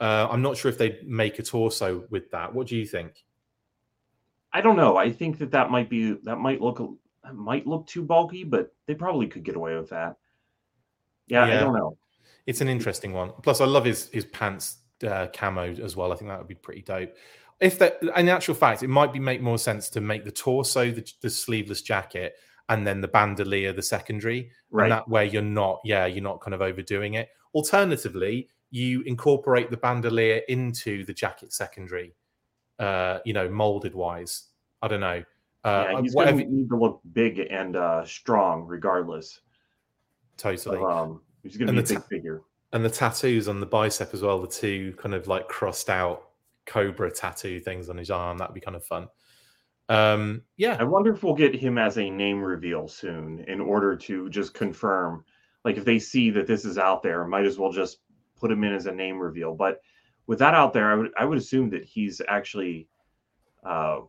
Uh, 0.00 0.26
I'm 0.30 0.40
not 0.40 0.56
sure 0.56 0.70
if 0.70 0.78
they'd 0.78 1.06
make 1.06 1.38
a 1.38 1.42
torso 1.42 2.04
with 2.08 2.30
that. 2.30 2.54
What 2.54 2.66
do 2.66 2.76
you 2.76 2.86
think? 2.86 3.26
I 4.54 4.62
don't 4.62 4.76
know. 4.76 4.96
I 4.96 5.12
think 5.12 5.36
that 5.38 5.50
that 5.50 5.70
might 5.70 5.90
be 5.90 6.12
that 6.24 6.36
might 6.36 6.62
look 6.62 6.78
that 7.24 7.34
might 7.34 7.66
look 7.66 7.86
too 7.86 8.02
bulky, 8.02 8.42
but 8.42 8.74
they 8.86 8.94
probably 8.94 9.26
could 9.26 9.44
get 9.44 9.56
away 9.56 9.76
with 9.76 9.90
that. 9.90 10.16
Yeah, 11.26 11.44
I 11.44 11.60
don't 11.60 11.74
know. 11.74 11.98
It's 12.48 12.62
an 12.62 12.68
interesting 12.68 13.12
one. 13.12 13.32
Plus, 13.42 13.60
I 13.60 13.66
love 13.66 13.84
his 13.84 14.08
his 14.08 14.24
pants 14.24 14.78
uh, 15.06 15.26
camo 15.34 15.74
as 15.84 15.94
well. 15.96 16.12
I 16.12 16.16
think 16.16 16.30
that 16.30 16.38
would 16.38 16.48
be 16.48 16.54
pretty 16.54 16.80
dope. 16.80 17.14
If 17.60 17.78
that, 17.80 17.98
in 18.16 18.28
actual 18.28 18.54
fact, 18.54 18.82
it 18.82 18.88
might 18.88 19.12
be 19.12 19.18
make 19.18 19.42
more 19.42 19.58
sense 19.58 19.90
to 19.90 20.00
make 20.00 20.24
the 20.24 20.30
torso 20.32 20.90
the, 20.90 21.04
the 21.20 21.28
sleeveless 21.28 21.82
jacket 21.82 22.36
and 22.70 22.86
then 22.86 23.00
the 23.02 23.08
bandolier 23.08 23.72
the 23.74 23.82
secondary, 23.82 24.50
Right. 24.70 24.84
and 24.84 24.92
that 24.92 25.08
way 25.08 25.28
you're 25.28 25.42
not, 25.42 25.80
yeah, 25.84 26.06
you're 26.06 26.22
not 26.22 26.40
kind 26.40 26.54
of 26.54 26.62
overdoing 26.62 27.14
it. 27.14 27.28
Alternatively, 27.54 28.48
you 28.70 29.02
incorporate 29.02 29.70
the 29.70 29.76
bandolier 29.76 30.40
into 30.48 31.04
the 31.04 31.12
jacket 31.12 31.52
secondary, 31.52 32.14
uh, 32.78 33.18
you 33.26 33.32
know, 33.34 33.48
molded 33.48 33.94
wise. 33.94 34.44
I 34.80 34.88
don't 34.88 35.00
know. 35.00 35.22
Uh, 35.64 35.86
yeah, 35.90 36.00
he's 36.00 36.14
whatever, 36.14 36.38
going 36.38 36.48
to 36.48 36.54
need 36.54 36.68
to 36.70 36.76
look 36.76 37.00
big 37.12 37.40
and 37.50 37.76
uh, 37.76 38.04
strong, 38.06 38.66
regardless. 38.66 39.40
totally. 40.36 40.78
So, 40.78 40.88
um, 40.88 41.20
he's 41.42 41.56
going 41.56 41.68
to 41.68 41.72
And 41.72 41.76
be 41.78 41.82
a 41.84 41.86
the 41.86 42.00
big 42.00 42.08
figure. 42.08 42.42
and 42.72 42.84
the 42.84 42.90
tattoos 42.90 43.48
on 43.48 43.60
the 43.60 43.66
bicep 43.66 44.12
as 44.14 44.22
well 44.22 44.40
the 44.40 44.48
two 44.48 44.94
kind 44.98 45.14
of 45.14 45.26
like 45.26 45.48
crossed 45.48 45.88
out 45.90 46.28
cobra 46.66 47.10
tattoo 47.10 47.60
things 47.60 47.88
on 47.88 47.96
his 47.96 48.10
arm 48.10 48.36
that'd 48.38 48.54
be 48.54 48.60
kind 48.60 48.76
of 48.76 48.84
fun 48.84 49.08
um 49.88 50.42
yeah 50.58 50.76
I 50.78 50.84
wonder 50.84 51.12
if 51.12 51.22
we'll 51.22 51.34
get 51.34 51.54
him 51.54 51.78
as 51.78 51.96
a 51.96 52.10
name 52.10 52.42
reveal 52.42 52.88
soon, 52.88 53.42
in 53.48 53.60
order 53.60 53.96
to 53.96 54.28
just 54.28 54.52
confirm. 54.52 55.24
Like, 55.64 55.76
if 55.78 55.84
they 55.86 55.98
see 55.98 56.30
that 56.30 56.46
this 56.46 56.64
is 56.66 56.76
out 56.78 57.02
there, 57.02 57.26
might 57.26 57.46
as 57.46 57.58
well 57.58 57.72
just 57.72 57.98
put 58.38 58.50
him 58.50 58.64
in 58.64 58.72
as 58.74 58.84
a 58.86 58.92
name 58.92 59.18
reveal. 59.18 59.54
But 59.54 59.80
with 60.26 60.38
that 60.40 60.52
out 60.54 60.72
there, 60.74 60.90
I 60.92 60.94
would 60.94 61.10
I 61.18 61.24
would 61.24 61.38
assume 61.38 61.70
that 61.70 61.84
he's 61.84 62.20
actually 62.28 62.86
uh, 63.64 64.00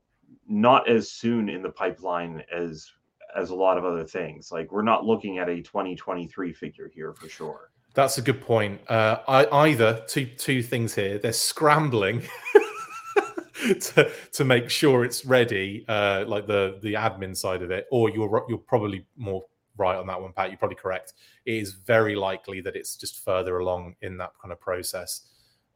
not 0.48 0.90
as 0.90 1.12
soon 1.12 1.48
in 1.48 1.64
the 1.64 1.70
pipeline 1.70 2.44
as 2.54 2.92
as 3.36 3.50
a 3.50 3.56
lot 3.56 3.78
of 3.78 3.86
other 3.86 4.04
things. 4.04 4.52
Like 4.52 4.72
we're 4.72 4.82
not 4.82 5.06
looking 5.06 5.38
at 5.38 5.50
a 5.50 5.62
2023 5.62 6.54
figure 6.54 6.90
here 6.94 7.14
for 7.14 7.30
sure. 7.30 7.72
That's 7.94 8.18
a 8.18 8.22
good 8.22 8.42
point. 8.42 8.82
Uh, 8.90 9.18
I, 9.28 9.46
either 9.68 10.04
two 10.08 10.26
two 10.26 10.62
things 10.62 10.94
here. 10.94 11.18
They're 11.18 11.34
scrambling 11.34 12.22
to 13.82 14.12
to 14.34 14.46
make 14.46 14.70
sure 14.70 15.04
it's 15.04 15.26
ready, 15.26 15.86
uh, 15.88 16.26
like 16.28 16.48
the 16.48 16.80
the 16.82 16.94
admin 16.94 17.36
side 17.36 17.62
of 17.62 17.72
it, 17.72 17.88
or 17.92 18.10
you're 18.10 18.46
you're 18.48 18.60
probably 18.60 19.06
more 19.18 19.44
right 19.76 19.98
on 19.98 20.08
that 20.08 20.22
one, 20.22 20.34
Pat. 20.34 20.50
You're 20.50 20.58
probably 20.60 20.76
correct. 20.76 21.14
It 21.46 21.56
is 21.56 21.74
very 21.74 22.16
likely 22.16 22.62
that 22.62 22.76
it's 22.76 22.96
just 22.96 23.24
further 23.24 23.58
along 23.58 23.96
in 24.02 24.18
that 24.18 24.32
kind 24.42 24.52
of 24.52 24.60
process. 24.60 25.22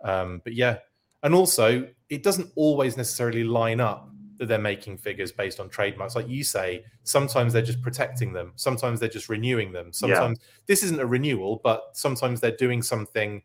Um, 0.03 0.41
but 0.43 0.53
yeah, 0.53 0.77
and 1.23 1.33
also 1.33 1.87
it 2.09 2.21
doesn't 2.21 2.51
always 2.55 2.95
necessarily 2.95 3.43
line 3.43 3.79
up 3.79 4.12
that 4.37 4.47
they're 4.47 4.57
making 4.57 4.97
figures 4.97 5.31
based 5.31 5.59
on 5.59 5.69
trademarks. 5.69 6.15
Like 6.15 6.27
you 6.27 6.43
say, 6.43 6.83
sometimes 7.03 7.53
they're 7.53 7.61
just 7.61 7.81
protecting 7.81 8.33
them, 8.33 8.53
sometimes 8.55 8.99
they're 8.99 9.09
just 9.09 9.29
renewing 9.29 9.71
them. 9.71 9.93
Sometimes 9.93 10.39
yeah. 10.41 10.47
this 10.67 10.83
isn't 10.83 10.99
a 10.99 11.05
renewal, 11.05 11.61
but 11.63 11.89
sometimes 11.93 12.39
they're 12.39 12.57
doing 12.57 12.81
something 12.81 13.41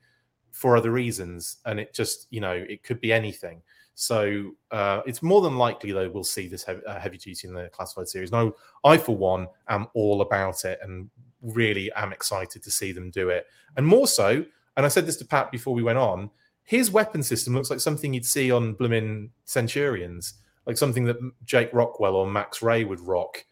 for 0.50 0.76
other 0.76 0.90
reasons, 0.90 1.58
and 1.66 1.78
it 1.78 1.94
just 1.94 2.26
you 2.30 2.40
know 2.40 2.52
it 2.52 2.82
could 2.82 3.00
be 3.00 3.12
anything. 3.12 3.62
So 4.00 4.52
uh, 4.70 5.00
it's 5.06 5.24
more 5.24 5.40
than 5.40 5.58
likely, 5.58 5.90
though, 5.90 6.08
we'll 6.08 6.22
see 6.22 6.46
this 6.46 6.62
heavy, 6.62 6.86
uh, 6.86 7.00
heavy 7.00 7.18
duty 7.18 7.48
in 7.48 7.54
the 7.54 7.68
classified 7.72 8.08
series. 8.08 8.30
No, 8.30 8.54
I, 8.84 8.96
for 8.96 9.16
one, 9.16 9.48
am 9.68 9.88
all 9.92 10.20
about 10.20 10.64
it 10.64 10.78
and 10.84 11.10
really 11.42 11.90
am 11.92 12.12
excited 12.12 12.62
to 12.62 12.70
see 12.70 12.92
them 12.92 13.10
do 13.10 13.28
it. 13.30 13.46
And 13.76 13.84
more 13.84 14.06
so, 14.06 14.44
and 14.76 14.86
I 14.86 14.88
said 14.88 15.04
this 15.04 15.16
to 15.16 15.24
Pat 15.24 15.50
before 15.50 15.74
we 15.74 15.82
went 15.82 15.98
on, 15.98 16.30
his 16.62 16.92
weapon 16.92 17.24
system 17.24 17.54
looks 17.54 17.70
like 17.70 17.80
something 17.80 18.14
you'd 18.14 18.24
see 18.24 18.52
on 18.52 18.74
Blooming 18.74 19.30
Centurions, 19.46 20.34
like 20.68 20.76
something 20.76 21.04
that 21.06 21.16
Jake 21.46 21.70
Rockwell 21.72 22.14
or 22.14 22.26
Max 22.26 22.60
Ray 22.60 22.84
would 22.84 23.00
rock, 23.00 23.42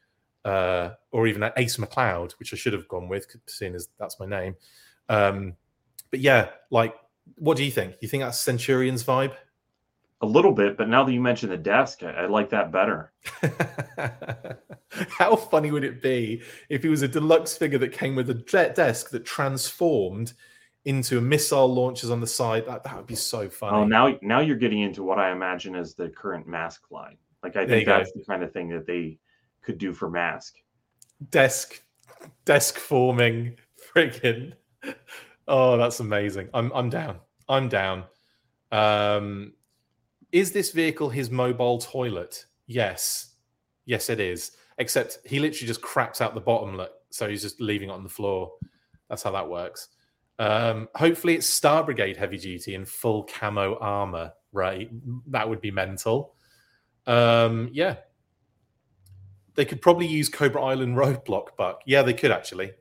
uh, 0.45 0.91
or 1.11 1.27
even 1.27 1.51
Ace 1.57 1.79
McLeod, 1.79 2.33
which 2.33 2.53
I 2.53 2.57
should 2.57 2.75
have 2.75 2.87
gone 2.89 3.09
with, 3.09 3.27
seeing 3.49 3.75
as 3.75 3.89
that's 3.99 4.21
my 4.21 4.27
name. 4.27 4.55
Um, 5.09 5.55
but 6.11 6.21
yeah, 6.21 6.51
like, 6.71 6.95
what 7.37 7.57
do 7.57 7.65
you 7.65 7.71
think? 7.71 7.97
You 8.03 8.09
think 8.09 8.23
that's 8.23 8.39
Centurions 8.39 9.03
vibe? 9.03 9.35
A 10.21 10.27
little 10.27 10.53
bit, 10.53 10.77
but 10.77 10.89
now 10.89 11.05
that 11.05 11.13
you 11.13 11.21
mention 11.21 11.49
the 11.49 11.57
desk, 11.57 12.03
I, 12.03 12.11
I 12.11 12.27
like 12.27 12.51
that 12.51 12.71
better. 12.71 13.13
How 15.09 15.37
funny 15.37 15.71
would 15.71 15.85
it 15.85 16.03
be 16.03 16.43
if 16.69 16.83
he 16.83 16.89
was 16.91 17.01
a 17.01 17.09
deluxe 17.09 17.57
figure 17.57 17.79
that 17.79 17.93
came 17.93 18.15
with 18.15 18.29
a 18.29 18.35
desk 18.35 19.11
that 19.11 19.25
transformed 19.25 20.35
into 20.87 21.19
a 21.19 21.21
missile 21.21 21.73
launchers 21.73 22.11
on 22.11 22.21
the 22.21 22.27
side? 22.27 22.65
That, 22.67 22.85
that 22.85 22.97
would 22.97 23.07
be 23.07 23.17
so 23.17 23.51
funny. 23.51 23.77
Oh, 23.77 23.85
now 23.85 24.17
now 24.23 24.41
you're 24.41 24.57
getting 24.57 24.81
into 24.81 25.03
what 25.03 25.19
I 25.19 25.33
imagine 25.33 25.77
as 25.77 25.95
the 25.95 26.09
current 26.09 26.47
mask 26.47 26.91
line. 26.91 27.19
Like 27.43 27.57
I 27.57 27.67
think 27.67 27.87
that's 27.87 28.13
go. 28.13 28.21
the 28.21 28.25
kind 28.25 28.43
of 28.43 28.53
thing 28.53 28.71
that 28.71 28.87
they 28.87 29.19
could 29.63 29.79
do 29.79 29.93
for 29.93 30.09
mask. 30.09 30.55
Desk, 31.31 31.83
desk 32.45 32.79
forming, 32.79 33.57
freaking. 33.95 34.53
Oh, 35.47 35.77
that's 35.77 36.01
amazing. 36.01 36.49
I'm 36.55 36.73
I'm 36.73 36.89
down. 36.89 37.19
I'm 37.49 37.69
down. 37.69 38.05
Um, 38.73 39.53
is 40.33 40.53
this 40.53 40.71
vehicle 40.73 41.09
his 41.09 41.31
mobile 41.31 41.79
toilet? 41.79 42.47
Yes. 42.67 43.35
Yes, 43.85 44.11
it 44.11 44.21
is. 44.21 44.53
Except 44.79 45.19
he 45.25 45.39
literally 45.39 45.67
just 45.67 45.81
craps 45.81 46.21
out 46.21 46.35
the 46.35 46.41
bottom, 46.41 46.77
look. 46.77 46.93
so 47.11 47.29
he's 47.29 47.43
just 47.43 47.61
leaving 47.61 47.89
it 47.89 47.93
on 47.93 48.03
the 48.03 48.09
floor. 48.09 48.53
That's 49.09 49.23
how 49.23 49.31
that 49.31 49.49
works. 49.49 49.89
Um, 50.39 50.89
hopefully, 50.95 51.37
it's 51.37 51.47
Star 51.47 51.83
Brigade 51.85 52.17
heavy 52.17 52.39
duty 52.39 52.75
in 52.75 52.85
full 52.85 53.25
camo 53.25 53.79
armor. 53.79 54.33
Right, 54.53 54.91
that 55.31 55.49
would 55.49 55.61
be 55.61 55.71
mental. 55.71 56.35
Um, 57.07 57.71
yeah, 57.73 57.97
they 59.55 59.65
could 59.65 59.81
probably 59.81 60.07
use 60.07 60.29
Cobra 60.29 60.63
Island 60.63 60.97
roadblock, 60.97 61.57
Buck. 61.57 61.81
Yeah, 61.87 62.03
they 62.03 62.15
could 62.15 62.31
actually. 62.31 62.73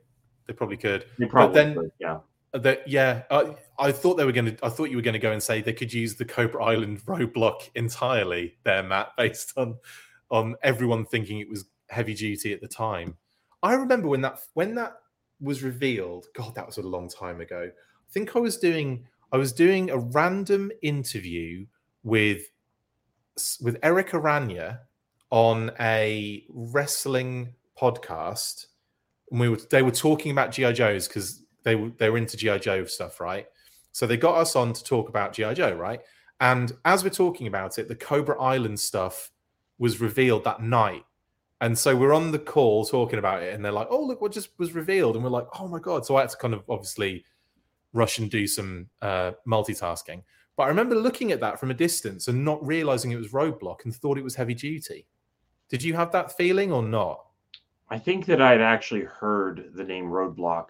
They 0.46 0.52
probably 0.52 0.76
could. 0.76 1.06
They 1.18 1.26
probably 1.26 1.48
but 1.48 1.54
then, 1.54 1.74
could, 1.74 1.92
yeah. 1.98 2.18
That 2.52 2.88
yeah, 2.88 3.22
uh, 3.30 3.52
I 3.78 3.92
thought 3.92 4.14
they 4.14 4.24
were 4.24 4.32
going 4.32 4.56
to. 4.56 4.64
I 4.64 4.68
thought 4.68 4.90
you 4.90 4.96
were 4.96 5.02
going 5.02 5.14
to 5.14 5.18
go 5.18 5.32
and 5.32 5.42
say 5.42 5.60
they 5.60 5.72
could 5.72 5.92
use 5.92 6.14
the 6.14 6.24
Cobra 6.24 6.64
Island 6.64 7.04
roadblock 7.04 7.70
entirely 7.74 8.56
there, 8.64 8.82
Matt, 8.82 9.10
based 9.16 9.52
on 9.56 9.76
on 10.30 10.54
everyone 10.62 11.04
thinking 11.04 11.40
it 11.40 11.48
was 11.48 11.66
heavy 11.88 12.14
duty 12.14 12.52
at 12.52 12.60
the 12.60 12.68
time. 12.68 13.16
I 13.62 13.74
remember 13.74 14.08
when 14.08 14.22
that 14.22 14.38
when 14.54 14.74
that 14.76 14.96
was 15.40 15.62
revealed. 15.62 16.26
God, 16.34 16.54
that 16.54 16.66
was 16.66 16.78
a 16.78 16.82
long 16.82 17.08
time 17.08 17.40
ago. 17.40 17.70
I 17.70 18.12
think 18.12 18.36
I 18.36 18.38
was 18.38 18.56
doing 18.56 19.06
I 19.32 19.36
was 19.36 19.52
doing 19.52 19.90
a 19.90 19.98
random 19.98 20.70
interview 20.82 21.66
with 22.02 22.42
with 23.60 23.76
Eric 23.82 24.10
Aranya 24.10 24.80
on 25.30 25.72
a 25.80 26.44
wrestling 26.48 27.52
podcast, 27.78 28.66
and 29.30 29.40
we 29.40 29.48
were 29.48 29.58
they 29.70 29.82
were 29.82 29.90
talking 29.90 30.32
about 30.32 30.52
GI 30.52 30.72
Joes 30.72 31.08
because 31.08 31.42
they 31.64 31.74
were 31.74 31.90
they 31.98 32.10
were 32.10 32.18
into 32.18 32.36
GI 32.36 32.60
Joe 32.60 32.84
stuff, 32.84 33.20
right? 33.20 33.46
So 33.92 34.06
they 34.06 34.16
got 34.16 34.36
us 34.36 34.56
on 34.56 34.72
to 34.72 34.84
talk 34.84 35.08
about 35.08 35.32
GI 35.32 35.54
Joe, 35.54 35.74
right? 35.74 36.00
And 36.40 36.72
as 36.84 37.02
we're 37.02 37.10
talking 37.10 37.46
about 37.46 37.78
it, 37.78 37.88
the 37.88 37.96
Cobra 37.96 38.40
Island 38.40 38.78
stuff 38.78 39.30
was 39.78 40.00
revealed 40.00 40.44
that 40.44 40.62
night. 40.62 41.04
And 41.60 41.78
so 41.78 41.96
we're 41.96 42.12
on 42.12 42.32
the 42.32 42.38
call 42.38 42.84
talking 42.84 43.18
about 43.18 43.42
it, 43.42 43.54
and 43.54 43.64
they're 43.64 43.72
like, 43.72 43.88
"Oh, 43.90 44.02
look 44.02 44.20
what 44.20 44.32
just 44.32 44.50
was 44.58 44.74
revealed," 44.74 45.14
and 45.14 45.24
we're 45.24 45.30
like, 45.30 45.46
"Oh 45.58 45.68
my 45.68 45.78
god!" 45.78 46.04
So 46.04 46.16
I 46.16 46.20
had 46.20 46.30
to 46.30 46.36
kind 46.36 46.52
of 46.54 46.62
obviously 46.68 47.24
rush 47.92 48.18
and 48.18 48.30
do 48.30 48.46
some 48.46 48.88
uh, 49.00 49.32
multitasking. 49.48 50.22
But 50.56 50.64
I 50.64 50.68
remember 50.68 50.94
looking 50.94 51.32
at 51.32 51.40
that 51.40 51.58
from 51.58 51.70
a 51.70 51.74
distance 51.74 52.28
and 52.28 52.44
not 52.44 52.64
realizing 52.66 53.10
it 53.10 53.16
was 53.16 53.32
Roadblock 53.32 53.84
and 53.84 53.94
thought 53.94 54.18
it 54.18 54.24
was 54.24 54.34
heavy 54.34 54.54
duty. 54.54 55.06
Did 55.68 55.82
you 55.82 55.94
have 55.94 56.12
that 56.12 56.36
feeling 56.36 56.72
or 56.72 56.82
not? 56.82 57.24
I 57.88 57.98
think 57.98 58.26
that 58.26 58.40
I 58.40 58.52
had 58.52 58.60
actually 58.60 59.02
heard 59.02 59.70
the 59.74 59.84
name 59.84 60.06
Roadblock 60.06 60.68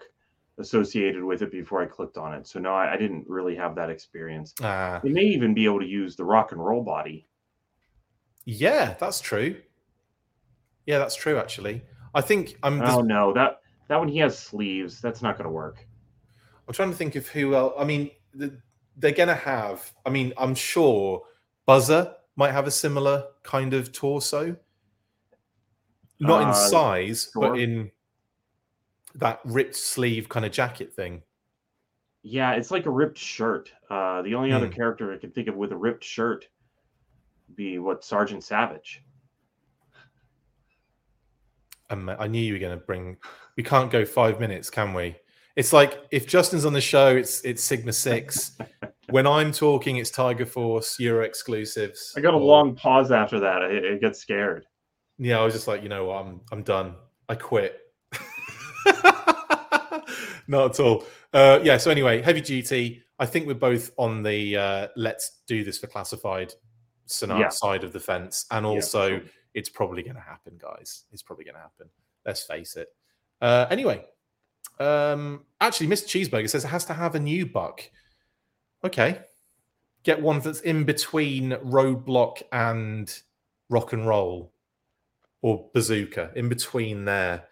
associated 0.57 1.23
with 1.23 1.41
it 1.41 1.51
before 1.51 1.81
I 1.81 1.85
clicked 1.85 2.17
on 2.17 2.33
it. 2.33 2.47
So 2.47 2.59
no, 2.59 2.73
I, 2.73 2.93
I 2.93 2.97
didn't 2.97 3.25
really 3.27 3.55
have 3.55 3.75
that 3.75 3.89
experience. 3.89 4.53
Uh, 4.61 4.99
they 5.03 5.09
may 5.09 5.23
even 5.23 5.53
be 5.53 5.65
able 5.65 5.79
to 5.79 5.85
use 5.85 6.15
the 6.15 6.23
rock 6.23 6.51
and 6.51 6.63
roll 6.63 6.83
body. 6.83 7.27
Yeah, 8.45 8.95
that's 8.99 9.19
true. 9.19 9.57
Yeah, 10.87 10.97
that's 10.97 11.15
true. 11.15 11.37
Actually, 11.37 11.83
I 12.15 12.21
think 12.21 12.57
I'm. 12.63 12.81
Oh 12.81 13.01
no, 13.01 13.33
that 13.33 13.59
that 13.89 13.97
one 13.97 14.07
he 14.07 14.17
has 14.19 14.39
sleeves. 14.39 14.99
That's 14.99 15.21
not 15.21 15.37
going 15.37 15.45
to 15.45 15.51
work. 15.51 15.85
I'm 16.67 16.73
trying 16.73 16.89
to 16.89 16.97
think 16.97 17.15
of 17.15 17.27
who 17.27 17.55
else. 17.55 17.73
I 17.77 17.83
mean, 17.83 18.09
they're 18.33 19.11
going 19.11 19.29
to 19.29 19.35
have. 19.35 19.93
I 20.05 20.09
mean, 20.09 20.33
I'm 20.37 20.55
sure 20.55 21.21
Buzzer 21.65 22.13
might 22.37 22.51
have 22.51 22.67
a 22.67 22.71
similar 22.71 23.25
kind 23.43 23.73
of 23.73 23.91
torso. 23.91 24.55
Not 26.19 26.43
uh, 26.43 26.47
in 26.47 26.53
size, 26.53 27.29
sure. 27.31 27.49
but 27.49 27.59
in 27.59 27.91
that 29.15 29.41
ripped 29.43 29.75
sleeve 29.75 30.29
kind 30.29 30.45
of 30.45 30.51
jacket 30.51 30.93
thing. 30.93 31.21
Yeah, 32.23 32.53
it's 32.53 32.71
like 32.71 32.85
a 32.85 32.89
ripped 32.89 33.17
shirt. 33.17 33.71
Uh, 33.89 34.21
the 34.21 34.35
only 34.35 34.49
mm. 34.49 34.55
other 34.55 34.67
hmm. 34.67 34.73
character 34.73 35.13
I 35.13 35.17
can 35.17 35.31
think 35.31 35.47
of 35.47 35.55
with 35.55 35.71
a 35.71 35.77
ripped 35.77 36.03
shirt 36.03 36.47
be 37.55 37.77
what 37.79 38.03
Sergeant 38.03 38.43
Savage. 38.43 39.03
Um, 41.89 42.09
I 42.09 42.27
knew 42.27 42.41
you 42.41 42.53
were 42.53 42.59
going 42.59 42.77
to 42.77 42.85
bring. 42.85 43.17
We 43.55 43.63
can't 43.63 43.89
go 43.89 44.05
five 44.05 44.39
minutes, 44.39 44.69
can 44.69 44.93
we? 44.93 45.15
It's 45.55 45.73
like 45.73 45.99
if 46.11 46.27
Justin's 46.27 46.65
on 46.65 46.73
the 46.73 46.81
show, 46.81 47.15
it's 47.15 47.41
it's 47.41 47.63
Sigma 47.63 47.93
Six. 47.93 48.57
when 49.09 49.25
I'm 49.25 49.51
talking, 49.51 49.97
it's 49.97 50.11
Tiger 50.11 50.45
Force 50.45 50.99
Euro 50.99 51.25
exclusives. 51.25 52.13
I 52.15 52.21
got 52.21 52.33
a 52.33 52.37
or... 52.37 52.41
long 52.41 52.75
pause 52.75 53.11
after 53.11 53.39
that. 53.39 53.63
I, 53.63 53.93
I 53.93 53.97
get 53.97 54.15
scared. 54.15 54.65
Yeah, 55.17 55.39
I 55.39 55.45
was 55.45 55.53
just 55.55 55.67
like, 55.67 55.81
you 55.81 55.89
know 55.89 56.05
what, 56.05 56.25
I'm 56.25 56.41
I'm 56.51 56.63
done. 56.63 56.95
I 57.27 57.35
quit. 57.35 57.79
Not 60.47 60.71
at 60.71 60.79
all. 60.79 61.03
Uh, 61.33 61.59
yeah. 61.63 61.77
So 61.77 61.91
anyway, 61.91 62.21
heavy 62.21 62.41
duty. 62.41 63.03
I 63.19 63.25
think 63.25 63.47
we're 63.47 63.55
both 63.55 63.91
on 63.97 64.21
the 64.21 64.55
uh, 64.55 64.87
let's 64.95 65.41
do 65.47 65.63
this 65.63 65.79
for 65.79 65.87
classified 65.87 66.53
scenario 67.07 67.43
yeah. 67.43 67.49
side 67.49 67.83
of 67.83 67.93
the 67.93 67.99
fence, 67.99 68.45
and 68.51 68.65
also 68.65 69.07
yeah. 69.07 69.19
It's 69.57 69.69
probably 69.69 70.03
going 70.03 70.15
to 70.15 70.21
happen, 70.21 70.53
guys. 70.61 71.05
It's 71.11 71.23
probably 71.23 71.43
going 71.43 71.55
to 71.55 71.61
happen. 71.61 71.89
Let's 72.23 72.43
face 72.43 72.75
it. 72.75 72.89
Uh, 73.41 73.65
anyway, 73.71 74.05
um, 74.79 75.45
actually, 75.59 75.87
Mr. 75.87 76.05
Cheeseburger 76.05 76.47
says 76.47 76.63
it 76.63 76.67
has 76.67 76.85
to 76.85 76.93
have 76.93 77.15
a 77.15 77.19
new 77.19 77.47
buck. 77.47 77.81
Okay, 78.83 79.19
get 80.03 80.21
one 80.21 80.39
that's 80.41 80.61
in 80.61 80.83
between 80.83 81.51
roadblock 81.53 82.43
and 82.51 83.11
rock 83.69 83.93
and 83.93 84.07
roll, 84.07 84.53
or 85.41 85.69
bazooka, 85.73 86.31
in 86.35 86.49
between 86.49 87.05
there 87.05 87.45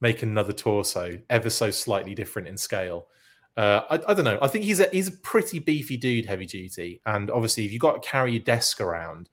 make 0.00 0.22
another 0.22 0.54
torso 0.54 1.18
ever 1.28 1.50
so 1.50 1.70
slightly 1.70 2.14
different 2.14 2.48
in 2.48 2.56
scale. 2.56 3.08
Uh, 3.58 3.82
I, 3.90 4.00
I, 4.08 4.14
don't 4.14 4.24
know. 4.24 4.38
I 4.40 4.48
think 4.48 4.64
he's 4.64 4.80
a 4.80 4.88
he's 4.90 5.08
a 5.08 5.12
pretty 5.12 5.58
beefy 5.58 5.98
dude, 5.98 6.24
heavy 6.24 6.46
duty, 6.46 7.02
and 7.04 7.30
obviously 7.30 7.66
if 7.66 7.72
you've 7.72 7.82
got 7.82 8.02
to 8.02 8.08
carry 8.08 8.32
your 8.32 8.42
desk 8.42 8.80
around, 8.80 9.28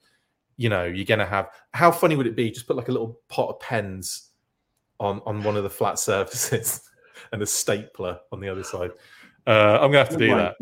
you 0.57 0.69
know 0.69 0.83
you're 0.83 1.05
gonna 1.05 1.25
have. 1.25 1.49
How 1.73 1.91
funny 1.91 2.15
would 2.15 2.27
it 2.27 2.35
be? 2.35 2.51
Just 2.51 2.67
put 2.67 2.75
like 2.75 2.89
a 2.89 2.91
little 2.91 3.19
pot 3.29 3.49
of 3.49 3.59
pens 3.59 4.31
on 4.99 5.21
on 5.25 5.43
one 5.43 5.55
of 5.55 5.63
the 5.63 5.69
flat 5.69 5.99
surfaces 5.99 6.81
and 7.31 7.41
a 7.41 7.45
stapler 7.45 8.19
on 8.31 8.39
the 8.39 8.49
other 8.49 8.63
side. 8.63 8.91
Uh, 9.45 9.79
I'm 9.81 9.91
gonna 9.91 9.99
have 9.99 10.09
to 10.09 10.17
do 10.17 10.27
that. 10.35 10.55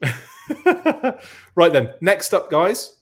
right 1.56 1.72
then, 1.72 1.94
next 2.00 2.32
up, 2.32 2.50
guys, 2.50 2.96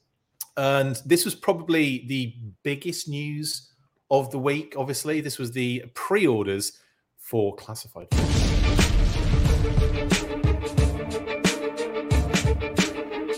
and 0.56 1.00
this 1.04 1.24
was 1.24 1.34
probably 1.34 2.06
the 2.08 2.34
biggest 2.62 3.08
news 3.08 3.72
of 4.10 4.30
the 4.30 4.38
week. 4.38 4.74
Obviously, 4.76 5.20
this 5.20 5.38
was 5.38 5.52
the 5.52 5.84
pre-orders 5.94 6.78
for 7.18 7.54
classified. 7.56 8.08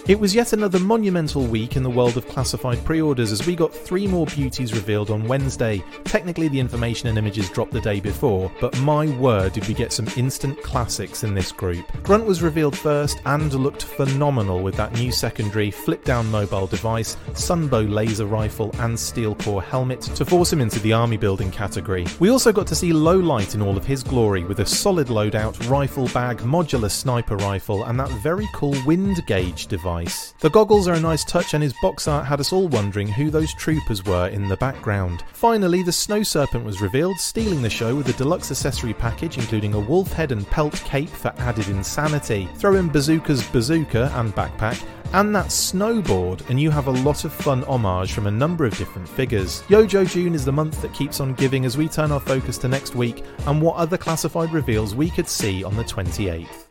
It 0.08 0.18
was 0.18 0.34
yet 0.34 0.54
another 0.54 0.78
monumental 0.78 1.44
week 1.44 1.76
in 1.76 1.82
the 1.82 1.90
world 1.90 2.16
of 2.16 2.26
classified 2.26 2.82
pre 2.82 3.02
orders 3.02 3.30
as 3.30 3.46
we 3.46 3.54
got 3.54 3.74
three 3.74 4.06
more 4.06 4.24
beauties 4.24 4.72
revealed 4.72 5.10
on 5.10 5.28
Wednesday. 5.28 5.84
Technically, 6.04 6.48
the 6.48 6.58
information 6.58 7.10
and 7.10 7.18
images 7.18 7.50
dropped 7.50 7.72
the 7.72 7.80
day 7.82 8.00
before, 8.00 8.50
but 8.58 8.74
my 8.80 9.06
word, 9.18 9.52
did 9.52 9.68
we 9.68 9.74
get 9.74 9.92
some 9.92 10.08
instant 10.16 10.62
classics 10.62 11.24
in 11.24 11.34
this 11.34 11.52
group. 11.52 11.84
Grunt 12.04 12.24
was 12.24 12.40
revealed 12.40 12.74
first 12.74 13.20
and 13.26 13.52
looked 13.52 13.82
phenomenal 13.82 14.62
with 14.62 14.76
that 14.76 14.94
new 14.94 15.12
secondary 15.12 15.70
flip 15.70 16.02
down 16.04 16.30
mobile 16.30 16.66
device, 16.66 17.18
Sunbow 17.32 17.86
laser 17.86 18.24
rifle, 18.24 18.74
and 18.78 18.98
steel 18.98 19.34
corps 19.34 19.60
helmet 19.60 20.00
to 20.00 20.24
force 20.24 20.50
him 20.50 20.62
into 20.62 20.80
the 20.80 20.94
army 20.94 21.18
building 21.18 21.50
category. 21.50 22.06
We 22.18 22.30
also 22.30 22.50
got 22.50 22.66
to 22.68 22.74
see 22.74 22.92
Lowlight 22.92 23.54
in 23.54 23.60
all 23.60 23.76
of 23.76 23.84
his 23.84 24.02
glory 24.02 24.44
with 24.44 24.60
a 24.60 24.66
solid 24.66 25.08
loadout, 25.08 25.68
rifle 25.68 26.08
bag, 26.08 26.38
modular 26.38 26.90
sniper 26.90 27.36
rifle, 27.36 27.84
and 27.84 28.00
that 28.00 28.08
very 28.22 28.48
cool 28.54 28.74
wind 28.86 29.26
gauge 29.26 29.66
device 29.66 29.97
The 30.04 30.50
goggles 30.50 30.86
are 30.88 30.94
a 30.94 31.00
nice 31.00 31.24
touch, 31.24 31.54
and 31.54 31.62
his 31.62 31.74
box 31.82 32.06
art 32.06 32.26
had 32.26 32.40
us 32.40 32.52
all 32.52 32.68
wondering 32.68 33.08
who 33.08 33.30
those 33.30 33.54
troopers 33.54 34.04
were 34.04 34.28
in 34.28 34.48
the 34.48 34.56
background. 34.56 35.24
Finally, 35.32 35.82
the 35.82 35.92
Snow 35.92 36.22
Serpent 36.22 36.64
was 36.64 36.80
revealed, 36.80 37.18
stealing 37.18 37.62
the 37.62 37.70
show 37.70 37.94
with 37.94 38.08
a 38.08 38.12
deluxe 38.12 38.50
accessory 38.50 38.94
package 38.94 39.38
including 39.38 39.74
a 39.74 39.80
wolf 39.80 40.12
head 40.12 40.32
and 40.32 40.46
pelt 40.46 40.74
cape 40.84 41.08
for 41.08 41.32
added 41.38 41.68
insanity. 41.68 42.48
Throw 42.56 42.74
in 42.74 42.88
Bazooka's 42.88 43.46
bazooka 43.48 44.12
and 44.14 44.34
backpack, 44.34 44.84
and 45.12 45.34
that 45.34 45.46
snowboard, 45.46 46.48
and 46.50 46.60
you 46.60 46.70
have 46.70 46.86
a 46.86 46.92
lot 46.92 47.24
of 47.24 47.32
fun 47.32 47.62
homage 47.64 48.12
from 48.12 48.26
a 48.26 48.30
number 48.30 48.64
of 48.64 48.76
different 48.76 49.08
figures. 49.08 49.62
YoJoe 49.62 50.10
June 50.10 50.34
is 50.34 50.44
the 50.44 50.52
month 50.52 50.82
that 50.82 50.92
keeps 50.92 51.20
on 51.20 51.34
giving 51.34 51.64
as 51.64 51.76
we 51.76 51.88
turn 51.88 52.12
our 52.12 52.20
focus 52.20 52.58
to 52.58 52.68
next 52.68 52.94
week 52.94 53.24
and 53.46 53.60
what 53.62 53.76
other 53.76 53.96
classified 53.96 54.52
reveals 54.52 54.94
we 54.94 55.10
could 55.10 55.28
see 55.28 55.64
on 55.64 55.76
the 55.76 55.84
28th. 55.84 56.67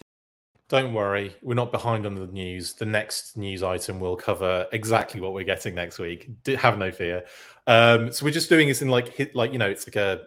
Don't 0.70 0.94
worry, 0.94 1.34
we're 1.42 1.54
not 1.54 1.72
behind 1.72 2.06
on 2.06 2.16
the 2.16 2.28
news. 2.28 2.74
The 2.74 2.86
next 2.86 3.38
news 3.38 3.64
item 3.64 4.02
will 4.02 4.18
cover 4.18 4.68
exactly 4.74 5.22
what 5.22 5.34
we're 5.34 5.46
getting 5.46 5.74
next 5.74 5.98
week. 5.98 6.30
have 6.60 6.78
no 6.78 6.92
fear. 6.92 7.24
Um, 7.68 8.12
so 8.12 8.26
we're 8.26 8.32
just 8.32 8.50
doing 8.50 8.68
this 8.68 8.82
in 8.82 8.90
like 8.90 9.32
like 9.34 9.54
you 9.54 9.60
know, 9.60 9.70
it's 9.70 9.88
like 9.88 9.96
a 9.96 10.24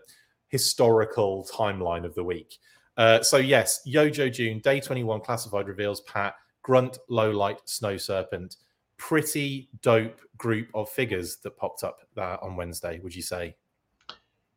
historical 0.49 1.47
timeline 1.53 2.05
of 2.05 2.15
the 2.15 2.25
week. 2.25 2.59
Uh, 2.97 3.23
so 3.23 3.37
yes, 3.37 3.81
YoJoe 3.87 4.33
June, 4.33 4.61
day 4.61 4.81
twenty 4.81 5.05
one, 5.05 5.21
classified 5.21 5.69
reveals 5.69 6.01
Pat 6.03 6.35
Grunt, 6.63 6.99
Low 7.09 7.31
Light, 7.31 7.61
Snow 7.67 7.99
Serpent. 7.99 8.57
Pretty 8.97 9.69
dope 9.83 10.21
group 10.39 10.69
of 10.75 10.89
figures 10.89 11.37
that 11.39 11.57
popped 11.57 11.85
up 11.85 12.01
there 12.15 12.43
on 12.43 12.57
Wednesday. 12.57 12.99
Would 13.03 13.15
you 13.15 13.23
say? 13.23 13.57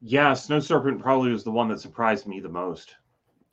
Yeah, 0.01 0.33
Snow 0.33 0.59
Serpent 0.59 1.01
probably 1.01 1.31
was 1.31 1.43
the 1.43 1.51
one 1.51 1.69
that 1.69 1.79
surprised 1.79 2.27
me 2.27 2.41
the 2.41 2.49
most. 2.49 2.95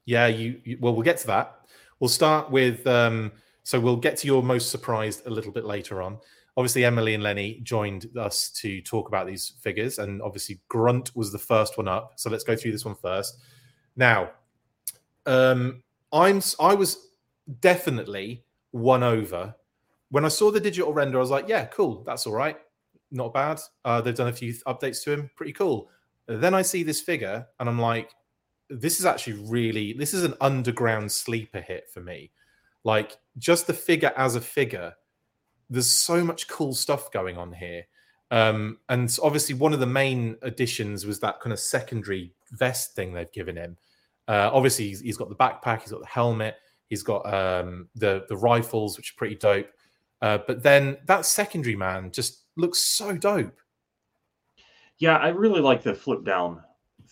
Yeah, 0.05 0.27
you, 0.27 0.61
you 0.65 0.79
well, 0.81 0.93
we'll 0.93 1.05
get 1.05 1.19
to 1.19 1.27
that. 1.29 1.60
We'll 2.01 2.09
start 2.09 2.51
with 2.51 2.87
um, 2.87 3.33
so 3.63 3.79
we'll 3.79 3.97
get 3.97 4.17
to 4.19 4.27
your 4.27 4.43
most 4.43 4.71
surprised 4.71 5.27
a 5.27 5.31
little 5.31 5.53
bit 5.53 5.65
later 5.65 6.03
on. 6.03 6.19
Obviously, 6.57 6.85
Emily 6.85 7.15
and 7.15 7.23
Lenny 7.23 7.61
joined 7.63 8.07
us 8.19 8.51
to 8.51 8.81
talk 8.83 9.09
about 9.09 9.27
these 9.27 9.53
figures, 9.61 9.99
and 9.99 10.21
obviously 10.23 10.61
Grunt 10.69 11.15
was 11.15 11.31
the 11.31 11.39
first 11.39 11.79
one 11.79 11.87
up. 11.87 12.15
So 12.17 12.31
let's 12.31 12.45
go 12.45 12.57
through 12.57 12.73
this 12.73 12.85
one 12.85 12.97
first. 12.97 13.39
Now, 13.97 14.31
um, 15.27 15.83
I'm 16.13 16.41
I 16.59 16.75
was 16.75 17.11
definitely 17.61 18.45
won 18.73 19.03
over 19.03 19.55
when 20.11 20.25
I 20.25 20.29
saw 20.29 20.51
the 20.51 20.61
digital 20.61 20.93
render. 20.93 21.19
I 21.19 21.21
was 21.21 21.31
like, 21.31 21.49
yeah, 21.49 21.67
cool, 21.67 22.03
that's 22.05 22.27
all 22.27 22.35
right, 22.35 22.57
not 23.11 23.33
bad. 23.33 23.61
Uh, 23.85 24.01
they've 24.01 24.15
done 24.15 24.29
a 24.29 24.33
few 24.33 24.53
updates 24.67 25.05
to 25.05 25.13
him, 25.13 25.31
pretty 25.37 25.53
cool. 25.53 25.89
Then 26.27 26.55
I 26.55 26.63
see 26.63 26.83
this 26.83 27.01
figure, 27.01 27.47
and 27.59 27.69
I'm 27.69 27.79
like, 27.79 28.11
this 28.71 29.01
is 29.01 29.07
actually 29.07 29.35
really 29.45 29.93
this 29.93 30.15
is 30.15 30.25
an 30.25 30.35
underground 30.41 31.11
sleeper 31.11 31.61
hit 31.61 31.91
for 31.93 32.01
me. 32.01 32.31
Like 32.85 33.19
just 33.37 33.67
the 33.67 33.75
figure 33.75 34.13
as 34.17 34.37
a 34.37 34.41
figure, 34.41 34.95
there's 35.69 35.91
so 35.91 36.25
much 36.25 36.49
cool 36.49 36.75
stuff 36.75 37.13
going 37.13 37.37
on 37.37 37.53
here. 37.53 37.85
Um, 38.31 38.79
and 38.89 39.17
obviously, 39.23 39.55
one 39.55 39.73
of 39.73 39.81
the 39.81 39.87
main 39.87 40.37
additions 40.43 41.05
was 41.05 41.21
that 41.21 41.41
kind 41.41 41.53
of 41.53 41.59
secondary 41.59 42.33
vest 42.53 42.95
thing 42.95 43.13
they've 43.13 43.33
given 43.33 43.57
him. 43.57 43.77
Uh, 44.29 44.51
obviously, 44.53 44.89
he's, 44.89 45.01
he's 45.01 45.17
got 45.17 45.29
the 45.29 45.35
backpack, 45.35 45.83
he's 45.83 45.91
got 45.91 46.01
the 46.01 46.07
helmet, 46.07 46.57
he's 46.89 47.03
got 47.03 47.27
um, 47.33 47.89
the 47.97 48.25
the 48.29 48.37
rifles, 48.37 48.97
which 48.97 49.13
are 49.13 49.19
pretty 49.19 49.35
dope. 49.35 49.69
Uh, 50.23 50.39
but 50.47 50.63
then 50.63 50.99
that 51.07 51.27
secondary 51.27 51.77
man 51.77 52.13
just 52.13 52.45
looks 52.57 52.79
so 52.79 53.17
dope. 53.17 53.59
Yeah, 54.99 55.17
I 55.17 55.29
really 55.29 55.61
like 55.61 55.83
the 55.83 55.95
flip 55.95 56.25
down 56.25 56.63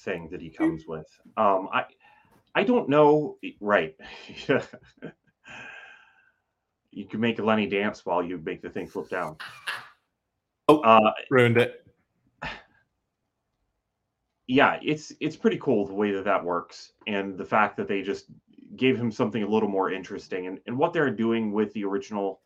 thing 0.09 0.29
that 0.31 0.41
he 0.41 0.49
comes 0.51 0.87
with. 0.87 1.07
Um, 1.37 1.69
I 1.73 1.85
I 2.55 2.65
don't 2.65 2.89
know. 2.89 3.37
Right. 3.61 3.95
you 6.91 7.05
can 7.07 7.21
make 7.21 7.39
Lenny 7.39 7.67
dance 7.67 8.07
while 8.07 8.23
you 8.23 8.39
make 8.39 8.63
the 8.63 8.71
thing 8.71 8.87
flip 8.87 9.11
down. 9.11 9.37
Oh, 10.69 10.81
uh, 10.81 11.13
ruined 11.31 11.59
it. 11.59 11.85
Yeah, 14.47 14.79
it's 14.83 15.13
it's 15.21 15.37
pretty 15.37 15.59
cool 15.59 15.87
the 15.87 15.95
way 15.95 16.11
that 16.13 16.25
that 16.25 16.43
works, 16.43 16.93
and 17.07 17.37
the 17.37 17.45
fact 17.45 17.77
that 17.77 17.87
they 17.87 18.01
just 18.01 18.27
gave 18.77 18.97
him 18.99 19.11
something 19.11 19.43
a 19.43 19.49
little 19.49 19.69
more 19.69 19.93
interesting, 19.93 20.47
and, 20.47 20.59
and 20.67 20.79
what 20.79 20.95
they're 20.95 21.11
doing 21.11 21.53
with 21.53 21.73
the 21.75 21.85
original 21.85 22.41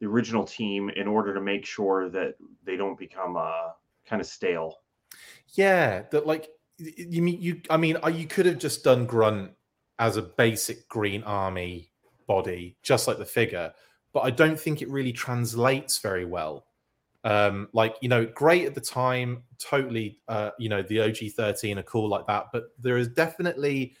the 0.00 0.06
original 0.06 0.44
team 0.44 0.88
in 0.90 1.08
order 1.08 1.34
to 1.34 1.40
make 1.40 1.66
sure 1.66 2.08
that 2.10 2.36
they 2.64 2.76
don't 2.76 2.98
become 2.98 3.36
uh, 3.36 3.70
kind 4.06 4.20
of 4.22 4.26
stale. 4.26 4.76
Yeah, 5.54 6.02
that 6.10 6.26
like 6.26 6.48
you 6.96 7.22
mean 7.22 7.40
you? 7.40 7.60
I 7.70 7.76
mean, 7.76 7.96
uh, 8.04 8.08
you 8.08 8.26
could 8.26 8.46
have 8.46 8.58
just 8.58 8.84
done 8.84 9.06
Grunt 9.06 9.52
as 9.98 10.16
a 10.16 10.22
basic 10.22 10.88
Green 10.88 11.22
Army 11.24 11.90
body, 12.26 12.76
just 12.82 13.06
like 13.06 13.18
the 13.18 13.24
figure, 13.24 13.72
but 14.12 14.20
I 14.20 14.30
don't 14.30 14.58
think 14.58 14.82
it 14.82 14.88
really 14.88 15.12
translates 15.12 15.98
very 15.98 16.24
well. 16.24 16.66
Um, 17.22 17.68
like 17.72 17.96
you 18.00 18.08
know, 18.08 18.24
great 18.24 18.66
at 18.66 18.74
the 18.74 18.80
time, 18.80 19.42
totally. 19.58 20.20
Uh, 20.26 20.50
you 20.58 20.68
know, 20.68 20.82
the 20.82 21.00
OG 21.00 21.32
thirteen 21.36 21.78
are 21.78 21.82
cool 21.84 22.08
like 22.08 22.26
that, 22.26 22.46
but 22.52 22.70
there 22.78 22.96
is 22.96 23.08
definitely 23.08 23.94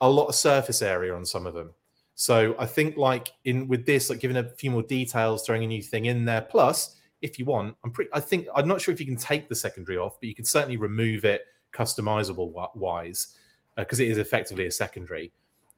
a 0.00 0.08
lot 0.08 0.26
of 0.26 0.34
surface 0.34 0.82
area 0.82 1.14
on 1.14 1.24
some 1.24 1.46
of 1.46 1.54
them. 1.54 1.74
So 2.14 2.54
I 2.58 2.66
think 2.66 2.96
like 2.96 3.32
in 3.44 3.66
with 3.66 3.86
this, 3.86 4.10
like 4.10 4.20
giving 4.20 4.36
a 4.36 4.44
few 4.44 4.70
more 4.70 4.82
details, 4.82 5.44
throwing 5.44 5.64
a 5.64 5.66
new 5.66 5.82
thing 5.82 6.04
in 6.04 6.24
there. 6.24 6.42
Plus, 6.42 6.96
if 7.22 7.38
you 7.38 7.44
want, 7.44 7.76
I'm 7.84 7.90
pretty. 7.90 8.10
I 8.12 8.20
think 8.20 8.46
I'm 8.54 8.68
not 8.68 8.80
sure 8.80 8.92
if 8.92 9.00
you 9.00 9.06
can 9.06 9.16
take 9.16 9.48
the 9.48 9.54
secondary 9.54 9.98
off, 9.98 10.20
but 10.20 10.28
you 10.28 10.34
can 10.34 10.44
certainly 10.44 10.76
remove 10.76 11.24
it 11.24 11.42
customizable 11.72 12.52
wise 12.74 13.36
because 13.76 14.00
uh, 14.00 14.02
it 14.02 14.08
is 14.08 14.18
effectively 14.18 14.66
a 14.66 14.70
secondary. 14.70 15.32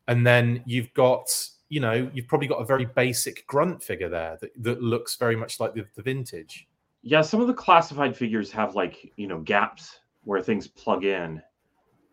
And 0.08 0.26
then 0.26 0.62
you've 0.66 0.92
got, 0.94 1.28
you 1.68 1.80
know, 1.80 2.10
you've 2.12 2.26
probably 2.26 2.48
got 2.48 2.60
a 2.60 2.64
very 2.64 2.86
basic 2.86 3.46
grunt 3.46 3.82
figure 3.82 4.08
there 4.08 4.38
that, 4.40 4.50
that 4.62 4.82
looks 4.82 5.16
very 5.16 5.36
much 5.36 5.60
like 5.60 5.74
the, 5.74 5.86
the 5.94 6.02
vintage. 6.02 6.66
Yeah, 7.02 7.22
some 7.22 7.40
of 7.40 7.46
the 7.46 7.54
classified 7.54 8.16
figures 8.16 8.50
have 8.52 8.74
like, 8.74 9.12
you 9.16 9.26
know, 9.26 9.40
gaps 9.40 10.00
where 10.24 10.40
things 10.40 10.68
plug 10.68 11.04
in 11.04 11.42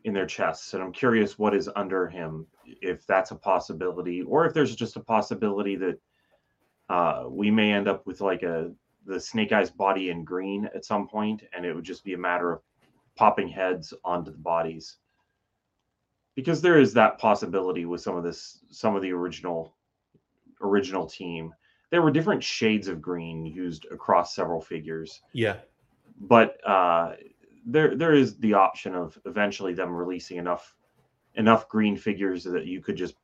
in 0.06 0.14
their 0.14 0.26
chests. 0.26 0.74
And 0.74 0.82
I'm 0.82 0.92
curious 0.92 1.38
what 1.38 1.54
is 1.54 1.70
under 1.76 2.08
him, 2.08 2.48
if 2.66 3.06
that's 3.06 3.32
a 3.32 3.36
possibility, 3.36 4.22
or 4.22 4.46
if 4.46 4.54
there's 4.54 4.76
just 4.76 4.96
a 4.96 5.02
possibility 5.02 5.76
that 5.76 6.00
uh, 6.90 7.26
we 7.30 7.52
may 7.52 7.72
end 7.72 7.88
up 7.88 8.06
with 8.08 8.22
like 8.22 8.44
a 8.44 8.72
the 9.06 9.20
snake 9.20 9.52
eyes 9.52 9.72
body 9.72 10.10
in 10.10 10.24
green 10.24 10.70
at 10.76 10.86
some 10.86 11.08
point, 11.08 11.44
and 11.54 11.66
it 11.66 11.74
would 11.74 11.84
just 11.84 12.04
be 12.04 12.14
a 12.14 12.18
matter 12.18 12.54
of 12.54 12.62
popping 13.20 13.50
heads 13.50 13.94
onto 14.06 14.32
the 14.32 14.38
bodies. 14.38 14.96
Because 16.36 16.62
there 16.62 16.80
is 16.80 16.94
that 16.94 17.20
possibility 17.20 17.84
with 17.84 18.00
some 18.00 18.16
of 18.16 18.24
this 18.24 18.60
some 18.72 18.96
of 18.96 19.02
the 19.02 19.12
original 19.12 19.76
original 20.62 21.06
team. 21.06 21.54
There 21.92 22.02
were 22.02 22.12
different 22.12 22.42
shades 22.42 22.88
of 22.88 23.02
green 23.02 23.46
used 23.46 23.86
across 23.92 24.34
several 24.34 24.62
figures. 24.62 25.22
Yeah. 25.34 25.58
But 26.22 26.66
uh 26.66 27.16
there 27.66 27.94
there 27.98 28.14
is 28.14 28.38
the 28.38 28.54
option 28.54 28.96
of 28.96 29.20
eventually 29.26 29.74
them 29.74 29.94
releasing 29.94 30.38
enough 30.38 30.74
enough 31.36 31.68
green 31.68 31.98
figures 31.98 32.46
that 32.46 32.68
you 32.68 32.82
could 32.82 32.96
just 32.96 33.16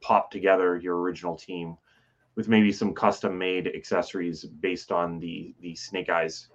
pop 0.00 0.30
together 0.30 0.76
your 0.76 1.00
original 1.00 1.34
team 1.34 1.76
with 2.36 2.48
maybe 2.48 2.70
some 2.70 2.94
custom 2.94 3.36
made 3.36 3.66
accessories 3.66 4.44
based 4.44 4.92
on 4.92 5.18
the 5.18 5.52
the 5.60 5.74
snake 5.74 6.10
eyes 6.10 6.48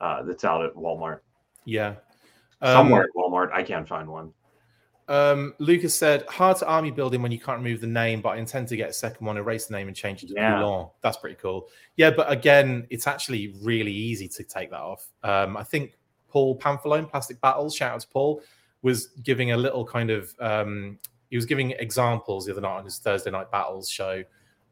uh, 0.00 0.22
that's 0.22 0.44
out 0.44 0.64
at 0.64 0.74
Walmart. 0.74 1.20
Yeah. 1.68 1.96
Um, 2.62 2.72
Somewhere 2.72 3.02
at 3.02 3.10
Walmart. 3.14 3.52
I 3.52 3.62
can't 3.62 3.86
find 3.86 4.08
one. 4.08 4.32
Um, 5.06 5.54
Lucas 5.58 5.94
said, 5.94 6.24
hard 6.28 6.56
to 6.58 6.66
army 6.66 6.90
building 6.90 7.22
when 7.22 7.32
you 7.32 7.38
can't 7.38 7.58
remove 7.58 7.80
the 7.80 7.86
name, 7.86 8.20
but 8.20 8.30
I 8.30 8.36
intend 8.36 8.68
to 8.68 8.76
get 8.76 8.90
a 8.90 8.92
second 8.92 9.26
one, 9.26 9.36
erase 9.36 9.66
the 9.66 9.74
name 9.74 9.88
and 9.88 9.96
change 9.96 10.22
it 10.22 10.28
to 10.28 10.34
yeah. 10.34 10.56
Poulon. 10.58 10.90
That's 11.02 11.16
pretty 11.16 11.36
cool. 11.36 11.68
Yeah, 11.96 12.10
but 12.10 12.30
again, 12.30 12.86
it's 12.90 13.06
actually 13.06 13.54
really 13.62 13.92
easy 13.92 14.28
to 14.28 14.44
take 14.44 14.70
that 14.70 14.80
off. 14.80 15.06
Um, 15.22 15.56
I 15.56 15.62
think 15.62 15.98
Paul 16.28 16.58
Pamphilone, 16.58 17.08
Plastic 17.08 17.40
Battles, 17.40 17.74
shout 17.74 17.94
out 17.94 18.00
to 18.00 18.08
Paul, 18.08 18.42
was 18.82 19.08
giving 19.22 19.52
a 19.52 19.56
little 19.56 19.84
kind 19.84 20.10
of 20.10 20.34
um, 20.40 20.98
he 21.30 21.36
was 21.36 21.46
giving 21.46 21.72
examples 21.72 22.46
the 22.46 22.52
other 22.52 22.60
night 22.60 22.78
on 22.78 22.84
his 22.84 22.98
Thursday 22.98 23.30
night 23.30 23.50
battles 23.50 23.88
show. 23.88 24.22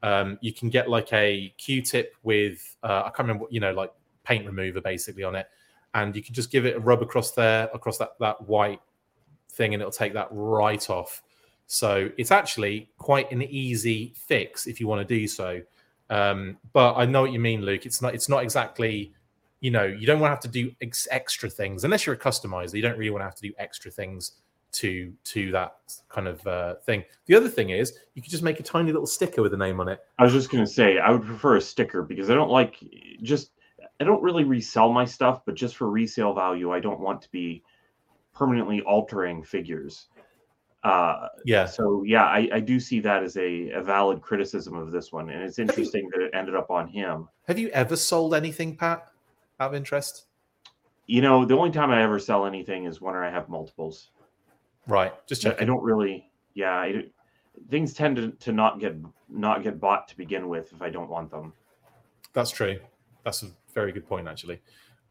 Um, 0.03 0.38
you 0.40 0.53
can 0.53 0.68
get 0.68 0.88
like 0.88 1.12
a 1.12 1.53
Q-tip 1.59 2.14
with 2.22 2.76
uh, 2.82 3.03
I 3.07 3.11
can't 3.11 3.28
remember, 3.28 3.47
you 3.51 3.61
know, 3.61 3.72
like 3.72 3.92
paint 4.22 4.47
remover 4.47 4.80
basically 4.80 5.24
on 5.24 5.34
it, 5.34 5.47
and 5.95 6.14
you 6.14 6.22
can 6.22 6.34
just 6.34 6.51
give 6.51 6.66
it 6.66 6.76
a 6.76 6.80
rub 6.80 7.03
across 7.03 7.32
there, 7.32 7.68
across 7.74 7.99
that 7.99 8.11
that 8.20 8.41
white 8.47 8.80
thing, 9.51 9.74
and 9.74 9.82
it'll 9.82 9.93
take 9.93 10.12
that 10.14 10.28
right 10.30 10.89
off. 10.91 11.22
So 11.66 12.11
it's 12.16 12.30
actually 12.30 12.91
quite 12.99 13.30
an 13.32 13.43
easy 13.43 14.14
fix 14.16 14.66
if 14.66 14.80
you 14.80 14.87
want 14.87 15.07
to 15.07 15.14
do 15.14 15.26
so. 15.26 15.62
Um, 16.11 16.59
but 16.72 16.95
I 16.95 17.07
know 17.07 17.22
what 17.22 17.32
you 17.32 17.41
mean, 17.41 17.62
Luke. 17.62 17.87
It's 17.87 18.01
not 18.01 18.14
it's 18.14 18.28
not 18.28 18.43
exactly 18.43 19.12
you 19.61 19.70
know 19.70 19.84
you 19.84 20.07
don't 20.07 20.20
want 20.20 20.30
to 20.30 20.34
have 20.34 20.41
to 20.41 20.49
do 20.49 20.70
ex- 20.82 21.09
extra 21.11 21.49
things 21.49 21.84
unless 21.84 22.07
you're 22.07 22.14
a 22.14 22.18
customizer. 22.18 22.74
You 22.74 22.82
don't 22.82 22.99
really 22.99 23.11
want 23.11 23.22
to 23.22 23.26
have 23.26 23.34
to 23.37 23.43
do 23.43 23.53
extra 23.59 23.91
things 23.91 24.32
to 24.72 25.12
to 25.24 25.51
that 25.53 25.76
kind 26.09 26.28
of 26.28 26.47
uh, 26.47 26.74
thing. 26.84 27.03
The 27.26 27.34
other 27.34 27.49
thing 27.49 27.70
is 27.70 27.95
you 28.14 28.22
could 28.22 28.30
just 28.30 28.43
make 28.43 28.61
a 28.61 28.62
tiny 28.62 28.93
little 28.93 29.07
sticker 29.07 29.43
with 29.43 29.55
a 29.55 29.57
name 29.57 29.80
on 29.80 29.89
it. 29.89 30.01
I 30.18 30.24
was 30.24 30.32
just 30.32 30.51
gonna 30.51 30.66
say 30.66 30.99
I 30.99 31.11
would 31.11 31.24
prefer 31.24 31.57
a 31.57 31.61
sticker 31.61 32.03
because 32.03 32.30
I 32.30 32.34
don't 32.34 32.51
like 32.51 32.76
just 33.22 33.51
I 34.01 34.05
don't 34.05 34.22
really 34.22 34.44
resell 34.44 34.92
my 34.92 35.05
stuff, 35.05 35.42
but 35.44 35.55
just 35.55 35.76
for 35.76 35.90
resale 35.90 36.34
value, 36.34 36.72
I 36.72 36.80
don't 36.80 37.01
want 37.01 37.22
to 37.22 37.30
be 37.30 37.62
permanently 38.34 38.82
altering 38.82 39.42
figures. 39.42 40.09
Uh, 40.84 41.28
Yeah. 41.44 41.64
so 41.66 42.03
yeah, 42.05 42.24
I, 42.26 42.49
I 42.53 42.61
do 42.61 42.78
see 42.78 43.01
that 43.01 43.22
as 43.24 43.36
a, 43.36 43.70
a 43.70 43.82
valid 43.82 44.20
criticism 44.20 44.76
of 44.76 44.92
this 44.92 45.12
one, 45.12 45.30
and 45.30 45.42
it's 45.42 45.59
interesting 45.59 46.09
that 46.12 46.22
it 46.22 46.30
ended 46.34 46.55
up 46.55 46.70
on 46.70 46.86
him. 46.86 47.28
Have 47.49 47.59
you 47.59 47.68
ever 47.70 47.97
sold 47.97 48.34
anything, 48.34 48.76
Pat? 48.76 49.09
Out 49.59 49.70
of 49.70 49.74
interest? 49.74 50.26
You 51.07 51.22
know, 51.22 51.44
the 51.44 51.57
only 51.57 51.70
time 51.70 51.90
I 51.90 52.03
ever 52.03 52.18
sell 52.18 52.44
anything 52.47 52.84
is 52.84 53.01
when 53.01 53.14
I 53.14 53.30
have 53.30 53.49
multiples. 53.49 54.11
Right. 54.86 55.12
Just 55.26 55.44
I- 55.47 55.51
checking. 55.51 55.62
I 55.62 55.66
don't 55.66 55.82
really, 55.82 56.30
yeah, 56.55 56.72
I, 56.72 57.05
things 57.70 57.94
tend 57.94 58.16
to, 58.16 58.30
to 58.32 58.53
not 58.53 58.78
get 58.78 58.97
not 59.28 59.62
get 59.64 59.80
bought 59.80 60.07
to 60.09 60.16
begin 60.16 60.49
with 60.49 60.72
if 60.72 60.82
I 60.82 60.90
don't 60.90 61.09
want 61.09 61.30
them. 61.30 61.53
That's 62.32 62.51
true. 62.51 62.78
That's 63.24 63.42
a 63.42 63.47
very 63.77 63.93
good 63.93 64.09
point, 64.09 64.27
actually. 64.27 64.61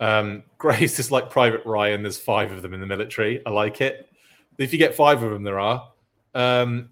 Um, 0.02 0.44
Grace 0.58 1.00
is 1.00 1.12
like 1.12 1.30
Private 1.30 1.66
Ryan. 1.66 2.02
There's 2.02 2.20
five 2.20 2.52
of 2.52 2.62
them 2.62 2.74
in 2.74 2.82
the 2.82 2.86
military. 2.86 3.46
I 3.46 3.52
like 3.52 3.80
it. 3.80 4.10
If 4.58 4.74
you 4.74 4.80
get 4.80 4.96
five 4.96 5.24
of 5.24 5.32
them, 5.32 5.44
there 5.44 5.60
are. 5.60 5.88
Um, 6.34 6.90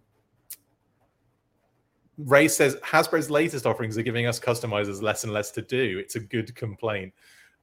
Ray 2.18 2.48
says 2.48 2.76
Hasbro's 2.78 3.30
latest 3.30 3.66
offerings 3.66 3.98
are 3.98 4.04
giving 4.04 4.28
us 4.28 4.40
customizers 4.40 5.02
less 5.02 5.24
and 5.24 5.34
less 5.34 5.52
to 5.52 5.62
do. 5.62 5.98
It's 6.00 6.16
a 6.16 6.20
good 6.20 6.54
complaint. 6.56 7.12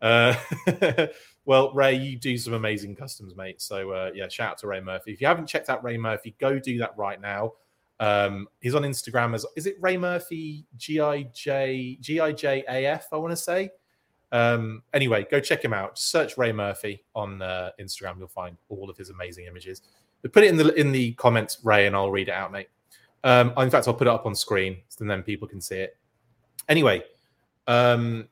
Uh, 0.02 0.34
well, 1.44 1.72
Ray, 1.72 1.94
you 1.94 2.18
do 2.18 2.36
some 2.36 2.54
amazing 2.54 2.96
customs, 2.96 3.36
mate. 3.36 3.62
So 3.62 3.92
uh, 3.92 4.10
yeah, 4.12 4.28
shout 4.28 4.52
out 4.52 4.58
to 4.58 4.66
Ray 4.66 4.80
Murphy. 4.80 5.12
If 5.12 5.20
you 5.20 5.26
haven't 5.28 5.46
checked 5.46 5.68
out 5.68 5.84
Ray 5.84 5.96
Murphy, 5.96 6.34
go 6.40 6.58
do 6.58 6.78
that 6.78 6.96
right 6.96 7.20
now. 7.20 7.52
Um, 8.00 8.48
he's 8.60 8.74
on 8.74 8.82
Instagram 8.82 9.34
as 9.34 9.44
is 9.56 9.66
it 9.66 9.76
Ray 9.78 9.98
Murphy 9.98 10.64
G 10.76 11.00
I 11.00 11.24
J 11.34 11.98
G 12.00 12.18
I 12.18 12.32
J 12.32 12.64
A 12.68 12.86
F? 12.86 13.08
I 13.12 13.16
want 13.16 13.32
to 13.32 13.36
say. 13.36 13.70
Um, 14.32 14.82
anyway, 14.94 15.26
go 15.30 15.40
check 15.40 15.64
him 15.64 15.72
out. 15.72 15.98
Search 15.98 16.38
Ray 16.38 16.52
Murphy 16.52 17.02
on 17.14 17.42
uh, 17.42 17.70
Instagram. 17.80 18.18
You'll 18.18 18.28
find 18.28 18.56
all 18.68 18.88
of 18.88 18.96
his 18.96 19.10
amazing 19.10 19.46
images. 19.46 19.82
But 20.22 20.32
put 20.32 20.44
it 20.44 20.48
in 20.48 20.56
the 20.56 20.72
in 20.74 20.92
the 20.92 21.12
comments, 21.12 21.58
Ray, 21.64 21.86
and 21.86 21.96
I'll 21.96 22.10
read 22.10 22.28
it 22.28 22.34
out, 22.34 22.52
mate. 22.52 22.68
Um, 23.24 23.52
in 23.56 23.70
fact, 23.70 23.88
I'll 23.88 23.94
put 23.94 24.06
it 24.06 24.12
up 24.12 24.26
on 24.26 24.34
screen, 24.34 24.78
so 24.88 25.04
then 25.04 25.22
people 25.22 25.48
can 25.48 25.60
see 25.60 25.76
it. 25.76 25.96
Anyway, 26.68 27.02
um, 27.66 28.28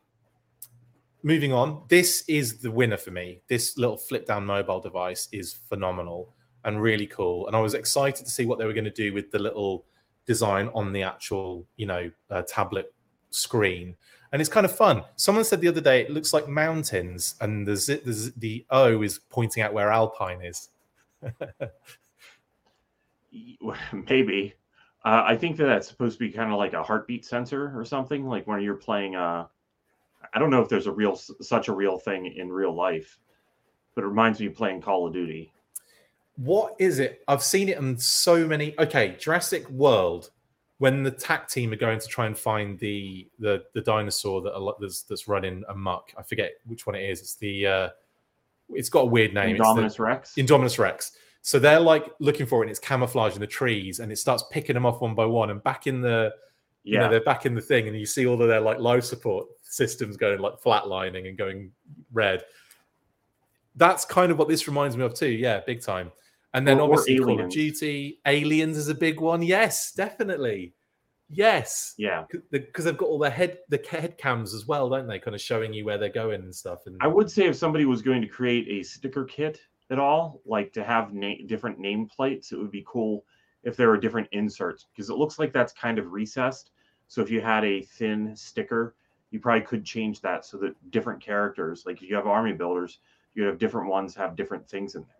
moving 1.22 1.53
on. 1.53 1.82
This 1.88 2.24
is 2.28 2.59
the 2.59 2.70
winner 2.70 2.96
for 2.96 3.11
me. 3.11 3.40
This 3.49 3.76
little 3.76 3.96
flip 3.96 4.26
down 4.26 4.46
mobile 4.46 4.80
device 4.80 5.28
is 5.32 5.53
phenomenal 5.53 6.34
and 6.64 6.80
really 6.80 7.07
cool. 7.07 7.46
And 7.46 7.57
I 7.57 7.61
was 7.61 7.74
excited 7.74 8.24
to 8.24 8.30
see 8.30 8.46
what 8.46 8.59
they 8.59 8.64
were 8.64 8.72
going 8.72 8.84
to 8.84 8.90
do 8.90 9.12
with 9.12 9.30
the 9.30 9.38
little 9.38 9.84
design 10.26 10.70
on 10.74 10.92
the 10.92 11.03
actual, 11.03 11.66
you 11.76 11.86
know, 11.86 12.11
uh, 12.30 12.42
tablet 12.42 12.92
screen. 13.30 13.96
And 14.33 14.41
it's 14.41 14.51
kind 14.51 14.66
of 14.66 14.76
fun. 14.76 15.05
Someone 15.16 15.45
said 15.45 15.61
the 15.61 15.68
other 15.68 15.81
day 15.81 16.03
it 16.03 16.11
looks 16.11 16.33
like 16.33 16.49
mountains, 16.49 17.35
and 17.41 17.66
the 17.66 17.76
z- 17.76 18.03
the, 18.05 18.12
z- 18.12 18.33
the 18.37 18.66
O 18.70 19.03
is 19.03 19.20
pointing 19.31 19.62
out 19.62 19.72
where 19.72 19.91
Alpine 19.91 20.43
is. 20.43 20.68
Maybe. 23.93 24.55
Uh, 25.05 25.24
I 25.26 25.37
think 25.37 25.57
that 25.57 25.64
that's 25.66 25.89
supposed 25.89 26.18
to 26.18 26.24
be 26.26 26.31
kind 26.31 26.53
of 26.53 26.59
like 26.59 26.74
a 26.74 26.83
heartbeat 26.83 27.24
sensor 27.24 27.72
or 27.79 27.85
something, 27.85 28.26
like 28.26 28.47
when 28.47 28.61
you're 28.61 28.74
playing. 28.74 29.16
Uh, 29.16 29.47
I 30.35 30.39
don't 30.39 30.51
know 30.51 30.61
if 30.61 30.68
there's 30.68 30.87
a 30.87 30.93
real 30.93 31.16
such 31.16 31.68
a 31.68 31.72
real 31.72 31.99
thing 31.99 32.26
in 32.26 32.51
real 32.51 32.74
life, 32.74 33.18
but 33.95 34.05
it 34.05 34.09
reminds 34.09 34.41
me 34.41 34.47
of 34.47 34.55
playing 34.55 34.83
Call 34.83 35.07
of 35.07 35.12
Duty. 35.12 35.53
What 36.37 36.76
is 36.79 36.99
it? 36.99 37.22
I've 37.26 37.43
seen 37.43 37.68
it 37.68 37.79
in 37.79 37.99
so 37.99 38.47
many. 38.47 38.79
Okay, 38.79 39.16
Jurassic 39.18 39.68
World, 39.70 40.31
when 40.79 41.03
the 41.03 41.11
TAC 41.11 41.49
team 41.49 41.72
are 41.72 41.76
going 41.76 41.99
to 41.99 42.07
try 42.07 42.26
and 42.26 42.39
find 42.39 42.79
the 42.79 43.29
the 43.39 43.64
the 43.74 43.81
dinosaur 43.81 44.41
that 44.43 44.74
that's, 44.81 45.03
that's 45.03 45.29
running 45.29 45.64
amok. 45.68 46.12
I 46.16 46.22
forget 46.22 46.53
which 46.66 46.87
one 46.87 46.95
it 46.97 47.09
is. 47.09 47.20
It's 47.20 47.35
the 47.35 47.66
uh, 47.66 47.89
it's 48.70 48.89
got 48.89 49.01
a 49.01 49.07
weird 49.07 49.35
name. 49.35 49.57
It's 49.57 49.59
the- 49.59 49.64
Indominus 49.64 49.99
Rex. 49.99 50.35
Indominus 50.37 50.79
Rex. 50.79 51.12
So 51.43 51.59
they're 51.59 51.81
like 51.81 52.05
looking 52.18 52.47
for 52.47 52.62
it, 52.62 52.66
and 52.66 52.70
it's 52.70 52.81
camouflage 52.81 53.35
in 53.35 53.41
the 53.41 53.47
trees, 53.47 54.01
and 54.01 54.11
it 54.12 54.16
starts 54.16 54.45
picking 54.51 54.74
them 54.74 54.85
off 54.87 55.01
one 55.01 55.14
by 55.14 55.24
one. 55.24 55.51
And 55.51 55.62
back 55.62 55.87
in 55.87 56.01
the, 56.01 56.33
you 56.83 56.97
know, 56.97 57.05
yeah, 57.05 57.09
they're 57.09 57.20
back 57.20 57.47
in 57.47 57.55
the 57.55 57.61
thing, 57.61 57.89
and 57.89 57.99
you 57.99 58.07
see 58.07 58.26
all 58.26 58.41
of 58.41 58.49
their 58.49 58.61
like 58.61 58.79
life 58.79 59.05
support 59.05 59.47
systems 59.62 60.16
going 60.16 60.41
like 60.41 60.61
flatlining 60.61 61.29
and 61.29 61.39
going 61.39 61.70
red. 62.12 62.45
That's 63.76 64.05
kind 64.05 64.33
of 64.33 64.39
what 64.39 64.49
this 64.49 64.66
reminds 64.66 64.97
me 64.97 65.05
of 65.05 65.14
too. 65.14 65.29
Yeah, 65.29 65.61
big 65.64 65.81
time. 65.81 66.11
And 66.59 66.67
then 66.67 66.79
Or- 66.79 66.81
or 66.81 66.85
obviously 66.95 67.19
Call 67.21 67.41
of 67.41 67.51
Duty, 67.51 68.19
Aliens 68.27 68.77
is 68.77 68.89
a 68.89 68.95
big 68.95 69.21
one. 69.21 69.43
Yes, 69.43 69.93
definitely. 69.93 70.75
Yes, 71.31 71.95
yeah. 71.99 72.25
because 72.51 72.85
they've 72.85 72.97
got 72.97 73.07
all 73.09 73.19
their 73.19 73.31
head 73.31 73.59
the 73.69 73.81
head 73.89 74.19
cams 74.19 74.53
as 74.55 74.67
well, 74.67 74.89
don't 74.89 75.07
they? 75.07 75.21
Kind 75.21 75.35
of 75.37 75.41
showing 75.41 75.73
you 75.73 75.85
where 75.85 75.99
they're 75.99 76.09
going 76.09 76.41
and 76.41 76.53
stuff. 76.55 76.87
And 76.87 76.97
I 77.01 77.07
would 77.07 77.31
say 77.31 77.47
if 77.47 77.55
somebody 77.55 77.85
was 77.85 78.03
going 78.03 78.23
to 78.23 78.27
create 78.27 78.67
a 78.69 78.83
sticker 78.83 79.25
kit 79.25 79.61
at 79.91 80.01
all, 80.01 80.41
like 80.47 80.73
to 80.73 80.83
have 80.83 81.13
na- 81.15 81.35
different 81.47 81.79
nameplates, 81.79 82.51
it 82.51 82.57
would 82.57 82.71
be 82.73 82.85
cool 82.89 83.25
if 83.63 83.77
there 83.77 83.89
were 83.89 83.99
different 83.99 84.29
inserts 84.33 84.87
because 84.93 85.11
it 85.11 85.17
looks 85.17 85.39
like 85.39 85.53
that's 85.53 85.73
kind 85.75 85.99
of 85.99 86.13
recessed. 86.13 86.71
So 87.07 87.23
if 87.23 87.31
you 87.31 87.41
had 87.41 87.65
a 87.65 87.83
thin 87.83 88.35
sticker, 88.35 88.97
you 89.31 89.39
probably 89.39 89.67
could 89.67 89.85
change 89.85 90.21
that 90.23 90.45
so 90.45 90.57
that 90.59 90.75
different 90.91 91.21
characters, 91.21 91.85
like 91.87 92.03
if 92.03 92.09
you 92.09 92.17
have 92.17 92.27
army 92.27 92.55
builders, 92.55 92.99
you 93.35 93.45
have 93.45 93.59
different 93.59 93.89
ones 93.89 94.15
have 94.17 94.35
different 94.35 94.67
things 94.69 94.95
in 94.95 95.03
there. 95.03 95.18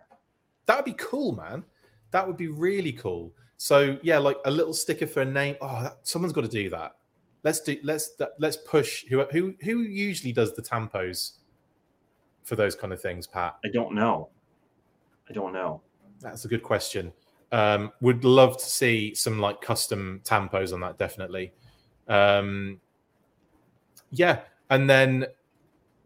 That 0.69 0.77
would 0.77 0.85
be 0.85 0.95
cool, 0.99 1.33
man. 1.33 1.65
That 2.11 2.27
would 2.27 2.37
be 2.37 2.49
really 2.49 2.93
cool. 2.93 3.33
So 3.57 3.99
yeah, 4.03 4.19
like 4.19 4.37
a 4.45 4.51
little 4.51 4.75
sticker 4.75 5.07
for 5.07 5.23
a 5.23 5.25
name. 5.25 5.57
Oh, 5.63 5.83
that, 5.83 5.99
someone's 6.03 6.35
got 6.35 6.43
to 6.43 6.49
do 6.49 6.69
that. 6.71 6.95
Let's 7.43 7.61
do. 7.61 7.79
Let's 7.83 8.13
let's 8.39 8.59
push. 8.59 9.05
Who 9.07 9.25
who 9.33 9.55
who 9.63 9.81
usually 9.81 10.33
does 10.33 10.55
the 10.55 10.63
tampos 10.63 11.39
for 12.45 12.55
those 12.55 12.75
kind 12.75 12.93
of 12.93 13.01
things, 13.01 13.27
Pat? 13.27 13.57
I 13.65 13.69
don't 13.69 13.95
know. 13.95 14.29
I 15.29 15.33
don't 15.33 15.55
know. 15.55 15.81
That's 16.21 16.45
a 16.45 16.49
good 16.49 16.63
question. 16.63 17.13
Um, 17.51 17.93
would 18.03 18.25
love 18.25 18.59
to 18.59 18.65
see 18.65 19.15
some 19.15 19.39
like 19.39 19.63
custom 19.63 20.21
tampos 20.23 20.75
on 20.75 20.81
that. 20.81 20.99
Definitely. 20.99 21.53
Um, 22.09 22.79
yeah, 24.11 24.41
and 24.69 24.89
then 24.89 25.27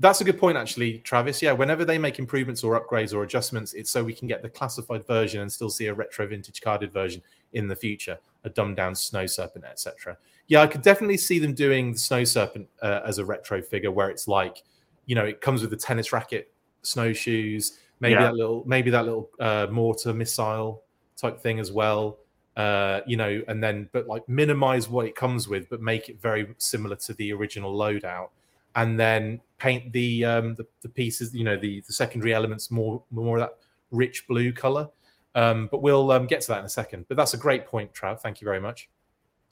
that's 0.03 0.20
a 0.20 0.24
good 0.24 0.36
point, 0.36 0.57
actually, 0.57 0.98
Travis. 0.98 1.40
Yeah, 1.40 1.53
whenever 1.53 1.84
they 1.84 1.96
make 1.96 2.18
improvements 2.18 2.64
or 2.64 2.78
upgrades 2.78 3.14
or 3.14 3.22
adjustments, 3.22 3.72
it's 3.72 3.88
so 3.88 4.03
we 4.03 4.12
can 4.12 4.26
get 4.26 4.42
the 4.42 4.48
classified 4.48 5.07
version 5.07 5.40
and 5.40 5.50
still 5.50 5.70
see 5.70 5.86
a 5.86 5.94
retro 5.94 6.26
vintage 6.26 6.61
carded 6.61 6.92
version 6.92 7.22
in 7.53 7.68
the 7.68 7.76
future, 7.76 8.18
a 8.42 8.50
dumbed 8.50 8.76
down 8.76 8.96
Snow 8.96 9.26
Serpent, 9.26 9.64
etc. 9.64 10.18
Yeah, 10.48 10.61
I 10.61 10.66
could 10.66 10.82
definitely 10.82 11.18
see 11.18 11.38
them 11.38 11.55
doing 11.55 11.92
the 11.92 11.98
Snow 12.00 12.24
Serpent 12.24 12.68
uh, 12.82 13.00
as 13.07 13.18
a 13.18 13.24
retro 13.24 13.62
figure 13.62 13.92
where 13.92 14.11
it's 14.11 14.26
like, 14.26 14.64
you 15.07 15.14
know, 15.14 15.24
it 15.24 15.40
comes 15.40 15.61
with 15.61 15.70
the 15.70 15.76
tennis 15.76 16.12
racket, 16.12 16.53
snowshoes, 16.82 17.78
maybe 18.00 18.14
Yeah. 18.14 18.22
that 18.24 18.34
little, 18.34 18.64
maybe 18.66 18.90
that 18.90 19.05
little 19.05 19.30
uh, 19.38 19.68
mortar 19.70 20.12
missile 20.12 20.82
type 21.16 21.40
thing 21.40 21.61
as 21.61 21.70
well. 21.70 22.18
Uh, 22.57 23.00
you 23.07 23.16
know, 23.16 23.40
and 23.46 23.62
then 23.62 23.88
but 23.92 24.09
like 24.09 24.28
minimize 24.28 24.88
what 24.88 25.07
it 25.07 25.14
comes 25.14 25.46
with, 25.46 25.70
but 25.70 25.80
make 25.80 26.09
it 26.09 26.20
very 26.20 26.48
similar 26.59 26.96
to 26.96 27.14
the 27.14 27.32
original 27.32 27.72
loadout 27.72 28.28
and 28.76 28.98
then 28.98 29.40
paint 29.62 29.92
the 29.92 30.24
um 30.24 30.56
the, 30.56 30.66
the 30.80 30.88
pieces 30.88 31.32
you 31.32 31.44
know 31.44 31.56
the 31.56 31.80
the 31.86 31.92
secondary 31.92 32.34
elements 32.34 32.68
more 32.72 33.04
more 33.12 33.36
of 33.36 33.42
that 33.42 33.58
rich 33.92 34.26
blue 34.26 34.52
color. 34.52 34.88
Um 35.36 35.68
but 35.70 35.82
we'll 35.82 36.10
um, 36.10 36.26
get 36.26 36.40
to 36.42 36.48
that 36.48 36.58
in 36.58 36.64
a 36.64 36.68
second. 36.68 37.06
But 37.08 37.16
that's 37.16 37.34
a 37.34 37.36
great 37.36 37.64
point 37.66 37.94
trav. 37.94 38.20
Thank 38.20 38.40
you 38.40 38.44
very 38.44 38.60
much. 38.60 38.90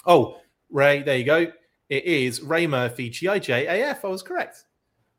Oh 0.06 0.38
ray 0.68 1.02
there 1.02 1.16
you 1.16 1.24
go. 1.24 1.52
It 1.88 2.04
is 2.04 2.42
ray 2.42 2.66
murphy 2.66 3.08
gi 3.08 3.38
j 3.38 3.66
af 3.66 4.04
i 4.04 4.08
was 4.08 4.22
correct. 4.22 4.64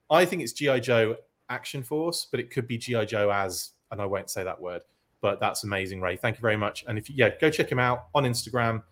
I 0.09 0.25
think 0.25 0.41
it's 0.41 0.51
gi 0.51 0.81
joe 0.81 1.15
action 1.49 1.83
force 1.83 2.27
but 2.29 2.41
it 2.41 2.51
could 2.51 2.67
be 2.67 2.77
gi 2.77 3.05
joe 3.05 3.29
as 3.29 3.71
and 3.91 4.01
i 4.01 4.05
won't 4.05 4.29
say 4.29 4.43
that 4.43 4.59
word 4.59 4.81
but 5.21 5.39
that's 5.39 5.63
amazing 5.63 6.01
ray. 6.01 6.17
Thank 6.17 6.35
you 6.35 6.41
very 6.41 6.57
much. 6.57 6.83
And 6.87 6.97
if 6.97 7.09
you 7.09 7.15
yeah 7.17 7.29
go 7.39 7.49
check 7.49 7.71
him 7.71 7.79
out 7.79 8.07
on 8.13 8.25
instagram. 8.25 8.83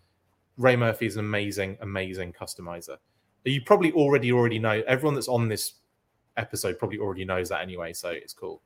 Ray 0.56 0.76
murphy 0.76 1.06
is 1.06 1.16
an 1.16 1.20
amazing 1.20 1.78
amazing 1.80 2.32
customizer. 2.32 2.96
You 3.44 3.62
probably 3.62 3.92
already 3.92 4.30
already 4.32 4.58
know 4.58 4.82
everyone 4.86 5.14
that's 5.14 5.28
on 5.28 5.48
this 5.48 5.79
episode 6.36 6.78
probably 6.78 6.98
already 6.98 7.24
knows 7.24 7.48
that 7.48 7.60
anyway 7.62 7.92
so 7.92 8.08
it's 8.10 8.32
cool 8.32 8.60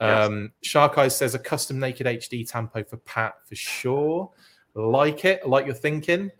Yes. 0.00 0.28
um 0.28 0.52
shark 0.62 0.98
eyes 0.98 1.16
says 1.16 1.34
a 1.34 1.38
custom 1.38 1.78
naked 1.78 2.06
hd 2.06 2.48
tampo 2.50 2.84
for 2.84 2.98
pat 2.98 3.34
for 3.48 3.54
sure 3.54 4.30
like 4.74 5.24
it 5.24 5.40
I 5.44 5.48
like 5.48 5.64
your 5.64 5.74
thinking 5.74 6.30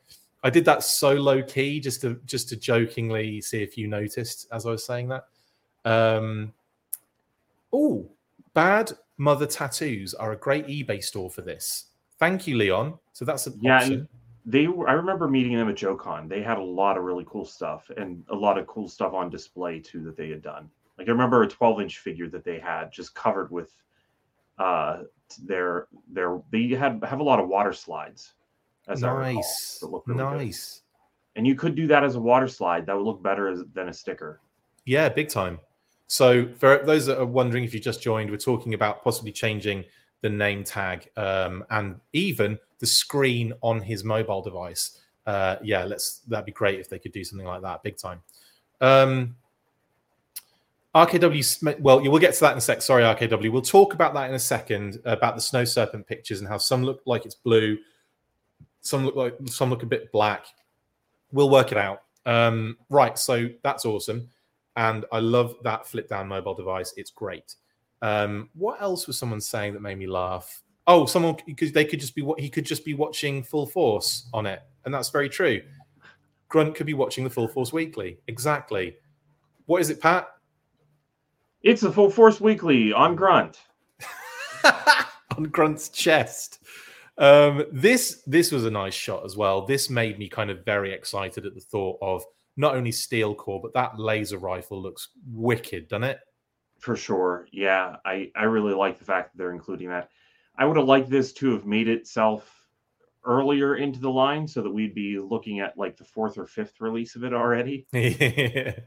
i 0.43 0.51
did 0.51 0.65
that 0.67 0.83
so 0.83 1.15
low 1.15 1.43
key 1.43 1.81
just 1.81 2.03
to 2.03 2.21
just 2.27 2.51
to 2.51 2.57
jokingly 2.57 3.41
see 3.41 3.63
if 3.63 3.79
you 3.79 3.89
noticed 3.89 4.47
as 4.53 4.67
i 4.67 4.71
was 4.71 4.85
saying 4.85 5.09
that 5.09 5.25
um 5.87 6.53
Oh, 7.73 8.09
bad 8.55 8.93
mother 9.19 9.47
tattoos 9.47 10.15
are 10.15 10.33
a 10.33 10.37
great 10.37 10.67
eBay 10.67 11.03
store 11.03 11.31
for 11.31 11.43
this. 11.43 11.87
Thank 12.19 12.47
you, 12.47 12.57
Leon. 12.57 12.99
So 13.13 13.25
that's 13.25 13.47
an 13.47 13.59
Yeah, 13.61 13.77
option. 13.77 14.09
They 14.47 14.69
were, 14.69 14.89
I 14.89 14.93
remember 14.93 15.29
meeting 15.29 15.57
them 15.57 15.69
at 15.69 15.75
JoeCon. 15.75 16.29
They 16.29 16.41
had 16.41 16.57
a 16.57 16.63
lot 16.63 16.97
of 16.97 17.03
really 17.03 17.25
cool 17.27 17.45
stuff 17.45 17.91
and 17.97 18.25
a 18.29 18.35
lot 18.35 18.57
of 18.57 18.67
cool 18.69 18.89
stuff 18.89 19.13
on 19.13 19.29
display 19.29 19.81
too 19.81 20.03
that 20.05 20.17
they 20.17 20.31
had 20.31 20.41
done. 20.41 20.71
Like 20.97 21.09
I 21.09 21.11
remember 21.11 21.43
a 21.43 21.49
12 21.49 21.81
inch 21.81 21.99
figure 21.99 22.29
that 22.29 22.45
they 22.45 22.61
had 22.61 22.93
just 22.93 23.15
covered 23.15 23.51
with 23.51 23.71
uh 24.59 25.03
their 25.45 25.89
their 26.09 26.41
they 26.51 26.69
had 26.69 27.03
have 27.05 27.21
a 27.21 27.25
lot 27.25 27.41
of 27.41 27.49
water 27.49 27.73
slides. 27.73 28.35
As 28.89 29.03
I 29.03 29.11
recall, 29.11 29.35
nice, 29.35 29.79
that 29.81 29.91
look 29.91 30.07
really 30.07 30.23
good. 30.23 30.39
nice. 30.39 30.83
And 31.35 31.47
you 31.47 31.57
could 31.57 31.75
do 31.75 31.89
that 31.89 32.05
as 32.05 32.15
a 32.15 32.21
water 32.21 32.49
slide. 32.49 32.87
That 32.87 32.97
would 32.97 33.05
look 33.05 33.23
better 33.23 33.49
as, 33.49 33.63
than 33.75 33.89
a 33.89 33.93
sticker. 33.93 34.41
Yeah, 34.87 35.09
big 35.09 35.29
time. 35.29 35.59
So, 36.07 36.49
for 36.55 36.79
those 36.85 37.07
that 37.07 37.19
are 37.21 37.27
wondering 37.27 37.65
if 37.65 37.75
you 37.75 37.81
just 37.81 38.01
joined, 38.01 38.31
we're 38.31 38.37
talking 38.37 38.75
about 38.75 39.03
possibly 39.03 39.33
changing 39.33 39.85
the 40.23 40.31
name 40.31 40.63
tag 40.65 41.11
um, 41.17 41.65
and 41.69 41.97
even 42.13 42.59
the 42.79 42.87
screen 42.87 43.53
on 43.63 43.81
his 43.81 44.05
mobile 44.05 44.43
device. 44.43 45.01
Uh, 45.27 45.57
yeah, 45.63 45.85
let's. 45.85 46.19
That'd 46.29 46.47
be 46.47 46.53
great 46.53 46.79
if 46.81 46.89
they 46.89 46.99
could 46.99 47.13
do 47.13 47.25
something 47.25 47.47
like 47.47 47.63
that, 47.63 47.83
big 47.83 47.97
time. 47.97 48.21
Um, 48.81 49.37
RKW, 50.95 51.81
well, 51.81 52.01
will 52.01 52.19
get 52.19 52.35
to 52.35 52.41
that 52.41 52.53
in 52.53 52.59
a 52.59 52.61
sec. 52.61 52.81
Sorry, 52.81 53.03
RKW. 53.03 53.51
We'll 53.51 53.63
talk 53.63 53.93
about 53.93 54.15
that 54.15 54.29
in 54.29 54.35
a 54.35 54.41
second 54.41 55.01
about 55.05 55.35
the 55.35 55.43
snow 55.43 55.65
serpent 55.65 56.07
pictures 56.07 56.41
and 56.41 56.49
how 56.49 56.59
some 56.59 56.83
look 56.85 57.03
like 57.07 57.27
it's 57.27 57.35
blue, 57.35 57.77
some 58.81 59.05
look 59.05 59.17
like 59.17 59.37
some 59.47 59.71
look 59.71 59.83
a 59.83 59.87
bit 59.87 60.11
black. 60.13 60.47
We'll 61.33 61.51
work 61.51 61.73
it 61.73 61.79
out. 61.79 62.03
Um, 62.25 62.79
right, 62.89 63.19
so 63.19 63.49
that's 63.63 63.85
awesome 63.85 64.29
and 64.77 65.07
I 65.11 65.21
love 65.21 65.57
that 65.63 65.87
flip 65.87 66.09
down 66.09 66.29
mobile 66.29 66.55
device. 66.55 66.93
It's 66.97 67.11
great. 67.11 67.55
Um, 68.03 68.51
what 68.55 68.81
else 68.81 69.07
was 69.07 69.19
someone 69.19 69.41
saying 69.41 69.73
that 69.73 69.81
made 69.81 69.99
me 69.99 70.07
laugh? 70.07 70.63
Oh, 70.87 71.07
someone 71.07 71.37
because 71.47 71.73
they 71.73 71.85
could 71.85 72.01
just 72.01 72.15
be 72.15 72.23
what 72.23 72.39
he 72.39 72.49
could 72.49 72.65
just 72.65 72.85
be 72.85 72.95
watching 72.95 73.43
Full 73.43 73.67
Force 73.67 74.29
on 74.33 74.47
it, 74.47 74.63
and 74.85 74.95
that's 74.95 75.11
very 75.11 75.29
true. 75.29 75.61
Grunt 76.49 76.75
could 76.75 76.87
be 76.87 76.95
watching 76.95 77.25
the 77.25 77.31
Full 77.31 77.49
Force 77.49 77.73
Weekly. 77.73 78.19
Exactly. 78.29 78.97
What 79.67 79.81
is 79.81 79.91
it, 79.91 80.01
Pat? 80.01 80.29
It's 81.63 81.83
the 81.83 81.93
full 81.93 82.11
force 82.11 82.41
weekly 82.41 82.93
on 82.93 83.17
Grunt. 83.17 83.59
on 85.37 85.45
Grunt's 85.47 85.89
chest. 85.89 86.61
Um, 87.19 87.65
this 87.73 88.23
this 88.27 88.53
was 88.53 88.65
a 88.65 88.71
nice 88.71 88.95
shot 88.95 89.25
as 89.25 89.37
well. 89.37 89.67
This 89.67 89.91
made 89.91 90.19
me 90.19 90.29
kind 90.29 90.51
of 90.51 90.65
very 90.65 90.93
excited 90.93 91.45
at 91.45 91.55
the 91.55 91.61
thought 91.61 91.99
of 92.01 92.25
not 92.57 92.77
only 92.77 92.93
steel 92.93 93.35
corps, 93.35 93.61
but 93.61 93.75
that 93.75 93.99
laser 93.99 94.39
rifle 94.39 94.81
looks 94.81 95.09
wicked, 95.33 95.89
doesn't 95.89 96.05
it? 96.05 96.21
For 96.79 96.95
sure. 96.95 97.49
Yeah. 97.53 97.97
I, 98.05 98.31
I 98.37 98.45
really 98.45 98.75
like 98.75 98.99
the 98.99 99.05
fact 99.05 99.33
that 99.33 99.39
they're 99.39 99.53
including 99.53 99.89
that. 99.89 100.11
I 100.59 100.65
would 100.65 100.77
have 100.77 100.87
liked 100.87 101.11
this 101.11 101.33
to 101.35 101.53
have 101.53 101.67
made 101.67 101.89
itself 101.89 102.53
earlier 103.25 103.77
into 103.77 104.01
the 104.01 104.11
line 104.11 104.47
so 104.47 104.63
that 104.63 104.71
we'd 104.71 104.95
be 104.95 105.19
looking 105.19 105.61
at 105.61 105.77
like 105.77 105.97
the 105.97 106.05
fourth 106.05 106.39
or 106.39 106.47
fifth 106.47 106.81
release 106.81 107.17
of 107.17 107.25
it 107.25 107.35
already. 107.35 107.87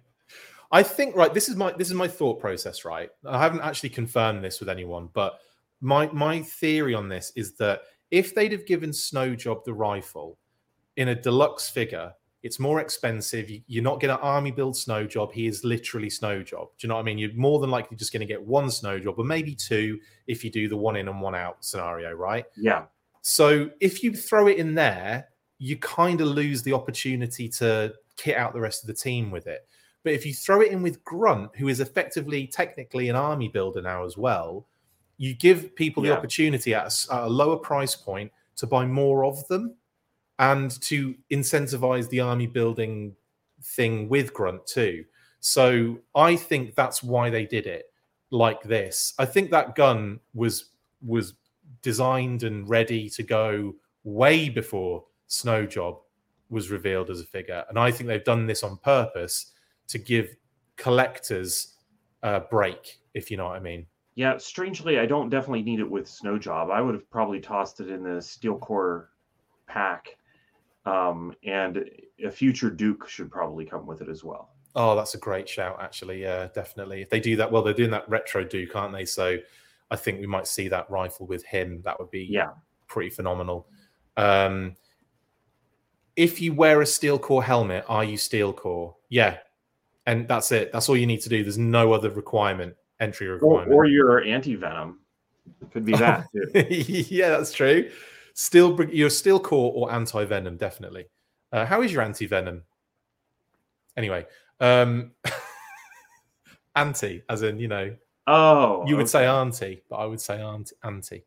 I 0.72 0.84
think 0.84 1.16
right. 1.16 1.34
This 1.34 1.50
is 1.50 1.56
my 1.56 1.72
this 1.72 1.88
is 1.88 1.96
my 1.96 2.08
thought 2.08 2.40
process. 2.40 2.86
Right, 2.86 3.10
I 3.26 3.40
haven't 3.42 3.62
actually 3.62 3.90
confirmed 3.90 4.44
this 4.44 4.60
with 4.60 4.70
anyone, 4.70 5.10
but 5.14 5.40
my 5.82 6.08
my 6.12 6.42
theory 6.42 6.94
on 6.94 7.10
this 7.10 7.32
is 7.36 7.56
that 7.56 7.82
if 8.12 8.36
they'd 8.36 8.52
have 8.52 8.66
given 8.66 8.92
Snowjob 8.92 9.64
the 9.64 9.74
rifle 9.74 10.38
in 10.96 11.10
a 11.10 11.16
deluxe 11.16 11.70
figure, 11.70 12.14
it's 12.42 12.60
more 12.60 12.80
expensive. 12.80 13.50
You, 13.50 13.62
you're 13.68 13.84
not 13.84 14.00
going 14.00 14.16
to 14.16 14.22
army 14.22 14.52
build 14.52 14.78
snow 14.78 15.06
job. 15.06 15.32
He 15.32 15.48
is 15.48 15.64
literally 15.64 16.10
snow 16.10 16.42
job. 16.42 16.70
Do 16.78 16.86
you 16.86 16.90
know 16.90 16.96
what 16.96 17.02
I 17.02 17.04
mean? 17.04 17.18
You're 17.18 17.34
more 17.34 17.60
than 17.60 17.70
likely 17.70 17.98
just 17.98 18.14
going 18.14 18.22
to 18.22 18.26
get 18.26 18.42
one 18.42 18.72
snow 18.72 19.00
job, 19.00 19.16
or 19.18 19.26
maybe 19.26 19.54
two 19.54 20.00
if 20.28 20.44
you 20.44 20.52
do 20.52 20.70
the 20.70 20.78
one 20.78 20.96
in 20.96 21.08
and 21.08 21.22
one 21.22 21.36
out 21.36 21.64
scenario, 21.64 22.12
right? 22.14 22.46
Yeah. 22.56 22.84
So 23.22 23.70
if 23.82 24.04
you 24.04 24.14
throw 24.14 24.48
it 24.48 24.58
in 24.58 24.76
there, 24.76 25.28
you 25.58 25.78
kind 25.78 26.22
of 26.22 26.28
lose 26.28 26.64
the 26.64 26.74
opportunity 26.74 27.50
to 27.50 27.94
kit 28.16 28.38
out 28.38 28.54
the 28.54 28.62
rest 28.62 28.84
of 28.84 28.88
the 28.88 28.94
team 28.94 29.32
with 29.32 29.48
it. 29.48 29.68
But 30.04 30.14
if 30.14 30.26
you 30.26 30.34
throw 30.34 30.62
it 30.62 30.72
in 30.72 30.82
with 30.82 31.04
Grunt, 31.04 31.54
who 31.58 31.68
is 31.68 31.82
effectively 31.82 32.48
technically 32.48 33.10
an 33.10 33.18
army 33.18 33.50
builder 33.50 33.82
now 33.82 34.06
as 34.06 34.18
well, 34.18 34.66
you 35.18 35.36
give 35.36 35.76
people 35.76 36.02
the 36.02 36.16
opportunity 36.16 36.74
at 36.74 36.86
a, 36.86 37.14
at 37.14 37.24
a 37.24 37.28
lower 37.28 37.58
price 37.58 37.96
point 37.96 38.32
to 38.56 38.66
buy 38.66 38.86
more 38.86 39.26
of 39.26 39.46
them 39.50 39.76
and 40.40 40.82
to 40.82 41.14
incentivize 41.32 42.10
the 42.10 42.22
army 42.22 42.48
building 42.48 43.16
thing 43.62 44.10
with 44.10 44.34
Grunt 44.34 44.66
too. 44.66 45.06
So 45.42 46.00
I 46.16 46.36
think 46.36 46.76
that's 46.76 47.04
why 47.04 47.30
they 47.30 47.46
did 47.46 47.68
it 47.68 47.86
like 48.32 48.64
this. 48.64 49.14
I 49.20 49.26
think 49.26 49.52
that 49.52 49.76
gun 49.76 50.20
was 50.34 50.72
was 51.06 51.36
designed 51.82 52.44
and 52.44 52.68
ready 52.68 53.10
to 53.10 53.24
go 53.24 53.76
way 54.04 54.50
before 54.50 55.04
Snowjob 55.30 56.00
was 56.50 56.72
revealed 56.72 57.10
as 57.10 57.22
a 57.22 57.26
figure, 57.26 57.64
and 57.70 57.78
I 57.78 57.92
think 57.92 58.08
they've 58.08 58.24
done 58.24 58.48
this 58.48 58.64
on 58.64 58.78
purpose 58.78 59.54
to 59.88 59.98
give 59.98 60.36
collectors 60.78 61.76
a 62.24 62.40
break, 62.40 63.00
if 63.14 63.30
you 63.30 63.38
know 63.38 63.46
what 63.46 63.56
I 63.56 63.60
mean. 63.60 63.86
Yeah. 64.16 64.38
Strangely, 64.38 65.00
I 65.00 65.06
don't 65.06 65.30
definitely 65.30 65.64
need 65.64 65.80
it 65.80 65.90
with 65.90 66.08
Snow 66.08 66.38
Job. 66.38 66.70
I 66.70 66.82
would 66.82 66.94
have 66.94 67.10
probably 67.10 67.40
tossed 67.40 67.80
it 67.80 67.90
in 67.90 68.04
the 68.04 68.22
Steel 68.22 68.58
Corps 68.58 69.10
pack. 69.68 70.18
Um, 70.90 71.34
and 71.44 71.86
a 72.24 72.32
future 72.32 72.70
Duke 72.70 73.08
should 73.08 73.30
probably 73.32 73.66
come 73.66 73.86
with 73.86 74.02
it 74.02 74.10
as 74.10 74.24
well. 74.24 74.52
Oh, 74.76 74.96
that's 74.96 75.14
a 75.16 75.18
great 75.18 75.48
shout, 75.48 75.78
actually. 75.82 76.22
Yeah, 76.22 76.48
definitely. 76.54 77.02
If 77.02 77.10
they 77.10 77.20
do 77.20 77.36
that, 77.36 77.52
well, 77.52 77.62
they're 77.62 77.74
doing 77.74 77.92
that 77.92 78.08
retro 78.10 78.44
Duke, 78.44 78.76
aren't 78.76 78.94
they? 78.94 79.06
So 79.06 79.38
I 79.92 79.96
think 79.96 80.20
we 80.20 80.28
might 80.28 80.48
see 80.48 80.68
that 80.70 80.90
rifle 80.90 81.26
with 81.28 81.44
him. 81.46 81.82
That 81.84 82.00
would 82.00 82.12
be 82.12 82.24
Yeah. 82.24 82.50
pretty 82.88 83.10
phenomenal. 83.10 83.68
Um, 84.18 84.76
if 86.16 86.42
you 86.42 86.54
wear 86.54 86.82
a 86.82 86.86
steel 86.86 87.18
corps 87.18 87.44
helmet, 87.44 87.86
are 87.88 88.04
you 88.04 88.18
steel 88.18 88.52
corps? 88.54 88.96
Yeah, 89.10 89.38
and 90.06 90.28
that's 90.28 90.52
it. 90.52 90.72
That's 90.72 90.90
all 90.90 90.98
you 90.98 91.08
need 91.08 91.22
to 91.22 91.30
do. 91.30 91.44
There's 91.44 91.58
no 91.58 91.94
other 91.94 92.10
requirement, 92.10 92.76
entry 93.00 93.28
Or, 93.28 93.34
requirement. 93.34 93.72
or 93.74 93.86
your 93.86 94.22
anti 94.24 94.56
venom. 94.56 95.00
Could 95.72 95.86
be 95.86 95.94
that 95.94 96.26
too. 96.34 96.62
yeah, 97.10 97.30
that's 97.30 97.52
true. 97.54 97.90
Still, 98.40 98.82
you're 98.86 99.10
steel 99.10 99.38
corps 99.38 99.74
or 99.76 99.92
anti 99.92 100.24
venom, 100.24 100.56
definitely. 100.56 101.08
Uh, 101.52 101.66
how 101.66 101.82
is 101.82 101.92
your 101.92 102.02
anti 102.02 102.26
venom? 102.26 102.64
Anyway, 103.98 104.26
um, 104.62 105.12
anti, 106.78 107.22
as 107.28 107.42
in 107.42 107.60
you 107.60 107.68
know, 107.68 107.94
Oh, 108.28 108.86
you 108.88 108.96
would 108.96 109.10
say 109.10 109.28
okay. 109.28 109.28
auntie, 109.28 109.84
but 109.90 109.98
I 109.98 110.06
would 110.06 110.22
say 110.22 110.40
aunt 110.42 110.72
auntie. 110.86 111.26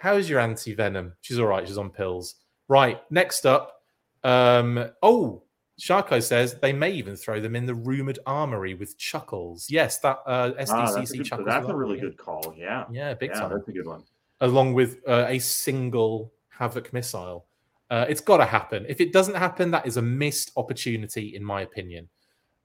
How 0.00 0.14
is 0.14 0.30
your 0.30 0.38
anti 0.38 0.72
venom? 0.72 1.14
She's 1.20 1.40
all 1.40 1.46
right. 1.48 1.66
She's 1.66 1.78
on 1.78 1.90
pills. 1.90 2.36
Right. 2.68 3.00
Next 3.10 3.44
up, 3.44 3.82
um, 4.22 4.88
oh, 5.02 5.42
Sharko 5.80 6.22
says 6.22 6.54
they 6.60 6.72
may 6.72 6.92
even 6.92 7.16
throw 7.16 7.40
them 7.40 7.56
in 7.56 7.66
the 7.66 7.74
rumored 7.74 8.20
armory 8.24 8.74
with 8.74 8.96
Chuckles. 8.96 9.68
Yes, 9.68 9.98
that 9.98 10.20
uh, 10.26 10.52
SDCC 10.52 10.68
Ah, 10.70 10.92
that's 10.94 11.10
good, 11.10 11.24
Chuckles. 11.26 11.46
that's 11.48 11.68
a 11.68 11.74
really 11.74 11.98
good 11.98 12.16
call. 12.16 12.54
Yeah. 12.56 12.84
Yeah, 12.92 13.14
big 13.14 13.30
yeah, 13.30 13.40
time 13.40 13.50
That's 13.50 13.66
a 13.66 13.72
good 13.72 13.86
one. 13.86 14.04
along 14.40 14.74
with 14.74 15.00
uh, 15.08 15.24
a 15.26 15.40
single 15.40 16.32
Havoc 16.58 16.92
missile. 16.92 17.46
Uh, 17.90 18.06
it's 18.08 18.20
got 18.20 18.38
to 18.38 18.44
happen. 18.44 18.84
If 18.88 19.00
it 19.00 19.12
doesn't 19.12 19.34
happen, 19.34 19.70
that 19.70 19.86
is 19.86 19.96
a 19.96 20.02
missed 20.02 20.50
opportunity, 20.56 21.36
in 21.36 21.44
my 21.44 21.62
opinion. 21.62 22.08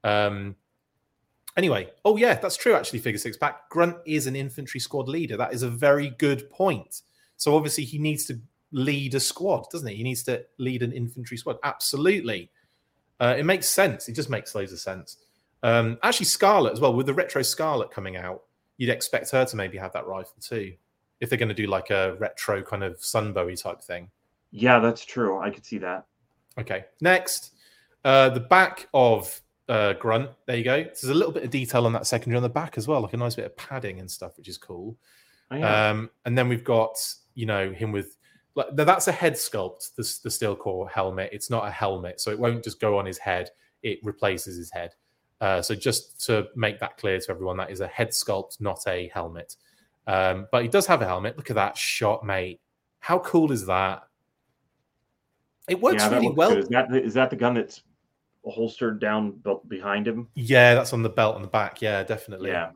Um, 0.04 0.56
anyway, 1.58 1.92
oh 2.06 2.18
yeah, 2.18 2.36
that's 2.36 2.58
true. 2.58 2.74
Actually, 2.74 3.00
figure 3.00 3.20
six 3.20 3.38
pack. 3.38 3.70
Grunt 3.70 3.98
is 4.06 4.28
an 4.28 4.36
infantry 4.36 4.80
squad 4.80 5.08
leader. 5.08 5.38
That 5.38 5.54
is 5.54 5.64
a 5.64 5.70
very 5.70 6.12
good 6.18 6.50
point. 6.50 7.02
So 7.38 7.56
obviously, 7.56 7.84
he 7.84 8.00
needs 8.00 8.26
to 8.26 8.40
lead 8.72 9.14
a 9.14 9.20
squad, 9.20 9.66
doesn't 9.72 9.88
he? 9.88 9.96
He 9.96 10.04
needs 10.04 10.24
to 10.24 10.44
lead 10.58 10.82
an 10.82 10.92
infantry 10.92 11.38
squad. 11.38 11.58
Absolutely, 11.64 12.50
uh, 13.20 13.36
it 13.38 13.44
makes 13.44 13.68
sense. 13.68 14.10
It 14.10 14.14
just 14.14 14.30
makes 14.30 14.56
loads 14.56 14.74
of 14.74 14.80
sense. 14.80 15.18
Um, 15.62 16.00
actually, 16.02 16.26
Scarlet 16.26 16.74
as 16.74 16.80
well. 16.80 16.96
With 16.96 17.06
the 17.06 17.14
retro 17.14 17.44
Scarlet 17.44 17.92
coming 17.92 18.18
out, 18.18 18.42
you'd 18.78 18.90
expect 18.90 19.30
her 19.32 19.46
to 19.46 19.56
maybe 19.56 19.78
have 19.78 19.94
that 19.94 20.08
rifle 20.08 20.34
too 20.42 20.74
if 21.22 21.30
they're 21.30 21.40
going 21.40 21.50
to 21.50 21.56
do 21.56 21.68
like 21.68 21.90
a 21.92 22.16
retro 22.20 22.62
kind 22.62 22.84
of 22.84 22.98
sunbowie 23.00 23.62
type 23.62 23.82
thing. 23.82 24.10
Yeah, 24.52 24.80
that's 24.80 25.06
true. 25.06 25.40
I 25.40 25.50
could 25.50 25.66
see 25.66 25.78
that. 25.78 26.06
Okay, 26.60 26.86
next, 27.00 27.54
uh, 28.04 28.30
the 28.30 28.42
back 28.42 28.90
of 28.94 29.40
uh, 29.70 29.94
Grunt. 29.94 30.30
There 30.48 30.58
you 30.58 30.64
go. 30.64 30.84
There's 30.84 31.06
a 31.06 31.14
little 31.14 31.32
bit 31.32 31.44
of 31.44 31.50
detail 31.50 31.86
on 31.86 31.94
that 31.94 32.06
secondary 32.06 32.38
on 32.38 32.44
the 32.44 32.50
back 32.50 32.78
as 32.78 32.88
well, 32.88 33.02
like 33.02 33.14
a 33.14 33.18
nice 33.18 33.36
bit 33.36 33.46
of 33.46 33.56
padding 33.56 34.00
and 34.00 34.12
stuff, 34.12 34.38
which 34.38 34.50
is 34.50 34.58
cool. 34.58 34.98
Oh, 35.52 35.56
yeah. 35.56 35.90
Um, 35.90 36.10
and 36.26 36.38
then 36.38 36.50
we've 36.50 36.64
got 36.64 36.98
you 37.36 37.46
know 37.46 37.72
him 37.72 37.92
with 37.92 38.18
like 38.56 38.74
now 38.74 38.84
that's 38.84 39.08
a 39.08 39.14
head 39.14 39.34
sculpt. 39.34 39.96
The, 39.96 40.20
the 40.24 40.32
steel 40.32 40.56
corps 40.56 40.90
helmet. 40.90 41.30
It's 41.32 41.50
not 41.50 41.66
a 41.66 41.72
helmet, 41.72 42.20
so 42.20 42.32
it 42.32 42.40
won't 42.40 42.64
just 42.64 42.82
go 42.82 42.98
on 42.98 43.06
his 43.06 43.18
head. 43.18 43.50
It 43.84 44.00
replaces 44.04 44.58
his 44.58 44.72
head. 44.72 44.96
Uh, 45.40 45.62
so 45.62 45.74
just 45.74 46.24
to 46.26 46.48
make 46.56 46.80
that 46.80 46.98
clear 46.98 47.20
to 47.20 47.32
everyone, 47.32 47.58
that 47.58 47.72
is 47.72 47.80
a 47.80 47.88
head 47.88 48.10
sculpt, 48.10 48.62
not 48.62 48.82
a 48.88 49.10
helmet. 49.14 49.56
Um, 50.08 50.48
but 50.52 50.64
he 50.64 50.68
does 50.68 50.88
have 50.88 51.02
a 51.02 51.06
helmet. 51.06 51.38
Look 51.38 51.50
at 51.50 51.56
that 51.56 51.78
shot, 51.78 52.26
mate. 52.26 52.60
How 53.00 53.20
cool 53.20 53.52
is 53.52 53.66
that? 53.68 54.04
It 55.68 55.80
works 55.80 56.04
yeah, 56.04 56.10
really 56.10 56.30
well. 56.30 56.58
Is 56.58 56.68
that 56.70 56.90
the, 56.90 57.02
is 57.02 57.14
that 57.14 57.30
the 57.30 57.36
gun 57.36 57.54
that's 57.54 57.82
holstered 58.44 59.00
down 59.00 59.42
behind 59.68 60.08
him? 60.08 60.28
Yeah, 60.36 60.74
that's 60.74 60.94
on 60.94 61.04
the 61.04 61.10
belt 61.10 61.36
on 61.36 61.42
the 61.42 61.48
back. 61.48 61.82
Yeah, 61.82 62.04
definitely. 62.04 62.50
Yeah. 62.50 62.72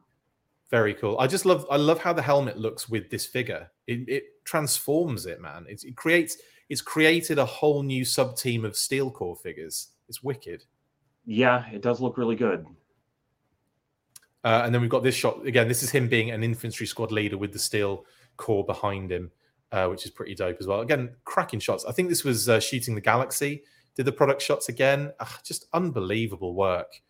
Very 0.70 0.94
cool. 0.94 1.20
I 1.20 1.28
just 1.28 1.46
love 1.46 1.66
I 1.70 1.78
love 1.78 2.00
how 2.00 2.14
the 2.14 2.22
helmet 2.22 2.58
looks 2.58 2.90
with 2.90 3.10
this 3.10 3.26
figure. 3.26 3.70
It, 3.88 4.08
it 4.08 4.24
transforms 4.46 5.26
it, 5.26 5.42
man. 5.42 5.66
It's, 5.70 5.84
it 5.84 5.96
creates 5.96 6.38
it's 6.70 6.82
created 6.82 7.38
a 7.38 7.46
whole 7.46 7.84
new 7.84 8.04
sub 8.04 8.36
team 8.36 8.66
of 8.66 8.76
steel 8.76 9.12
corps 9.12 9.36
figures. 9.36 9.90
It's 10.10 10.24
wicked. 10.24 10.64
Yeah, 11.26 11.66
it 11.72 11.82
does 11.82 12.02
look 12.02 12.18
really 12.18 12.36
good. 12.36 12.66
Uh, 14.46 14.62
and 14.64 14.74
then 14.74 14.80
we've 14.80 14.92
got 14.92 15.02
this 15.02 15.16
shot 15.16 15.44
again. 15.48 15.68
This 15.68 15.82
is 15.82 15.90
him 15.90 16.08
being 16.08 16.30
an 16.30 16.44
infantry 16.44 16.86
squad 16.86 17.12
leader 17.12 17.36
with 17.36 17.52
the 17.52 17.58
steel 17.58 18.06
corps 18.38 18.64
behind 18.64 19.12
him, 19.12 19.32
uh, 19.72 19.88
which 19.88 20.06
is 20.06 20.12
pretty 20.12 20.36
dope 20.36 20.58
as 20.60 20.68
well. 20.68 20.82
Again, 20.82 21.16
cracking 21.26 21.60
shots. 21.60 21.84
I 21.84 21.92
think 21.92 22.10
this 22.10 22.24
was 22.24 22.48
uh, 22.48 22.60
shooting 22.60 22.94
the 22.94 23.02
Galaxy. 23.02 23.64
Did 23.96 24.06
the 24.06 24.12
product 24.12 24.44
shots 24.44 24.70
again? 24.70 25.12
Ugh, 25.20 25.40
just 25.44 25.66
unbelievable 25.74 26.54
work. 26.54 27.02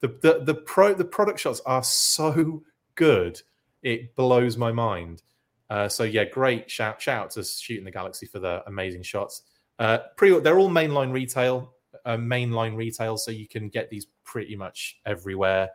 The, 0.00 0.08
the 0.22 0.44
the 0.44 0.54
pro 0.54 0.94
the 0.94 1.04
product 1.04 1.40
shots 1.40 1.60
are 1.66 1.82
so 1.82 2.62
good. 2.94 3.42
It 3.82 4.16
blows 4.16 4.56
my 4.56 4.72
mind. 4.72 5.22
Uh, 5.68 5.88
so 5.88 6.04
yeah, 6.04 6.24
great 6.24 6.70
shout 6.70 7.02
shout 7.02 7.24
out 7.24 7.30
to 7.32 7.44
shooting 7.44 7.84
the 7.84 7.90
Galaxy 7.90 8.24
for 8.24 8.38
the 8.38 8.62
amazing 8.66 9.02
shots. 9.02 9.42
Uh, 9.78 9.98
pre 10.16 10.38
they're 10.40 10.58
all 10.58 10.70
mainline 10.70 11.12
retail, 11.12 11.74
uh, 12.06 12.16
mainline 12.16 12.76
retail, 12.76 13.18
so 13.18 13.30
you 13.30 13.46
can 13.46 13.68
get 13.68 13.90
these 13.90 14.06
pretty 14.24 14.56
much 14.56 15.00
everywhere. 15.04 15.68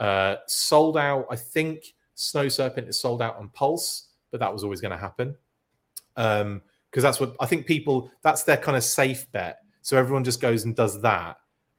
Uh, 0.00 0.36
sold 0.46 0.96
out. 0.96 1.26
I 1.30 1.36
think 1.36 1.84
Snow 2.14 2.48
Serpent 2.48 2.88
is 2.88 2.98
sold 2.98 3.22
out 3.22 3.36
on 3.36 3.50
Pulse, 3.50 4.08
but 4.30 4.40
that 4.40 4.52
was 4.52 4.64
always 4.64 4.80
going 4.80 4.92
to 4.92 4.98
happen. 4.98 5.36
Um, 6.16 6.62
because 6.90 7.04
that's 7.04 7.20
what 7.20 7.36
I 7.38 7.46
think 7.46 7.66
people 7.66 8.10
that's 8.22 8.42
their 8.42 8.56
kind 8.56 8.76
of 8.76 8.82
safe 8.82 9.30
bet. 9.30 9.58
So 9.82 9.96
everyone 9.96 10.24
just 10.24 10.40
goes 10.40 10.64
and 10.64 10.74
does 10.74 11.00
that, 11.02 11.36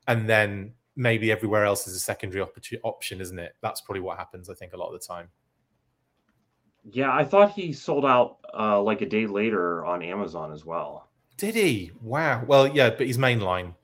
and 0.08 0.30
then 0.30 0.74
maybe 0.96 1.32
everywhere 1.32 1.66
else 1.66 1.86
is 1.88 1.96
a 1.96 2.00
secondary 2.00 2.42
op- 2.42 2.58
option, 2.84 3.20
isn't 3.22 3.38
it? 3.38 3.54
That's 3.62 3.82
probably 3.82 4.02
what 4.02 4.18
happens. 4.18 4.50
I 4.50 4.54
think 4.54 4.74
a 4.74 4.78
lot 4.78 4.88
of 4.88 5.00
the 5.00 5.06
time. 5.06 5.30
Yeah, 6.90 7.14
I 7.14 7.24
thought 7.24 7.52
he 7.52 7.74
sold 7.74 8.06
out 8.06 8.38
uh, 8.58 8.82
like 8.82 9.02
a 9.02 9.06
day 9.06 9.28
later 9.28 9.86
on 9.86 10.02
Amazon 10.02 10.52
as 10.52 10.66
well. 10.66 11.10
Did 11.38 11.56
he? 11.56 11.92
Wow. 12.02 12.44
Well, 12.46 12.68
yeah, 12.68 12.90
but 12.90 13.06
he's 13.06 13.18
mainline. 13.18 13.76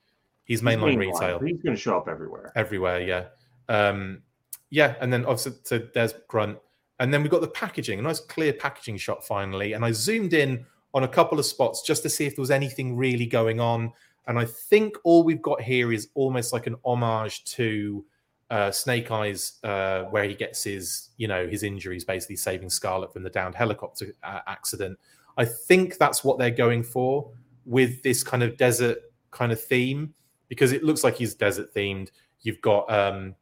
He's 0.46 0.62
mainline 0.62 0.92
He's 0.92 0.98
retail. 0.98 1.40
He's 1.40 1.62
going 1.62 1.76
to 1.76 1.82
show 1.82 1.98
up 1.98 2.08
everywhere. 2.08 2.52
everywhere. 2.56 3.02
Yeah, 3.02 3.26
um, 3.70 4.24
yeah, 4.70 4.96
and 5.02 5.12
then 5.12 5.26
obviously 5.26 5.54
so 5.64 5.88
there's 5.94 6.14
Grunt, 6.28 6.58
and 7.00 7.14
then 7.14 7.22
we've 7.22 7.32
got 7.32 7.42
the 7.42 7.48
packaging, 7.48 8.00
a 8.00 8.02
nice 8.02 8.20
clear 8.20 8.54
packaging 8.54 8.98
shot 8.98 9.26
finally. 9.26 9.74
And 9.74 9.86
I 9.86 9.92
zoomed 9.92 10.34
in 10.34 10.66
on 10.94 11.04
a 11.04 11.08
couple 11.08 11.40
of 11.40 11.46
spots 11.46 11.82
just 11.82 12.04
to 12.04 12.10
see 12.10 12.26
if 12.26 12.36
there 12.36 12.42
was 12.42 12.52
anything 12.52 12.96
really 12.96 13.26
going 13.26 13.60
on. 13.60 13.94
And 14.28 14.38
I 14.38 14.46
think 14.46 14.98
all 15.04 15.24
we've 15.24 15.42
got 15.42 15.62
here 15.62 15.94
is 15.94 16.10
almost 16.16 16.52
like 16.52 16.68
an 16.68 16.76
homage 16.84 17.46
to 17.46 18.04
uh, 18.50 18.72
Snake 18.72 19.12
Eyes, 19.12 19.60
uh, 19.64 20.04
where 20.04 20.24
he 20.24 20.34
gets 20.34 20.64
his, 20.64 21.10
you 21.18 21.28
know, 21.28 21.48
his 21.48 21.64
injuries, 21.64 22.04
basically 22.04 22.36
saving 22.36 22.70
Scarlet 22.70 23.14
from 23.14 23.24
the 23.24 23.30
downed 23.30 23.56
helicopter 23.56 24.14
uh, 24.24 24.40
accident. 24.48 24.98
I 25.38 25.46
think 25.46 25.98
that's 25.98 26.24
what 26.24 26.40
they're 26.40 26.50
going 26.50 26.84
for 26.84 27.30
with 27.66 28.02
this 28.04 28.24
kind 28.24 28.44
of 28.44 28.58
desert 28.58 29.00
kind 29.32 29.52
of 29.52 29.62
theme 29.62 30.14
because 30.50 30.72
it 30.72 30.84
looks 30.84 31.04
like 31.04 31.16
he's 31.16 31.36
desert 31.36 31.74
themed. 31.74 32.10
You've 32.42 32.62
got 32.62 32.92
um, 32.92 33.36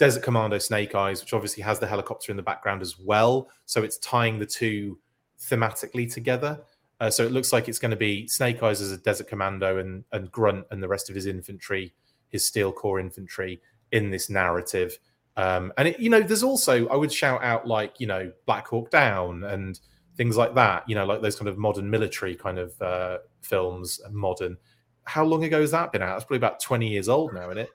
Desert 0.00 0.22
Commando 0.22 0.56
Snake 0.56 0.94
Eyes, 0.94 1.20
which 1.20 1.34
obviously 1.34 1.62
has 1.62 1.78
the 1.78 1.86
helicopter 1.86 2.32
in 2.32 2.36
the 2.38 2.42
background 2.42 2.80
as 2.80 2.98
well. 2.98 3.50
So 3.66 3.82
it's 3.82 3.98
tying 3.98 4.38
the 4.38 4.46
two 4.46 4.98
thematically 5.38 6.10
together. 6.10 6.58
Uh, 7.00 7.10
so 7.10 7.22
it 7.22 7.32
looks 7.32 7.52
like 7.52 7.68
it's 7.68 7.78
going 7.78 7.90
to 7.90 7.98
be 7.98 8.26
Snake 8.26 8.62
Eyes 8.62 8.80
as 8.80 8.92
a 8.92 8.96
Desert 8.96 9.28
Commando 9.28 9.76
and, 9.76 10.02
and 10.12 10.32
Grunt 10.32 10.64
and 10.70 10.82
the 10.82 10.88
rest 10.88 11.10
of 11.10 11.14
his 11.14 11.26
infantry, 11.26 11.92
his 12.28 12.42
Steel 12.42 12.72
Corps 12.72 12.98
infantry 12.98 13.60
in 13.92 14.08
this 14.10 14.30
narrative. 14.30 14.98
Um, 15.36 15.70
and 15.76 15.88
it, 15.88 16.00
you 16.00 16.08
know, 16.08 16.20
there's 16.20 16.42
also 16.42 16.88
I 16.88 16.96
would 16.96 17.12
shout 17.12 17.44
out 17.44 17.66
like 17.66 18.00
you 18.00 18.06
know 18.06 18.32
Black 18.46 18.68
Hawk 18.68 18.90
Down 18.90 19.44
and 19.44 19.78
things 20.16 20.34
like 20.34 20.54
that. 20.54 20.88
You 20.88 20.94
know, 20.94 21.04
like 21.04 21.20
those 21.20 21.36
kind 21.36 21.48
of 21.48 21.58
modern 21.58 21.90
military 21.90 22.34
kind 22.34 22.58
of 22.58 22.80
uh, 22.80 23.18
films. 23.42 24.00
Modern. 24.10 24.56
How 25.04 25.26
long 25.26 25.44
ago 25.44 25.60
has 25.60 25.72
that 25.72 25.92
been 25.92 26.00
out? 26.00 26.16
It's 26.16 26.24
probably 26.24 26.38
about 26.38 26.60
20 26.60 26.88
years 26.88 27.10
old 27.10 27.34
now, 27.34 27.50
isn't 27.50 27.58
it? 27.58 27.70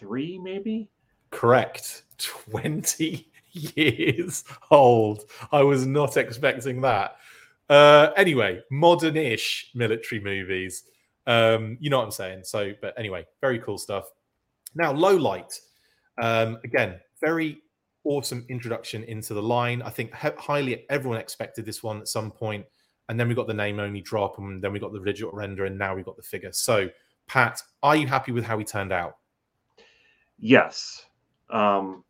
2003, 0.00 0.38
maybe. 0.38 0.88
Correct. 1.30 2.02
20 2.18 3.30
years 3.52 4.44
old. 4.70 5.24
I 5.52 5.62
was 5.62 5.86
not 5.86 6.16
expecting 6.16 6.80
that. 6.82 7.16
Uh, 7.68 8.10
anyway, 8.16 8.60
modern 8.70 9.16
ish 9.16 9.70
military 9.74 10.20
movies. 10.20 10.84
Um, 11.26 11.78
you 11.80 11.90
know 11.90 11.98
what 11.98 12.04
I'm 12.04 12.10
saying? 12.10 12.42
So, 12.44 12.72
but 12.82 12.98
anyway, 12.98 13.26
very 13.40 13.58
cool 13.60 13.78
stuff. 13.78 14.06
Now, 14.74 14.92
low 14.92 15.16
light. 15.16 15.58
Um, 16.20 16.58
again, 16.64 17.00
very 17.20 17.62
awesome 18.04 18.44
introduction 18.48 19.04
into 19.04 19.34
the 19.34 19.42
line. 19.42 19.82
I 19.82 19.90
think 19.90 20.12
highly 20.12 20.84
everyone 20.90 21.18
expected 21.18 21.64
this 21.64 21.82
one 21.82 22.00
at 22.00 22.08
some 22.08 22.30
point, 22.30 22.66
and 23.08 23.18
then 23.18 23.28
we 23.28 23.34
got 23.34 23.46
the 23.46 23.54
name 23.54 23.78
only 23.78 24.00
drop, 24.00 24.38
and 24.38 24.62
then 24.62 24.72
we 24.72 24.78
got 24.78 24.92
the 24.92 25.00
digital 25.00 25.32
render, 25.32 25.66
and 25.66 25.78
now 25.78 25.94
we 25.94 26.02
got 26.02 26.16
the 26.16 26.22
figure. 26.22 26.52
So, 26.52 26.88
Pat, 27.28 27.62
are 27.82 27.96
you 27.96 28.06
happy 28.06 28.32
with 28.32 28.44
how 28.44 28.58
he 28.58 28.64
turned 28.64 28.92
out? 28.92 29.14
Yes. 30.40 31.06
Um, 31.50 32.04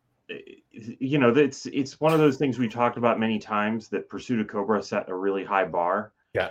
you 0.73 1.19
know, 1.19 1.31
it's 1.31 1.67
it's 1.67 2.01
one 2.01 2.13
of 2.13 2.21
those 2.21 2.37
things 2.37 2.59
we 2.59 2.69
talked 2.69 2.97
about 2.97 3.19
many 3.19 3.39
times 3.39 3.89
that 3.89 4.09
Pursuit 4.09 4.41
of 4.41 4.47
Cobra 4.47 4.83
set 4.83 5.09
a 5.09 5.15
really 5.15 5.45
high 5.45 5.65
bar. 5.65 6.13
Yeah. 6.33 6.51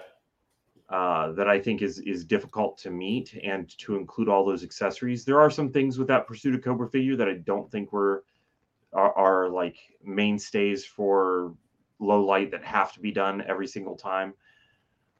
Uh, 0.89 1.32
that 1.34 1.47
I 1.47 1.59
think 1.59 1.82
is 1.82 1.99
is 1.99 2.25
difficult 2.25 2.77
to 2.80 2.89
meet 2.89 3.39
and 3.43 3.69
to 3.77 3.95
include 3.95 4.27
all 4.27 4.45
those 4.45 4.63
accessories. 4.63 5.23
There 5.23 5.39
are 5.39 5.49
some 5.49 5.71
things 5.71 5.97
with 5.97 6.07
that 6.09 6.27
Pursuit 6.27 6.55
of 6.55 6.61
Cobra 6.61 6.89
figure 6.89 7.15
that 7.15 7.30
I 7.30 7.36
don't 7.36 7.71
think 7.71 7.93
were 7.93 8.25
are, 8.91 9.13
are 9.13 9.49
like 9.49 9.77
mainstays 10.03 10.84
for 10.86 11.53
low 11.99 12.25
light 12.25 12.51
that 12.51 12.63
have 12.63 12.91
to 12.93 12.99
be 12.99 13.11
done 13.11 13.43
every 13.47 13.67
single 13.67 13.95
time. 13.95 14.34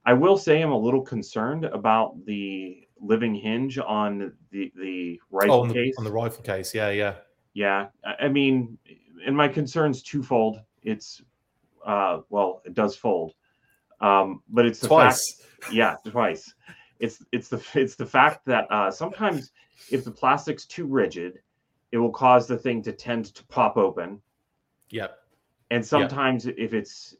I 0.06 0.14
will 0.14 0.38
say 0.38 0.62
I'm 0.62 0.72
a 0.72 0.78
little 0.78 1.02
concerned 1.04 1.66
about 1.66 2.26
the 2.26 2.88
living 3.02 3.34
hinge 3.36 3.78
on 3.80 4.34
the 4.52 4.72
the 4.76 5.20
rifle 5.32 5.56
Oh, 5.56 5.62
on 5.62 5.68
the, 5.70 5.74
case. 5.74 5.96
on 5.98 6.04
the 6.04 6.12
rifle 6.12 6.44
case. 6.44 6.74
Yeah, 6.74 6.90
yeah. 6.90 7.16
Yeah, 7.54 7.88
I 8.20 8.28
mean, 8.28 8.78
and 9.26 9.36
my 9.36 9.48
concern's 9.48 10.02
twofold. 10.04 10.62
It's 10.84 11.22
uh, 11.86 12.22
well, 12.30 12.62
it 12.66 12.74
does 12.74 12.96
fold, 12.96 13.34
um, 14.02 14.44
but 14.50 14.66
it's 14.66 14.80
the 14.80 14.88
Twice. 14.88 15.42
fact, 15.60 15.74
yeah, 15.74 15.96
twice. 16.10 16.54
It's 17.00 17.24
it's 17.32 17.48
the 17.50 17.62
it's 17.74 17.96
the 17.96 18.06
fact 18.06 18.46
that 18.46 18.68
uh, 18.72 18.92
sometimes 18.92 19.52
if 19.92 20.04
the 20.04 20.12
plastic's 20.12 20.66
too 20.66 20.86
rigid, 20.86 21.40
it 21.92 21.98
will 21.98 22.12
cause 22.12 22.48
the 22.48 22.58
thing 22.58 22.82
to 22.84 22.92
tend 22.94 23.34
to 23.34 23.44
pop 23.46 23.78
open, 23.78 24.22
Yep. 24.92 25.18
and 25.72 25.86
sometimes 25.86 26.46
if 26.46 26.74
it's 26.74 27.16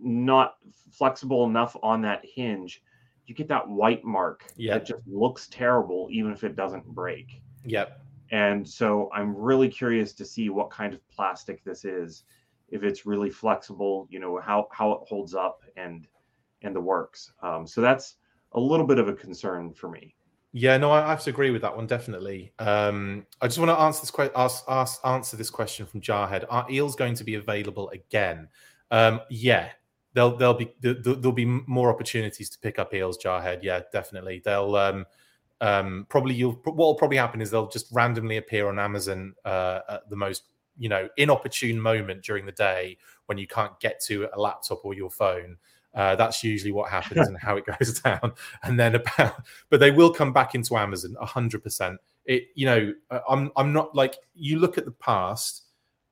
not 0.00 0.54
flexible 0.90 1.44
enough 1.44 1.76
on 1.82 2.00
that 2.02 2.22
hinge, 2.24 2.82
you 3.32 3.36
get 3.36 3.48
that 3.48 3.66
white 3.66 4.04
mark 4.04 4.44
Yeah. 4.56 4.74
that 4.74 4.86
just 4.86 5.02
looks 5.06 5.48
terrible, 5.48 6.08
even 6.10 6.32
if 6.32 6.44
it 6.44 6.54
doesn't 6.54 6.84
break. 6.86 7.40
Yep. 7.64 8.00
And 8.30 8.68
so 8.68 9.10
I'm 9.14 9.34
really 9.34 9.68
curious 9.68 10.12
to 10.14 10.24
see 10.24 10.50
what 10.50 10.70
kind 10.70 10.92
of 10.94 11.00
plastic 11.08 11.64
this 11.64 11.84
is, 11.84 12.24
if 12.68 12.82
it's 12.82 13.04
really 13.06 13.30
flexible, 13.30 14.06
you 14.10 14.20
know, 14.20 14.38
how 14.40 14.68
how 14.72 14.92
it 14.92 15.00
holds 15.08 15.34
up 15.34 15.62
and 15.76 16.06
and 16.62 16.74
the 16.76 16.80
works. 16.80 17.32
Um, 17.42 17.66
so 17.66 17.80
that's 17.80 18.16
a 18.52 18.60
little 18.60 18.86
bit 18.86 18.98
of 18.98 19.08
a 19.08 19.12
concern 19.14 19.72
for 19.72 19.88
me. 19.88 20.14
Yeah, 20.52 20.76
no, 20.76 20.90
I 20.90 21.06
I 21.06 21.10
have 21.10 21.22
to 21.24 21.30
agree 21.30 21.50
with 21.50 21.62
that 21.62 21.74
one 21.74 21.86
definitely. 21.86 22.52
Um, 22.58 23.26
I 23.40 23.46
just 23.46 23.58
want 23.58 23.70
to 23.70 23.78
answer 23.78 24.02
this 24.02 24.10
que- 24.10 24.30
ask, 24.36 24.64
ask, 24.68 25.00
answer 25.04 25.36
this 25.36 25.50
question 25.50 25.86
from 25.86 26.00
Jarhead. 26.02 26.44
Are 26.50 26.66
eels 26.70 26.94
going 26.94 27.14
to 27.14 27.24
be 27.24 27.36
available 27.36 27.88
again? 27.90 28.48
Um, 28.90 29.20
yeah, 29.30 29.70
there'll 30.14 30.36
there'll 30.36 30.54
be 30.54 30.72
there- 30.80 30.94
there'll 30.94 31.32
be 31.32 31.44
more 31.44 31.90
opportunities 31.90 32.50
to 32.50 32.58
pick 32.58 32.78
up 32.78 32.94
eels. 32.94 33.18
Jarhead, 33.18 33.62
yeah, 33.62 33.80
definitely. 33.92 34.40
They'll 34.44 34.76
um, 34.76 35.06
um, 35.60 36.06
probably 36.08 36.34
you'll 36.34 36.60
what 36.64 36.76
will 36.76 36.94
probably 36.94 37.16
happen 37.16 37.40
is 37.40 37.50
they'll 37.50 37.68
just 37.68 37.86
randomly 37.92 38.36
appear 38.36 38.68
on 38.68 38.78
Amazon 38.78 39.34
uh, 39.44 39.80
at 39.88 40.10
the 40.10 40.16
most 40.16 40.44
you 40.78 40.88
know 40.88 41.08
inopportune 41.16 41.80
moment 41.80 42.22
during 42.22 42.46
the 42.46 42.52
day 42.52 42.96
when 43.26 43.38
you 43.38 43.46
can't 43.46 43.78
get 43.80 44.00
to 44.04 44.28
a 44.34 44.40
laptop 44.40 44.84
or 44.84 44.94
your 44.94 45.10
phone. 45.10 45.56
Uh, 45.94 46.16
that's 46.16 46.42
usually 46.42 46.72
what 46.72 46.90
happens 46.90 47.28
and 47.28 47.36
how 47.38 47.56
it 47.56 47.64
goes 47.78 48.00
down. 48.00 48.32
And 48.62 48.80
then 48.80 48.94
about, 48.94 49.42
but 49.68 49.78
they 49.78 49.90
will 49.90 50.10
come 50.10 50.32
back 50.32 50.54
into 50.54 50.76
Amazon 50.76 51.14
hundred 51.20 51.62
percent. 51.62 52.00
It, 52.24 52.44
you 52.54 52.66
know, 52.66 52.94
uh, 53.10 53.20
I'm 53.28 53.50
I'm 53.56 53.72
not 53.72 53.94
like 53.94 54.16
you 54.34 54.58
look 54.58 54.78
at 54.78 54.84
the 54.84 54.92
past. 54.92 55.64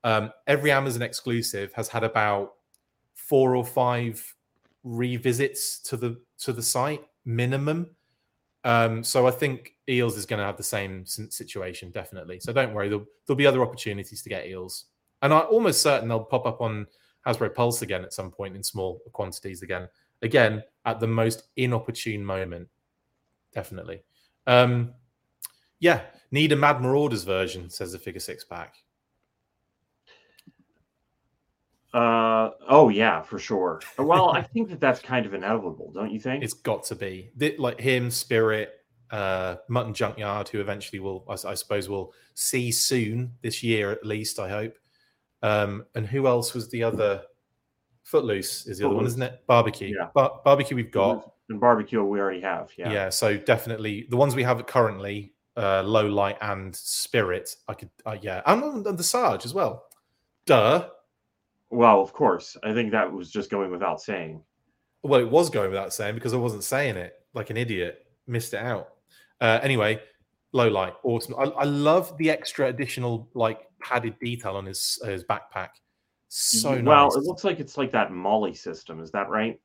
Um, 0.05 0.33
every 0.47 0.71
Amazon 0.71 1.03
exclusive 1.03 1.73
has 1.75 1.89
had 1.89 2.05
about 2.05 2.55
four 3.31 3.55
or 3.55 3.65
five 3.65 4.35
revisits 4.85 5.79
to 5.79 5.97
the 5.97 6.21
to 6.41 6.53
the 6.53 6.63
site 6.63 7.05
minimum. 7.25 7.87
Um, 8.65 9.05
so 9.05 9.27
I 9.27 9.31
think 9.31 9.77
Eels 9.89 10.17
is 10.17 10.27
going 10.27 10.41
to 10.41 10.45
have 10.45 10.57
the 10.57 10.63
same 10.65 11.07
situation 11.07 11.93
definitely. 11.93 12.41
So 12.41 12.53
don't 12.53 12.75
worry, 12.75 12.89
there'll, 12.89 13.07
there'll 13.25 13.39
be 13.39 13.47
other 13.47 13.63
opportunities 13.63 14.21
to 14.23 14.29
get 14.29 14.47
Eels, 14.47 14.87
and 15.23 15.33
I'm 15.33 15.47
almost 15.49 15.81
certain 15.81 16.09
they'll 16.09 16.25
pop 16.25 16.45
up 16.45 16.61
on 16.61 16.89
Hasbro 17.25 17.55
Pulse 17.55 17.83
again 17.83 18.03
at 18.03 18.13
some 18.13 18.33
point 18.33 18.57
in 18.57 18.65
small 18.65 19.01
quantities 19.13 19.63
again. 19.63 19.89
Again, 20.23 20.63
at 20.85 20.99
the 20.99 21.07
most 21.07 21.45
inopportune 21.57 22.25
moment, 22.25 22.69
definitely. 23.55 24.03
Um, 24.47 24.93
yeah, 25.79 26.01
need 26.33 26.53
a 26.53 26.57
Mad 26.57 26.83
Marauders 26.83 27.25
version, 27.25 27.71
says 27.71 27.93
the 27.93 27.99
figure 27.99 28.21
six 28.21 28.45
pack. 28.45 28.75
Uh 31.93 32.51
oh 32.69 32.89
yeah, 32.89 33.21
for 33.23 33.39
sure. 33.39 33.81
Well, 33.99 34.31
I 34.31 34.43
think 34.43 34.69
that 34.71 34.81
that's 34.81 35.01
kind 35.01 35.27
of 35.27 35.35
inevitable, 35.35 35.91
don't 35.93 36.13
you 36.13 36.21
think? 36.21 36.45
It's 36.45 36.53
got 36.55 36.85
to 36.85 36.95
be 36.95 37.31
like 37.59 37.81
him, 37.81 38.11
Spirit, 38.11 38.75
uh, 39.11 39.57
Mutt 39.69 39.87
and 39.87 39.95
Junkyard, 39.95 40.49
who 40.49 40.61
eventually 40.61 41.01
will, 41.01 41.25
I 41.29 41.55
suppose, 41.55 41.89
we'll 41.89 42.13
see 42.35 42.71
soon 42.71 43.33
this 43.43 43.63
year 43.63 43.91
at 43.91 44.07
least. 44.07 44.39
I 44.39 44.49
hope. 44.49 44.75
Um, 45.43 45.87
and 45.95 46.07
who 46.07 46.27
else 46.27 46.55
was 46.55 46.69
the 46.69 46.83
other? 46.85 47.23
Footloose 48.05 48.67
is 48.67 48.79
the 48.79 48.87
other 48.87 48.97
one, 48.97 49.07
isn't 49.07 49.23
it? 49.23 49.47
Barbecue. 49.47 49.95
Yeah. 49.97 50.09
Bar- 50.15 50.41
barbecue 50.45 50.75
we've 50.77 50.91
got. 50.91 51.33
and 51.49 51.61
barbecue 51.61 52.03
we 52.03 52.19
already 52.19 52.41
have. 52.41 52.71
Yeah. 52.77 52.91
Yeah. 52.93 53.09
So 53.09 53.37
definitely 53.37 54.07
the 54.11 54.17
ones 54.17 54.35
we 54.35 54.43
have 54.43 54.65
currently, 54.67 55.33
uh, 55.57 55.83
Low 55.83 56.07
Light 56.09 56.37
and 56.41 56.75
Spirit. 56.75 57.55
I 57.69 57.75
could, 57.75 57.91
uh, 58.07 58.17
yeah, 58.21 58.43
and, 58.47 58.85
and 58.87 58.99
the 58.99 59.05
Sarge 59.05 59.45
as 59.45 59.55
well. 59.55 59.87
Duh. 60.47 60.89
Well, 61.71 62.01
of 62.01 62.13
course. 62.13 62.57
I 62.63 62.75
think 62.75 62.91
that 62.93 63.11
was 63.11 63.31
just 63.31 63.51
going 63.51 63.71
without 63.71 64.01
saying. 64.01 64.43
Well, 65.03 65.21
it 65.21 65.31
was 65.31 65.49
going 65.49 65.71
without 65.71 65.95
saying 65.95 66.15
because 66.17 66.35
I 66.35 66.37
wasn't 66.37 66.65
saying 66.65 66.97
it 66.97 67.15
like 67.33 67.51
an 67.51 67.57
idiot. 67.57 68.07
Missed 68.27 68.55
it 68.55 68.59
out. 68.61 68.89
Uh, 69.41 69.59
anyway, 69.63 70.01
low 70.53 70.69
light, 70.69 70.93
awesome. 71.03 71.35
I, 71.39 71.45
I 71.45 71.65
love 71.65 72.17
the 72.19 72.31
extra 72.31 72.69
additional 72.69 73.29
like 73.35 73.61
padded 73.81 74.19
detail 74.21 74.57
on 74.57 74.67
his 74.67 75.01
his 75.05 75.25
backpack. 75.25 75.71
So 76.29 76.81
well, 76.83 77.07
nice. 77.07 77.17
it 77.17 77.23
looks 77.25 77.45
like 77.45 77.59
it's 77.59 77.77
like 77.79 77.93
that 77.93 78.13
MOLLE 78.13 78.55
system. 78.55 79.01
Is 79.01 79.11
that 79.13 79.29
right? 79.29 79.59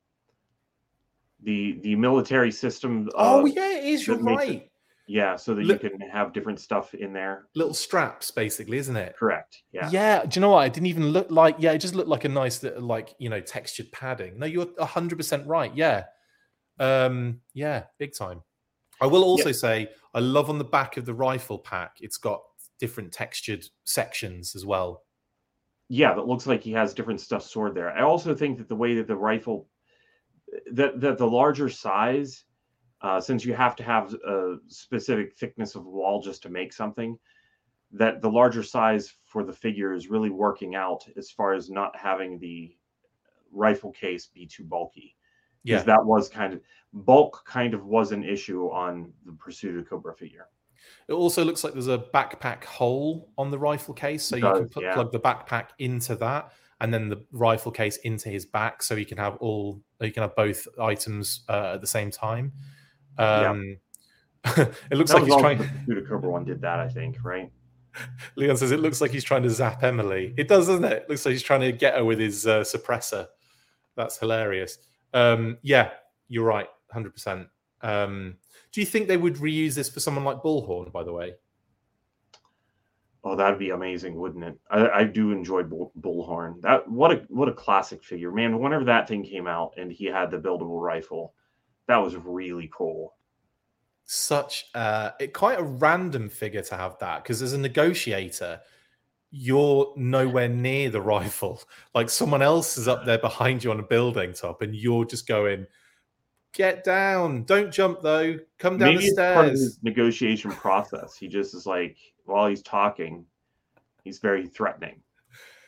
The 1.44 1.80
the 1.82 1.96
military 1.96 2.52
system. 2.52 3.10
oh 3.16 3.42
uh, 3.42 3.46
yeah, 3.46 3.78
it 3.78 3.84
is. 3.84 4.08
You're 4.08 4.18
makes 4.20 4.44
it- 4.44 4.48
right. 4.48 4.70
Yeah, 5.08 5.36
so 5.36 5.54
that 5.56 5.64
Look- 5.66 5.84
you 5.84 5.90
can 5.90 6.00
have 6.02 6.34
different 6.34 6.60
stuff 6.60 6.94
in 6.94 7.14
there. 7.14 7.46
Little 7.56 7.74
straps, 7.74 8.32
basically, 8.32 8.78
isn't 8.78 8.96
it? 8.96 9.16
Correct. 9.18 9.62
Yeah. 9.72 9.90
Yeah. 9.92 10.26
Do 10.26 10.38
you 10.38 10.42
know 10.42 10.50
what? 10.50 10.68
It 10.68 10.74
didn't 10.74 10.88
even 10.88 11.10
look 11.10 11.30
like. 11.30 11.56
Yeah, 11.60 11.72
it 11.74 11.78
just 11.80 11.96
looked 11.96 12.10
like 12.10 12.26
a 12.26 12.30
nice, 12.30 12.64
little, 12.64 12.82
like 12.82 13.14
you 13.20 13.30
know, 13.30 13.40
textured 13.42 13.92
padding. 13.92 14.40
No, 14.40 14.46
you're 14.46 14.68
hundred 14.84 15.18
percent 15.18 15.46
right. 15.48 15.74
Yeah. 15.76 16.06
Um. 16.80 17.42
Yeah. 17.54 17.84
Big 18.00 18.16
time. 18.18 18.42
I 19.02 19.08
will 19.08 19.24
also 19.24 19.52
say 19.52 19.90
I 20.14 20.20
love 20.20 20.50
on 20.50 20.58
the 20.58 20.64
back 20.64 20.98
of 20.98 21.06
the 21.06 21.14
rifle 21.14 21.60
pack. 21.60 21.98
It's 22.00 22.18
got 22.18 22.42
different 22.80 23.12
textured 23.12 23.66
sections 23.84 24.56
as 24.56 24.66
well. 24.66 25.04
yeah 25.90 26.14
that 26.16 26.26
looks 26.28 26.48
like 26.48 26.64
he 26.64 26.72
has 26.72 26.94
different 26.96 27.22
stuff 27.22 27.44
stored 27.44 27.76
there 27.76 27.92
i 27.92 28.02
also 28.02 28.34
think 28.34 28.58
that 28.58 28.68
the 28.68 28.76
way 28.76 28.96
that 28.96 29.06
the 29.08 29.16
rifle 29.16 29.70
that 30.74 31.00
that 31.00 31.18
the 31.20 31.28
larger 31.28 31.70
size 31.70 32.45
uh, 33.06 33.22
since 33.22 33.46
you 33.46 33.54
have 33.54 33.76
to 33.76 33.84
have 33.84 34.16
a 34.28 34.58
specific 34.68 35.38
thickness 35.38 35.76
of 35.76 35.86
wall 35.86 36.20
just 36.20 36.42
to 36.42 36.50
make 36.50 36.74
something 36.74 37.18
that 37.92 38.20
the 38.20 38.30
larger 38.30 38.64
size 38.64 39.14
for 39.26 39.44
the 39.44 39.54
figure 39.54 39.94
is 39.94 40.10
really 40.10 40.32
working 40.32 40.74
out 40.74 41.08
as 41.16 41.30
far 41.30 41.54
as 41.54 41.70
not 41.70 41.96
having 41.96 42.40
the 42.40 42.76
rifle 43.52 43.92
case 43.92 44.26
be 44.26 44.48
too 44.48 44.64
bulky 44.64 45.16
Yeah. 45.64 45.76
because 45.76 45.86
that 45.86 46.04
was 46.04 46.28
kind 46.30 46.52
of 46.54 46.62
bulk 46.94 47.46
kind 47.46 47.76
of 47.76 47.86
was 47.86 48.12
an 48.12 48.24
issue 48.24 48.66
on 48.72 49.14
the 49.24 49.34
pursuit 49.34 49.78
of 49.80 49.88
cobra 49.88 50.16
figure 50.16 50.48
It 51.08 51.14
also 51.14 51.46
looks 51.46 51.64
like 51.64 51.74
there's 51.74 51.88
a 51.88 52.00
backpack 52.00 52.64
hole 52.64 53.30
on 53.38 53.52
the 53.52 53.60
rifle 53.60 53.94
case, 53.94 54.24
so 54.24 54.36
you 54.36 54.42
can 54.42 54.68
put, 54.68 54.84
yeah. 54.84 54.96
plug 54.96 55.12
the 55.12 55.20
backpack 55.20 55.68
into 55.78 56.16
that, 56.16 56.54
and 56.82 56.92
then 56.92 57.10
the 57.10 57.24
rifle 57.32 57.72
case 57.72 57.98
into 57.98 58.30
his 58.30 58.46
back, 58.48 58.82
so 58.82 58.96
you 58.96 59.06
can 59.06 59.18
have 59.18 59.36
all 59.38 59.80
you 60.02 60.12
can 60.12 60.24
have 60.24 60.36
both 60.36 60.68
items 60.80 61.44
uh, 61.50 61.74
at 61.76 61.82
the 61.82 61.88
same 61.88 62.10
time. 62.10 62.52
Yeah. 63.18 63.50
Um, 63.50 63.78
it 64.58 64.92
looks 64.92 65.12
that 65.12 65.22
like 65.22 65.32
he's 65.32 65.38
trying. 65.38 65.58
the 65.88 66.06
cobra 66.08 66.30
one 66.30 66.46
did 66.46 66.62
that 66.62 66.80
i 66.80 66.88
think 66.88 67.18
right 67.24 67.52
Leon 68.36 68.58
says 68.58 68.72
it 68.72 68.80
looks 68.80 69.02
like 69.02 69.12
he's 69.12 69.24
trying 69.24 69.44
to 69.44 69.50
zap 69.50 69.82
Emily. 69.82 70.34
It 70.36 70.50
does, 70.50 70.68
doesn't 70.68 70.84
it? 70.84 71.04
It 71.04 71.10
looks 71.10 71.26
like 71.26 71.32
he's 71.32 71.42
trying 71.42 71.62
to 71.62 71.72
get 71.72 71.96
her 71.96 72.04
with 72.04 72.20
his 72.20 72.46
uh, 72.46 72.60
suppressor. 72.60 73.26
That's 73.96 74.18
hilarious. 74.18 74.80
Um, 75.14 75.58
yeah, 75.62 75.92
you're 76.28 76.44
right, 76.44 76.68
hundred 76.92 77.14
percent. 77.14 77.48
Um, 77.82 78.36
do 78.74 78.82
you 78.82 78.86
think 78.86 79.08
they 79.08 79.16
would 79.16 79.36
reuse 79.36 79.76
this 79.76 79.88
for 79.88 80.02
someone 80.02 80.26
like 80.26 80.44
Bullhorn? 80.44 80.92
By 80.92 81.04
the 81.04 81.14
way, 81.14 81.36
Oh, 83.28 83.36
that'd 83.36 83.58
be 83.58 83.72
amazing, 83.72 84.16
wouldn't 84.16 84.44
it? 84.44 84.60
I, 84.70 84.88
I 84.90 85.04
do 85.04 85.32
enjoy 85.32 85.64
Bull, 85.64 85.92
Bullhorn. 86.00 86.62
That 86.62 86.88
what 86.88 87.12
a 87.12 87.26
what 87.30 87.50
a 87.50 87.54
classic 87.54 88.04
figure, 88.04 88.32
man. 88.32 88.60
Whenever 88.60 88.84
that 88.86 89.08
thing 89.08 89.24
came 89.24 89.48
out 89.48 89.74
and 89.78 89.92
he 89.92 90.06
had 90.06 90.30
the 90.30 90.38
buildable 90.38 90.80
rifle, 90.80 91.34
that 91.88 91.98
was 91.98 92.16
really 92.16 92.70
cool. 92.74 93.14
such 94.06 94.66
uh 94.76 95.12
it, 95.20 95.34
quite 95.34 95.60
a 95.60 95.64
random 95.64 96.30
figure 96.30 96.62
to 96.62 96.76
have 96.76 96.98
that 97.00 97.24
because 97.24 97.42
as 97.42 97.54
a 97.54 97.58
negotiator 97.58 98.60
you're 99.32 99.92
nowhere 99.98 100.48
near 100.48 100.90
the 100.90 101.02
rifle 101.16 101.62
like 101.94 102.10
someone 102.10 102.42
else 102.42 102.78
is 102.78 102.88
up 102.88 103.06
there 103.06 103.18
behind 103.18 103.64
you 103.64 103.72
on 103.72 103.80
a 103.80 103.84
building 103.84 104.32
top 104.34 104.62
and 104.62 104.76
you're 104.76 105.06
just 105.06 105.28
going 105.28 105.66
get 106.54 106.84
down 106.84 107.44
don't 107.44 107.72
jump 107.72 108.02
though 108.02 108.38
come 108.60 108.78
down 108.78 108.90
Maybe 108.96 109.06
the 109.06 109.08
it's 109.08 109.16
part 109.34 109.46
of 109.48 109.52
his 109.52 109.80
negotiation 109.84 110.52
process. 110.52 111.18
He 111.18 111.28
just 111.28 111.54
is 111.54 111.66
like 111.66 111.98
while 112.26 112.48
he's 112.48 112.62
talking, 112.62 113.26
he's 114.04 114.20
very 114.20 114.48
threatening. 114.48 115.02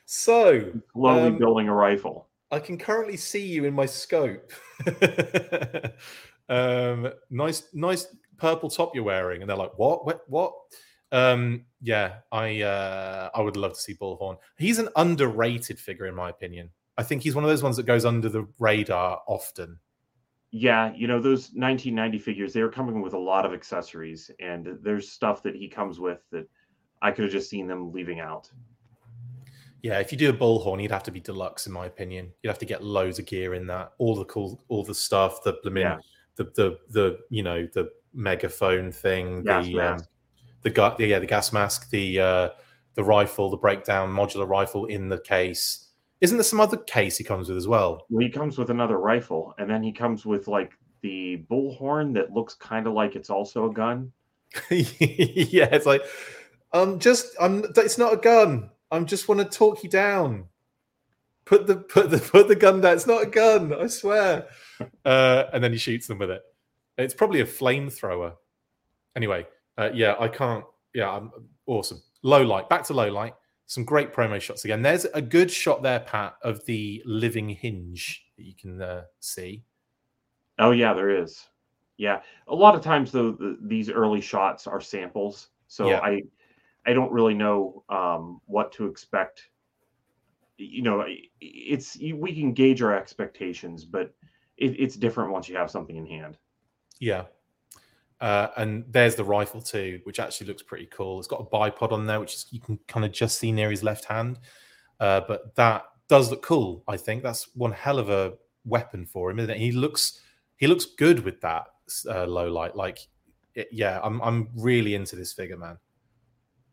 so 0.06 0.72
Slowly 0.94 1.28
Um, 1.28 1.38
building 1.38 1.68
a 1.68 1.74
rifle. 1.74 2.30
i 2.52 2.60
can 2.60 2.78
currently 2.78 3.18
see 3.18 3.46
you 3.46 3.66
in 3.66 3.74
my 3.74 3.86
scope 3.86 4.50
um 6.50 7.12
nice 7.30 7.64
nice 7.74 8.08
purple 8.38 8.70
top 8.70 8.94
you're 8.96 9.04
wearing. 9.04 9.42
And 9.42 9.50
they're 9.50 9.58
like 9.58 9.78
what? 9.78 10.06
What? 10.06 10.22
What? 10.30 10.54
Um 11.12 11.66
yeah 11.82 12.16
i 12.34 12.62
uh 12.64 13.30
i 13.34 13.40
would 13.40 13.56
love 13.56 13.72
to 13.74 13.80
see 13.80 13.94
bullhorn 13.94 14.36
he's 14.58 14.78
an 14.80 14.90
underrated 14.98 15.80
figure 15.80 16.08
in 16.08 16.16
my 16.16 16.30
opinion. 16.30 16.70
I 16.98 17.04
think 17.04 17.22
he's 17.22 17.36
one 17.36 17.44
of 17.44 17.50
those 17.50 17.64
ones 17.64 17.78
that 17.78 17.86
goes 17.86 18.06
under 18.06 18.28
the 18.28 18.48
radar 18.60 19.22
often. 19.28 19.80
Yeah, 20.52 20.94
you 20.96 21.08
know 21.08 21.22
those 21.22 21.52
1990 21.54 22.20
figures. 22.20 22.54
They 22.54 22.64
were 22.64 22.72
coming 22.72 23.02
with 23.02 23.14
a 23.14 23.20
lot 23.20 23.46
of 23.46 23.54
accessories, 23.54 24.32
and 24.40 24.78
there's 24.82 25.12
stuff 25.12 25.44
that 25.44 25.56
he 25.56 25.68
comes 25.68 26.00
with 26.00 26.20
that 26.32 26.48
I 27.02 27.12
could 27.12 27.26
have 27.26 27.32
just 27.32 27.50
seen 27.50 27.68
them 27.68 27.92
leaving 27.92 28.20
out. 28.20 28.50
Yeah 29.84 30.00
if 30.00 30.12
you 30.12 30.18
do 30.18 30.30
a 30.30 30.34
bullhorn 30.34 30.82
you'd 30.82 30.92
have 30.92 31.04
to 31.04 31.12
be 31.12 31.20
deluxe 31.20 31.68
in 31.68 31.74
my 31.74 31.86
opinion. 31.86 32.32
You'd 32.42 32.50
have 32.50 32.60
to 32.60 32.66
get 32.66 32.84
loads 32.84 33.20
of 33.20 33.26
gear 33.26 33.54
in 33.54 33.68
that. 33.68 33.92
All 33.98 34.16
the 34.16 34.26
cool 34.26 34.64
all 34.70 34.84
the 34.84 34.96
stuff 34.96 35.44
the 35.44 35.54
blooming 35.62 35.84
Yeah. 35.84 35.98
the 36.36 36.46
the 36.56 36.78
the 36.90 37.20
you 37.30 37.44
know 37.44 37.68
the 37.74 37.90
megaphone 38.14 38.92
thing 38.92 39.44
Gas 39.44 39.66
the 39.66 39.80
um, 39.80 40.00
the 40.64 40.70
gu- 40.70 40.96
the 40.98 41.06
yeah 41.08 41.20
the 41.20 41.26
gas 41.26 41.54
mask 41.54 41.90
the 41.92 42.20
uh 42.20 42.50
the 42.96 43.04
rifle 43.04 43.50
the 43.50 43.58
breakdown 43.58 44.10
modular 44.10 44.48
rifle 44.48 44.86
in 44.86 45.08
the 45.10 45.20
case. 45.20 45.84
Isn't 46.20 46.38
there 46.38 46.44
some 46.44 46.60
other 46.60 46.78
case 46.78 47.16
he 47.18 47.24
comes 47.24 47.48
with 47.48 47.58
as 47.58 47.68
well? 47.68 48.06
Well, 48.10 48.24
he 48.26 48.30
comes 48.30 48.58
with 48.58 48.72
another 48.72 48.98
rifle, 48.98 49.54
and 49.60 49.70
then 49.70 49.84
he 49.84 49.92
comes 49.92 50.26
with 50.26 50.48
like 50.48 50.72
the 51.04 51.46
bullhorn 51.52 52.16
that 52.16 52.34
looks 52.34 52.56
kind 52.56 52.88
of 52.88 52.94
like 52.94 53.16
it's 53.16 53.30
also 53.30 53.70
a 53.70 53.74
gun. 53.74 54.12
yeah 54.72 55.68
it's 55.72 55.86
like 55.86 56.02
um 56.74 57.00
just 57.00 57.36
i'm 57.40 57.66
it's 57.76 57.98
not 57.98 58.14
a 58.14 58.18
gun 58.18 58.70
i'm 58.92 59.06
just 59.06 59.28
want 59.28 59.40
to 59.40 59.58
talk 59.58 59.84
you 59.84 59.90
down. 59.90 60.46
Put 61.46 61.66
the 61.68 61.78
put 61.78 62.10
the 62.10 62.18
put 62.20 62.48
the 62.48 62.56
gun 62.56 62.82
down. 62.82 62.94
It's 62.96 63.08
not 63.08 63.24
a 63.24 63.28
gun 63.28 63.74
i 63.74 63.88
swear. 63.88 64.48
Uh 65.06 65.46
and 65.54 65.64
then 65.64 65.72
he 65.72 65.78
shoots 65.78 66.06
them 66.06 66.20
with 66.20 66.30
it. 66.30 66.42
It's 66.98 67.14
probably 67.14 67.42
a 67.42 67.46
flamethrower. 67.46 68.34
Anyway 69.16 69.48
uh, 69.78 69.90
yeah 69.94 70.16
i 70.20 70.28
can't 70.28 70.66
yeah 70.94 71.10
i'm 71.12 71.32
awesome. 71.66 72.02
Low 72.22 72.44
light 72.44 72.70
back 72.70 72.84
to 72.86 72.94
low 72.94 73.10
light. 73.10 73.34
Some 73.66 73.84
great 73.84 74.14
promo 74.14 74.40
shots 74.40 74.66
again. 74.66 74.82
There's 74.82 75.06
a 75.06 75.22
good 75.22 75.52
shot 75.52 75.84
there 75.84 76.00
pat 76.00 76.36
of 76.42 76.66
the 76.66 77.02
living 77.06 77.50
hinge 77.50 78.24
that 78.38 78.44
you 78.44 78.54
can 78.56 78.82
uh, 78.82 79.04
see. 79.20 79.64
Oh 80.60 80.72
yeah, 80.72 80.94
there 80.94 81.10
is. 81.10 81.48
Yeah, 81.98 82.22
a 82.48 82.56
lot 82.56 82.76
of 82.76 82.82
times 82.82 83.12
though, 83.12 83.32
the, 83.32 83.58
these 83.62 83.90
early 83.90 84.22
shots 84.22 84.68
are 84.68 84.80
samples, 84.80 85.50
so 85.68 85.90
Yeah. 85.90 86.00
I 86.00 86.22
I 86.88 86.94
don't 86.94 87.12
really 87.12 87.34
know 87.34 87.84
um, 87.90 88.42
what 88.46 88.72
to 88.74 88.88
expect. 88.88 89.50
You 90.58 90.82
know, 90.82 91.06
it's 91.40 91.98
we 91.98 92.34
can 92.34 92.54
gauge 92.54 92.82
our 92.82 92.96
expectations, 92.96 93.86
but 93.86 94.16
it, 94.58 94.80
it's 94.80 94.96
different 94.96 95.32
once 95.32 95.48
you 95.48 95.56
have 95.56 95.70
something 95.70 95.98
in 95.98 96.06
hand. 96.06 96.38
Yeah. 97.00 97.26
Uh, 98.20 98.48
and 98.58 98.84
there's 98.90 99.14
the 99.14 99.24
rifle 99.24 99.62
too, 99.62 100.00
which 100.06 100.20
actually 100.20 100.48
looks 100.48 100.64
pretty 100.64 100.88
cool. 100.88 101.20
It's 101.20 101.28
got 101.28 101.42
a 101.42 101.44
bipod 101.44 101.92
on 101.92 102.08
there, 102.08 102.20
which 102.20 102.34
is, 102.34 102.48
you 102.50 102.60
can 102.60 102.80
kind 102.88 103.06
of 103.06 103.12
just 103.12 103.38
see 103.38 103.52
near 103.52 103.70
his 103.70 103.84
left 103.84 104.06
hand. 104.06 104.40
Uh, 105.00 105.22
but 105.28 105.56
that 105.56 105.84
does 106.08 106.32
look 106.32 106.42
cool. 106.42 106.84
I 106.88 106.98
think 106.98 107.22
that's 107.22 107.50
one 107.54 107.72
hell 107.72 108.00
of 108.00 108.10
a 108.10 108.34
weapon 108.66 109.06
for 109.06 109.30
him? 109.30 109.48
He 109.50 109.72
looks 109.72 110.20
he 110.58 110.68
looks 110.68 110.86
good 110.86 111.24
with 111.24 111.42
that 111.42 111.68
uh, 112.10 112.26
low 112.26 112.50
light. 112.50 112.76
Like, 112.76 113.00
it, 113.54 113.68
yeah, 113.72 114.00
I'm 114.04 114.22
I'm 114.22 114.50
really 114.56 114.96
into 114.96 115.16
this 115.16 115.34
figure, 115.34 115.58
man. 115.58 115.78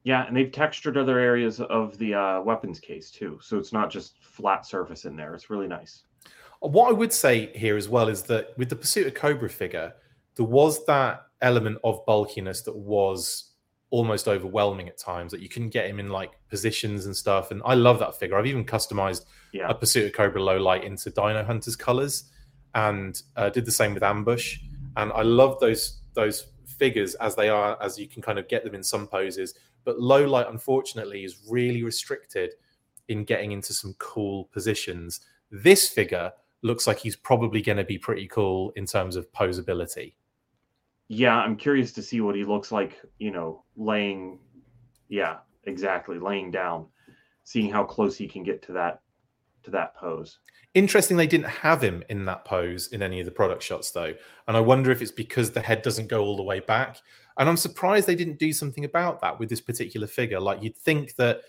Yeah, 0.05 0.27
and 0.27 0.37
they've 0.37 0.53
textured 0.53 0.97
other 0.99 1.19
areas 1.19 1.61
of 1.61 1.97
the 1.99 2.15
uh, 2.15 2.41
weapons 2.43 2.79
case 2.79 3.11
too, 3.11 3.39
so 3.43 3.59
it's 3.59 3.73
not 3.73 3.91
just 3.91 4.23
flat 4.23 4.67
surface 4.67 5.07
in 5.07 5.17
there. 5.17 5.35
It's 5.35 5.49
really 5.51 5.67
nice. 5.67 6.03
What 6.61 6.89
I 6.91 6.93
would 6.93 7.13
say 7.13 7.51
here 7.57 7.77
as 7.77 7.89
well 7.89 8.09
is 8.09 8.23
that 8.25 8.57
with 8.59 8.69
the 8.69 8.77
Pursuit 8.77 9.07
of 9.07 9.15
Cobra 9.15 9.49
figure, 9.49 9.93
there 10.37 10.47
was 10.47 10.85
that 10.87 11.23
element 11.41 11.79
of 11.85 12.05
bulkiness 12.07 12.63
that 12.63 12.77
was 12.77 13.51
almost 13.91 14.29
overwhelming 14.29 14.89
at 14.89 14.99
times 14.99 15.31
that 15.31 15.41
you 15.41 15.49
can 15.49 15.69
get 15.69 15.87
him 15.87 16.01
in 16.01 16.09
like 16.09 16.33
positions 16.49 17.07
and 17.07 17.15
stuff. 17.17 17.51
And 17.51 17.63
I 17.65 17.75
love 17.75 17.99
that 18.01 18.19
figure. 18.19 18.37
I've 18.37 18.47
even 18.47 18.65
customized 18.65 19.25
Yeah. 19.53 19.69
a 19.69 19.75
Pursuit 19.75 20.07
of 20.07 20.13
Cobra 20.13 20.43
low 20.43 20.59
light 20.59 20.85
into 20.85 21.11
Dino 21.11 21.45
Hunters 21.45 21.77
colors, 21.77 22.25
and 22.75 23.23
uh, 23.37 23.51
did 23.51 23.65
the 23.65 23.71
same 23.73 23.95
with 23.95 24.03
Ambush. 24.03 24.59
And 24.97 25.13
I 25.13 25.23
love 25.23 25.61
those 25.61 26.01
those 26.15 26.47
figures 26.67 27.15
as 27.17 27.35
they 27.37 27.49
are, 27.49 27.81
as 27.83 27.99
you 27.99 28.07
can 28.09 28.21
kind 28.23 28.39
of 28.39 28.49
get 28.49 28.65
them 28.65 28.75
in 28.75 28.83
some 28.83 29.07
poses. 29.07 29.55
But 29.85 30.01
low 30.01 30.25
light, 30.27 30.47
unfortunately, 30.49 31.25
is 31.25 31.43
really 31.49 31.83
restricted 31.83 32.55
in 33.09 33.25
getting 33.25 33.53
into 33.53 33.73
some 33.73 33.95
cool 33.99 34.45
positions. 34.53 35.21
This 35.51 35.89
figure 35.89 36.33
looks 36.63 36.87
like 36.87 36.99
he's 36.99 37.17
probably 37.17 37.61
going 37.61 37.79
to 37.79 37.85
be 37.85 37.99
pretty 37.99 38.27
cool 38.27 38.73
in 38.77 38.87
terms 38.87 39.17
of 39.17 39.31
posability. 39.33 40.15
Yeah, 41.09 41.37
I'm 41.37 41.57
curious 41.57 41.93
to 41.93 42.03
see 42.03 42.23
what 42.23 42.35
he 42.35 42.45
looks 42.45 42.73
like, 42.73 42.99
you 43.19 43.31
know, 43.31 43.63
laying 43.77 44.39
yeah, 45.09 45.39
exactly, 45.65 46.19
laying 46.19 46.51
down, 46.51 46.87
seeing 47.45 47.71
how 47.71 47.85
close 47.85 48.17
he 48.17 48.27
can 48.27 48.43
get 48.43 48.63
to 48.63 48.73
that 48.73 49.01
to 49.65 49.71
that 49.71 49.95
pose. 49.95 50.39
Interesting, 50.75 51.17
they 51.17 51.27
didn't 51.27 51.49
have 51.49 51.83
him 51.83 52.03
in 52.09 52.25
that 52.25 52.45
pose 52.45 52.89
in 52.89 53.03
any 53.03 53.21
of 53.21 53.27
the 53.27 53.33
product 53.33 53.63
shots, 53.63 53.91
though. 53.93 54.15
And 54.49 54.57
I 54.57 54.61
wonder 54.61 54.91
if 54.91 55.01
it's 55.01 55.13
because 55.13 55.53
the 55.53 55.61
head 55.61 55.83
doesn't 55.83 56.09
go 56.09 56.23
all 56.23 56.37
the 56.37 56.43
way 56.43 56.61
back. 56.61 56.99
And 57.39 57.49
I'm 57.49 57.57
surprised 57.57 58.07
they 58.07 58.15
didn't 58.15 58.39
do 58.39 58.53
something 58.53 58.85
about 58.85 59.21
that 59.21 59.39
with 59.39 59.49
this 59.49 59.61
particular 59.61 60.07
figure. 60.07 60.39
Like, 60.41 60.63
you'd 60.63 60.77
think 60.77 61.17
that 61.17 61.41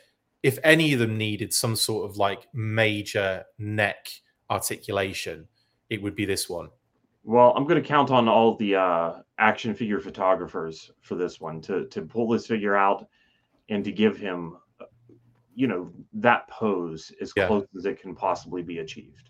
if 0.44 0.58
any 0.64 0.94
of 0.94 1.00
them 1.00 1.18
needed 1.18 1.54
some 1.54 1.76
sort 1.76 2.10
of 2.10 2.18
like 2.18 2.48
major 2.54 3.44
neck 3.58 4.08
articulation, 4.50 5.48
it 5.90 6.02
would 6.02 6.16
be 6.16 6.26
this 6.26 6.50
one. 6.50 6.70
Well, 7.24 7.54
I'm 7.56 7.66
going 7.66 7.82
to 7.82 7.88
count 7.88 8.12
on 8.12 8.28
all 8.28 8.56
the 8.56 8.76
uh, 8.76 9.14
action 9.40 9.74
figure 9.74 10.00
photographers 10.00 10.92
for 11.02 11.16
this 11.16 11.42
one 11.42 11.62
to 11.62 11.86
to 11.88 12.04
pull 12.04 12.28
this 12.28 12.46
figure 12.46 12.76
out 12.76 13.08
and 13.70 13.84
to 13.84 13.92
give 13.92 14.18
him, 14.18 14.58
uh, 14.80 14.86
you 15.56 15.66
know, 15.66 15.92
that 16.14 16.48
pose 16.48 17.12
as 17.20 17.34
Yeah. 17.36 17.48
close 17.48 17.66
as 17.76 17.86
it 17.86 18.00
can 18.00 18.14
possibly 18.16 18.62
be 18.62 18.78
achieved. 18.80 19.30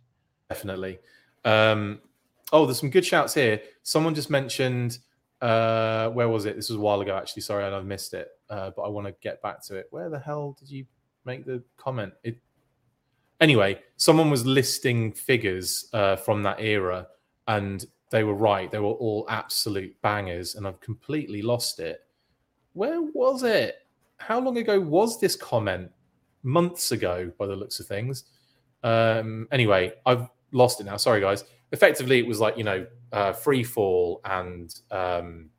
Definitely. 0.49 0.99
Um, 1.45 2.01
oh, 2.51 2.65
there's 2.65 2.79
some 2.79 2.89
good 2.89 3.05
shouts 3.05 3.33
here. 3.33 3.61
Someone 3.83 4.13
just 4.13 4.29
mentioned, 4.29 4.99
uh, 5.45 6.09
where 6.09 6.27
was 6.27 6.45
it? 6.45 6.55
This 6.55 6.69
was 6.69 6.77
a 6.77 6.81
while 6.81 7.01
ago, 7.01 7.15
actually. 7.15 7.43
Sorry, 7.43 7.63
I've 7.63 7.85
missed 7.85 8.15
it, 8.15 8.29
uh, 8.49 8.71
but 8.75 8.81
I 8.81 8.87
want 8.87 9.05
to 9.05 9.13
get 9.21 9.43
back 9.43 9.61
to 9.65 9.75
it. 9.75 9.85
Where 9.91 10.09
the 10.09 10.17
hell 10.17 10.57
did 10.59 10.71
you 10.71 10.87
make 11.23 11.45
the 11.45 11.61
comment? 11.77 12.13
It. 12.23 12.39
Anyway, 13.39 13.79
someone 13.95 14.31
was 14.31 14.43
listing 14.43 15.11
figures 15.11 15.87
uh, 15.93 16.15
from 16.15 16.41
that 16.41 16.59
era, 16.59 17.07
and 17.47 17.85
they 18.09 18.23
were 18.23 18.33
right. 18.33 18.71
They 18.71 18.79
were 18.79 18.87
all 18.87 19.27
absolute 19.29 19.95
bangers, 20.01 20.55
and 20.55 20.65
I've 20.65 20.79
completely 20.79 21.43
lost 21.43 21.79
it. 21.79 21.99
Where 22.73 23.03
was 23.13 23.43
it? 23.43 23.75
How 24.17 24.39
long 24.39 24.57
ago 24.57 24.79
was 24.79 25.19
this 25.19 25.35
comment? 25.35 25.91
Months 26.41 26.91
ago, 26.91 27.31
by 27.37 27.45
the 27.45 27.55
looks 27.55 27.79
of 27.79 27.85
things. 27.85 28.23
Um, 28.81 29.47
anyway, 29.51 29.93
I've 30.07 30.27
lost 30.53 30.81
it 30.81 30.85
now. 30.85 30.97
Sorry, 30.97 31.21
guys. 31.21 31.43
Effectively, 31.71 32.19
it 32.19 32.27
was 32.27 32.39
like 32.39 32.57
you 32.57 32.63
know, 32.63 32.85
uh, 33.11 33.33
free 33.33 33.63
fall, 33.63 34.21
and 34.25 34.73
um, 34.91 35.49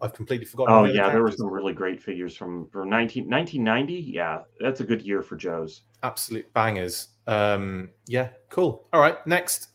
I've 0.00 0.12
completely 0.12 0.46
forgotten. 0.46 0.74
Oh 0.74 0.84
yeah, 0.84 1.10
there 1.10 1.22
were 1.22 1.32
some 1.32 1.48
really 1.48 1.72
great 1.72 2.00
figures 2.02 2.36
from 2.36 2.68
from 2.68 2.88
19, 2.88 3.28
1990. 3.28 3.94
Yeah, 4.12 4.40
that's 4.60 4.80
a 4.80 4.84
good 4.84 5.02
year 5.02 5.22
for 5.22 5.36
Joe's. 5.36 5.82
absolute 6.02 6.50
bangers. 6.54 7.08
Um, 7.26 7.90
yeah, 8.06 8.28
cool. 8.48 8.86
All 8.92 9.00
right, 9.00 9.24
next, 9.26 9.68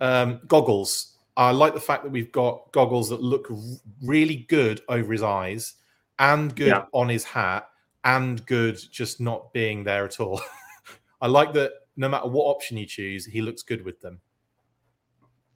um, 0.00 0.40
goggles. 0.46 1.14
I 1.36 1.52
like 1.52 1.72
the 1.74 1.80
fact 1.80 2.02
that 2.02 2.10
we've 2.10 2.32
got 2.32 2.72
goggles 2.72 3.08
that 3.10 3.22
look 3.22 3.48
r- 3.50 3.56
really 4.02 4.46
good 4.48 4.80
over 4.88 5.12
his 5.12 5.22
eyes, 5.22 5.74
and 6.18 6.54
good 6.54 6.68
Yeah. 6.68 6.84
on 6.92 7.08
his 7.08 7.24
hat, 7.24 7.68
and 8.04 8.44
good 8.46 8.78
just 8.90 9.20
not 9.20 9.52
being 9.52 9.84
there 9.84 10.04
at 10.04 10.20
all. 10.20 10.40
I 11.20 11.26
like 11.28 11.52
that. 11.54 11.72
No 11.96 12.08
matter 12.08 12.28
what 12.28 12.44
option 12.44 12.76
you 12.76 12.86
choose, 12.86 13.24
he 13.26 13.40
looks 13.40 13.62
good 13.62 13.84
with 13.84 14.00
them. 14.00 14.20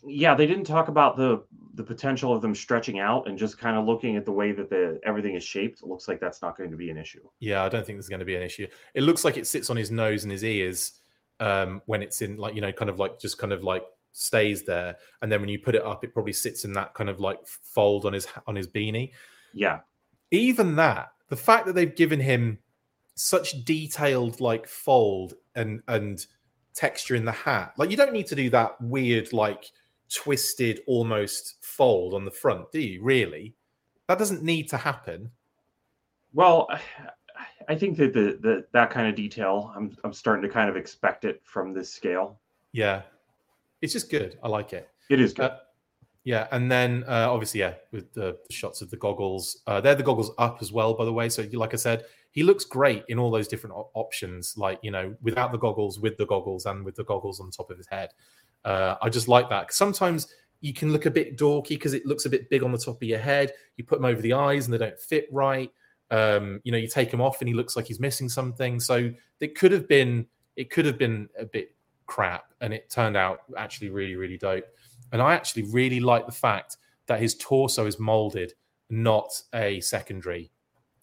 Yeah, 0.04 0.34
they 0.34 0.46
didn't 0.46 0.64
talk 0.64 0.88
about 0.88 1.16
the 1.16 1.42
the 1.74 1.82
potential 1.82 2.34
of 2.34 2.42
them 2.42 2.54
stretching 2.54 2.98
out 2.98 3.26
and 3.26 3.38
just 3.38 3.56
kind 3.56 3.76
of 3.78 3.86
looking 3.86 4.16
at 4.16 4.26
the 4.26 4.32
way 4.32 4.52
that 4.52 4.68
the 4.68 5.00
everything 5.04 5.34
is 5.34 5.44
shaped. 5.44 5.80
It 5.82 5.88
looks 5.88 6.06
like 6.06 6.20
that's 6.20 6.42
not 6.42 6.56
going 6.56 6.70
to 6.70 6.76
be 6.76 6.90
an 6.90 6.98
issue. 6.98 7.22
Yeah, 7.40 7.64
I 7.64 7.68
don't 7.68 7.86
think 7.86 7.96
there's 7.96 8.08
going 8.08 8.20
to 8.20 8.26
be 8.26 8.36
an 8.36 8.42
issue. 8.42 8.66
It 8.94 9.02
looks 9.02 9.24
like 9.24 9.36
it 9.36 9.46
sits 9.46 9.70
on 9.70 9.76
his 9.76 9.90
nose 9.90 10.24
and 10.24 10.32
his 10.32 10.44
ears 10.44 11.00
um, 11.40 11.80
when 11.86 12.02
it's 12.02 12.20
in, 12.20 12.36
like, 12.36 12.54
you 12.54 12.60
know, 12.60 12.72
kind 12.72 12.90
of 12.90 12.98
like 12.98 13.18
just 13.18 13.38
kind 13.38 13.52
of 13.52 13.62
like 13.64 13.84
stays 14.12 14.64
there. 14.64 14.96
And 15.22 15.32
then 15.32 15.40
when 15.40 15.48
you 15.48 15.58
put 15.58 15.74
it 15.74 15.82
up, 15.84 16.04
it 16.04 16.12
probably 16.12 16.34
sits 16.34 16.64
in 16.64 16.72
that 16.74 16.92
kind 16.92 17.08
of 17.08 17.20
like 17.20 17.38
fold 17.46 18.04
on 18.04 18.12
his 18.12 18.26
on 18.46 18.54
his 18.54 18.68
beanie. 18.68 19.12
Yeah, 19.54 19.80
Even 20.30 20.76
that, 20.76 21.12
the 21.28 21.36
fact 21.36 21.66
that 21.66 21.74
they've 21.74 21.94
given 21.94 22.20
him 22.20 22.58
such 23.14 23.64
detailed 23.64 24.40
like 24.40 24.66
fold 24.66 25.34
and 25.54 25.82
and 25.88 26.26
texture 26.74 27.14
in 27.14 27.24
the 27.24 27.32
hat, 27.32 27.72
like 27.78 27.90
you 27.90 27.96
don't 27.96 28.12
need 28.12 28.26
to 28.26 28.34
do 28.34 28.50
that 28.50 28.80
weird 28.80 29.32
like 29.32 29.70
twisted 30.14 30.80
almost 30.86 31.56
fold 31.62 32.14
on 32.14 32.24
the 32.24 32.30
front, 32.30 32.70
do 32.72 32.80
you? 32.80 33.02
Really? 33.02 33.54
That 34.08 34.18
doesn't 34.18 34.42
need 34.42 34.68
to 34.70 34.76
happen. 34.76 35.30
Well, 36.34 36.68
I 37.68 37.74
think 37.74 37.96
that 37.98 38.12
the, 38.12 38.38
the 38.40 38.66
that 38.72 38.90
kind 38.90 39.06
of 39.08 39.14
detail, 39.14 39.72
I'm 39.76 39.96
I'm 40.04 40.12
starting 40.12 40.42
to 40.42 40.48
kind 40.48 40.68
of 40.68 40.76
expect 40.76 41.24
it 41.24 41.40
from 41.44 41.72
this 41.72 41.92
scale. 41.92 42.40
Yeah, 42.72 43.02
it's 43.80 43.92
just 43.92 44.10
good. 44.10 44.38
I 44.42 44.48
like 44.48 44.72
it. 44.72 44.88
It 45.10 45.20
is 45.20 45.32
good. 45.32 45.50
Uh, 45.50 45.58
yeah, 46.24 46.46
and 46.52 46.70
then 46.70 47.04
uh, 47.08 47.28
obviously, 47.30 47.60
yeah, 47.60 47.74
with 47.90 48.12
the, 48.14 48.38
the 48.46 48.52
shots 48.54 48.80
of 48.80 48.90
the 48.90 48.96
goggles, 48.96 49.62
uh, 49.66 49.80
they're 49.80 49.96
the 49.96 50.04
goggles 50.04 50.30
up 50.38 50.58
as 50.60 50.70
well, 50.70 50.94
by 50.94 51.04
the 51.04 51.12
way. 51.12 51.28
So, 51.28 51.44
like 51.52 51.74
I 51.74 51.76
said, 51.76 52.04
he 52.30 52.44
looks 52.44 52.64
great 52.64 53.04
in 53.08 53.18
all 53.18 53.30
those 53.30 53.48
different 53.48 53.74
op- 53.74 53.90
options, 53.94 54.56
like 54.56 54.78
you 54.82 54.92
know, 54.92 55.14
without 55.20 55.50
the 55.52 55.58
goggles, 55.58 55.98
with 55.98 56.16
the 56.16 56.26
goggles, 56.26 56.66
and 56.66 56.84
with 56.84 56.94
the 56.94 57.04
goggles 57.04 57.40
on 57.40 57.50
top 57.50 57.70
of 57.70 57.76
his 57.76 57.88
head. 57.88 58.10
Uh, 58.64 58.96
I 59.02 59.08
just 59.08 59.28
like 59.28 59.48
that. 59.50 59.72
Sometimes 59.72 60.28
you 60.60 60.72
can 60.72 60.92
look 60.92 61.06
a 61.06 61.10
bit 61.10 61.36
dorky 61.36 61.70
because 61.70 61.94
it 61.94 62.06
looks 62.06 62.24
a 62.24 62.30
bit 62.30 62.48
big 62.48 62.62
on 62.62 62.70
the 62.72 62.78
top 62.78 63.02
of 63.02 63.08
your 63.08 63.18
head. 63.18 63.52
You 63.76 63.84
put 63.84 63.98
them 63.98 64.04
over 64.04 64.22
the 64.22 64.32
eyes 64.32 64.66
and 64.66 64.72
they 64.74 64.78
don't 64.78 64.98
fit 64.98 65.26
right. 65.32 65.70
Um, 66.10 66.60
you 66.62 66.70
know, 66.72 66.78
you 66.78 66.86
take 66.88 67.12
him 67.12 67.20
off 67.20 67.40
and 67.40 67.48
he 67.48 67.54
looks 67.54 67.74
like 67.74 67.86
he's 67.86 67.98
missing 67.98 68.28
something. 68.28 68.78
So 68.78 69.12
it 69.40 69.58
could 69.58 69.72
have 69.72 69.88
been, 69.88 70.26
it 70.56 70.70
could 70.70 70.84
have 70.86 70.98
been 70.98 71.28
a 71.38 71.44
bit 71.44 71.74
crap, 72.06 72.52
and 72.60 72.74
it 72.74 72.90
turned 72.90 73.16
out 73.16 73.40
actually 73.56 73.88
really, 73.90 74.16
really 74.16 74.36
dope. 74.36 74.64
And 75.12 75.22
I 75.22 75.34
actually 75.34 75.64
really 75.64 76.00
like 76.00 76.26
the 76.26 76.32
fact 76.32 76.76
that 77.06 77.18
his 77.20 77.34
torso 77.36 77.86
is 77.86 77.98
molded, 77.98 78.52
not 78.90 79.32
a 79.54 79.80
secondary. 79.80 80.50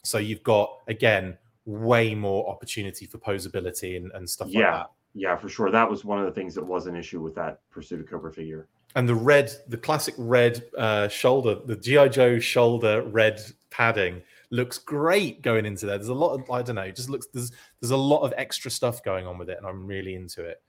So 0.03 0.19
you've 0.19 0.43
got 0.43 0.69
again 0.87 1.37
way 1.65 2.15
more 2.15 2.47
opportunity 2.49 3.05
for 3.05 3.17
posability 3.17 3.97
and, 3.97 4.11
and 4.13 4.29
stuff 4.29 4.47
like 4.47 4.55
Yeah. 4.55 4.71
that. 4.71 4.91
Yeah, 5.13 5.35
for 5.35 5.49
sure. 5.49 5.71
That 5.71 5.89
was 5.89 6.05
one 6.05 6.19
of 6.19 6.25
the 6.25 6.31
things 6.31 6.55
that 6.55 6.63
was 6.63 6.85
an 6.85 6.95
issue 6.95 7.21
with 7.21 7.35
that 7.35 7.61
Pursuit 7.71 7.99
of 7.99 8.09
Cobra 8.09 8.31
figure. 8.31 8.67
And 8.95 9.07
the 9.07 9.15
red, 9.15 9.51
the 9.67 9.77
classic 9.77 10.15
red 10.17 10.63
uh, 10.77 11.07
shoulder, 11.07 11.57
the 11.65 11.75
GI 11.75 12.09
Joe 12.09 12.39
shoulder 12.39 13.03
red 13.03 13.41
padding 13.69 14.21
looks 14.51 14.77
great 14.77 15.41
going 15.41 15.65
into 15.65 15.85
there. 15.85 15.97
There's 15.97 16.09
a 16.09 16.13
lot 16.13 16.33
of 16.33 16.49
I 16.49 16.61
don't 16.61 16.75
know, 16.75 16.83
it 16.83 16.95
just 16.95 17.09
looks 17.09 17.27
there's 17.33 17.51
there's 17.81 17.91
a 17.91 17.97
lot 17.97 18.21
of 18.21 18.33
extra 18.37 18.71
stuff 18.71 19.03
going 19.03 19.27
on 19.27 19.37
with 19.37 19.49
it, 19.49 19.57
and 19.57 19.67
I'm 19.67 19.85
really 19.85 20.15
into 20.15 20.43
it. 20.43 20.61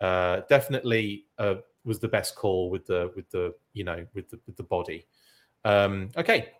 Uh, 0.00 0.40
definitely 0.48 1.24
uh, 1.38 1.56
was 1.84 1.98
the 1.98 2.08
best 2.08 2.34
call 2.34 2.70
with 2.70 2.86
the 2.86 3.12
with 3.14 3.30
the 3.30 3.54
you 3.72 3.84
know 3.84 4.06
with 4.14 4.30
the 4.30 4.38
with 4.46 4.56
the 4.56 4.62
body. 4.62 5.06
Um, 5.64 6.10
okay. 6.16 6.50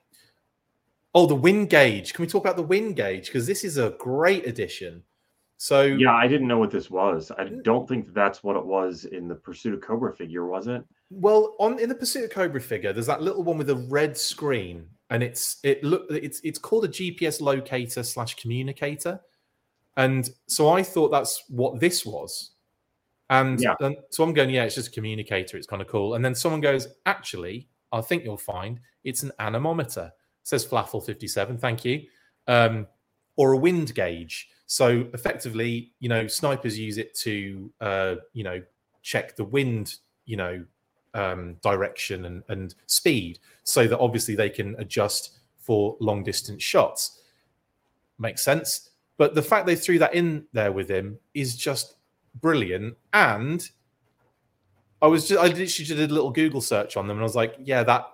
Oh, 1.14 1.26
the 1.26 1.34
wind 1.34 1.70
gauge. 1.70 2.12
Can 2.12 2.24
we 2.24 2.28
talk 2.28 2.44
about 2.44 2.56
the 2.56 2.62
wind 2.62 2.96
gauge? 2.96 3.26
Because 3.26 3.46
this 3.46 3.64
is 3.64 3.78
a 3.78 3.94
great 3.98 4.46
addition. 4.46 5.02
So 5.58 5.82
Yeah, 5.82 6.14
I 6.14 6.28
didn't 6.28 6.48
know 6.48 6.58
what 6.58 6.70
this 6.70 6.90
was. 6.90 7.32
I 7.38 7.44
don't 7.44 7.88
think 7.88 8.12
that's 8.12 8.42
what 8.44 8.56
it 8.56 8.64
was 8.64 9.04
in 9.06 9.26
the 9.28 9.34
Pursuit 9.34 9.74
of 9.74 9.80
Cobra 9.80 10.14
figure, 10.14 10.46
was 10.46 10.66
it? 10.66 10.84
Well, 11.10 11.54
on 11.58 11.78
in 11.78 11.88
the 11.88 11.94
Pursuit 11.94 12.24
of 12.24 12.30
Cobra 12.30 12.60
figure, 12.60 12.92
there's 12.92 13.06
that 13.06 13.22
little 13.22 13.42
one 13.42 13.56
with 13.58 13.70
a 13.70 13.76
red 13.76 14.18
screen, 14.18 14.86
and 15.10 15.22
it's 15.22 15.58
it 15.62 15.82
look 15.82 16.06
it's 16.10 16.40
it's 16.44 16.58
called 16.58 16.84
a 16.84 16.88
GPS 16.88 17.40
locator 17.40 18.02
slash 18.02 18.34
communicator, 18.34 19.20
and 19.96 20.28
so 20.46 20.68
I 20.68 20.82
thought 20.82 21.08
that's 21.10 21.44
what 21.48 21.80
this 21.80 22.04
was, 22.04 22.50
and, 23.30 23.58
Yeah. 23.60 23.74
and 23.80 23.96
so 24.10 24.24
I'm 24.24 24.34
going, 24.34 24.50
yeah, 24.50 24.64
it's 24.64 24.74
just 24.74 24.88
a 24.88 24.90
communicator. 24.90 25.56
It's 25.56 25.66
kind 25.66 25.80
of 25.80 25.88
cool, 25.88 26.14
and 26.14 26.24
then 26.24 26.34
someone 26.34 26.60
goes, 26.60 26.88
actually, 27.06 27.68
I 27.92 28.00
think 28.02 28.24
you'll 28.24 28.36
find 28.36 28.80
it's 29.04 29.22
an 29.22 29.32
anemometer. 29.38 30.12
says 30.42 30.66
Flaffle 30.66 31.00
fifty 31.04 31.28
seven, 31.28 31.56
thank 31.56 31.84
you, 31.84 32.02
um, 32.46 32.86
or 33.36 33.52
a 33.52 33.56
wind 33.56 33.94
gauge. 33.94 34.48
So 34.66 35.06
effectively, 35.14 35.92
you 36.00 36.08
know, 36.08 36.26
snipers 36.26 36.78
use 36.78 36.98
it 36.98 37.14
to 37.16 37.70
uh, 37.80 38.14
you 38.32 38.44
know 38.44 38.62
check 39.02 39.36
the 39.36 39.44
wind, 39.44 39.96
you 40.24 40.36
know, 40.36 40.64
um, 41.14 41.56
direction 41.62 42.26
and, 42.26 42.42
and 42.48 42.74
speed 42.86 43.38
so 43.62 43.86
that 43.86 43.98
obviously 43.98 44.34
they 44.34 44.50
can 44.50 44.74
adjust 44.78 45.38
for 45.58 45.96
long 46.00 46.22
distance 46.22 46.62
shots. 46.62 47.22
Makes 48.18 48.44
sense. 48.44 48.90
But 49.16 49.34
the 49.34 49.42
fact 49.42 49.66
they 49.66 49.76
threw 49.76 49.98
that 49.98 50.14
in 50.14 50.44
there 50.52 50.72
with 50.72 50.90
him 50.90 51.18
is 51.34 51.56
just 51.56 51.96
brilliant. 52.40 52.96
And 53.12 53.68
I 55.00 55.06
was 55.06 55.28
just, 55.28 55.40
I 55.40 55.46
literally 55.46 55.66
just 55.66 55.88
did 55.88 56.10
a 56.10 56.14
little 56.14 56.30
Google 56.30 56.60
search 56.60 56.96
on 56.96 57.06
them 57.06 57.16
and 57.16 57.22
I 57.22 57.24
was 57.24 57.36
like, 57.36 57.54
yeah, 57.58 57.82
that 57.84 58.06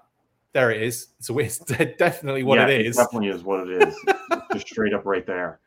there 0.53 0.71
it 0.71 0.83
is. 0.83 1.09
So 1.21 1.39
it's 1.39 1.59
definitely 1.99 2.45
what 2.45 2.59
yeah, 2.59 2.69
it 2.69 2.87
is. 2.87 2.97
It 2.97 3.01
definitely 3.03 3.29
is 3.31 3.43
what 3.43 3.69
it 3.69 3.89
is. 3.89 3.97
just 4.53 4.69
straight 4.69 4.95
up 4.95 5.05
right 5.05 5.27
there. 5.27 5.59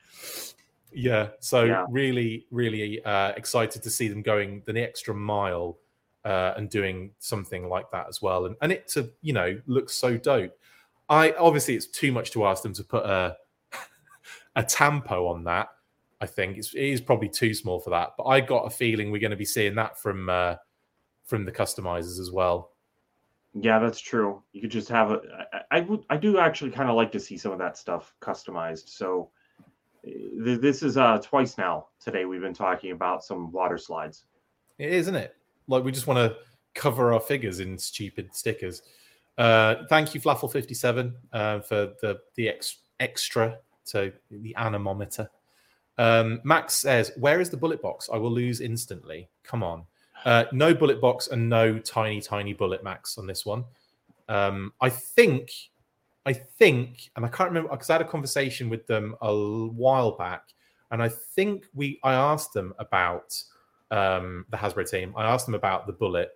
Yeah. 0.95 1.29
So 1.39 1.63
Yeah. 1.63 1.85
really, 1.89 2.47
really 2.51 3.03
uh, 3.03 3.33
excited 3.33 3.83
to 3.83 3.89
see 3.89 4.07
them 4.07 4.21
going 4.21 4.63
the 4.65 4.81
extra 4.81 5.13
mile 5.13 5.77
uh, 6.23 6.53
and 6.57 6.69
doing 6.69 7.11
something 7.19 7.67
like 7.67 7.91
that 7.91 8.07
as 8.07 8.21
well. 8.21 8.45
And 8.45 8.55
and 8.61 8.71
it 8.71 8.87
to 8.89 9.11
you 9.21 9.33
know 9.33 9.59
looks 9.67 9.93
so 9.93 10.17
dope. 10.17 10.57
I 11.09 11.33
obviously 11.33 11.75
it's 11.75 11.87
too 11.87 12.11
much 12.11 12.31
to 12.31 12.45
ask 12.45 12.63
them 12.63 12.73
to 12.73 12.83
put 12.83 13.05
a 13.05 13.35
a 14.55 14.63
tampo 14.63 15.27
on 15.27 15.43
that. 15.43 15.67
I 16.21 16.25
think 16.25 16.57
it's, 16.57 16.73
it 16.73 16.81
is 16.81 17.01
probably 17.01 17.29
too 17.29 17.53
small 17.53 17.79
for 17.79 17.89
that. 17.89 18.13
But 18.17 18.23
I 18.23 18.39
got 18.39 18.65
a 18.65 18.69
feeling 18.69 19.11
we're 19.11 19.19
going 19.19 19.31
to 19.31 19.37
be 19.37 19.45
seeing 19.45 19.75
that 19.75 19.99
from 19.99 20.29
uh, 20.29 20.55
from 21.25 21.43
the 21.45 21.51
customizers 21.51 22.19
as 22.19 22.31
well. 22.31 22.71
Yeah, 23.53 23.79
that's 23.79 23.99
true. 23.99 24.41
You 24.53 24.61
could 24.61 24.71
just 24.71 24.89
have 24.89 25.11
a. 25.11 25.21
I, 25.53 25.77
I 25.77 25.79
would. 25.81 26.05
I 26.09 26.17
do 26.17 26.39
actually 26.39 26.71
kind 26.71 26.89
of 26.89 26.95
like 26.95 27.11
to 27.11 27.19
see 27.19 27.37
some 27.37 27.51
of 27.51 27.59
that 27.59 27.77
stuff 27.77 28.15
customized. 28.21 28.89
So 28.89 29.29
this 30.37 30.83
is 30.83 30.97
uh 30.97 31.17
twice 31.19 31.57
now 31.57 31.87
today 31.99 32.25
we've 32.25 32.41
been 32.41 32.53
talking 32.53 32.91
about 32.91 33.23
some 33.23 33.51
water 33.51 33.77
slides. 33.77 34.25
It 34.77 34.89
is, 34.89 35.01
isn't 35.03 35.15
it? 35.15 35.35
Like 35.67 35.83
we 35.83 35.91
just 35.91 36.07
want 36.07 36.17
to 36.17 36.37
cover 36.73 37.13
our 37.13 37.19
figures 37.19 37.59
in 37.59 37.77
stupid 37.77 38.35
stickers. 38.35 38.83
Uh, 39.37 39.75
thank 39.89 40.13
you, 40.13 40.21
Flaffle57, 40.21 41.13
uh, 41.33 41.59
for 41.59 41.93
the 42.01 42.19
the 42.35 42.49
ex- 42.49 42.77
extra 42.99 43.57
to 43.87 44.13
the 44.29 44.55
anemometer. 44.55 45.29
Um, 45.97 46.41
Max 46.43 46.73
says, 46.75 47.11
"Where 47.17 47.39
is 47.39 47.49
the 47.49 47.57
bullet 47.57 47.81
box? 47.81 48.09
I 48.11 48.17
will 48.17 48.31
lose 48.31 48.61
instantly." 48.61 49.29
Come 49.43 49.63
on, 49.63 49.85
uh, 50.25 50.45
no 50.51 50.73
bullet 50.73 51.01
box 51.01 51.27
and 51.27 51.49
no 51.49 51.79
tiny 51.79 52.21
tiny 52.21 52.53
bullet, 52.53 52.83
Max, 52.83 53.17
on 53.17 53.27
this 53.27 53.45
one. 53.45 53.65
Um, 54.27 54.73
I 54.81 54.89
think, 54.89 55.51
I 56.25 56.33
think, 56.33 57.09
and 57.15 57.25
I 57.25 57.29
can't 57.29 57.49
remember 57.49 57.69
because 57.69 57.89
I 57.89 57.93
had 57.93 58.01
a 58.01 58.05
conversation 58.05 58.69
with 58.69 58.87
them 58.87 59.15
a 59.21 59.35
while 59.35 60.11
back, 60.11 60.53
and 60.91 61.01
I 61.01 61.09
think 61.09 61.65
we 61.73 61.99
I 62.03 62.13
asked 62.13 62.53
them 62.53 62.73
about 62.79 63.41
um, 63.91 64.45
the 64.49 64.57
Hasbro 64.57 64.89
team. 64.89 65.13
I 65.15 65.25
asked 65.25 65.45
them 65.45 65.55
about 65.55 65.85
the 65.85 65.93
bullet, 65.93 66.31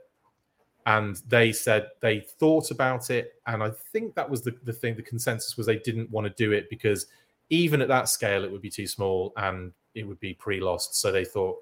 and 0.85 1.15
they 1.27 1.51
said 1.51 1.89
they 2.01 2.19
thought 2.19 2.71
about 2.71 3.09
it, 3.09 3.33
and 3.47 3.63
I 3.63 3.71
think 3.91 4.15
that 4.15 4.29
was 4.29 4.43
the, 4.43 4.55
the 4.63 4.73
thing. 4.73 4.95
The 4.95 5.01
consensus 5.01 5.57
was 5.57 5.65
they 5.65 5.79
didn't 5.79 6.11
want 6.11 6.25
to 6.27 6.33
do 6.43 6.51
it 6.51 6.69
because 6.69 7.07
even 7.49 7.81
at 7.81 7.87
that 7.87 8.09
scale, 8.09 8.43
it 8.43 8.51
would 8.51 8.61
be 8.61 8.69
too 8.69 8.87
small 8.87 9.33
and 9.37 9.71
it 9.95 10.07
would 10.07 10.19
be 10.19 10.33
pre-lost. 10.33 10.95
So 10.95 11.11
they 11.11 11.25
thought 11.25 11.57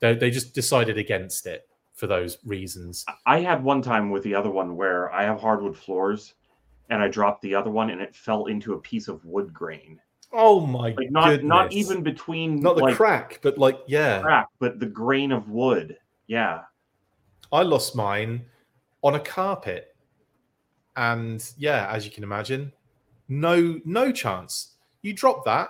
they 0.00 0.14
they 0.14 0.30
just 0.30 0.54
decided 0.54 0.98
against 0.98 1.46
it 1.46 1.68
for 1.94 2.06
those 2.06 2.38
reasons. 2.44 3.04
I 3.26 3.40
had 3.40 3.62
one 3.62 3.82
time 3.82 4.10
with 4.10 4.22
the 4.22 4.34
other 4.34 4.50
one 4.50 4.76
where 4.76 5.12
I 5.12 5.24
have 5.24 5.40
hardwood 5.40 5.76
floors, 5.76 6.34
and 6.90 7.02
I 7.02 7.08
dropped 7.08 7.42
the 7.42 7.54
other 7.54 7.70
one 7.70 7.90
and 7.90 8.00
it 8.00 8.14
fell 8.14 8.46
into 8.46 8.74
a 8.74 8.78
piece 8.80 9.08
of 9.08 9.24
wood 9.24 9.52
grain. 9.52 10.00
Oh 10.32 10.66
my 10.66 10.92
Like 10.96 11.10
not 11.10 11.42
not 11.44 11.72
even 11.72 12.02
between 12.02 12.60
not 12.60 12.76
the 12.76 12.82
like, 12.84 12.96
crack, 12.96 13.38
but 13.42 13.58
like 13.58 13.78
yeah. 13.86 14.20
crack, 14.20 14.48
but 14.58 14.80
the 14.80 14.86
grain 14.86 15.32
of 15.32 15.48
wood. 15.48 15.96
Yeah. 16.26 16.62
I 17.52 17.62
lost 17.62 17.94
mine 17.94 18.44
on 19.02 19.14
a 19.14 19.20
carpet. 19.20 19.94
And 20.96 21.48
yeah, 21.56 21.88
as 21.90 22.04
you 22.04 22.10
can 22.10 22.24
imagine, 22.24 22.72
no 23.28 23.80
no 23.84 24.12
chance. 24.12 24.72
You 25.02 25.12
drop 25.12 25.44
that, 25.44 25.68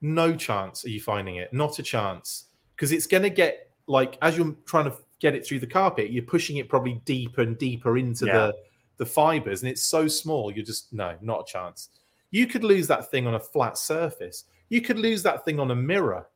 no 0.00 0.36
chance 0.36 0.84
are 0.84 0.90
you 0.90 1.00
finding 1.00 1.36
it. 1.36 1.52
Not 1.52 1.78
a 1.78 1.82
chance. 1.82 2.46
Because 2.76 2.92
it's 2.92 3.06
gonna 3.06 3.30
get 3.30 3.70
like 3.86 4.16
as 4.22 4.36
you're 4.36 4.54
trying 4.64 4.84
to 4.84 4.96
get 5.18 5.34
it 5.34 5.44
through 5.44 5.58
the 5.58 5.66
carpet, 5.66 6.10
you're 6.12 6.22
pushing 6.22 6.58
it 6.58 6.68
probably 6.68 7.00
deeper 7.04 7.42
and 7.42 7.58
deeper 7.58 7.98
into 7.98 8.26
Yeah. 8.26 8.32
the 8.38 8.56
the 8.98 9.06
fibers, 9.06 9.62
and 9.62 9.70
it's 9.70 9.82
so 9.82 10.06
small, 10.08 10.52
you're 10.52 10.64
just 10.64 10.92
no, 10.92 11.16
not 11.22 11.40
a 11.48 11.52
chance. 11.52 11.90
You 12.30 12.46
could 12.46 12.64
lose 12.64 12.86
that 12.88 13.10
thing 13.10 13.26
on 13.26 13.34
a 13.34 13.40
flat 13.40 13.78
surface. 13.78 14.44
You 14.68 14.82
could 14.82 14.98
lose 14.98 15.22
that 15.22 15.44
thing 15.44 15.58
on 15.58 15.70
a 15.70 15.76
mirror. 15.76 16.26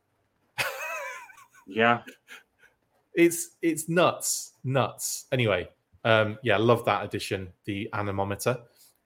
Yeah. 1.66 2.00
it's 3.14 3.50
it's 3.62 3.88
nuts 3.88 4.52
nuts 4.64 5.26
anyway 5.32 5.68
um 6.04 6.38
yeah 6.42 6.56
love 6.56 6.84
that 6.86 7.04
addition 7.04 7.48
the 7.66 7.88
anemometer 7.92 8.58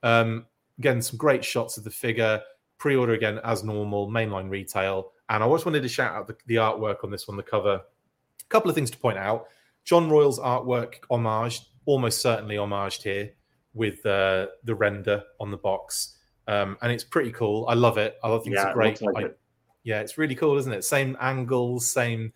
um 0.03 0.47
again 0.79 1.03
some 1.03 1.17
great 1.17 1.45
shots 1.45 1.77
of 1.77 1.85
the 1.85 1.91
figure 1.91 2.41
pre-order 2.79 3.15
again 3.15 3.41
as 3.45 3.65
normal 3.65 4.09
mainline 4.09 4.49
retail 4.49 5.13
and 5.29 5.43
i 5.43 5.49
just 5.49 5.67
wanted 5.67 5.83
to 5.83 5.89
shout 5.89 6.15
out 6.15 6.27
the, 6.27 6.37
the 6.47 6.55
artwork 6.57 7.03
on 7.05 7.11
this 7.11 7.27
one 7.27 7.37
the 7.37 7.43
cover 7.43 7.75
a 7.75 8.49
couple 8.49 8.69
of 8.71 8.75
things 8.75 8.91
to 8.91 8.99
point 8.99 9.19
out 9.19 9.47
john 9.85 10.09
royle's 10.09 10.39
artwork 10.39 10.95
homage 11.11 11.63
almost 11.85 12.21
certainly 12.21 12.57
homaged 12.57 13.03
here 13.03 13.31
with 13.77 14.05
uh, 14.07 14.47
the 14.65 14.75
render 14.75 15.23
on 15.39 15.51
the 15.53 15.57
box 15.57 16.19
um 16.49 16.77
and 16.83 16.91
it's 16.93 17.03
pretty 17.05 17.31
cool 17.33 17.67
i 17.69 17.75
love 17.75 17.99
it 17.99 18.17
i 18.25 18.29
think 18.39 18.55
Yeah. 18.55 18.61
it's 18.63 18.67
a 18.67 18.71
it 18.71 18.75
great 18.75 18.89
looks 19.03 19.03
like 19.03 19.25
I- 19.25 19.27
it. 19.29 19.39
yeah, 19.85 20.01
it's 20.01 20.17
really 20.19 20.35
cool, 20.35 20.57
isn't 20.59 20.73
it? 20.73 20.85
Same 20.85 21.17
angles, 21.21 21.87
same 21.89 22.33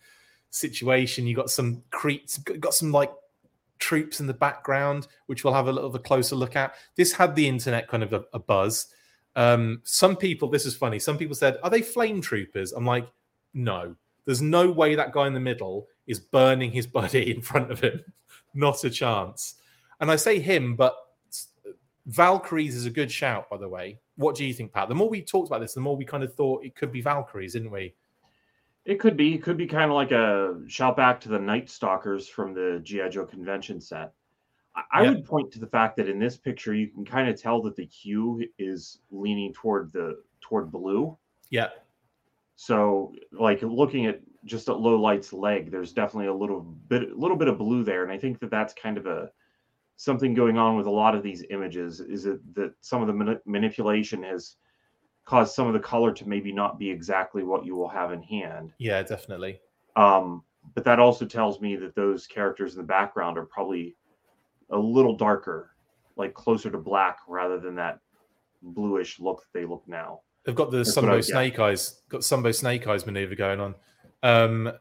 situation. 0.49 1.25
You 1.27 1.35
got 1.35 1.49
some 1.49 1.83
creeps, 1.91 2.37
got 2.37 2.73
some 2.73 2.91
like 2.91 3.11
troops 3.79 4.19
in 4.19 4.27
the 4.27 4.33
background, 4.33 5.07
which 5.25 5.43
we'll 5.43 5.53
have 5.53 5.67
a 5.67 5.71
little 5.71 5.89
of 5.89 5.95
a 5.95 5.99
closer 5.99 6.35
look 6.35 6.55
at. 6.55 6.75
This 6.95 7.11
had 7.13 7.35
the 7.35 7.47
internet 7.47 7.87
kind 7.87 8.03
of 8.03 8.13
a, 8.13 8.23
a 8.33 8.39
buzz. 8.39 8.87
Um, 9.35 9.81
some 9.83 10.15
people, 10.15 10.49
this 10.49 10.65
is 10.65 10.75
funny. 10.75 10.99
Some 10.99 11.17
people 11.17 11.35
said, 11.35 11.57
"Are 11.63 11.69
they 11.69 11.81
flame 11.81 12.21
troopers?" 12.21 12.71
I'm 12.73 12.85
like, 12.85 13.07
no. 13.53 13.95
There's 14.25 14.41
no 14.41 14.69
way 14.71 14.95
that 14.95 15.11
guy 15.13 15.27
in 15.27 15.33
the 15.33 15.39
middle 15.39 15.87
is 16.07 16.19
burning 16.19 16.71
his 16.71 16.87
buddy 16.99 17.31
in 17.35 17.41
front 17.41 17.71
of 17.71 17.79
him. 17.81 18.01
Not 18.53 18.83
a 18.83 18.89
chance. 18.89 19.55
And 19.99 20.11
I 20.11 20.15
say 20.15 20.39
him, 20.39 20.75
but 20.75 20.95
Valkyries 22.07 22.75
is 22.75 22.85
a 22.85 22.89
good 22.89 23.11
shout, 23.11 23.49
by 23.49 23.57
the 23.57 23.69
way. 23.69 23.99
What 24.15 24.35
do 24.35 24.45
you 24.45 24.53
think, 24.53 24.73
Pat? 24.73 24.89
The 24.89 24.95
more 24.95 25.09
we 25.09 25.21
talked 25.21 25.47
about 25.47 25.61
this, 25.61 25.73
the 25.73 25.81
more 25.81 25.95
we 25.95 26.05
kind 26.05 26.23
of 26.23 26.33
thought 26.33 26.65
it 26.65 26.75
could 26.75 26.91
be 26.91 27.01
Valkyries, 27.01 27.53
didn't 27.53 27.71
we? 27.71 27.93
It 28.85 28.99
could 28.99 29.15
be. 29.15 29.35
It 29.35 29.43
could 29.43 29.57
be 29.57 29.67
kind 29.67 29.91
of 29.91 29.95
like 29.95 30.11
a 30.11 30.59
shout 30.67 30.97
back 30.97 31.19
to 31.21 31.29
the 31.29 31.37
Night 31.37 31.69
Stalkers 31.69 32.27
from 32.27 32.53
the 32.53 32.79
GI 32.83 33.09
Joe 33.09 33.25
convention 33.25 33.79
set. 33.79 34.13
I, 34.75 34.83
I 34.91 35.09
would 35.09 35.25
point 35.25 35.51
to 35.51 35.59
the 35.59 35.67
fact 35.67 35.97
that 35.97 36.09
in 36.09 36.17
this 36.17 36.37
picture 36.37 36.73
you 36.73 36.87
can 36.87 37.05
kind 37.05 37.29
of 37.29 37.39
tell 37.39 37.61
that 37.63 37.75
the 37.75 37.85
hue 37.85 38.43
is 38.57 38.99
leaning 39.11 39.53
toward 39.53 39.91
the 39.91 40.21
toward 40.39 40.71
blue. 40.71 41.15
Yeah. 41.49 41.69
So, 42.55 43.13
like 43.31 43.61
looking 43.61 44.07
at 44.07 44.21
just 44.45 44.69
at 44.69 44.79
low 44.79 44.99
light's 44.99 45.33
leg, 45.33 45.71
there's 45.71 45.93
definitely 45.93 46.27
a 46.27 46.33
little 46.33 46.61
bit, 46.61 47.11
a 47.11 47.15
little 47.15 47.37
bit 47.37 47.47
of 47.47 47.57
blue 47.57 47.83
there, 47.83 48.03
and 48.03 48.11
I 48.11 48.17
think 48.17 48.39
that 48.39 48.49
that's 48.49 48.73
kind 48.73 48.97
of 48.97 49.05
a 49.05 49.29
something 50.01 50.33
going 50.33 50.57
on 50.57 50.75
with 50.75 50.87
a 50.87 50.91
lot 50.91 51.13
of 51.13 51.21
these 51.21 51.43
images. 51.51 51.99
Is 51.99 52.25
it 52.25 52.39
that 52.55 52.73
some 52.81 53.01
of 53.01 53.07
the 53.07 53.13
mani- 53.13 53.39
manipulation 53.45 54.23
has 54.23 54.55
caused 55.25 55.53
some 55.53 55.67
of 55.67 55.73
the 55.73 55.79
color 55.79 56.11
to 56.11 56.27
maybe 56.27 56.51
not 56.51 56.79
be 56.79 56.89
exactly 56.89 57.43
what 57.43 57.65
you 57.65 57.75
will 57.75 57.87
have 57.87 58.11
in 58.11 58.23
hand? 58.23 58.73
Yeah, 58.79 59.03
definitely. 59.03 59.59
Um, 59.95 60.43
but 60.73 60.83
that 60.85 60.97
also 60.97 61.25
tells 61.25 61.61
me 61.61 61.75
that 61.75 61.93
those 61.93 62.25
characters 62.25 62.73
in 62.73 62.81
the 62.81 62.87
background 62.87 63.37
are 63.37 63.45
probably 63.45 63.95
a 64.71 64.77
little 64.77 65.15
darker, 65.15 65.75
like 66.15 66.33
closer 66.33 66.71
to 66.71 66.79
black 66.79 67.19
rather 67.27 67.59
than 67.59 67.75
that 67.75 67.99
bluish 68.63 69.19
look 69.19 69.41
that 69.41 69.59
they 69.59 69.67
look 69.67 69.83
now. 69.87 70.21
They've 70.45 70.55
got 70.55 70.71
the 70.71 70.77
That's 70.77 70.95
what 70.95 71.05
Sunbow. 71.05 71.23
Snake 71.23 71.59
Eyes, 71.59 72.01
got 72.09 72.21
Sunbow 72.21 72.55
Snake 72.55 72.87
Eyes 72.87 73.05
maneuver 73.05 73.35
going 73.35 73.59
on. 73.59 73.75
Um, 74.23 74.71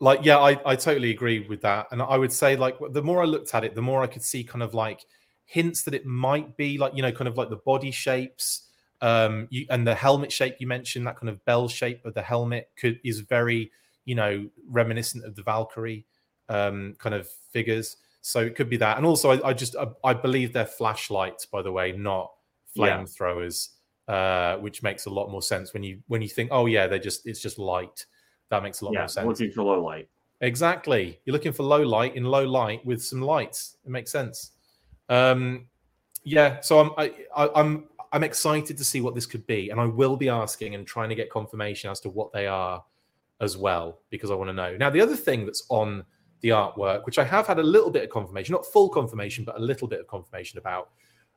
like, 0.00 0.20
yeah, 0.22 0.38
I, 0.38 0.60
I 0.64 0.76
totally 0.76 1.10
agree 1.10 1.46
with 1.48 1.60
that. 1.62 1.86
And 1.90 2.00
I 2.00 2.16
would 2.16 2.32
say, 2.32 2.56
like, 2.56 2.76
the 2.92 3.02
more 3.02 3.22
I 3.22 3.24
looked 3.26 3.54
at 3.54 3.64
it, 3.64 3.74
the 3.74 3.82
more 3.82 4.02
I 4.02 4.06
could 4.06 4.22
see 4.22 4.44
kind 4.44 4.62
of 4.62 4.74
like 4.74 5.04
hints 5.44 5.82
that 5.84 5.94
it 5.94 6.06
might 6.06 6.56
be 6.56 6.78
like, 6.78 6.94
you 6.94 7.02
know, 7.02 7.12
kind 7.12 7.28
of 7.28 7.36
like 7.36 7.50
the 7.50 7.56
body 7.56 7.90
shapes, 7.90 8.68
um, 9.00 9.48
you, 9.50 9.66
and 9.70 9.86
the 9.86 9.94
helmet 9.94 10.30
shape 10.30 10.56
you 10.58 10.66
mentioned, 10.66 11.06
that 11.06 11.16
kind 11.16 11.28
of 11.28 11.44
bell 11.44 11.68
shape 11.68 12.04
of 12.04 12.14
the 12.14 12.22
helmet 12.22 12.70
could 12.78 13.00
is 13.04 13.20
very, 13.20 13.70
you 14.04 14.14
know, 14.14 14.48
reminiscent 14.68 15.24
of 15.24 15.34
the 15.34 15.42
Valkyrie 15.42 16.06
um, 16.48 16.94
kind 16.98 17.14
of 17.14 17.28
figures. 17.52 17.96
So 18.20 18.40
it 18.40 18.54
could 18.54 18.68
be 18.68 18.76
that. 18.78 18.96
And 18.96 19.06
also, 19.06 19.30
I, 19.30 19.48
I 19.48 19.52
just 19.52 19.76
I, 19.76 19.86
I 20.04 20.14
believe 20.14 20.52
they're 20.52 20.66
flashlights, 20.66 21.46
by 21.46 21.62
the 21.62 21.72
way, 21.72 21.92
not 21.92 22.32
Yeah. 22.74 23.02
flamethrowers 23.02 23.70
uh, 24.08 24.56
which 24.56 24.82
makes 24.82 25.04
a 25.04 25.10
lot 25.10 25.30
more 25.30 25.42
sense 25.42 25.74
when 25.74 25.82
you 25.82 26.00
when 26.08 26.22
you 26.22 26.28
think, 26.28 26.48
oh 26.50 26.66
yeah, 26.66 26.86
they're 26.86 26.98
just 26.98 27.26
it's 27.26 27.40
just 27.40 27.58
light. 27.58 28.06
That 28.50 28.62
makes 28.62 28.80
a 28.80 28.84
lot 28.86 28.94
Yeah, 28.94 29.00
more 29.00 29.08
sense. 29.08 29.26
looking 29.26 29.52
for 29.52 29.62
low 29.62 29.82
light. 29.82 30.08
Exactly. 30.40 31.18
You're 31.24 31.32
looking 31.32 31.52
for 31.52 31.64
low 31.64 31.82
light 31.82 32.14
in 32.16 32.24
low 32.24 32.44
light 32.46 32.84
with 32.86 33.02
some 33.02 33.20
lights. 33.20 33.76
It 33.84 33.90
makes 33.90 34.10
sense. 34.12 34.52
Um, 35.08 35.66
yeah. 36.24 36.60
So 36.60 36.78
I'm 36.80 36.90
I, 36.96 37.12
I, 37.36 37.48
I'm 37.54 37.84
I'm 38.12 38.24
excited 38.24 38.78
to 38.78 38.84
see 38.84 39.00
what 39.00 39.14
this 39.14 39.26
could 39.26 39.46
be, 39.46 39.70
and 39.70 39.80
I 39.80 39.84
will 39.86 40.16
be 40.16 40.28
asking 40.28 40.74
and 40.74 40.86
trying 40.86 41.08
to 41.10 41.14
get 41.14 41.30
confirmation 41.30 41.90
as 41.90 42.00
to 42.00 42.08
what 42.08 42.32
they 42.32 42.46
are 42.46 42.82
as 43.40 43.56
well 43.56 44.00
because 44.10 44.30
I 44.30 44.34
want 44.34 44.48
to 44.48 44.54
know. 44.54 44.76
Now, 44.76 44.90
the 44.90 45.00
other 45.00 45.16
thing 45.16 45.44
that's 45.44 45.64
on 45.68 46.04
the 46.40 46.50
artwork, 46.50 47.04
which 47.04 47.18
I 47.18 47.24
have 47.24 47.46
had 47.46 47.58
a 47.58 47.62
little 47.62 47.90
bit 47.90 48.04
of 48.04 48.10
confirmation, 48.10 48.52
not 48.52 48.64
full 48.66 48.88
confirmation, 48.88 49.44
but 49.44 49.56
a 49.56 49.60
little 49.60 49.88
bit 49.88 50.00
of 50.00 50.06
confirmation 50.06 50.58
about, 50.58 50.90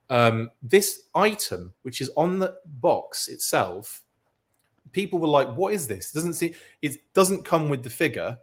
um, 0.10 0.50
this 0.62 1.04
item, 1.16 1.74
which 1.82 2.02
is 2.02 2.10
on 2.16 2.40
the 2.40 2.56
box 2.66 3.28
itself, 3.28 4.02
people 4.92 5.20
were 5.20 5.28
like, 5.28 5.54
"What 5.56 5.74
is 5.74 5.88
this?" 5.88 6.12
Doesn't 6.12 6.34
see 6.34 6.54
it 6.82 6.98
doesn't 7.14 7.46
come 7.46 7.70
with 7.70 7.84
the 7.84 7.90
figure. 7.90 8.38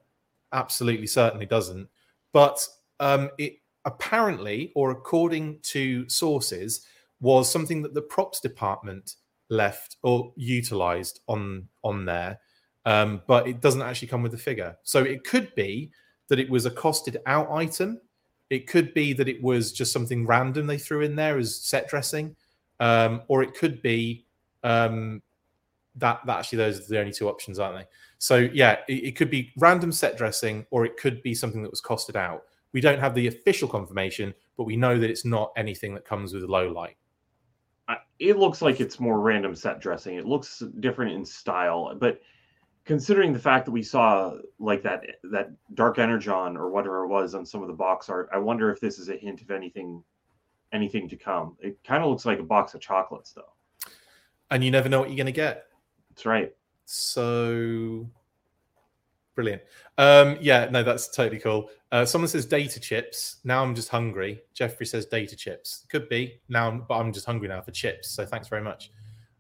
Absolutely, 0.53 1.07
certainly 1.07 1.47
doesn't. 1.47 1.89
But 2.33 2.66
um, 3.01 3.31
it 3.39 3.59
apparently, 3.85 4.73
or 4.75 4.91
according 4.91 5.61
to 5.61 6.09
sources, 6.09 6.87
was 7.20 7.51
something 7.51 7.83
that 7.83 7.95
the 7.95 8.03
props 8.03 8.41
department 8.41 9.16
left 9.51 9.97
or 10.03 10.33
utilized 10.37 11.20
on 11.29 11.69
on 11.83 12.05
there, 12.05 12.39
um, 12.85 13.23
but 13.27 13.49
it 13.49 13.61
doesn't 13.61 13.83
actually 13.83 14.09
come 14.09 14.23
with 14.23 14.33
the 14.33 14.39
figure. 14.39 14.77
So 14.83 15.03
it 15.03 15.25
could 15.25 15.55
be 15.55 15.91
that 16.29 16.39
it 16.39 16.49
was 16.49 16.66
a 16.66 16.70
costed 16.70 17.16
out 17.27 17.51
item. 17.51 18.01
It 18.51 18.66
could 18.66 18.95
be 18.95 19.12
that 19.15 19.29
it 19.29 19.43
was 19.43 19.73
just 19.73 19.93
something 19.93 20.27
random 20.27 20.66
they 20.66 20.79
threw 20.79 21.03
in 21.03 21.16
there 21.16 21.39
as 21.39 21.57
set 21.57 21.89
dressing, 21.89 22.37
um, 22.81 23.23
or 23.29 23.43
it 23.43 23.55
could 23.55 23.83
be 23.83 24.25
um, 24.65 25.23
that 25.99 26.20
that 26.27 26.39
actually 26.39 26.59
those 26.59 26.81
are 26.81 26.89
the 26.89 26.99
only 26.99 27.12
two 27.12 27.29
options, 27.29 27.59
aren't 27.59 27.79
they? 27.79 27.87
So 28.19 28.37
yeah, 28.37 28.79
it, 28.89 29.05
it 29.05 29.16
could 29.16 29.31
be 29.31 29.53
random 29.59 29.93
set 29.93 30.16
dressing, 30.16 30.66
or 30.70 30.85
it 30.85 30.97
could 30.97 31.23
be 31.23 31.35
something 31.35 31.62
that 31.62 31.70
was 31.70 31.83
costed 31.83 32.16
out. 32.16 32.43
We 32.73 32.81
don't 32.81 32.99
have 32.99 33.15
the 33.15 33.27
official 33.29 33.69
confirmation, 33.69 34.35
but 34.57 34.65
we 34.65 34.77
know 34.77 34.99
that 34.99 35.11
it's 35.11 35.25
not 35.25 35.53
anything 35.57 35.95
that 35.95 36.05
comes 36.05 36.33
with 36.33 36.43
low 36.45 36.70
light. 36.70 36.97
It 38.19 38.37
looks 38.37 38.61
like 38.61 38.81
it's 38.81 38.99
more 38.99 39.20
random 39.20 39.55
set 39.55 39.81
dressing. 39.81 40.16
It 40.16 40.27
looks 40.27 40.62
different 40.81 41.12
in 41.12 41.25
style, 41.25 41.95
but 41.99 42.20
considering 42.85 43.35
the 43.35 43.39
fact 43.39 43.66
that 43.66 43.70
we 43.70 43.83
saw 43.83 44.33
like 44.59 44.83
that 44.83 45.05
that 45.25 45.51
dark 45.75 45.99
energon 45.99 46.57
or 46.57 46.70
whatever 46.70 47.05
it 47.05 47.09
was 47.09 47.35
on 47.35 47.47
some 47.47 47.62
of 47.62 47.69
the 47.69 47.75
box 47.75 48.09
art, 48.09 48.29
I 48.33 48.39
wonder 48.39 48.70
if 48.73 48.81
this 48.81 48.99
is 48.99 49.09
a 49.09 49.16
hint 49.16 49.43
of 49.43 49.51
anything 49.51 50.03
anything 50.73 51.09
to 51.09 51.16
come. 51.16 51.57
It 51.61 51.79
kind 51.85 52.03
of 52.03 52.11
looks 52.11 52.25
like 52.25 52.41
a 52.41 52.43
box 52.45 52.75
of 52.75 52.81
chocolates 52.81 53.33
though. 53.33 53.91
And 54.51 54.65
you 54.65 54.70
never 54.70 54.89
know 54.89 55.01
what 55.01 55.11
you're 55.11 55.16
going 55.16 55.27
to 55.27 55.33
get. 55.33 55.66
That's 56.19 56.27
right. 56.27 56.53
So 56.85 58.11
brilliant. 59.36 59.62
Um, 59.99 60.36
yeah, 60.40 60.69
no, 60.69 60.82
that's 60.82 61.07
totally 61.15 61.39
cool. 61.39 61.70
Uh, 61.93 62.05
someone 62.05 62.27
says 62.27 62.45
data 62.45 62.81
chips. 62.81 63.36
Now 63.45 63.62
I'm 63.62 63.73
just 63.73 63.89
hungry. 63.89 64.40
Jeffrey 64.53 64.85
says 64.85 65.07
data 65.07 65.36
chips. 65.36 65.86
Could 65.89 66.09
be 66.09 66.40
now, 66.49 66.65
I'm- 66.65 66.85
but 66.89 66.97
I'm 66.99 67.12
just 67.12 67.24
hungry 67.24 67.47
now 67.47 67.61
for 67.61 67.70
chips. 67.70 68.11
So 68.11 68.27
thanks 68.27 68.49
very 68.49 68.62
much. 68.62 68.90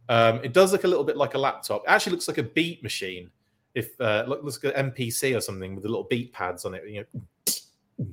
Um, 0.08 0.38
it 0.44 0.52
does 0.52 0.70
look 0.70 0.84
a 0.84 0.86
little 0.86 1.02
bit 1.02 1.16
like 1.16 1.34
a 1.34 1.38
laptop. 1.38 1.82
It 1.82 1.88
actually 1.90 2.12
looks 2.12 2.28
like 2.28 2.38
a 2.38 2.44
beat 2.44 2.80
machine. 2.84 3.28
If 3.74 4.00
uh, 4.00 4.24
look, 4.28 4.44
looks 4.44 4.62
like 4.62 4.76
an 4.76 4.92
MPC 4.92 5.36
or 5.36 5.40
something 5.40 5.74
with 5.74 5.82
the 5.82 5.88
little 5.88 6.04
beat 6.08 6.32
pads 6.32 6.64
on 6.64 6.74
it, 6.74 6.88
you 6.88 7.04
know, 7.98 8.06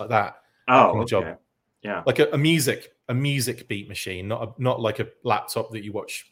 like 0.00 0.08
that. 0.08 0.42
Oh, 0.66 0.94
Good 0.94 1.06
job. 1.06 1.38
Yeah. 1.82 2.02
like 2.04 2.18
a, 2.18 2.28
a 2.32 2.36
music 2.38 2.94
a 3.08 3.14
music 3.14 3.66
beat 3.66 3.88
machine 3.88 4.28
not 4.28 4.42
a, 4.42 4.62
not 4.62 4.80
like 4.80 4.98
a 4.98 5.08
laptop 5.24 5.70
that 5.72 5.82
you 5.82 5.92
watch 5.92 6.29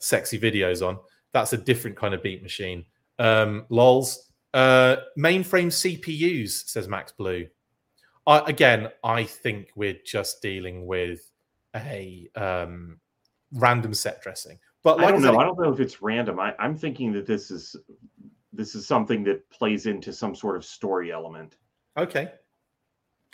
sexy 0.00 0.38
videos 0.38 0.86
on 0.86 0.98
that's 1.32 1.52
a 1.52 1.56
different 1.56 1.96
kind 1.96 2.14
of 2.14 2.22
beat 2.22 2.42
machine 2.42 2.84
um 3.18 3.64
lols 3.68 4.30
uh 4.54 4.96
mainframe 5.16 5.68
cpus 5.68 6.66
says 6.66 6.88
max 6.88 7.12
blue 7.12 7.46
I, 8.26 8.40
again 8.46 8.88
i 9.04 9.24
think 9.24 9.70
we're 9.76 9.98
just 10.04 10.42
dealing 10.42 10.86
with 10.86 11.30
a 11.76 12.28
um 12.34 12.98
random 13.52 13.94
set 13.94 14.22
dressing 14.22 14.58
but 14.82 14.98
like 14.98 15.08
I 15.08 15.10
don't 15.10 15.22
know. 15.22 15.38
I 15.38 15.44
don't 15.44 15.58
know 15.58 15.72
if 15.72 15.80
it's 15.80 16.00
random. 16.00 16.40
I, 16.40 16.54
I'm 16.58 16.76
thinking 16.76 17.12
that 17.12 17.26
this 17.26 17.50
is 17.50 17.76
this 18.52 18.74
is 18.74 18.86
something 18.86 19.22
that 19.24 19.48
plays 19.50 19.86
into 19.86 20.12
some 20.12 20.34
sort 20.34 20.56
of 20.56 20.64
story 20.64 21.12
element. 21.12 21.56
Okay. 21.96 22.32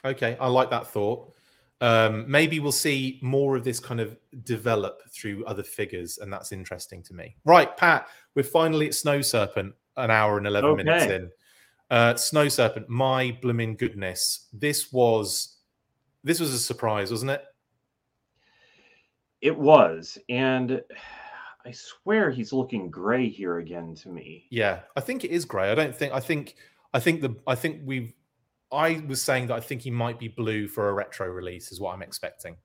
Okay. 0.04 0.36
I 0.40 0.48
like 0.48 0.70
that 0.70 0.88
thought. 0.88 1.32
Um, 1.80 2.24
maybe 2.30 2.58
we'll 2.58 2.72
see 2.72 3.18
more 3.22 3.56
of 3.56 3.64
this 3.64 3.78
kind 3.80 4.00
of 4.00 4.16
develop 4.44 5.02
through 5.10 5.44
other 5.44 5.62
figures, 5.62 6.18
and 6.18 6.32
that's 6.32 6.52
interesting 6.52 7.02
to 7.04 7.14
me. 7.14 7.36
Right, 7.44 7.76
Pat, 7.76 8.08
we're 8.34 8.44
finally 8.44 8.86
at 8.86 8.94
Snow 8.94 9.20
Serpent, 9.20 9.74
an 9.96 10.10
hour 10.10 10.38
and 10.38 10.46
11 10.46 10.76
minutes 10.76 11.04
in. 11.04 11.30
Uh, 11.90 12.14
Snow 12.16 12.48
Serpent, 12.48 12.88
my 12.88 13.36
blooming 13.42 13.76
goodness. 13.76 14.48
This 14.52 14.92
was 14.92 15.58
this 16.24 16.40
was 16.40 16.52
a 16.52 16.58
surprise, 16.58 17.10
wasn't 17.10 17.30
it? 17.30 17.44
It 19.40 19.56
was, 19.56 20.18
and 20.28 20.82
I 21.64 21.70
swear 21.70 22.30
he's 22.30 22.52
looking 22.52 22.90
gray 22.90 23.28
here 23.28 23.58
again 23.58 23.94
to 23.96 24.08
me. 24.08 24.46
Yeah, 24.50 24.80
I 24.96 25.00
think 25.00 25.24
it 25.24 25.30
is 25.30 25.44
grey. 25.44 25.70
I 25.70 25.74
don't 25.74 25.94
think 25.94 26.12
I 26.12 26.20
think 26.20 26.56
I 26.94 26.98
think 26.98 27.20
the 27.20 27.36
I 27.46 27.54
think 27.54 27.82
we've 27.84 28.12
I 28.72 29.02
was 29.06 29.22
saying 29.22 29.46
that 29.48 29.54
I 29.54 29.60
think 29.60 29.82
he 29.82 29.90
might 29.90 30.18
be 30.18 30.28
blue 30.28 30.66
for 30.68 30.88
a 30.88 30.92
retro 30.92 31.28
release, 31.28 31.70
is 31.72 31.80
what 31.80 31.94
I'm 31.94 32.02
expecting. 32.02 32.56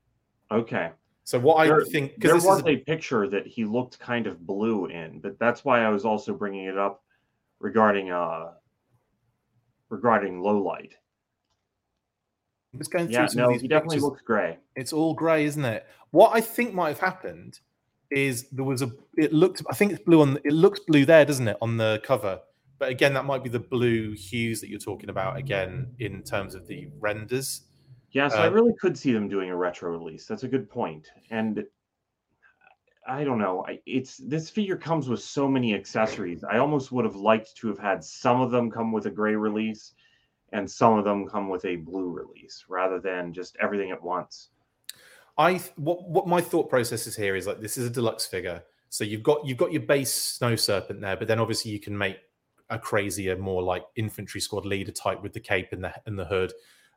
Okay. 0.50 0.92
So 1.24 1.40
what 1.40 1.66
There- 1.66 1.82
I 1.82 1.84
think 1.86 2.16
There 2.18 2.34
was 2.36 2.46
is 2.46 2.66
a 2.66 2.78
picture 2.78 3.28
that 3.30 3.46
he 3.46 3.64
looked 3.66 4.00
kind 4.00 4.26
of 4.28 4.46
blue 4.46 4.88
in, 4.88 5.20
but 5.20 5.38
that's 5.40 5.64
why 5.64 5.84
I 5.84 5.90
was 5.90 6.04
also 6.04 6.34
bringing 6.34 6.66
it 6.66 6.78
up 6.78 7.04
regarding 7.60 8.12
uh 8.12 8.54
regarding 9.90 10.42
low 10.42 10.58
light. 10.62 10.96
Just 12.78 12.92
going 12.92 13.08
through 13.08 13.14
Yeah, 13.14 13.26
some 13.28 13.38
no, 13.38 13.46
of 13.50 13.52
he 13.56 13.58
these 13.60 13.70
definitely 13.70 13.98
pictures. 13.98 14.04
looks 14.04 14.22
gray. 14.22 14.58
It's 14.76 14.94
all 14.94 15.14
grey, 15.14 15.44
isn't 15.46 15.66
it? 15.66 15.86
What 16.12 16.32
I 16.34 16.42
think 16.42 16.74
might 16.74 16.88
have 16.90 17.00
happened 17.00 17.60
is 18.10 18.50
there 18.50 18.64
was 18.66 18.82
a. 18.82 18.92
It 19.18 19.34
looked. 19.34 19.62
I 19.70 19.74
think 19.74 19.92
it's 19.92 20.02
blue 20.04 20.22
on. 20.22 20.38
It 20.46 20.54
looks 20.54 20.80
blue 20.80 21.06
there, 21.06 21.26
doesn't 21.26 21.48
it, 21.48 21.58
on 21.62 21.78
the 21.78 22.02
cover? 22.04 22.40
But 22.82 22.90
again, 22.90 23.14
that 23.14 23.26
might 23.26 23.44
be 23.44 23.50
the 23.52 23.60
blue 23.60 24.14
hues 24.14 24.60
that 24.60 24.68
you're 24.68 24.80
talking 24.80 25.12
about 25.12 25.38
again 25.38 25.94
in 26.00 26.24
terms 26.24 26.56
of 26.56 26.66
the 26.66 26.88
renders. 27.00 27.68
Yeah, 28.10 28.28
so 28.28 28.38
I 28.40 28.48
Uh, 28.48 28.50
really 28.50 28.74
could 28.82 28.98
see 28.98 29.14
them 29.14 29.30
doing 29.30 29.52
a 29.52 29.56
retro 29.56 29.92
release. 29.92 30.26
That's 30.26 30.42
a 30.42 30.48
good 30.48 30.68
point. 30.68 31.08
And 31.30 31.64
I 33.06 33.24
don't 33.24 33.38
know. 33.38 33.64
I, 33.68 33.80
it's 33.86 34.18
this 34.18 34.50
figure 34.50 34.78
comes 34.78 35.10
with 35.10 35.22
so 35.22 35.48
many 35.48 35.76
accessories. 35.76 36.44
I 36.44 36.58
almost 36.58 36.92
would 36.92 37.06
have 37.06 37.16
liked 37.16 37.56
to 37.58 37.68
have 37.68 37.78
had 37.78 38.04
some 38.04 38.42
of 38.42 38.50
them 38.50 38.72
come 38.72 38.92
with 38.92 39.06
a 39.06 39.12
gray 39.12 39.36
release 39.36 39.94
and 40.52 40.70
some 40.70 40.98
of 40.98 41.06
them 41.06 41.28
come 41.28 41.50
with 41.50 41.64
a 41.66 41.76
blue 41.76 42.10
release 42.10 42.66
rather 42.68 43.00
than 43.00 43.32
just 43.32 43.56
everything 43.62 43.92
at 43.92 44.02
once. 44.02 44.50
I 45.38 45.60
what 45.76 46.10
what 46.10 46.28
my 46.28 46.42
thought 46.42 46.68
process 46.68 47.06
is 47.06 47.16
here 47.16 47.36
is 47.36 47.46
like 47.46 47.62
this 47.62 47.78
is 47.78 47.86
a 47.86 47.92
deluxe 47.92 48.26
figure, 48.26 48.64
so 48.90 49.04
you've 49.04 49.22
got 49.22 49.46
you've 49.46 49.60
got 49.60 49.72
your 49.72 49.84
base 49.84 50.12
snow 50.12 50.56
serpent 50.56 51.00
there, 51.00 51.16
but 51.16 51.28
then 51.28 51.38
obviously 51.40 51.70
you 51.70 51.80
can 51.80 51.96
make 51.96 52.18
a 52.72 52.80
crazier, 52.80 53.38
more 53.38 53.62
like 53.62 53.84
infantry 53.96 54.42
squad 54.42 54.66
leader 54.66 54.92
type 54.92 55.22
with 55.22 55.34
the 55.34 55.40
cape 55.40 55.70
and 55.72 55.84
the 55.84 55.94
and 56.06 56.18
the 56.18 56.26
hood 56.26 56.52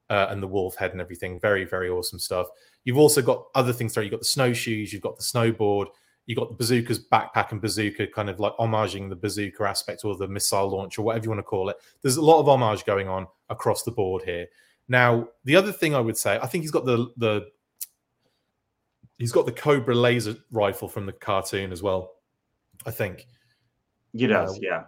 uh, 0.08 0.26
and 0.30 0.42
the 0.42 0.46
wolf 0.46 0.76
head 0.76 0.92
and 0.92 1.00
everything. 1.00 1.38
Very 1.40 1.64
very 1.64 1.90
awesome 1.90 2.18
stuff. 2.18 2.46
You've 2.84 2.98
also 2.98 3.20
got 3.20 3.46
other 3.54 3.72
things 3.72 3.94
there. 3.94 4.02
You've 4.02 4.12
got 4.12 4.20
the 4.20 4.26
snowshoes, 4.26 4.92
you've 4.92 5.02
got 5.02 5.16
the 5.16 5.22
snowboard, 5.22 5.86
you've 6.26 6.38
got 6.38 6.48
the 6.48 6.54
bazooka's 6.54 6.98
backpack 6.98 7.52
and 7.52 7.60
bazooka, 7.60 8.06
kind 8.08 8.30
of 8.30 8.40
like 8.40 8.52
homaging 8.58 9.08
the 9.08 9.16
bazooka 9.16 9.64
aspect 9.64 10.04
or 10.04 10.16
the 10.16 10.28
missile 10.28 10.68
launch 10.68 10.98
or 10.98 11.02
whatever 11.02 11.24
you 11.24 11.30
want 11.30 11.38
to 11.40 11.44
call 11.44 11.68
it. 11.68 11.76
There's 12.02 12.16
a 12.16 12.22
lot 12.22 12.40
of 12.40 12.48
homage 12.48 12.84
going 12.84 13.08
on 13.08 13.26
across 13.50 13.82
the 13.82 13.90
board 13.90 14.22
here. 14.22 14.46
Now, 14.88 15.28
the 15.44 15.56
other 15.56 15.72
thing 15.72 15.94
I 15.94 16.00
would 16.00 16.16
say, 16.16 16.38
I 16.42 16.46
think 16.46 16.62
he's 16.62 16.70
got 16.70 16.84
the 16.84 17.10
the 17.16 17.46
he's 19.18 19.32
got 19.32 19.46
the 19.46 19.52
Cobra 19.52 19.94
laser 19.94 20.36
rifle 20.50 20.88
from 20.88 21.06
the 21.06 21.12
cartoon 21.12 21.72
as 21.72 21.82
well. 21.82 22.12
I 22.86 22.90
think. 22.90 23.26
He 24.12 24.26
does, 24.26 24.56
Uh, 24.56 24.58
yeah. 24.60 24.84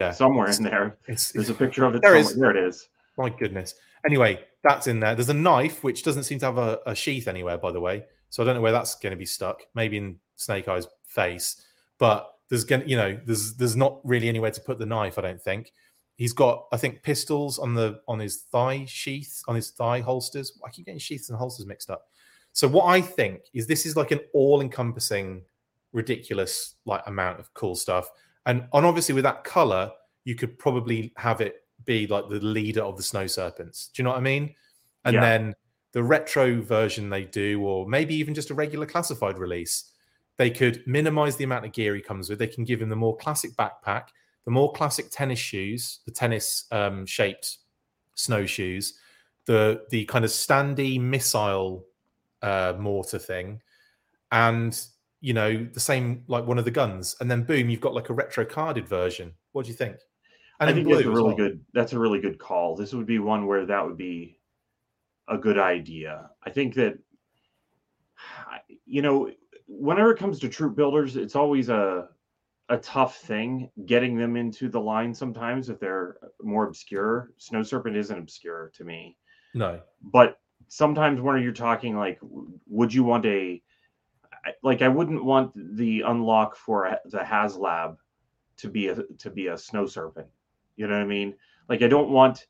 Yeah. 0.00 0.12
Somewhere 0.12 0.50
in 0.50 0.62
there. 0.62 0.96
It's, 1.06 1.32
There's 1.32 1.50
a 1.50 1.54
picture 1.54 1.84
of 1.84 1.94
it. 1.94 2.02
There 2.02 2.22
somewhere. 2.22 2.30
is. 2.30 2.36
There 2.36 2.50
it 2.50 2.68
is. 2.68 2.88
my 3.16 3.30
goodness. 3.30 3.74
Anyway, 4.06 4.40
that's 4.62 4.86
in 4.86 5.00
there. 5.00 5.14
There's 5.14 5.28
a 5.28 5.34
knife 5.34 5.82
which 5.82 6.02
doesn't 6.04 6.24
seem 6.24 6.38
to 6.40 6.46
have 6.46 6.58
a, 6.58 6.78
a 6.86 6.94
sheath 6.94 7.26
anywhere, 7.28 7.58
by 7.58 7.72
the 7.72 7.80
way. 7.80 8.04
So 8.30 8.42
I 8.42 8.46
don't 8.46 8.54
know 8.54 8.60
where 8.60 8.72
that's 8.72 8.94
going 8.94 9.10
to 9.12 9.16
be 9.16 9.26
stuck. 9.26 9.62
Maybe 9.74 9.96
in 9.96 10.16
Snake 10.36 10.68
Eye's 10.68 10.86
face, 11.04 11.64
but 11.98 12.34
there's 12.48 12.64
going 12.64 12.82
to, 12.82 12.88
you 12.88 12.96
know, 12.96 13.18
there's 13.24 13.54
there's 13.54 13.76
not 13.76 14.00
really 14.04 14.28
anywhere 14.28 14.50
to 14.50 14.60
put 14.60 14.78
the 14.78 14.86
knife. 14.86 15.18
I 15.18 15.22
don't 15.22 15.42
think. 15.42 15.72
He's 16.14 16.32
got, 16.32 16.66
I 16.72 16.76
think, 16.76 17.02
pistols 17.02 17.58
on 17.58 17.74
the 17.74 18.00
on 18.08 18.18
his 18.18 18.42
thigh 18.52 18.84
sheath, 18.86 19.42
on 19.48 19.54
his 19.54 19.70
thigh 19.70 20.00
holsters. 20.00 20.58
I 20.64 20.70
keep 20.70 20.86
getting 20.86 20.98
sheaths 20.98 21.28
and 21.28 21.38
holsters 21.38 21.66
mixed 21.66 21.90
up. 21.90 22.08
So 22.52 22.66
what 22.66 22.86
I 22.86 23.00
think 23.00 23.42
is 23.54 23.66
this 23.66 23.86
is 23.86 23.96
like 23.96 24.10
an 24.10 24.20
all-encompassing, 24.34 25.42
ridiculous 25.92 26.74
like 26.86 27.02
amount 27.06 27.38
of 27.38 27.52
cool 27.54 27.76
stuff. 27.76 28.10
And 28.48 28.66
and 28.72 28.84
obviously 28.84 29.14
with 29.14 29.24
that 29.24 29.44
color, 29.44 29.92
you 30.24 30.34
could 30.34 30.58
probably 30.58 31.12
have 31.16 31.40
it 31.40 31.62
be 31.84 32.06
like 32.08 32.28
the 32.28 32.40
leader 32.40 32.82
of 32.82 32.96
the 32.96 33.02
snow 33.02 33.26
serpents. 33.28 33.90
Do 33.94 34.02
you 34.02 34.04
know 34.04 34.10
what 34.10 34.18
I 34.18 34.22
mean? 34.22 34.54
And 35.04 35.14
Yeah. 35.14 35.20
then 35.20 35.54
the 35.92 36.02
retro 36.02 36.60
version 36.60 37.08
they 37.08 37.24
do, 37.24 37.62
or 37.62 37.88
maybe 37.88 38.14
even 38.16 38.34
just 38.34 38.50
a 38.50 38.54
regular 38.54 38.86
classified 38.86 39.38
release, 39.38 39.92
they 40.36 40.50
could 40.50 40.82
minimize 40.86 41.36
the 41.36 41.44
amount 41.44 41.64
of 41.66 41.72
gear 41.72 41.94
he 41.94 42.00
comes 42.02 42.28
with. 42.28 42.38
They 42.38 42.46
can 42.46 42.64
give 42.64 42.82
him 42.82 42.88
the 42.88 42.96
more 42.96 43.16
classic 43.16 43.52
backpack, 43.52 44.08
the 44.44 44.50
more 44.50 44.72
classic 44.72 45.06
tennis 45.10 45.38
shoes, 45.38 46.00
the 46.04 46.12
tennis 46.12 46.64
um, 46.72 47.06
shaped 47.06 47.58
snowshoes, 48.14 48.94
the 49.46 49.84
the 49.90 50.04
kind 50.06 50.24
of 50.24 50.30
standy 50.30 51.00
missile 51.00 51.84
uh, 52.42 52.74
mortar 52.78 53.18
thing, 53.18 53.60
and 54.30 54.80
you 55.20 55.32
know 55.34 55.66
the 55.72 55.80
same 55.80 56.24
like 56.28 56.46
one 56.46 56.58
of 56.58 56.64
the 56.64 56.70
guns, 56.70 57.16
and 57.20 57.30
then 57.30 57.42
boom, 57.42 57.68
you've 57.68 57.80
got 57.80 57.94
like 57.94 58.10
a 58.10 58.14
retro 58.14 58.44
carded 58.44 58.88
version. 58.88 59.32
What 59.52 59.64
do 59.64 59.70
you 59.70 59.76
think? 59.76 59.96
I 60.60 60.68
in 60.68 60.74
think 60.74 60.88
that's 60.88 61.04
a 61.04 61.08
really 61.08 61.22
well. 61.22 61.36
good. 61.36 61.60
That's 61.72 61.92
a 61.92 61.98
really 61.98 62.20
good 62.20 62.38
call. 62.38 62.76
This 62.76 62.92
would 62.92 63.06
be 63.06 63.18
one 63.18 63.46
where 63.46 63.66
that 63.66 63.84
would 63.84 63.96
be 63.96 64.38
a 65.28 65.38
good 65.38 65.58
idea. 65.58 66.30
I 66.44 66.50
think 66.50 66.74
that 66.74 66.98
you 68.86 69.02
know, 69.02 69.30
whenever 69.66 70.10
it 70.12 70.18
comes 70.18 70.38
to 70.40 70.48
troop 70.48 70.76
builders, 70.76 71.16
it's 71.16 71.36
always 71.36 71.68
a 71.68 72.08
a 72.70 72.76
tough 72.78 73.16
thing 73.16 73.70
getting 73.86 74.14
them 74.14 74.36
into 74.36 74.68
the 74.68 74.80
line 74.80 75.14
sometimes 75.14 75.70
if 75.70 75.80
they're 75.80 76.18
more 76.42 76.66
obscure. 76.66 77.32
Snow 77.38 77.62
Serpent 77.62 77.96
isn't 77.96 78.18
obscure 78.18 78.70
to 78.74 78.84
me, 78.84 79.16
No, 79.54 79.80
but 80.02 80.38
sometimes 80.68 81.20
when 81.20 81.42
you're 81.42 81.52
talking 81.52 81.96
like, 81.96 82.18
would 82.66 82.92
you 82.92 83.04
want 83.04 83.24
a 83.24 83.62
like 84.62 84.82
I 84.82 84.88
wouldn't 84.88 85.24
want 85.24 85.52
the 85.76 86.02
unlock 86.02 86.56
for 86.56 86.98
the 87.06 87.18
HasLab 87.18 87.96
to 88.58 88.68
be 88.68 88.88
a 88.88 89.02
to 89.18 89.30
be 89.30 89.48
a 89.48 89.58
snow 89.58 89.86
serpent. 89.86 90.28
You 90.76 90.86
know 90.86 90.94
what 90.94 91.02
I 91.02 91.06
mean? 91.06 91.34
Like 91.68 91.82
I 91.82 91.88
don't 91.88 92.10
want 92.10 92.46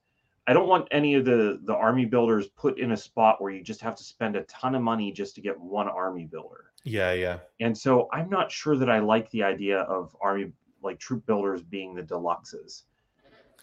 I 0.47 0.55
don't 0.55 0.69
want 0.69 0.89
any 0.91 1.15
of 1.15 1.25
the 1.25 1.61
the 1.65 1.75
army 1.75 2.07
builders 2.07 2.49
put 2.49 2.79
in 2.79 2.93
a 2.93 2.97
spot 2.97 3.41
where 3.41 3.53
you 3.53 3.63
just 3.63 3.83
have 3.83 3.95
to 3.97 4.03
spend 4.03 4.35
a 4.35 4.43
ton 4.45 4.75
of 4.75 4.83
money 4.83 5.13
just 5.13 5.35
to 5.35 5.41
get 5.41 5.59
one 5.61 5.89
army 5.89 6.25
builder. 6.25 6.73
Yeah, 6.85 7.13
yeah. 7.13 7.39
And 7.61 7.77
so 7.77 8.09
I'm 8.13 8.31
not 8.31 8.51
sure 8.51 8.77
that 8.77 8.89
I 8.89 8.99
like 9.01 9.31
the 9.31 9.43
idea 9.43 9.81
of 9.81 10.17
army 10.21 10.53
like 10.83 10.99
troop 10.99 11.27
builders 11.27 11.63
being 11.63 11.95
the 11.95 12.03
deluxes. 12.03 12.85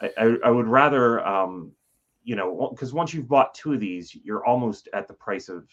I, 0.02 0.12
I, 0.18 0.36
I 0.46 0.50
would 0.52 0.68
rather 0.68 1.26
um 1.26 1.72
you 2.24 2.36
know 2.36 2.70
because 2.72 2.94
once 2.94 3.14
you've 3.14 3.28
bought 3.28 3.56
two 3.56 3.74
of 3.74 3.80
these, 3.80 4.16
you're 4.24 4.46
almost 4.46 4.88
at 4.94 5.08
the 5.08 5.14
price 5.14 5.50
of 5.50 5.68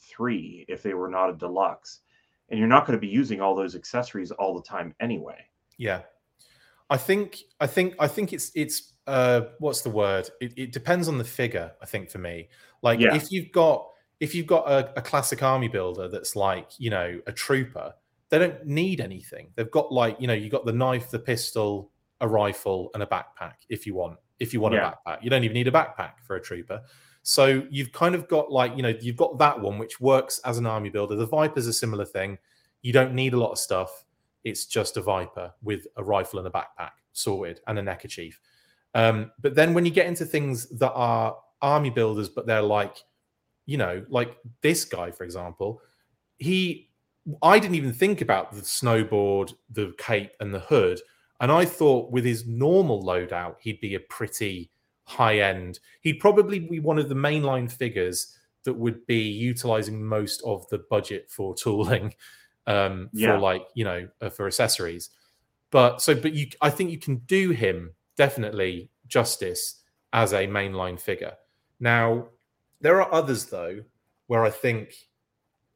three 0.00 0.64
if 0.68 0.82
they 0.82 0.94
were 0.94 1.08
not 1.08 1.30
a 1.30 1.34
deluxe. 1.34 2.00
And 2.48 2.58
you're 2.58 2.68
not 2.68 2.86
going 2.86 2.96
to 2.98 3.00
be 3.00 3.06
using 3.06 3.40
all 3.40 3.54
those 3.54 3.76
accessories 3.76 4.32
all 4.32 4.54
the 4.54 4.62
time 4.62 4.94
anyway. 5.00 5.38
Yeah. 5.76 6.02
I 6.90 6.96
think 6.96 7.42
I 7.60 7.66
think 7.68 7.94
I 8.00 8.08
think 8.08 8.32
it's 8.32 8.50
it's 8.56 8.94
uh 9.06 9.42
what's 9.60 9.82
the 9.82 9.90
word? 9.90 10.28
It, 10.40 10.52
it 10.56 10.72
depends 10.72 11.06
on 11.06 11.16
the 11.18 11.24
figure, 11.24 11.70
I 11.80 11.86
think 11.86 12.10
for 12.10 12.18
me. 12.18 12.48
Like 12.82 12.98
Yeah. 12.98 13.14
if 13.14 13.30
you've 13.30 13.52
got 13.52 13.86
if 14.18 14.34
you've 14.34 14.48
got 14.48 14.68
a, 14.68 14.98
a 14.98 15.02
classic 15.02 15.42
army 15.42 15.68
builder 15.68 16.08
that's 16.08 16.34
like, 16.34 16.72
you 16.78 16.90
know, 16.90 17.20
a 17.26 17.32
trooper, 17.32 17.94
they 18.28 18.38
don't 18.38 18.66
need 18.66 19.00
anything. 19.00 19.50
They've 19.54 19.70
got 19.70 19.92
like, 19.92 20.20
you 20.20 20.26
know, 20.26 20.34
you 20.34 20.50
got 20.50 20.66
the 20.66 20.72
knife, 20.72 21.10
the 21.10 21.18
pistol, 21.18 21.90
a 22.20 22.28
rifle, 22.28 22.90
and 22.94 23.02
a 23.02 23.06
backpack 23.06 23.54
if 23.68 23.86
you 23.86 23.94
want. 23.94 24.18
If 24.40 24.52
you 24.52 24.60
want 24.60 24.74
Yeah. 24.74 24.92
a 25.06 25.10
backpack. 25.10 25.22
You 25.22 25.30
don't 25.30 25.44
even 25.44 25.54
need 25.54 25.68
a 25.68 25.72
backpack 25.72 26.14
for 26.26 26.36
a 26.36 26.40
trooper. 26.40 26.82
So 27.22 27.66
you've 27.70 27.92
kind 27.92 28.14
of 28.14 28.28
got 28.28 28.50
like, 28.50 28.76
you 28.76 28.82
know, 28.82 28.94
you've 29.00 29.16
got 29.16 29.38
that 29.38 29.60
one 29.60 29.78
which 29.78 30.00
works 30.00 30.40
as 30.44 30.58
an 30.58 30.66
army 30.66 30.88
builder. 30.88 31.16
The 31.16 31.26
Viper's 31.26 31.66
a 31.66 31.72
similar 31.72 32.04
thing. 32.04 32.38
You 32.82 32.92
don't 32.92 33.14
need 33.14 33.34
a 33.34 33.38
lot 33.38 33.52
of 33.52 33.58
stuff. 33.58 34.04
It's 34.44 34.64
just 34.66 34.96
a 34.96 35.02
Viper 35.02 35.52
with 35.62 35.86
a 35.96 36.04
rifle 36.04 36.38
and 36.38 36.48
a 36.48 36.50
backpack 36.50 36.92
sorted 37.12 37.60
and 37.66 37.78
a 37.78 37.82
neckerchief. 37.82 38.40
Um, 38.94 39.32
but 39.40 39.54
then 39.54 39.74
when 39.74 39.84
you 39.84 39.90
get 39.90 40.06
into 40.06 40.24
things 40.24 40.68
that 40.78 40.92
are 40.92 41.36
army 41.62 41.90
builders, 41.90 42.28
but 42.28 42.46
they're 42.46 42.62
like, 42.62 42.96
you 43.66 43.76
know, 43.76 44.04
like 44.08 44.36
this 44.62 44.84
guy, 44.84 45.10
for 45.10 45.24
example, 45.24 45.80
he, 46.38 46.90
I 47.42 47.58
didn't 47.58 47.76
even 47.76 47.92
think 47.92 48.22
about 48.22 48.52
the 48.52 48.62
snowboard, 48.62 49.52
the 49.70 49.92
cape, 49.98 50.32
and 50.40 50.52
the 50.52 50.60
hood. 50.60 51.00
And 51.40 51.52
I 51.52 51.64
thought 51.64 52.10
with 52.10 52.24
his 52.24 52.46
normal 52.46 53.02
loadout, 53.02 53.56
he'd 53.60 53.80
be 53.80 53.94
a 53.94 54.00
pretty 54.00 54.70
high 55.10 55.40
end. 55.40 55.80
He'd 56.02 56.20
probably 56.20 56.60
be 56.60 56.78
one 56.78 56.98
of 56.98 57.08
the 57.08 57.14
mainline 57.14 57.70
figures 57.70 58.36
that 58.64 58.74
would 58.74 59.04
be 59.06 59.20
utilizing 59.20 60.02
most 60.04 60.42
of 60.42 60.68
the 60.68 60.78
budget 60.90 61.28
for 61.30 61.54
tooling 61.54 62.14
um, 62.66 63.10
Yeah. 63.12 63.34
for 63.34 63.38
like, 63.38 63.66
you 63.74 63.84
know, 63.84 64.08
uh, 64.20 64.30
for 64.30 64.46
accessories. 64.46 65.10
But 65.70 66.00
so, 66.00 66.14
but 66.14 66.34
you, 66.34 66.46
I 66.60 66.70
think 66.70 66.90
you 66.90 66.98
can 66.98 67.16
do 67.26 67.50
him 67.50 67.94
definitely 68.16 68.90
justice 69.06 69.82
as 70.12 70.32
a 70.32 70.46
mainline 70.46 71.00
figure. 71.00 71.34
Now, 71.80 72.28
there 72.80 73.00
are 73.02 73.12
others 73.12 73.46
though 73.46 73.80
where 74.26 74.44
I 74.44 74.50
think, 74.50 74.94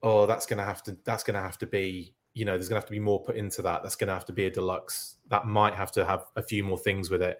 oh, 0.02 0.27
that's 0.27 0.47
to 0.59 0.65
have 0.65 0.82
to, 0.85 0.97
that's 1.05 1.24
to 1.36 1.43
have 1.43 1.59
to 1.59 1.66
be, 1.66 2.15
you 2.35 2.44
know, 2.44 2.52
there's 2.52 2.69
to 2.69 2.74
have 2.74 2.86
to 2.86 2.93
be 2.93 3.01
more 3.01 3.23
put 3.23 3.36
into 3.36 3.62
that. 3.62 3.82
That's 3.82 3.97
to 4.09 4.15
have 4.15 4.27
to 4.27 4.32
be 4.32 4.47
a 4.47 4.51
deluxe. 4.51 5.16
That 5.28 5.47
might 5.47 5.74
have 5.74 5.90
to 5.93 6.05
have 6.05 6.27
a 6.36 6.43
few 6.43 6.62
more 6.65 6.78
things 6.78 7.11
with 7.11 7.23
it. 7.23 7.39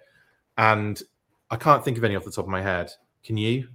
And 0.57 1.01
I 1.49 1.57
can't 1.57 1.83
think 1.83 1.97
of 1.97 2.03
any 2.03 2.15
off 2.15 2.25
the 2.25 2.31
top 2.31 2.45
of 2.45 2.49
my 2.49 2.61
head. 2.61 2.91
Can 3.23 3.37
you? 3.37 3.67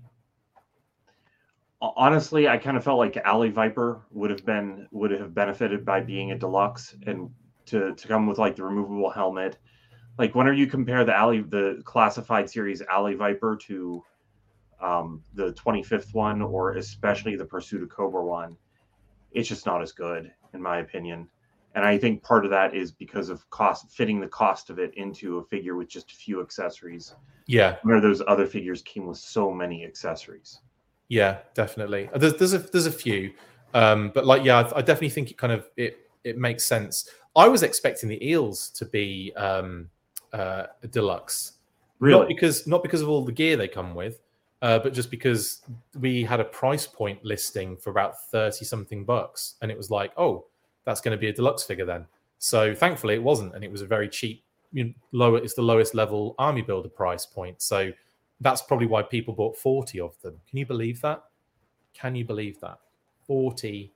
Honestly, 1.81 2.47
I 2.47 2.59
kind 2.59 2.77
of 2.77 2.85
felt 2.85 2.99
like 2.99 3.17
Alley 3.19 3.51
Viper 3.51 4.03
would 4.11 4.31
have 4.31 4.45
been 4.45 4.87
would 4.91 5.11
have 5.13 5.35
benefited 5.35 5.85
by 5.85 6.01
being 6.01 6.33
a 6.33 6.39
deluxe 6.39 6.95
and 7.07 7.31
to 7.67 7.95
to 7.95 8.09
come 8.09 8.27
with 8.27 8.39
like 8.39 8.57
the 8.57 8.65
removable 8.65 9.11
helmet. 9.11 9.59
Like 10.19 10.35
whenever 10.35 10.55
you 10.55 10.67
compare 10.67 11.05
the 11.05 11.17
Alley 11.17 11.41
the 11.41 11.81
classified 11.85 12.51
series 12.51 12.83
Alley 12.83 13.15
Viper 13.15 13.57
to 13.63 14.05
um, 14.81 15.23
the 15.35 15.53
25th 15.53 16.13
one 16.13 16.43
or 16.43 16.73
especially 16.73 17.37
the 17.37 17.45
Pursuit 17.45 17.83
of 17.83 17.89
Cobra 17.89 18.25
one, 18.25 18.57
it's 19.33 19.49
just 19.49 19.65
not 19.65 19.81
as 19.81 19.93
good 19.93 20.31
in 20.53 20.61
my 20.61 20.79
opinion. 20.79 21.29
And 21.75 21.85
I 21.85 21.97
think 21.99 22.23
part 22.23 22.45
of 22.45 22.51
that 22.51 22.75
is 22.75 22.91
because 22.91 23.29
of 23.29 23.49
cost 23.51 23.91
fitting 23.93 24.21
the 24.21 24.27
cost 24.27 24.71
of 24.71 24.79
it 24.79 24.93
into 24.95 25.39
a 25.39 25.45
figure 25.45 25.77
with 25.77 25.89
just 25.89 26.11
a 26.11 26.15
few 26.15 26.41
accessories. 26.41 27.15
Yeah, 27.47 27.77
Where 27.83 28.01
those 28.01 28.23
other 28.27 28.47
figures 28.47 28.83
came 28.83 29.07
with 29.07 29.19
so 29.19 29.53
many 29.53 29.85
accessories. 29.85 30.61
yeah, 31.09 31.39
definitely. 31.55 32.09
Uh, 32.13 32.19
There's 32.19 32.35
there's 32.35 32.53
a 32.55 32.59
there's 32.59 32.87
a 32.87 32.93
few, 32.93 33.33
um, 33.75 34.11
but 34.15 34.25
like 34.27 34.45
yeah, 34.45 34.71
I, 34.75 34.81
definitely 34.83 35.11
think 35.11 35.31
it 35.31 35.37
kind 35.39 35.53
of 35.53 35.69
it 35.77 36.09
it 36.25 36.39
makes 36.39 36.65
sense. 36.65 37.09
I 37.37 37.49
was 37.49 37.63
expecting 37.63 38.09
the 38.09 38.25
eels 38.29 38.71
to 38.71 38.85
be 38.85 39.33
um, 39.37 39.89
uh, 40.33 40.67
deluxe, 40.91 41.53
Really? 41.99 42.19
not 42.21 42.29
because 42.29 42.67
not 42.67 42.83
because 42.83 43.01
of 43.03 43.09
all 43.09 43.25
the 43.25 43.33
gear 43.33 43.57
they 43.57 43.67
come 43.69 43.95
with, 43.95 44.21
uh, 44.63 44.79
but 44.79 44.93
just 44.93 45.11
because 45.11 45.63
we 45.99 46.23
had 46.23 46.39
a 46.41 46.45
price 46.45 46.87
point 46.87 47.25
listing 47.25 47.77
for 47.77 47.91
about 47.91 48.21
thirty 48.31 48.65
something 48.65 49.05
bucks, 49.05 49.55
and 49.63 49.71
it 49.73 49.77
was 49.77 49.91
like, 49.91 50.13
oh, 50.17 50.47
that's 50.85 51.01
going 51.01 51.17
to 51.17 51.21
be 51.21 51.29
a 51.29 51.33
deluxe 51.33 51.65
figure 51.65 51.85
then. 51.85 52.07
So 52.39 52.75
thankfully 52.75 53.15
it 53.15 53.23
wasn't, 53.23 53.55
and 53.55 53.63
it 53.63 53.71
was 53.71 53.83
a 53.83 53.87
very 53.87 54.09
cheap, 54.09 54.45
you 54.73 54.85
know, 54.85 54.93
lower. 55.13 55.39
It's 55.39 55.55
the 55.55 55.63
lowest 55.63 55.95
level 55.95 56.35
army 56.39 56.63
builder 56.63 56.89
price 56.89 57.27
point. 57.27 57.61
So 57.61 57.93
that's 58.41 58.63
probably 58.63 58.87
why 58.87 59.03
people 59.03 59.35
bought 59.35 59.57
forty 59.57 60.01
of 60.01 60.21
them. 60.23 60.41
Can 60.49 60.59
you 60.59 60.67
believe 60.67 61.01
that? 61.03 61.25
Can 61.93 62.15
you 62.15 62.25
believe 62.25 62.59
that? 62.61 62.79
Forty 63.27 63.93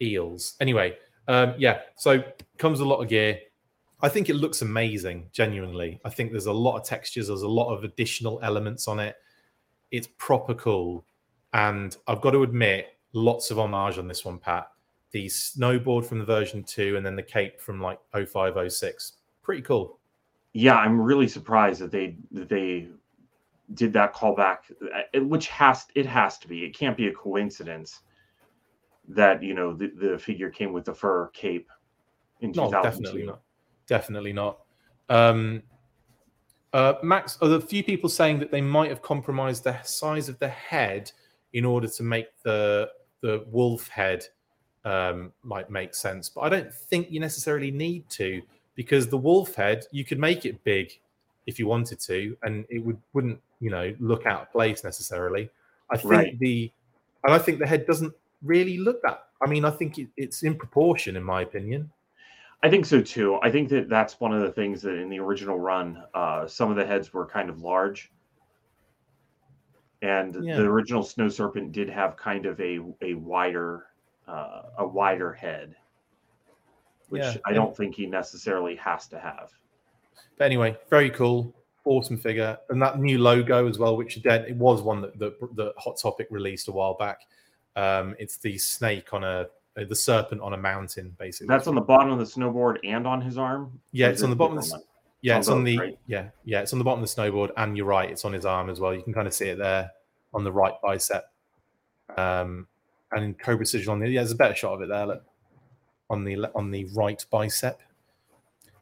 eels. 0.00 0.56
Anyway, 0.60 0.96
um, 1.28 1.54
yeah. 1.56 1.82
So 1.96 2.24
comes 2.58 2.80
a 2.80 2.84
lot 2.84 3.00
of 3.00 3.08
gear. 3.08 3.38
I 4.04 4.08
think 4.08 4.28
it 4.28 4.34
looks 4.34 4.62
amazing, 4.62 5.28
genuinely. 5.30 6.00
I 6.04 6.10
think 6.10 6.32
there's 6.32 6.46
a 6.46 6.52
lot 6.52 6.76
of 6.76 6.84
textures, 6.84 7.28
there's 7.28 7.42
a 7.42 7.48
lot 7.48 7.72
of 7.72 7.84
additional 7.84 8.40
elements 8.42 8.88
on 8.88 8.98
it. 8.98 9.14
It's 9.92 10.08
proper 10.18 10.54
cool. 10.54 11.04
And 11.52 11.96
I've 12.08 12.20
got 12.20 12.32
to 12.32 12.42
admit, 12.42 12.88
lots 13.12 13.52
of 13.52 13.60
homage 13.60 13.98
on 13.98 14.08
this 14.08 14.24
one, 14.24 14.38
Pat. 14.38 14.71
The 15.12 15.26
snowboard 15.26 16.04
from 16.06 16.18
the 16.18 16.24
version 16.24 16.64
two 16.64 16.96
and 16.96 17.04
then 17.04 17.16
the 17.16 17.22
cape 17.22 17.60
from 17.60 17.80
like 17.80 17.98
0506. 18.12 19.12
Pretty 19.42 19.62
cool. 19.62 19.98
yeah, 20.54 20.76
I'm 20.76 21.00
really 21.00 21.28
surprised 21.28 21.80
that 21.80 21.90
they 21.90 22.16
that 22.32 22.48
they 22.48 22.88
did 23.74 23.92
that 23.94 24.14
callback, 24.14 24.58
uh, 25.14 25.20
which 25.20 25.48
has 25.48 25.86
it 25.94 26.06
has 26.06 26.38
to 26.38 26.48
be. 26.48 26.64
It 26.64 26.74
can't 26.76 26.96
be 26.96 27.08
a 27.08 27.12
coincidence 27.12 28.00
that 29.08 29.42
you 29.42 29.54
know 29.54 29.74
the, 29.74 29.88
the 29.88 30.18
figure 30.18 30.48
came 30.50 30.72
with 30.72 30.84
the 30.84 30.94
fur 30.94 31.28
cape 31.28 31.68
in 32.40 32.50
No, 32.52 32.66
2002. 32.66 32.82
definitely 33.02 33.26
not. 33.26 33.40
Definitely 33.86 34.32
not. 34.32 34.58
Um, 35.08 35.62
uh, 36.72 36.94
Max, 37.02 37.36
are 37.42 37.48
there 37.48 37.58
a 37.58 37.60
few 37.60 37.84
people 37.84 38.08
saying 38.08 38.38
that 38.38 38.50
they 38.50 38.60
might 38.62 38.88
have 38.88 39.02
compromised 39.02 39.64
the 39.64 39.80
size 39.82 40.28
of 40.30 40.38
the 40.38 40.48
head 40.48 41.10
in 41.52 41.64
order 41.66 41.88
to 41.88 42.02
make 42.02 42.28
the 42.44 42.88
the 43.20 43.44
wolf 43.50 43.88
head 43.88 44.24
um, 44.84 45.32
might 45.42 45.70
make 45.70 45.94
sense, 45.94 46.28
but 46.28 46.42
I 46.42 46.48
don't 46.48 46.72
think 46.74 47.10
you 47.10 47.20
necessarily 47.20 47.70
need 47.70 48.08
to 48.10 48.42
because 48.74 49.08
the 49.08 49.18
wolf 49.18 49.54
head 49.54 49.86
you 49.92 50.04
could 50.04 50.18
make 50.18 50.44
it 50.44 50.62
big 50.64 50.98
if 51.46 51.58
you 51.58 51.66
wanted 51.66 52.00
to, 52.00 52.36
and 52.42 52.66
it 52.68 52.78
would 52.80 53.00
wouldn't 53.12 53.40
you 53.60 53.70
know 53.70 53.94
look 54.00 54.26
out 54.26 54.42
of 54.42 54.52
place 54.52 54.84
necessarily. 54.84 55.50
I 55.90 55.96
think 55.98 56.08
Right. 56.08 56.38
the 56.38 56.72
and 57.24 57.34
I 57.34 57.38
think 57.38 57.58
the 57.58 57.66
head 57.66 57.86
doesn't 57.86 58.14
really 58.42 58.78
look 58.78 59.02
that. 59.02 59.28
I 59.40 59.48
mean, 59.48 59.64
I 59.64 59.70
think 59.70 59.98
it, 59.98 60.08
it's 60.16 60.42
in 60.42 60.56
proportion, 60.56 61.16
in 61.16 61.22
my 61.24 61.42
opinion. 61.42 61.92
I 62.62 62.70
think 62.70 62.86
so 62.86 63.00
too. 63.02 63.38
I 63.42 63.50
think 63.52 63.68
that 63.70 63.88
that's 63.88 64.18
one 64.18 64.32
of 64.32 64.40
the 64.42 64.50
things 64.52 64.82
that 64.82 64.94
in 64.94 65.08
the 65.08 65.18
original 65.20 65.58
run, 65.58 66.02
uh, 66.14 66.46
some 66.46 66.70
of 66.70 66.76
the 66.76 66.86
heads 66.86 67.12
were 67.12 67.26
kind 67.26 67.50
of 67.50 67.60
large, 67.60 68.10
and 70.02 70.34
Yeah. 70.34 70.56
the 70.56 70.64
original 70.64 71.02
Snow 71.02 71.28
Serpent 71.28 71.72
did 71.72 71.88
have 71.88 72.16
kind 72.16 72.46
of 72.46 72.60
a 72.60 72.80
a 73.00 73.14
wider 73.14 73.86
uh, 74.32 74.62
a 74.78 74.86
wider 74.86 75.32
head, 75.32 75.76
which 77.10 77.22
Yeah, 77.22 77.36
I 77.44 77.52
don't 77.52 77.76
think 77.76 77.94
he 77.94 78.06
necessarily 78.06 78.74
has 78.76 79.06
to 79.08 79.18
have. 79.18 79.50
But 80.38 80.46
anyway, 80.46 80.76
very 80.88 81.10
cool, 81.10 81.54
awesome 81.84 82.16
figure, 82.16 82.56
and 82.70 82.80
that 82.80 82.98
new 82.98 83.18
logo 83.18 83.68
as 83.68 83.78
well, 83.78 83.96
which 83.96 84.16
again 84.16 84.44
it 84.46 84.56
was 84.56 84.80
one 84.80 85.02
that 85.02 85.18
the, 85.18 85.36
the 85.54 85.72
Hot 85.76 85.98
Topic 86.00 86.28
released 86.30 86.68
a 86.68 86.72
while 86.72 86.94
back. 86.94 87.20
Um, 87.76 88.16
it's 88.18 88.38
the 88.38 88.56
snake 88.56 89.12
on 89.12 89.22
a 89.22 89.46
uh, 89.76 89.84
the 89.88 89.96
serpent 89.96 90.40
on 90.40 90.54
a 90.54 90.56
mountain, 90.56 91.14
basically. 91.18 91.46
That's 91.48 91.66
on 91.66 91.74
the 91.74 91.80
bottom 91.80 92.10
of 92.10 92.18
the 92.18 92.24
snowboard 92.24 92.78
and 92.84 93.06
on 93.06 93.20
his 93.20 93.38
arm. 93.38 93.80
yeah, 93.92 94.08
it's 94.08 94.22
on 94.22 94.30
the 94.30 94.36
bottom 94.36 94.58
of 94.58 94.68
the 94.68 94.82
yeah, 95.20 95.34
on 95.34 95.40
it's 95.40 95.48
on 95.48 95.64
the 95.64 95.78
right? 95.78 95.98
yeah 96.06 96.28
yeah 96.44 96.60
it's 96.62 96.72
on 96.72 96.78
the 96.78 96.84
bottom 96.84 97.02
of 97.02 97.08
the 97.08 97.14
snowboard, 97.14 97.50
and 97.58 97.76
you're 97.76 97.86
right, 97.86 98.10
it's 98.10 98.24
on 98.24 98.32
his 98.32 98.46
arm 98.46 98.70
as 98.70 98.80
well. 98.80 98.94
You 98.94 99.02
can 99.02 99.12
kind 99.12 99.28
of 99.28 99.34
see 99.34 99.48
it 99.48 99.58
there 99.58 99.90
on 100.32 100.44
the 100.44 100.52
right 100.52 100.74
bicep. 100.82 101.24
Um, 102.16 102.66
and 103.12 103.24
in 103.24 103.34
Cobra 103.34 103.58
Precision 103.58 103.92
on 103.92 104.00
the 104.00 104.08
yeah, 104.08 104.20
there's 104.20 104.32
a 104.32 104.36
better 104.36 104.54
shot 104.54 104.74
of 104.74 104.82
it 104.82 104.88
there. 104.88 105.06
Look, 105.06 105.24
on 106.10 106.24
the 106.24 106.50
on 106.54 106.70
the 106.70 106.84
right 106.94 107.24
bicep. 107.30 107.80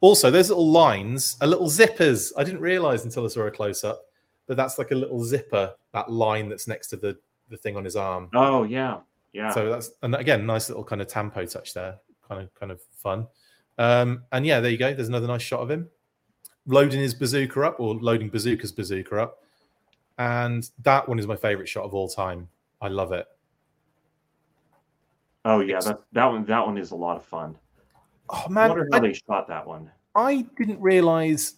Also, 0.00 0.30
those 0.30 0.48
little 0.48 0.70
lines, 0.70 1.36
a 1.42 1.46
little 1.46 1.66
zippers. 1.66 2.32
I 2.36 2.44
didn't 2.44 2.60
realize 2.60 3.04
until 3.04 3.24
I 3.24 3.28
saw 3.28 3.42
a 3.42 3.50
close 3.50 3.84
up, 3.84 4.06
but 4.46 4.56
that's 4.56 4.78
like 4.78 4.92
a 4.92 4.94
little 4.94 5.22
zipper. 5.22 5.74
That 5.92 6.10
line 6.10 6.48
that's 6.48 6.66
next 6.66 6.88
to 6.88 6.96
the 6.96 7.18
the 7.50 7.56
thing 7.56 7.76
on 7.76 7.84
his 7.84 7.96
arm. 7.96 8.30
Oh 8.34 8.64
yeah, 8.64 8.98
yeah. 9.32 9.50
So 9.50 9.68
that's 9.68 9.92
and 10.02 10.14
again, 10.14 10.46
nice 10.46 10.68
little 10.68 10.84
kind 10.84 11.02
of 11.02 11.08
tampo 11.08 11.44
touch 11.44 11.74
there, 11.74 11.96
kind 12.26 12.42
of 12.42 12.54
kind 12.54 12.72
of 12.72 12.80
fun. 12.96 13.26
Um, 13.78 14.24
and 14.32 14.46
yeah, 14.46 14.60
there 14.60 14.70
you 14.70 14.78
go. 14.78 14.92
There's 14.92 15.08
another 15.08 15.26
nice 15.26 15.42
shot 15.42 15.60
of 15.60 15.70
him 15.70 15.88
loading 16.66 17.00
his 17.00 17.14
bazooka 17.14 17.62
up 17.62 17.80
or 17.80 17.94
loading 17.94 18.30
bazooka's 18.30 18.72
bazooka 18.72 19.20
up, 19.20 19.42
and 20.18 20.70
that 20.82 21.08
one 21.08 21.18
is 21.18 21.26
my 21.26 21.36
favorite 21.36 21.68
shot 21.68 21.84
of 21.84 21.94
all 21.94 22.08
time. 22.08 22.48
I 22.80 22.88
love 22.88 23.12
it. 23.12 23.26
Oh 25.44 25.60
yeah, 25.60 25.80
that 25.80 26.00
that 26.12 26.26
one 26.26 26.44
that 26.46 26.66
one 26.66 26.78
is 26.78 26.90
a 26.90 26.96
lot 26.96 27.16
of 27.16 27.24
fun. 27.24 27.56
Oh 28.28 28.44
I 28.46 28.48
man, 28.48 28.68
wonder 28.70 28.88
how 28.92 28.98
I, 28.98 29.00
they 29.00 29.12
shot 29.12 29.48
that 29.48 29.66
one. 29.66 29.90
I 30.14 30.46
didn't 30.58 30.80
realize. 30.80 31.54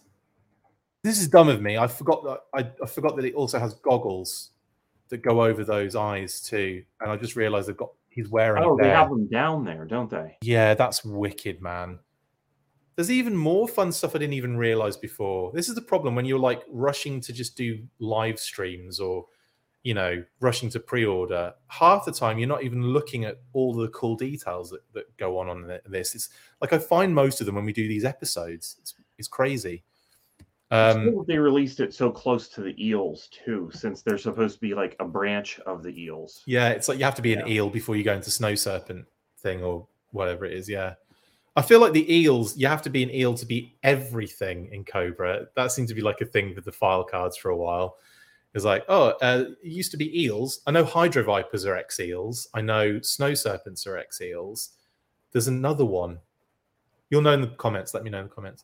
This 1.03 1.19
is 1.19 1.27
dumb 1.27 1.49
of 1.49 1.61
me. 1.61 1.77
I 1.77 1.87
forgot 1.87 2.23
that 2.23 2.39
I, 2.53 2.71
I 2.81 2.87
forgot 2.87 3.15
that 3.17 3.25
it 3.25 3.35
also 3.35 3.59
has 3.59 3.73
goggles 3.75 4.51
that 5.09 5.21
go 5.21 5.43
over 5.43 5.63
those 5.63 5.95
eyes 5.95 6.41
too, 6.41 6.83
and 7.01 7.11
I 7.11 7.17
just 7.17 7.35
realized 7.35 7.67
they've 7.67 7.77
got 7.77 7.91
he's 8.09 8.29
wearing. 8.29 8.63
Oh, 8.63 8.77
they 8.79 8.89
have 8.89 9.09
them 9.09 9.27
down 9.27 9.65
there, 9.65 9.85
don't 9.85 10.09
they? 10.09 10.37
Yeah, 10.41 10.73
that's 10.73 11.03
wicked, 11.03 11.61
man. 11.61 11.99
There's 12.95 13.11
even 13.11 13.35
more 13.35 13.67
fun 13.67 13.91
stuff 13.91 14.15
I 14.15 14.19
didn't 14.19 14.35
even 14.35 14.55
realize 14.55 14.95
before. 14.95 15.51
This 15.51 15.67
is 15.67 15.75
the 15.75 15.81
problem 15.81 16.15
when 16.15 16.25
you're 16.25 16.37
like 16.39 16.63
rushing 16.69 17.19
to 17.21 17.33
just 17.33 17.57
do 17.57 17.79
live 17.99 18.39
streams 18.39 18.99
or, 18.99 19.25
you 19.83 19.93
know, 19.93 20.23
rushing 20.39 20.69
to 20.69 20.79
pre 20.79 21.05
order. 21.05 21.53
Half 21.67 22.05
the 22.05 22.11
time, 22.11 22.39
you're 22.39 22.47
not 22.47 22.63
even 22.63 22.81
looking 22.81 23.25
at 23.25 23.41
all 23.51 23.73
the 23.73 23.89
cool 23.89 24.15
details 24.15 24.69
that, 24.69 24.81
that 24.93 25.15
go 25.17 25.37
on 25.37 25.49
on 25.49 25.79
this. 25.85 26.15
It's 26.15 26.29
like 26.61 26.73
I 26.73 26.77
find 26.77 27.13
most 27.13 27.41
of 27.41 27.45
them 27.45 27.55
when 27.55 27.65
we 27.65 27.73
do 27.73 27.87
these 27.87 28.05
episodes. 28.05 28.77
It's, 28.79 28.95
it's 29.17 29.27
crazy. 29.27 29.83
Um, 30.71 31.23
they 31.27 31.37
released 31.37 31.81
it 31.81 31.93
so 31.93 32.09
close 32.09 32.47
to 32.49 32.61
the 32.61 32.73
eels 32.83 33.27
too, 33.27 33.69
since 33.73 34.01
they're 34.01 34.17
supposed 34.17 34.55
to 34.55 34.61
be 34.61 34.73
like 34.73 34.95
a 34.99 35.05
branch 35.05 35.59
of 35.67 35.83
the 35.83 36.01
eels. 36.01 36.41
Yeah, 36.47 36.69
it's 36.69 36.87
like 36.87 36.97
you 36.97 37.03
have 37.03 37.15
to 37.15 37.21
be 37.21 37.33
an 37.33 37.45
Yeah. 37.45 37.53
eel 37.53 37.69
before 37.69 37.95
you 37.95 38.03
go 38.03 38.13
into 38.13 38.31
snow 38.31 38.55
serpent 38.55 39.05
thing 39.37 39.61
or 39.61 39.87
whatever 40.11 40.45
it 40.45 40.53
is. 40.53 40.67
Yeah. 40.67 40.95
I 41.55 41.61
feel 41.61 41.79
like 41.79 41.93
the 41.93 42.11
eels, 42.11 42.57
you 42.57 42.65
have 42.65 42.81
to 42.83 42.89
be 42.89 43.03
an 43.03 43.13
eel 43.13 43.35
to 43.35 43.45
be 43.45 43.77
everything 43.83 44.69
in 44.71 44.83
Cobra. 44.83 45.45
That 45.55 45.71
seemed 45.71 45.89
to 45.89 45.93
be 45.93 46.01
like 46.01 46.21
a 46.21 46.25
thing 46.25 46.55
with 46.55 46.65
the 46.65 46.71
file 46.71 47.03
cards 47.03 47.37
for 47.37 47.51
a 47.51 47.57
while. 47.57 47.97
It's 48.53 48.65
like, 48.65 48.85
oh, 48.87 49.09
uh, 49.21 49.45
it 49.63 49.71
used 49.71 49.91
to 49.91 49.97
be 49.97 50.23
eels. 50.23 50.61
I 50.67 50.71
know 50.71 50.83
hydro 50.83 51.23
vipers 51.23 51.65
are 51.65 51.75
ex 51.75 51.99
eels. 51.99 52.47
I 52.53 52.61
know 52.61 53.01
snow 53.01 53.33
serpents 53.33 53.87
are 53.87 53.97
ex 53.97 54.21
eels. 54.21 54.69
There's 55.31 55.47
another 55.47 55.85
one. 55.85 56.19
You'll 57.09 57.23
know 57.23 57.33
in 57.33 57.41
the 57.41 57.47
comments. 57.47 57.93
Let 57.93 58.03
me 58.03 58.11
know 58.11 58.19
in 58.19 58.27
the 58.27 58.33
comments. 58.33 58.63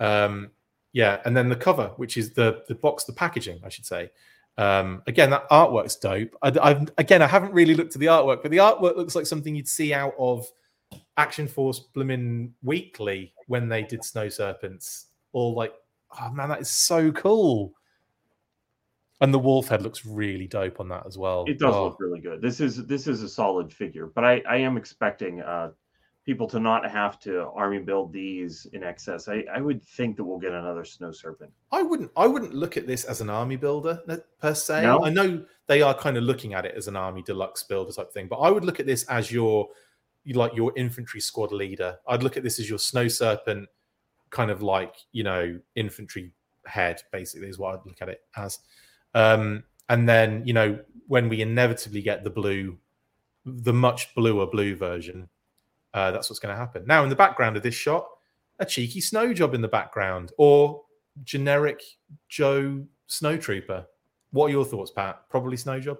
Um, 0.00 0.50
yeah, 0.92 1.20
and 1.26 1.36
then 1.36 1.50
the 1.50 1.56
cover, 1.56 1.92
which 1.96 2.16
is 2.16 2.32
the 2.32 2.62
the 2.68 2.74
box, 2.74 3.04
the 3.04 3.12
packaging, 3.12 3.60
I 3.64 3.68
should 3.68 3.84
say. 3.84 4.10
Um, 4.58 5.02
again, 5.06 5.28
that 5.30 5.48
artwork's 5.50 5.96
dope. 5.96 6.34
I, 6.42 6.52
I've 6.62 6.88
again, 6.96 7.20
I 7.20 7.26
haven't 7.26 7.52
really 7.52 7.74
looked 7.74 7.94
at 7.94 8.00
the 8.00 8.06
artwork, 8.06 8.40
but 8.40 8.50
the 8.50 8.56
artwork 8.56 8.96
looks 8.96 9.14
like 9.14 9.26
something 9.26 9.54
you'd 9.54 9.68
see 9.68 9.92
out 9.92 10.14
of 10.18 10.50
Action 11.18 11.46
Force 11.46 11.80
Bloomin' 11.80 12.54
Weekly 12.62 13.34
when 13.46 13.68
they 13.68 13.82
did 13.82 14.02
Snow 14.02 14.30
Serpents. 14.30 15.08
Or 15.32 15.52
like, 15.52 15.74
oh 16.18 16.30
man, 16.30 16.48
that 16.48 16.62
is 16.62 16.70
so 16.70 17.12
cool. 17.12 17.74
And 19.20 19.32
the 19.32 19.38
wolf 19.38 19.68
head 19.68 19.80
looks 19.82 20.04
really 20.04 20.46
dope 20.46 20.78
on 20.78 20.88
that 20.90 21.06
as 21.06 21.16
well. 21.16 21.44
It 21.48 21.58
does 21.58 21.74
Oh, 21.74 21.84
look 21.84 22.00
really 22.00 22.20
good. 22.20 22.42
This 22.42 22.60
is 22.60 22.86
this 22.86 23.06
is 23.06 23.22
a 23.22 23.28
solid 23.28 23.72
figure, 23.72 24.06
but 24.14 24.24
I, 24.24 24.42
I 24.48 24.56
am 24.56 24.76
expecting 24.76 25.40
uh, 25.40 25.70
people 26.26 26.46
to 26.48 26.60
not 26.60 26.90
have 26.90 27.18
to 27.20 27.46
army 27.54 27.78
build 27.78 28.12
these 28.12 28.66
in 28.74 28.82
excess. 28.82 29.26
I, 29.28 29.44
I 29.50 29.60
would 29.60 29.82
think 29.82 30.16
that 30.16 30.24
we'll 30.24 30.38
get 30.38 30.52
another 30.52 30.84
snow 30.84 31.12
serpent. 31.12 31.50
I 31.72 31.82
wouldn't. 31.82 32.10
I 32.16 32.26
wouldn't 32.26 32.52
look 32.52 32.76
at 32.76 32.86
this 32.86 33.04
as 33.04 33.22
an 33.22 33.30
army 33.30 33.56
builder 33.56 34.02
per 34.38 34.54
se. 34.54 34.82
No? 34.82 35.02
I 35.02 35.08
know 35.08 35.42
they 35.66 35.80
are 35.80 35.94
kind 35.94 36.18
of 36.18 36.24
looking 36.24 36.52
at 36.52 36.66
it 36.66 36.74
as 36.76 36.86
an 36.86 36.96
army 36.96 37.22
deluxe 37.22 37.62
builder 37.62 37.92
type 37.92 38.12
thing, 38.12 38.28
but 38.28 38.36
I 38.36 38.50
would 38.50 38.64
look 38.64 38.80
at 38.80 38.86
this 38.86 39.04
as 39.04 39.32
your, 39.32 39.68
like 40.34 40.54
your 40.54 40.72
infantry 40.76 41.20
squad 41.20 41.52
leader. 41.52 41.96
I'd 42.06 42.22
look 42.22 42.36
at 42.36 42.42
this 42.42 42.58
as 42.58 42.68
your 42.68 42.78
snow 42.78 43.08
serpent, 43.08 43.68
kind 44.28 44.50
of 44.50 44.62
like 44.62 44.94
you 45.12 45.22
know 45.24 45.58
infantry 45.74 46.32
head. 46.66 47.00
Basically, 47.12 47.48
is 47.48 47.58
what 47.58 47.74
I'd 47.74 47.86
look 47.86 48.02
at 48.02 48.10
it 48.10 48.20
as. 48.36 48.58
Um, 49.16 49.64
and 49.88 50.08
then 50.08 50.42
you 50.46 50.52
know 50.52 50.78
when 51.08 51.28
we 51.28 51.40
inevitably 51.40 52.02
get 52.02 52.22
the 52.22 52.30
blue, 52.30 52.76
the 53.44 53.72
much 53.72 54.14
bluer 54.14 54.46
blue 54.46 54.76
version, 54.76 55.28
uh, 55.94 56.10
that's 56.10 56.28
what's 56.28 56.38
going 56.38 56.54
to 56.54 56.58
happen. 56.58 56.84
Now 56.86 57.02
in 57.02 57.08
the 57.08 57.16
background 57.16 57.56
of 57.56 57.62
this 57.62 57.74
shot, 57.74 58.06
a 58.58 58.66
cheeky 58.66 59.00
snow 59.00 59.32
job 59.32 59.54
in 59.54 59.62
the 59.62 59.68
background, 59.68 60.32
or 60.36 60.82
generic 61.24 61.82
Joe 62.28 62.84
Snow 63.06 63.36
Trooper. 63.36 63.86
What 64.32 64.46
are 64.46 64.50
your 64.50 64.64
thoughts, 64.64 64.90
Pat? 64.90 65.22
Probably 65.30 65.56
snow 65.56 65.80
job. 65.80 65.98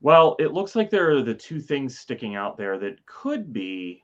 Well, 0.00 0.34
it 0.38 0.52
looks 0.52 0.74
like 0.74 0.90
there 0.90 1.10
are 1.10 1.22
the 1.22 1.34
two 1.34 1.60
things 1.60 1.98
sticking 1.98 2.34
out 2.34 2.56
there 2.56 2.78
that 2.78 3.04
could 3.06 3.52
be 3.52 4.02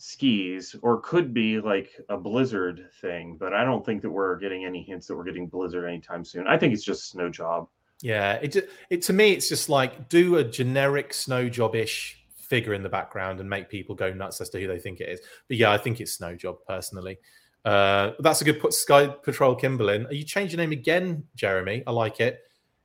skis 0.00 0.74
or 0.82 1.00
could 1.00 1.34
be 1.34 1.60
like 1.60 1.90
a 2.08 2.16
blizzard 2.16 2.88
thing, 3.00 3.36
but 3.38 3.52
I 3.52 3.64
don't 3.64 3.84
think 3.84 4.02
that 4.02 4.10
we're 4.10 4.38
getting 4.38 4.64
any 4.64 4.82
hints 4.82 5.06
that 5.06 5.16
we're 5.16 5.24
getting 5.24 5.46
blizzard 5.46 5.86
anytime 5.86 6.24
soon. 6.24 6.46
I 6.46 6.56
think 6.56 6.72
it's 6.72 6.82
just 6.82 7.10
snow 7.10 7.28
job. 7.28 7.68
Yeah, 8.02 8.34
it 8.34 8.70
it 8.88 9.02
to 9.02 9.12
me 9.12 9.32
it's 9.32 9.48
just 9.48 9.68
like 9.68 10.08
do 10.08 10.36
a 10.36 10.44
generic 10.44 11.12
snow 11.12 11.50
job 11.50 11.74
ish 11.74 12.16
figure 12.38 12.72
in 12.72 12.82
the 12.82 12.88
background 12.88 13.40
and 13.40 13.48
make 13.48 13.68
people 13.68 13.94
go 13.94 14.12
nuts 14.12 14.40
as 14.40 14.48
to 14.50 14.60
who 14.60 14.66
they 14.66 14.78
think 14.78 15.00
it 15.00 15.08
is. 15.08 15.20
But 15.48 15.58
yeah, 15.58 15.70
I 15.70 15.78
think 15.78 16.00
it's 16.00 16.12
snow 16.12 16.34
job 16.34 16.56
personally. 16.66 17.18
Uh, 17.64 18.12
that's 18.20 18.40
a 18.40 18.44
good 18.44 18.58
put 18.58 18.72
Sky 18.72 19.06
Patrol 19.06 19.54
Kimberlin. 19.54 20.06
Are 20.06 20.14
you 20.14 20.24
changing 20.24 20.58
your 20.58 20.66
name 20.66 20.72
again, 20.72 21.24
Jeremy? 21.36 21.82
I 21.86 21.90
like 21.90 22.20
it. 22.20 22.40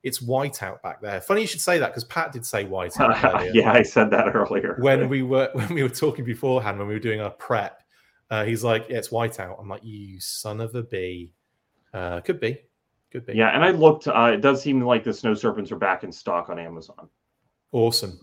It's 0.06 0.20
whiteout 0.20 0.80
back 0.82 1.00
there. 1.00 1.20
Funny 1.20 1.40
you 1.40 1.46
should 1.46 1.60
say 1.60 1.78
that 1.78 1.88
because 1.88 2.04
Pat 2.04 2.32
did 2.32 2.46
say 2.46 2.64
whiteout. 2.64 3.50
yeah, 3.54 3.72
I 3.72 3.82
said 3.82 4.10
that 4.10 4.34
earlier. 4.34 4.76
when 4.78 5.08
we 5.08 5.22
were 5.22 5.50
when 5.54 5.74
we 5.74 5.82
were 5.82 5.88
talking 5.88 6.24
beforehand 6.24 6.78
when 6.78 6.86
we 6.86 6.94
were 6.94 7.00
doing 7.00 7.20
our 7.20 7.30
prep 7.30 7.82
uh, 8.30 8.44
he's 8.44 8.62
like 8.62 8.86
yeah 8.88 8.98
it's 8.98 9.08
whiteout 9.08 9.58
i'm 9.60 9.68
like 9.68 9.84
you 9.84 10.18
son 10.20 10.60
of 10.60 10.74
a 10.74 10.82
bee 10.82 11.32
uh, 11.94 12.20
could 12.20 12.40
be 12.40 12.58
could 13.10 13.26
be 13.26 13.34
yeah, 13.34 13.54
and 13.54 13.64
I 13.64 13.70
looked. 13.70 14.06
Uh, 14.08 14.32
it 14.34 14.40
does 14.40 14.62
seem 14.62 14.80
like 14.80 15.04
the 15.04 15.12
snow 15.12 15.34
serpents 15.34 15.72
are 15.72 15.76
back 15.76 16.04
in 16.04 16.12
stock 16.12 16.50
on 16.50 16.58
Amazon. 16.58 17.08
awesome 17.72 18.20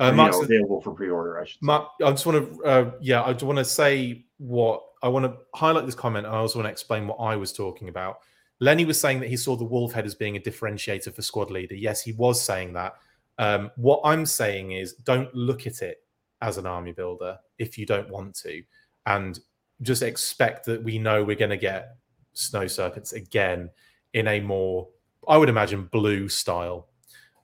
uh, 0.00 0.10
you 0.10 0.16
know, 0.16 0.42
available 0.42 0.80
for 0.80 0.92
pre-order. 0.92 1.38
I 1.38 1.44
should. 1.44 1.54
say. 1.54 1.58
Mark, 1.62 1.88
I 2.04 2.10
just 2.10 2.26
want 2.26 2.52
to, 2.52 2.64
uh, 2.64 2.90
yeah, 3.00 3.22
I 3.22 3.32
just 3.32 3.44
want 3.44 3.58
to 3.58 3.64
say 3.64 4.24
what 4.38 4.82
I 5.02 5.08
want 5.08 5.24
to 5.24 5.36
highlight 5.54 5.86
this 5.86 5.94
comment, 5.94 6.26
and 6.26 6.34
I 6.34 6.38
also 6.38 6.58
want 6.58 6.66
to 6.66 6.72
explain 6.72 7.06
what 7.06 7.16
I 7.16 7.36
was 7.36 7.52
talking 7.52 7.88
about. 7.88 8.18
Lenny 8.60 8.84
was 8.84 9.00
saying 9.00 9.20
that 9.20 9.28
he 9.28 9.36
saw 9.36 9.56
the 9.56 9.64
wolf 9.64 9.92
head 9.92 10.06
as 10.06 10.14
being 10.14 10.36
a 10.36 10.40
differentiator 10.40 11.14
for 11.14 11.22
squad 11.22 11.50
leader. 11.50 11.74
Yes, 11.74 12.02
he 12.02 12.12
was 12.12 12.40
saying 12.40 12.72
that. 12.74 12.94
Um, 13.38 13.70
what 13.76 14.00
I'm 14.04 14.26
saying 14.26 14.72
is, 14.72 14.94
don't 14.94 15.34
look 15.34 15.66
at 15.66 15.82
it 15.82 15.98
as 16.40 16.56
an 16.56 16.66
army 16.66 16.92
builder 16.92 17.38
if 17.58 17.76
you 17.76 17.86
don't 17.86 18.08
want 18.10 18.34
to, 18.36 18.62
and 19.06 19.38
just 19.82 20.02
expect 20.02 20.66
that 20.66 20.82
we 20.82 20.98
know 20.98 21.24
we're 21.24 21.36
going 21.36 21.50
to 21.50 21.56
get 21.56 21.96
snow 22.32 22.66
serpents 22.66 23.12
again 23.12 23.70
in 24.12 24.28
a 24.28 24.40
more, 24.40 24.88
I 25.26 25.36
would 25.36 25.48
imagine, 25.48 25.84
blue 25.86 26.28
style 26.28 26.88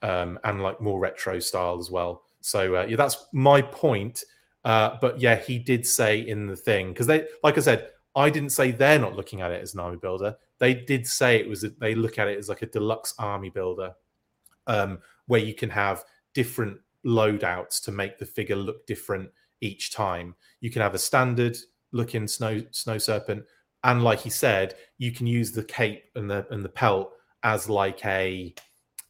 um, 0.03 0.39
and 0.45 0.63
like 0.63 0.81
more 0.81 0.99
retro 0.99 1.39
style 1.41 1.79
as 1.79 1.91
well. 1.91 2.23
So 2.41 2.77
uh, 2.77 2.87
yeah, 2.89 2.97
that's 2.97 3.27
my 3.33 3.63
point. 3.63 4.25
Uh, 4.65 4.97
but 5.01 5.21
yeah, 5.21 5.37
he 5.37 5.59
did 5.59 5.87
say 5.87 6.21
in 6.21 6.47
the 6.47 6.57
thing 6.57 6.93
because 6.93 7.07
they, 7.07 7.27
like 7.43 7.57
I 7.57 7.61
said, 7.61 7.89
I 8.17 8.31
didn't 8.31 8.51
say 8.51 8.71
they're 8.71 8.99
not 8.99 9.17
looking 9.17 9.41
at 9.41 9.53
it 9.53 9.63
as 9.63 9.75
an 9.75 9.81
army 9.81 9.99
builder. 9.99 10.37
They 10.59 10.75
did 10.75 11.07
say 11.07 11.37
it 11.37 11.49
was 11.49 11.65
they 11.79 11.95
look 11.95 12.19
at 12.19 12.29
it 12.29 12.39
as 12.39 12.49
like 12.49 12.63
a 12.63 12.67
deluxe 12.67 13.15
army 13.19 13.51
builder, 13.51 13.95
um, 14.67 14.99
where 15.27 15.41
you 15.41 15.55
can 15.55 15.71
have 15.71 16.05
different 16.35 16.79
loadouts 17.05 17.83
to 17.85 17.93
make 17.93 18.19
the 18.19 18.27
figure 18.27 18.57
look 18.57 18.87
different 18.87 19.31
each 19.61 19.93
time. 19.93 20.35
You 20.61 20.71
can 20.71 20.83
have 20.83 20.95
a 20.95 20.99
standard 20.99 21.57
looking 21.93 22.27
snow 22.27 22.63
snow 22.73 22.99
serpent, 22.99 23.45
and 23.85 24.03
like 24.03 24.21
he 24.21 24.31
said, 24.31 24.75
you 24.99 25.13
can 25.13 25.27
use 25.27 25.53
the 25.53 25.65
cape 25.65 26.05
and 26.17 26.29
the 26.29 26.47
and 26.51 26.65
the 26.65 26.69
pelt 26.69 27.13
as 27.43 27.69
like 27.69 28.05
a 28.05 28.55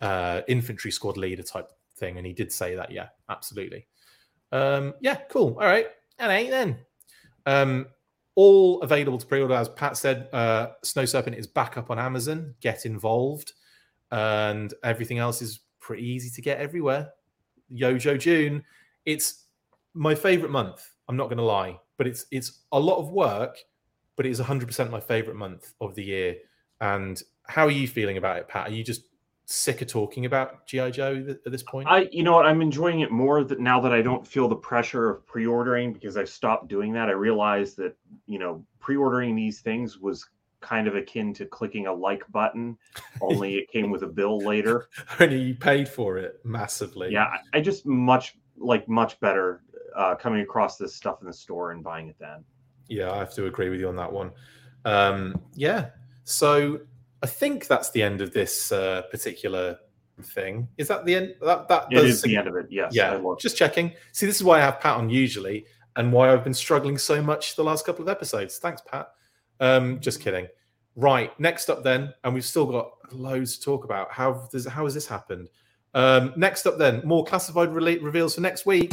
uh, 0.00 0.42
infantry 0.46 0.90
squad 0.90 1.16
leader 1.16 1.42
type 1.42 1.68
thing. 1.96 2.16
And 2.16 2.26
he 2.26 2.32
did 2.32 2.52
say 2.52 2.74
that, 2.74 2.90
yeah, 2.90 3.08
absolutely. 3.28 3.86
Um, 4.52 4.94
yeah, 5.00 5.16
cool. 5.30 5.56
All 5.60 5.66
right, 5.66 5.88
and 6.18 6.30
eight 6.30 6.50
then. 6.50 6.78
Um, 7.46 7.86
all 8.40 8.80
available 8.80 9.18
to 9.18 9.26
pre-order, 9.26 9.52
as 9.52 9.68
Pat 9.68 9.98
said. 9.98 10.30
Uh, 10.32 10.68
Snow 10.82 11.04
Serpent 11.04 11.36
is 11.36 11.46
back 11.46 11.76
up 11.76 11.90
on 11.90 11.98
Amazon. 11.98 12.54
Get 12.62 12.86
involved, 12.86 13.52
and 14.10 14.72
everything 14.82 15.18
else 15.18 15.42
is 15.42 15.60
pretty 15.78 16.06
easy 16.08 16.30
to 16.30 16.40
get 16.40 16.58
everywhere. 16.58 17.10
YoJoe 17.70 18.18
June, 18.18 18.64
it's 19.04 19.44
my 19.92 20.14
favorite 20.14 20.50
month. 20.50 20.90
I'm 21.06 21.18
not 21.18 21.26
going 21.26 21.36
to 21.36 21.44
lie, 21.44 21.78
but 21.98 22.06
it's 22.06 22.24
it's 22.30 22.60
a 22.72 22.80
lot 22.80 22.96
of 22.96 23.10
work, 23.10 23.58
but 24.16 24.24
it 24.24 24.30
is 24.30 24.40
100% 24.40 24.90
my 24.90 25.00
favorite 25.00 25.36
month 25.36 25.74
of 25.82 25.94
the 25.94 26.02
year. 26.02 26.36
And 26.80 27.22
how 27.46 27.66
are 27.66 27.70
you 27.70 27.86
feeling 27.86 28.16
about 28.16 28.38
it, 28.38 28.48
Pat? 28.48 28.68
Are 28.68 28.72
you 28.72 28.82
just 28.82 29.02
sick 29.50 29.82
of 29.82 29.88
talking 29.88 30.26
about 30.26 30.64
GI 30.66 30.92
Joe 30.92 31.24
at 31.28 31.50
this 31.50 31.62
point? 31.62 31.88
I, 31.88 32.08
you 32.12 32.22
know 32.22 32.34
what, 32.34 32.46
I'm 32.46 32.62
enjoying 32.62 33.00
it 33.00 33.10
more 33.10 33.42
that 33.44 33.58
now 33.58 33.80
that 33.80 33.92
I 33.92 34.00
don't 34.00 34.26
feel 34.26 34.48
the 34.48 34.56
pressure 34.56 35.10
of 35.10 35.26
pre-ordering 35.26 35.92
because 35.92 36.16
I've 36.16 36.28
stopped 36.28 36.68
doing 36.68 36.92
that. 36.92 37.08
I 37.08 37.12
realized 37.12 37.76
that 37.78 37.96
you 38.26 38.38
know 38.38 38.64
pre-ordering 38.78 39.34
these 39.34 39.60
things 39.60 39.98
was 39.98 40.28
kind 40.60 40.86
of 40.86 40.94
akin 40.94 41.34
to 41.34 41.46
clicking 41.46 41.86
a 41.86 41.92
like 41.92 42.22
button, 42.30 42.76
only 43.20 43.56
it 43.56 43.68
came 43.70 43.90
with 43.90 44.02
a 44.02 44.06
bill 44.06 44.38
later. 44.38 44.88
Only 45.18 45.40
you 45.40 45.54
paid 45.54 45.88
for 45.88 46.16
it 46.16 46.40
massively. 46.44 47.12
Yeah, 47.12 47.24
I, 47.24 47.58
I 47.58 47.60
just 47.60 47.84
much 47.84 48.36
like 48.56 48.88
much 48.88 49.18
better 49.20 49.62
uh, 49.96 50.14
coming 50.14 50.42
across 50.42 50.76
this 50.76 50.94
stuff 50.94 51.20
in 51.20 51.26
the 51.26 51.32
store 51.32 51.72
and 51.72 51.82
buying 51.82 52.08
it 52.08 52.16
then. 52.20 52.44
Yeah, 52.88 53.12
I 53.12 53.18
have 53.18 53.34
to 53.34 53.46
agree 53.46 53.68
with 53.68 53.80
you 53.80 53.88
on 53.88 53.96
that 53.96 54.12
one. 54.12 54.30
Um, 54.84 55.40
yeah, 55.54 55.90
so 56.24 56.80
I 57.22 57.26
think 57.26 57.66
that's 57.66 57.90
the 57.90 58.02
end 58.02 58.20
of 58.20 58.32
this 58.32 58.72
uh, 58.72 59.02
particular 59.10 59.78
thing. 60.22 60.68
Is 60.78 60.88
that 60.88 61.04
the 61.04 61.14
end? 61.14 61.34
That 61.42 61.68
that 61.68 61.86
It 61.90 62.04
is 62.04 62.22
the 62.22 62.36
end 62.36 62.48
of 62.48 62.56
it. 62.56 62.66
Yes. 62.70 62.94
Yeah, 62.94 63.20
just 63.38 63.56
checking. 63.56 63.92
See, 64.12 64.26
this 64.26 64.36
is 64.36 64.44
why 64.44 64.58
I 64.58 64.60
have 64.62 64.80
Pat 64.80 64.96
on 64.96 65.10
usually, 65.10 65.66
and 65.96 66.12
why 66.12 66.32
I've 66.32 66.44
been 66.44 66.54
struggling 66.54 66.98
so 66.98 67.22
much 67.22 67.56
the 67.56 67.64
last 67.64 67.84
couple 67.84 68.02
of 68.02 68.08
episodes. 68.08 68.58
Thanks, 68.58 68.82
Pat. 68.82 69.08
Um, 69.60 70.00
just 70.00 70.20
kidding. 70.20 70.48
Right, 70.96 71.38
next 71.38 71.70
up 71.70 71.82
then, 71.82 72.12
and 72.24 72.34
we've 72.34 72.44
still 72.44 72.66
got 72.66 72.90
loads 73.12 73.58
to 73.58 73.64
talk 73.64 73.84
about. 73.84 74.10
How 74.10 74.48
does 74.50 74.66
how 74.66 74.84
has 74.84 74.94
this 74.94 75.06
happened? 75.06 75.48
Um, 75.94 76.32
next 76.36 76.66
up 76.66 76.78
then, 76.78 77.02
more 77.04 77.24
classified 77.24 77.74
relate 77.74 78.02
reveals 78.02 78.34
for 78.34 78.40
next 78.40 78.66
week. 78.66 78.92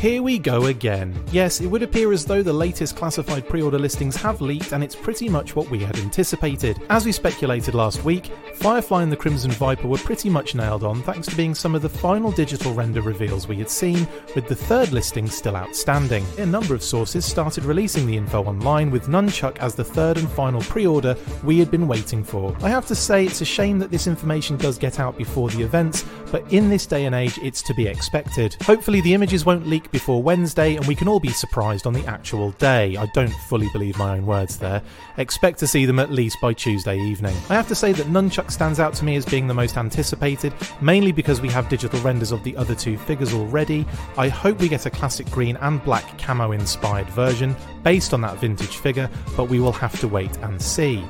Here 0.00 0.22
we 0.22 0.38
go 0.38 0.64
again. 0.64 1.14
Yes, 1.30 1.60
it 1.60 1.66
would 1.66 1.82
appear 1.82 2.10
as 2.10 2.24
though 2.24 2.42
the 2.42 2.50
latest 2.50 2.96
classified 2.96 3.46
pre 3.46 3.60
order 3.60 3.78
listings 3.78 4.16
have 4.16 4.40
leaked, 4.40 4.72
and 4.72 4.82
it's 4.82 4.96
pretty 4.96 5.28
much 5.28 5.54
what 5.54 5.68
we 5.68 5.80
had 5.80 5.98
anticipated. 5.98 6.80
As 6.88 7.04
we 7.04 7.12
speculated 7.12 7.74
last 7.74 8.02
week, 8.02 8.32
Firefly 8.54 9.02
and 9.02 9.12
the 9.12 9.16
Crimson 9.16 9.50
Viper 9.50 9.88
were 9.88 9.98
pretty 9.98 10.30
much 10.30 10.54
nailed 10.54 10.84
on 10.84 11.02
thanks 11.02 11.28
to 11.28 11.36
being 11.36 11.54
some 11.54 11.74
of 11.74 11.82
the 11.82 11.88
final 11.90 12.32
digital 12.32 12.72
render 12.72 13.02
reveals 13.02 13.46
we 13.46 13.56
had 13.56 13.68
seen, 13.68 14.08
with 14.34 14.48
the 14.48 14.54
third 14.54 14.90
listing 14.90 15.28
still 15.28 15.54
outstanding. 15.54 16.24
A 16.38 16.46
number 16.46 16.74
of 16.74 16.82
sources 16.82 17.26
started 17.26 17.66
releasing 17.66 18.06
the 18.06 18.16
info 18.16 18.42
online, 18.44 18.90
with 18.90 19.06
Nunchuk 19.06 19.58
as 19.58 19.74
the 19.74 19.84
third 19.84 20.16
and 20.16 20.30
final 20.30 20.62
pre 20.62 20.86
order 20.86 21.14
we 21.44 21.58
had 21.58 21.70
been 21.70 21.86
waiting 21.86 22.24
for. 22.24 22.56
I 22.62 22.70
have 22.70 22.86
to 22.86 22.94
say, 22.94 23.26
it's 23.26 23.42
a 23.42 23.44
shame 23.44 23.78
that 23.80 23.90
this 23.90 24.06
information 24.06 24.56
does 24.56 24.78
get 24.78 24.98
out 24.98 25.18
before 25.18 25.50
the 25.50 25.62
events, 25.62 26.06
but 26.32 26.50
in 26.50 26.70
this 26.70 26.86
day 26.86 27.04
and 27.04 27.14
age, 27.14 27.38
it's 27.42 27.60
to 27.64 27.74
be 27.74 27.86
expected. 27.86 28.56
Hopefully, 28.62 29.02
the 29.02 29.12
images 29.12 29.44
won't 29.44 29.66
leak 29.66 29.89
before 29.90 30.22
Wednesday 30.22 30.76
and 30.76 30.86
we 30.86 30.94
can 30.94 31.08
all 31.08 31.20
be 31.20 31.30
surprised 31.30 31.86
on 31.86 31.92
the 31.92 32.04
actual 32.06 32.52
day. 32.52 32.96
I 32.96 33.06
don't 33.06 33.32
fully 33.48 33.68
believe 33.72 33.98
my 33.98 34.16
own 34.16 34.26
words 34.26 34.58
there. 34.58 34.82
Expect 35.16 35.58
to 35.60 35.66
see 35.66 35.86
them 35.86 35.98
at 35.98 36.10
least 36.10 36.38
by 36.40 36.52
Tuesday 36.52 36.98
evening. 36.98 37.36
I 37.48 37.54
have 37.54 37.68
to 37.68 37.74
say 37.74 37.92
that 37.92 38.06
Nunchuk 38.06 38.50
stands 38.50 38.80
out 38.80 38.94
to 38.94 39.04
me 39.04 39.16
as 39.16 39.24
being 39.24 39.46
the 39.46 39.54
most 39.54 39.76
anticipated, 39.76 40.52
mainly 40.80 41.12
because 41.12 41.40
we 41.40 41.48
have 41.48 41.68
digital 41.68 42.00
renders 42.00 42.32
of 42.32 42.42
the 42.44 42.56
other 42.56 42.74
two 42.74 42.96
figures 42.98 43.34
already. 43.34 43.86
I 44.16 44.28
hope 44.28 44.60
we 44.60 44.68
get 44.68 44.86
a 44.86 44.90
classic 44.90 45.30
green 45.30 45.56
and 45.56 45.82
black 45.84 46.18
camo 46.18 46.52
inspired 46.52 47.08
version 47.10 47.56
based 47.82 48.14
on 48.14 48.20
that 48.22 48.38
vintage 48.38 48.76
figure, 48.76 49.10
but 49.36 49.44
we 49.44 49.60
will 49.60 49.72
have 49.72 49.98
to 50.00 50.08
wait 50.08 50.36
and 50.38 50.60
see. 50.60 51.04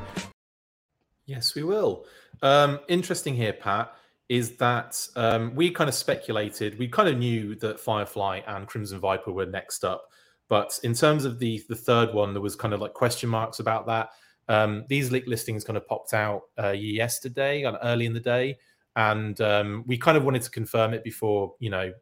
Yes, 1.26 1.54
we 1.54 1.62
will. 1.62 2.06
Um, 2.42 2.80
interesting 2.88 3.34
here, 3.34 3.52
Pat, 3.52 3.94
is 4.30 4.52
that 4.52 5.08
um, 5.16 5.52
we 5.56 5.72
kind 5.72 5.88
of 5.88 5.94
speculated, 5.94 6.78
we 6.78 6.86
kind 6.86 7.08
of 7.08 7.18
knew 7.18 7.56
that 7.56 7.80
Firefly 7.80 8.40
and 8.46 8.64
Crimson 8.68 9.00
Viper 9.00 9.32
were 9.32 9.44
next 9.44 9.84
up. 9.84 10.04
But 10.48 10.78
in 10.84 10.94
terms 10.94 11.24
of 11.24 11.40
the 11.40 11.62
the 11.68 11.74
third 11.74 12.14
one, 12.14 12.32
there 12.32 12.40
was 12.40 12.54
kind 12.54 12.72
of 12.72 12.80
like 12.80 12.94
question 12.94 13.28
marks 13.28 13.58
about 13.58 13.86
that. 13.86 14.10
Um, 14.48 14.84
these 14.88 15.10
leak 15.10 15.26
listings 15.26 15.64
kind 15.64 15.76
of 15.76 15.86
popped 15.86 16.14
out 16.14 16.42
uh, 16.62 16.70
yesterday, 16.70 17.64
and 17.64 17.76
early 17.82 18.06
in 18.06 18.14
the 18.14 18.20
day, 18.20 18.56
and 18.94 19.40
um, 19.40 19.84
we 19.86 19.98
kind 19.98 20.16
of 20.16 20.24
wanted 20.24 20.42
to 20.42 20.50
confirm 20.50 20.94
it 20.94 21.02
before, 21.02 21.54
you 21.58 21.70
know, 21.70 21.92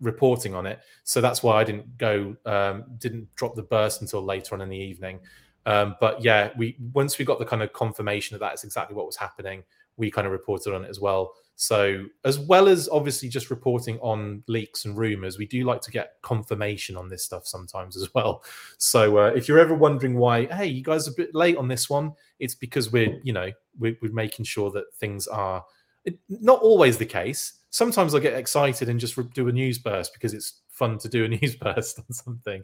reporting 0.00 0.54
on 0.56 0.66
it. 0.66 0.80
So 1.04 1.20
that's 1.20 1.42
why 1.42 1.60
I 1.60 1.64
didn't 1.64 1.96
go, 1.98 2.36
um, 2.46 2.84
didn't 2.98 3.32
drop 3.36 3.54
the 3.54 3.62
burst 3.62 4.02
until 4.02 4.22
later 4.24 4.56
on 4.56 4.60
in 4.60 4.68
the 4.68 4.76
evening. 4.76 5.20
Um, 5.66 5.94
but 6.00 6.24
yeah, 6.24 6.50
we 6.56 6.76
once 6.94 7.16
we 7.18 7.24
got 7.24 7.38
the 7.38 7.44
kind 7.44 7.62
of 7.62 7.72
confirmation 7.72 8.34
that 8.34 8.40
that's 8.40 8.64
exactly 8.64 8.96
what 8.96 9.06
was 9.06 9.16
happening, 9.16 9.62
we 9.96 10.10
kind 10.10 10.26
of 10.26 10.32
reported 10.32 10.74
on 10.74 10.84
it 10.84 10.88
as 10.88 10.98
well. 10.98 11.34
So 11.60 12.06
as 12.24 12.38
well 12.38 12.68
as 12.70 12.88
obviously 12.88 13.28
just 13.28 13.50
reporting 13.50 13.98
on 13.98 14.42
leaks 14.48 14.86
and 14.86 14.96
rumors, 14.96 15.36
we 15.36 15.44
do 15.44 15.62
like 15.64 15.82
to 15.82 15.90
get 15.90 16.14
confirmation 16.22 16.96
on 16.96 17.10
this 17.10 17.22
stuff 17.22 17.46
sometimes 17.46 17.98
as 17.98 18.14
well. 18.14 18.42
So 18.78 19.18
uh, 19.18 19.32
if 19.36 19.46
you're 19.46 19.58
ever 19.58 19.74
wondering 19.74 20.16
why, 20.16 20.46
hey, 20.46 20.64
you 20.68 20.82
guys 20.82 21.06
are 21.06 21.10
a 21.10 21.14
bit 21.14 21.34
late 21.34 21.58
on 21.58 21.68
this 21.68 21.90
one, 21.90 22.14
it's 22.38 22.54
because 22.54 22.90
we're 22.90 23.20
you 23.24 23.34
know 23.34 23.52
we're, 23.78 23.94
we're 24.00 24.10
making 24.10 24.46
sure 24.46 24.70
that 24.70 24.84
things 24.94 25.26
are 25.26 25.62
it, 26.06 26.18
not 26.30 26.62
always 26.62 26.96
the 26.96 27.04
case. 27.04 27.58
Sometimes 27.68 28.14
I 28.14 28.20
get 28.20 28.32
excited 28.32 28.88
and 28.88 28.98
just 28.98 29.18
do 29.34 29.48
a 29.48 29.52
news 29.52 29.78
burst 29.78 30.14
because 30.14 30.32
it's 30.32 30.62
fun 30.70 30.96
to 30.96 31.10
do 31.10 31.26
a 31.26 31.28
news 31.40 31.56
burst 31.56 31.98
on 31.98 32.10
something. 32.10 32.62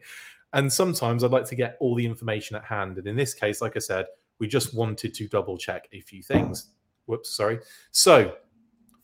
And 0.54 0.72
sometimes 0.72 1.22
I'd 1.22 1.32
like 1.32 1.44
to 1.48 1.54
get 1.54 1.76
all 1.80 1.96
the 1.96 2.06
information 2.06 2.56
at 2.56 2.64
hand. 2.64 2.96
And 2.96 3.06
in 3.06 3.14
this 3.14 3.34
case, 3.34 3.60
like 3.60 3.76
I 3.76 3.80
said, 3.80 4.06
we 4.38 4.48
just 4.48 4.72
wanted 4.72 5.12
to 5.12 5.28
double 5.28 5.58
check 5.58 5.86
a 5.92 6.00
few 6.00 6.22
things. 6.22 6.70
Whoops, 7.04 7.36
sorry. 7.36 7.60
So, 7.90 8.34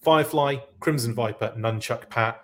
Firefly, 0.03 0.57
Crimson 0.81 1.15
Viper, 1.15 1.55
Nunchuk 1.57 2.11
Pat, 2.11 2.43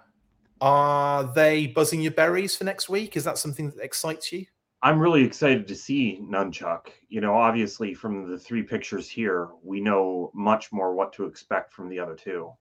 are 0.61 1.25
they 1.35 1.67
buzzing 1.67 2.01
your 2.01 2.13
berries 2.13 2.57
for 2.57 2.65
next 2.65 2.89
week? 2.89 3.17
Is 3.17 3.25
that 3.25 3.39
something 3.39 3.71
that 3.71 3.85
excites 3.85 4.33
you? 4.33 4.47
I'm 4.81 5.01
really 5.01 5.25
excited 5.25 5.67
to 5.67 5.75
see 5.75 6.21
Nunchuk. 6.23 6.87
You 7.09 7.21
know, 7.21 7.35
obviously 7.35 7.95
from 7.95 8.31
the 8.31 8.39
three 8.39 8.63
pictures 8.63 9.09
here, 9.09 9.49
we 9.65 9.81
know 9.81 10.31
much 10.35 10.71
more 10.73 10.95
what 10.95 11.13
to 11.15 11.27
expect 11.27 11.73
from 11.73 11.89
the 11.89 11.99
other 11.99 12.15
two. 12.15 12.53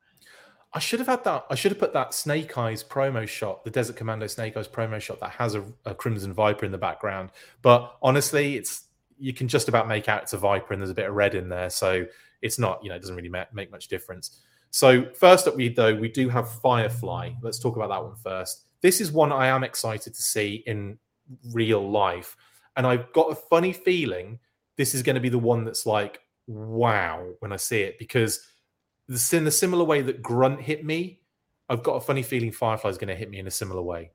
I 0.74 0.80
should 0.80 1.00
have 1.00 1.08
had 1.08 1.24
that. 1.24 1.46
I 1.50 1.56
should 1.56 1.72
have 1.72 1.80
put 1.80 1.94
that 1.94 2.14
Snake 2.14 2.58
Eyes 2.58 2.84
promo 2.84 3.28
shot, 3.28 3.64
the 3.64 3.70
Desert 3.70 3.96
Commando 3.96 4.28
Snake 4.28 4.58
Eyes 4.58 4.68
promo 4.68 5.00
shot 5.00 5.20
that 5.20 5.32
has 5.32 5.54
a, 5.56 5.64
a 5.86 5.94
Crimson 5.94 6.34
Viper 6.34 6.66
in 6.66 6.72
the 6.72 6.78
background. 6.78 7.30
But 7.62 7.96
honestly, 8.02 8.58
it's 8.58 8.86
you 9.20 9.34
can 9.34 9.48
just 9.48 9.70
about 9.70 9.88
make 9.88 10.10
out 10.10 10.24
it's 10.24 10.34
a 10.34 10.38
Viper, 10.38 10.74
and 10.74 10.82
there's 10.82 10.92
a 10.92 10.96
bit 10.96 11.08
of 11.08 11.16
red 11.16 11.36
in 11.36 11.50
there, 11.50 11.70
so 11.70 12.06
it's 12.42 12.60
not. 12.60 12.84
You 12.84 12.90
know, 12.90 12.96
it 12.96 13.00
doesn't 13.00 13.16
really 13.16 13.30
ma- 13.30 13.46
make 13.54 13.72
much 13.72 13.88
difference. 13.88 14.42
So 14.72 15.06
first 15.14 15.48
up, 15.48 15.56
we 15.56 15.70
though 15.70 15.96
we 15.96 16.10
do 16.10 16.30
have 16.30 16.50
Firefly. 16.50 17.32
Let's 17.42 17.60
talk 17.60 17.76
about 17.76 17.90
that 17.90 18.04
one 18.04 18.16
first. 18.16 18.66
This 18.82 19.02
is 19.02 19.12
one 19.12 19.32
I 19.32 19.48
am 19.48 19.64
excited 19.64 20.14
to 20.14 20.22
see 20.22 20.64
in 20.68 20.98
real 21.52 21.90
life, 21.90 22.36
and 22.76 22.86
I've 22.86 23.12
got 23.14 23.32
a 23.32 23.36
funny 23.36 23.74
feeling 23.74 24.40
this 24.76 24.94
is 24.94 25.04
going 25.04 25.16
to 25.16 25.22
be 25.22 25.30
the 25.30 25.40
one 25.40 25.66
that's 25.66 25.86
like 25.86 26.20
wow 26.46 27.28
when 27.40 27.52
I 27.52 27.58
see 27.58 27.82
it 27.82 28.00
because 28.00 28.48
this 29.08 29.34
in 29.34 29.48
a 29.48 29.52
similar 29.52 29.84
way 29.84 30.02
that 30.02 30.22
Grunt 30.22 30.62
hit 30.62 30.86
me. 30.86 31.22
I've 31.70 31.84
got 31.84 31.94
a 31.96 32.02
funny 32.02 32.24
feeling 32.24 32.52
Firefly 32.52 32.90
is 32.90 32.98
going 32.98 33.10
to 33.10 33.16
hit 33.16 33.30
me 33.30 33.40
in 33.40 33.48
a 33.48 33.52
similar 33.52 33.82
way. 33.82 34.12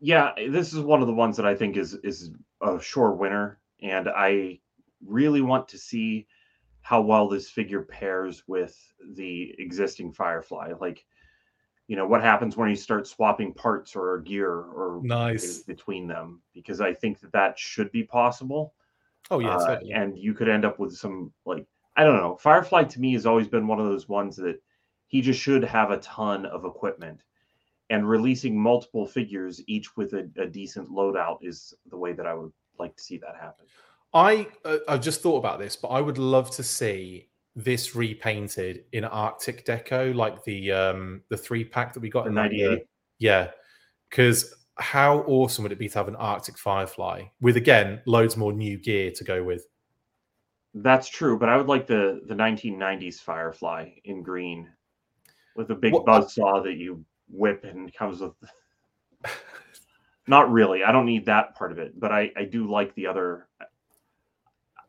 Yeah, 0.00 0.32
this 0.50 0.72
is 0.72 0.80
one 0.80 1.00
of 1.00 1.06
the 1.06 1.14
ones 1.14 1.36
that 1.36 1.46
I 1.46 1.54
think 1.54 1.76
is 1.76 1.94
is 2.02 2.30
a 2.60 2.80
sure 2.80 3.12
winner, 3.12 3.58
and 3.80 4.08
I 4.08 4.58
really 5.06 5.40
want 5.40 5.68
to 5.68 5.78
see 5.78 6.26
how 6.82 7.00
well 7.00 7.28
this 7.28 7.48
figure 7.48 7.82
pairs 7.82 8.42
with 8.46 8.76
the 9.14 9.54
existing 9.58 10.12
Firefly. 10.12 10.72
Like, 10.80 11.04
you 11.86 11.96
know, 11.96 12.06
what 12.06 12.22
happens 12.22 12.56
when 12.56 12.68
you 12.68 12.76
start 12.76 13.06
swapping 13.06 13.54
parts 13.54 13.96
or 13.96 14.18
gear 14.20 14.50
or 14.50 15.00
Nice. 15.02 15.62
between 15.62 16.06
them? 16.06 16.42
Because 16.52 16.80
I 16.80 16.92
think 16.92 17.20
that 17.20 17.32
that 17.32 17.58
should 17.58 17.90
be 17.92 18.02
possible. 18.02 18.74
Oh 19.30 19.38
yeah, 19.38 19.56
Uh, 19.56 19.80
and 19.92 20.18
you 20.18 20.34
could 20.34 20.48
end 20.48 20.64
up 20.64 20.78
with 20.78 20.96
some 20.96 21.32
like 21.44 21.66
I 21.96 22.04
don't 22.04 22.16
know. 22.16 22.36
Firefly 22.36 22.84
to 22.84 23.00
me 23.00 23.12
has 23.12 23.26
always 23.26 23.48
been 23.48 23.66
one 23.66 23.78
of 23.80 23.86
those 23.86 24.08
ones 24.08 24.36
that 24.36 24.60
he 25.06 25.20
just 25.20 25.40
should 25.40 25.62
have 25.62 25.90
a 25.90 25.98
ton 25.98 26.46
of 26.46 26.64
equipment, 26.64 27.22
and 27.90 28.08
releasing 28.08 28.58
multiple 28.58 29.06
figures 29.06 29.62
each 29.66 29.96
with 29.96 30.14
a, 30.14 30.28
a 30.38 30.46
decent 30.46 30.88
loadout 30.90 31.38
is 31.42 31.74
the 31.86 31.96
way 31.96 32.12
that 32.12 32.26
I 32.26 32.34
would 32.34 32.52
like 32.78 32.96
to 32.96 33.02
see 33.02 33.18
that 33.18 33.36
happen. 33.40 33.66
I 34.14 34.46
uh, 34.64 34.78
I've 34.88 35.00
just 35.00 35.22
thought 35.22 35.38
about 35.38 35.58
this, 35.58 35.76
but 35.76 35.88
I 35.88 36.00
would 36.00 36.18
love 36.18 36.50
to 36.52 36.62
see 36.62 37.28
this 37.54 37.94
repainted 37.94 38.84
in 38.92 39.04
Arctic 39.04 39.66
deco, 39.66 40.14
like 40.14 40.42
the 40.44 40.72
um 40.72 41.22
the 41.28 41.36
three 41.36 41.64
pack 41.64 41.92
that 41.92 42.00
we 42.00 42.10
got 42.10 42.26
in 42.26 42.34
that 42.34 42.52
year. 42.52 42.70
98. 42.70 42.86
Yeah, 43.18 43.50
because 44.10 44.54
how 44.76 45.20
awesome 45.20 45.62
would 45.62 45.72
it 45.72 45.78
be 45.78 45.88
to 45.88 45.98
have 45.98 46.08
an 46.08 46.16
Arctic 46.16 46.58
Firefly 46.58 47.24
with 47.40 47.56
again 47.56 48.00
loads 48.06 48.36
more 48.36 48.52
new 48.52 48.78
gear 48.78 49.10
to 49.12 49.24
go 49.24 49.42
with? 49.42 49.66
That's 50.74 51.08
true, 51.08 51.38
but 51.38 51.48
I 51.48 51.56
would 51.56 51.66
like 51.66 51.86
the 51.86 52.22
the 52.26 52.34
1990s 52.34 53.20
Firefly 53.20 53.90
in 54.04 54.22
green 54.22 54.68
with 55.54 55.70
a 55.70 55.74
big 55.74 55.92
Well, 55.92 56.04
buzz 56.04 56.34
saw 56.34 56.62
that 56.62 56.74
you 56.74 57.04
whip 57.28 57.64
and 57.64 57.92
comes 57.94 58.20
with. 58.20 58.32
Not 60.26 60.50
really. 60.50 60.84
I 60.84 60.92
don't 60.92 61.06
need 61.06 61.26
that 61.26 61.54
part 61.56 61.72
of 61.72 61.78
it, 61.78 61.98
but 61.98 62.12
I 62.12 62.30
I 62.36 62.44
do 62.44 62.70
like 62.70 62.94
the 62.94 63.06
other. 63.06 63.48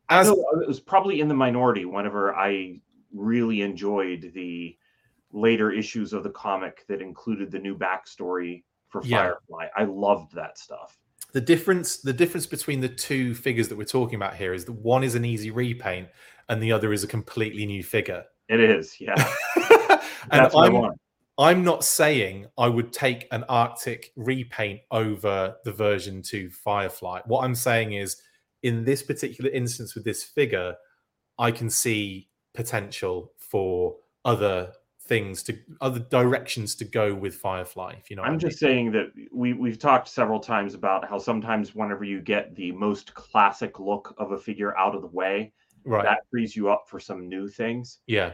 As 0.09 0.29
it 0.29 0.37
was 0.67 0.79
probably 0.79 1.21
in 1.21 1.27
the 1.27 1.33
minority 1.33 1.85
whenever 1.85 2.35
I 2.35 2.79
really 3.13 3.61
enjoyed 3.61 4.31
the 4.33 4.77
later 5.31 5.71
issues 5.71 6.13
of 6.13 6.23
the 6.23 6.29
comic 6.29 6.85
that 6.87 7.01
included 7.01 7.51
the 7.51 7.59
new 7.59 7.77
backstory 7.77 8.63
for 8.89 9.01
Yeah. 9.03 9.23
Firefly. 9.23 9.67
I 9.75 9.83
loved 9.85 10.33
that 10.35 10.57
stuff. 10.57 10.99
the 11.31 11.41
difference 11.41 11.97
the 11.97 12.13
difference 12.13 12.45
between 12.45 12.79
the 12.79 12.89
two 12.89 13.33
figures 13.33 13.67
that 13.67 13.75
we're 13.75 13.85
talking 13.85 14.15
about 14.15 14.35
here 14.35 14.53
is 14.53 14.65
that 14.65 14.73
one 14.73 15.03
is 15.03 15.15
an 15.15 15.25
easy 15.25 15.49
repaint 15.49 16.07
and 16.49 16.61
the 16.61 16.71
other 16.71 16.93
is 16.93 17.03
a 17.03 17.07
completely 17.07 17.65
new 17.65 17.83
figure. 17.83 18.23
It 18.49 18.59
is, 18.59 18.99
yeah. 18.99 19.15
and 20.31 20.41
I 20.41 20.49
I'm. 20.53 20.91
I'm 21.39 21.63
not 21.63 21.83
saying 21.83 22.45
I 22.59 22.67
would 22.67 22.93
take 22.93 23.27
an 23.31 23.43
Arctic 23.49 24.11
repaint 24.15 24.81
over 24.91 25.55
the 25.63 25.71
version 25.71 26.21
2 26.21 26.51
Firefly. 26.51 27.21
What 27.25 27.43
I'm 27.43 27.55
saying 27.55 27.93
is, 27.93 28.21
in 28.63 28.85
this 28.85 29.03
particular 29.03 29.51
instance 29.51 29.93
with 29.93 30.05
this 30.05 30.23
figure, 30.23 30.75
I 31.37 31.51
can 31.51 31.69
see 31.69 32.29
potential 32.53 33.33
for 33.37 33.97
other 34.25 34.71
things 35.01 35.43
to 35.43 35.57
other 35.81 35.99
directions 35.99 36.75
to 36.75 36.85
go 36.85 37.13
with 37.13 37.35
Firefly. 37.35 37.95
If 37.99 38.09
you 38.09 38.15
know, 38.15 38.23
I'm 38.23 38.39
just 38.39 38.61
mean. 38.61 38.69
saying 38.69 38.91
that 38.93 39.11
we 39.31 39.53
we've 39.53 39.77
talked 39.77 40.07
several 40.07 40.39
times 40.39 40.73
about 40.73 41.07
how 41.07 41.19
sometimes 41.19 41.75
whenever 41.75 42.05
you 42.05 42.21
get 42.21 42.55
the 42.55 42.71
most 42.71 43.13
classic 43.13 43.79
look 43.79 44.15
of 44.17 44.31
a 44.31 44.39
figure 44.39 44.77
out 44.77 44.95
of 44.95 45.01
the 45.01 45.07
way, 45.09 45.51
right, 45.85 46.03
that 46.03 46.19
frees 46.31 46.55
you 46.55 46.69
up 46.69 46.85
for 46.87 46.99
some 46.99 47.27
new 47.27 47.49
things. 47.49 47.99
Yeah, 48.07 48.33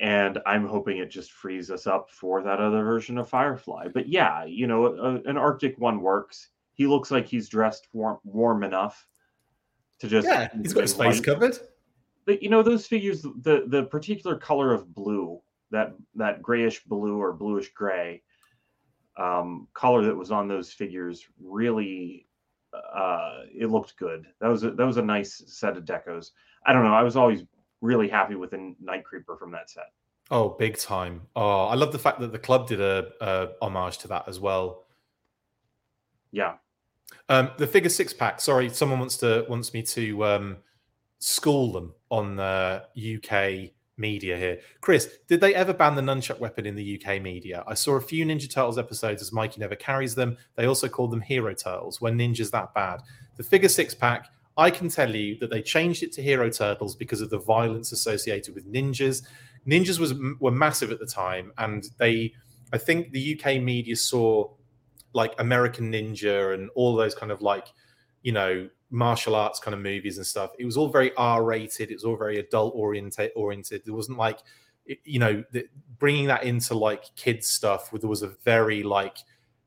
and 0.00 0.38
I'm 0.46 0.66
hoping 0.66 0.98
it 0.98 1.10
just 1.10 1.32
frees 1.32 1.70
us 1.70 1.86
up 1.86 2.10
for 2.10 2.42
that 2.42 2.58
other 2.58 2.82
version 2.82 3.18
of 3.18 3.28
Firefly. 3.28 3.88
But 3.92 4.08
yeah, 4.08 4.44
you 4.44 4.66
know, 4.66 4.86
a, 4.86 5.28
an 5.28 5.36
Arctic 5.36 5.78
one 5.78 6.00
works. 6.00 6.48
He 6.72 6.86
looks 6.86 7.10
like 7.10 7.26
he's 7.26 7.48
dressed 7.48 7.88
warm, 7.92 8.18
warm 8.24 8.62
enough 8.62 9.06
to 10.00 10.08
just 10.08 10.26
yeah, 10.26 10.48
he's 10.60 10.72
got 10.72 10.82
his 10.82 10.94
face 10.94 11.20
covered. 11.20 11.58
But 12.24 12.42
you 12.42 12.48
know, 12.48 12.62
those 12.62 12.86
figures, 12.86 13.22
the 13.22 13.64
the 13.68 13.84
particular 13.84 14.36
color 14.36 14.72
of 14.72 14.94
blue, 14.94 15.40
that 15.70 15.94
that 16.14 16.42
grayish 16.42 16.82
blue 16.84 17.20
or 17.20 17.32
bluish 17.32 17.72
gray 17.72 18.22
um, 19.16 19.68
color 19.74 20.04
that 20.04 20.16
was 20.16 20.30
on 20.30 20.48
those 20.48 20.72
figures, 20.72 21.26
really, 21.40 22.26
uh, 22.74 23.42
it 23.54 23.70
looked 23.70 23.96
good. 23.96 24.26
That 24.40 24.48
was 24.48 24.64
a, 24.64 24.70
that 24.72 24.84
was 24.84 24.96
a 24.96 25.02
nice 25.02 25.42
set 25.46 25.76
of 25.76 25.84
decos. 25.84 26.32
I 26.66 26.72
don't 26.72 26.84
know. 26.84 26.94
I 26.94 27.02
was 27.02 27.16
always 27.16 27.44
really 27.80 28.08
happy 28.08 28.34
with 28.34 28.50
the 28.50 28.74
Night 28.80 29.04
Creeper 29.04 29.36
from 29.36 29.52
that 29.52 29.70
set. 29.70 29.92
Oh, 30.30 30.50
big 30.58 30.76
time! 30.76 31.22
Oh, 31.36 31.66
I 31.66 31.74
love 31.74 31.92
the 31.92 31.98
fact 31.98 32.18
that 32.20 32.32
the 32.32 32.38
club 32.38 32.66
did 32.66 32.80
a, 32.80 33.12
a 33.20 33.48
homage 33.62 33.98
to 33.98 34.08
that 34.08 34.28
as 34.28 34.40
well. 34.40 34.86
Yeah. 36.32 36.54
Um, 37.28 37.50
the 37.58 37.66
figure 37.66 37.90
six 37.90 38.12
pack. 38.12 38.40
Sorry, 38.40 38.68
someone 38.68 38.98
wants 38.98 39.16
to 39.18 39.44
wants 39.48 39.72
me 39.74 39.82
to 39.82 40.24
um, 40.24 40.56
school 41.18 41.72
them 41.72 41.94
on 42.10 42.36
the 42.36 42.82
UK 42.96 43.72
media 43.98 44.36
here. 44.36 44.60
Chris, 44.80 45.08
did 45.26 45.40
they 45.40 45.54
ever 45.54 45.72
ban 45.72 45.94
the 45.94 46.02
nunchuck 46.02 46.38
weapon 46.38 46.66
in 46.66 46.74
the 46.74 47.00
UK 47.00 47.20
media? 47.22 47.64
I 47.66 47.74
saw 47.74 47.94
a 47.94 48.00
few 48.00 48.26
Ninja 48.26 48.50
Turtles 48.52 48.78
episodes 48.78 49.22
as 49.22 49.32
Mikey 49.32 49.60
never 49.60 49.74
carries 49.74 50.14
them. 50.14 50.36
They 50.54 50.66
also 50.66 50.88
called 50.88 51.12
them 51.12 51.22
Hero 51.22 51.54
Turtles. 51.54 52.00
When 52.00 52.18
Ninja's 52.18 52.50
that 52.50 52.74
bad? 52.74 53.00
The 53.36 53.42
figure 53.42 53.68
six 53.68 53.94
pack 53.94 54.28
I 54.56 54.70
can 54.70 54.88
tell 54.88 55.14
you 55.14 55.36
that 55.38 55.50
they 55.50 55.60
changed 55.60 56.02
it 56.02 56.12
to 56.12 56.22
Hero 56.22 56.50
Turtles 56.50 56.96
because 56.96 57.20
of 57.20 57.30
the 57.30 57.38
violence 57.38 57.92
associated 57.92 58.54
with 58.54 58.70
ninjas. 58.72 59.22
Ninjas 59.66 59.98
was 59.98 60.14
were 60.40 60.50
massive 60.50 60.90
at 60.90 60.98
the 60.98 61.06
time, 61.06 61.52
and 61.58 61.88
they, 61.98 62.32
I 62.72 62.78
think, 62.78 63.10
the 63.10 63.38
UK 63.38 63.60
media 63.60 63.96
saw 63.96 64.48
like 65.12 65.34
American 65.38 65.92
Ninja 65.92 66.54
and 66.54 66.70
all 66.74 66.94
those 66.94 67.14
kind 67.14 67.32
of 67.32 67.42
like, 67.42 67.68
you 68.22 68.32
know, 68.32 68.68
martial 68.90 69.34
arts 69.34 69.58
kind 69.58 69.74
of 69.74 69.80
movies 69.80 70.16
and 70.16 70.26
stuff. 70.26 70.50
It 70.58 70.64
was 70.64 70.76
all 70.76 70.88
very 70.88 71.14
R 71.16 71.42
rated. 71.44 71.90
It 71.90 71.94
was 71.94 72.04
all 72.04 72.16
very 72.16 72.38
adult 72.38 72.74
oriented. 72.76 73.32
Oriented. 73.34 73.82
It 73.86 73.90
wasn't 73.90 74.18
like, 74.18 74.38
you 75.04 75.18
know, 75.18 75.44
the, 75.52 75.66
bringing 75.98 76.26
that 76.26 76.44
into 76.44 76.74
like 76.74 77.04
kids 77.16 77.48
stuff. 77.48 77.90
There 77.90 78.08
was 78.08 78.22
a 78.22 78.34
very 78.44 78.82
like, 78.82 79.18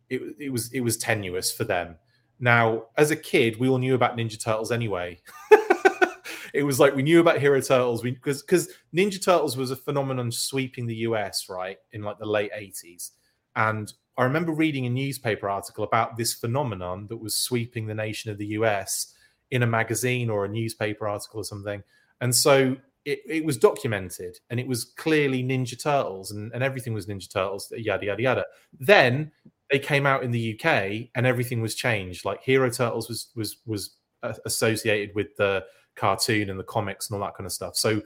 it, 0.10 0.22
it 0.40 0.50
was 0.50 0.72
it 0.72 0.82
was 0.82 0.98
tenuous 0.98 1.52
for 1.52 1.64
them. 1.64 1.96
Now, 2.40 2.86
as 2.98 3.12
a 3.12 3.16
kid, 3.16 3.60
we 3.60 3.68
all 3.68 3.78
knew 3.78 3.96
about 3.96 4.18
Ninja 4.18 4.42
Turtles 4.42 4.72
anyway. 4.72 5.22
it 6.54 6.64
was 6.64 6.80
like 6.80 6.96
we 6.96 7.04
knew 7.04 7.20
about 7.20 7.40
Hero 7.40 7.62
Turtles 7.62 8.02
because 8.02 8.42
because 8.42 8.70
Ninja 8.96 9.24
Turtles 9.24 9.58
was 9.58 9.72
a 9.72 9.76
phenomenon 9.76 10.32
sweeping 10.32 10.88
the 10.88 10.96
US 10.96 11.50
right 11.50 11.78
in 11.92 12.02
like 12.02 12.18
the 12.18 12.26
late 12.26 12.52
80s. 12.54 13.12
And 13.56 13.92
I 14.20 14.24
remember 14.26 14.52
reading 14.52 14.86
a 14.86 14.90
newspaper 14.90 15.50
article 15.50 15.86
about 15.86 16.18
this 16.18 16.34
phenomenon 16.34 17.08
that 17.08 17.16
was 17.16 17.34
sweeping 17.34 17.88
the 17.88 17.96
nation 17.96 18.30
of 18.30 18.38
the 18.38 18.48
US 18.48 19.14
in 19.50 19.64
a 19.64 19.68
magazine 19.68 20.30
or 20.30 20.44
a 20.44 20.50
newspaper 20.50 21.08
article 21.08 21.40
or 21.40 21.46
something. 21.46 21.82
And 22.20 22.36
so 22.36 22.76
it, 23.06 23.22
it 23.26 23.46
was 23.46 23.58
documented 23.58 24.38
and 24.50 24.60
it 24.60 24.68
was 24.68 24.84
clearly 24.84 25.42
Ninja 25.42 25.82
Turtles 25.82 26.32
and, 26.32 26.52
and 26.54 26.62
everything 26.62 26.94
was 26.94 27.08
Ninja 27.08 27.32
Turtles, 27.32 27.72
yada, 27.78 28.08
yada, 28.08 28.22
yada. 28.22 28.46
Then 28.78 29.32
they 29.72 29.80
came 29.80 30.06
out 30.06 30.22
in 30.22 30.32
the 30.32 30.54
UK 30.54 31.08
and 31.16 31.26
everything 31.26 31.62
was 31.62 31.74
changed. 31.74 32.26
Like 32.26 32.44
Hero 32.44 32.70
Turtles 32.70 33.08
was 33.08 33.30
was 33.38 33.60
was 33.66 33.96
associated 34.44 35.16
with 35.16 35.34
the 35.38 35.64
cartoon 35.96 36.50
and 36.50 36.60
the 36.60 36.66
comics 36.66 37.10
and 37.10 37.16
all 37.16 37.26
that 37.26 37.36
kind 37.36 37.46
of 37.46 37.54
stuff. 37.54 37.78
So 37.78 38.02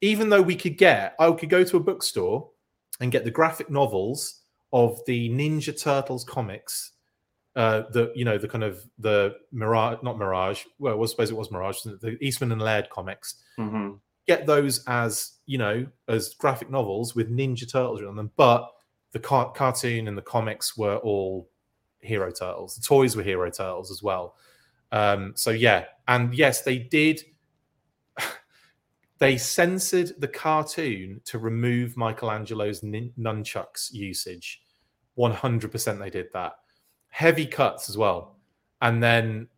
even 0.00 0.30
though 0.30 0.40
we 0.40 0.56
could 0.56 0.78
get, 0.78 1.14
I 1.18 1.30
could 1.32 1.50
go 1.50 1.62
to 1.62 1.76
a 1.76 1.80
bookstore 1.80 2.48
and 3.00 3.12
get 3.12 3.24
the 3.24 3.30
graphic 3.30 3.68
novels 3.68 4.37
of 4.72 5.00
the 5.06 5.28
Ninja 5.30 5.80
Turtles 5.80 6.24
comics. 6.24 6.92
Uh, 7.56 7.82
the 7.90 8.12
you 8.14 8.24
know 8.24 8.38
the 8.38 8.48
kind 8.48 8.62
of 8.62 8.84
the 8.98 9.34
Mirage, 9.52 9.98
not 10.02 10.18
Mirage. 10.18 10.64
Well, 10.78 11.02
I 11.02 11.06
suppose 11.06 11.30
it 11.30 11.36
was 11.36 11.50
Mirage. 11.50 11.82
The 11.82 12.16
Eastman 12.20 12.52
and 12.52 12.62
Laird 12.62 12.88
comics. 12.90 13.42
Mm-hmm. 13.58 13.94
Get 14.26 14.46
those 14.46 14.84
as 14.86 15.32
you 15.46 15.58
know 15.58 15.86
as 16.06 16.34
graphic 16.34 16.70
novels 16.70 17.14
with 17.14 17.34
Ninja 17.34 17.70
Turtles 17.70 18.02
on 18.02 18.16
them, 18.16 18.30
but 18.36 18.70
the 19.12 19.18
car- 19.18 19.52
cartoon 19.52 20.06
and 20.06 20.16
the 20.16 20.22
comics 20.22 20.76
were 20.76 20.96
all 20.96 21.48
Hero 22.00 22.30
Turtles. 22.30 22.76
The 22.76 22.82
toys 22.82 23.16
were 23.16 23.22
Hero 23.22 23.50
Turtles 23.50 23.90
as 23.90 24.02
well. 24.02 24.36
Um, 24.92 25.32
so 25.34 25.50
yeah, 25.50 25.86
and 26.06 26.34
yes, 26.34 26.62
they 26.62 26.78
did. 26.78 27.22
They 29.18 29.36
censored 29.36 30.12
the 30.18 30.28
cartoon 30.28 31.20
to 31.24 31.38
remove 31.38 31.96
Michelangelo's 31.96 32.82
nin- 32.82 33.12
nunchucks 33.18 33.92
usage. 33.92 34.62
One 35.14 35.32
hundred 35.32 35.72
percent, 35.72 35.98
they 35.98 36.10
did 36.10 36.28
that. 36.32 36.54
Heavy 37.08 37.46
cuts 37.46 37.88
as 37.88 37.96
well, 37.96 38.36
and 38.80 39.02
then 39.02 39.48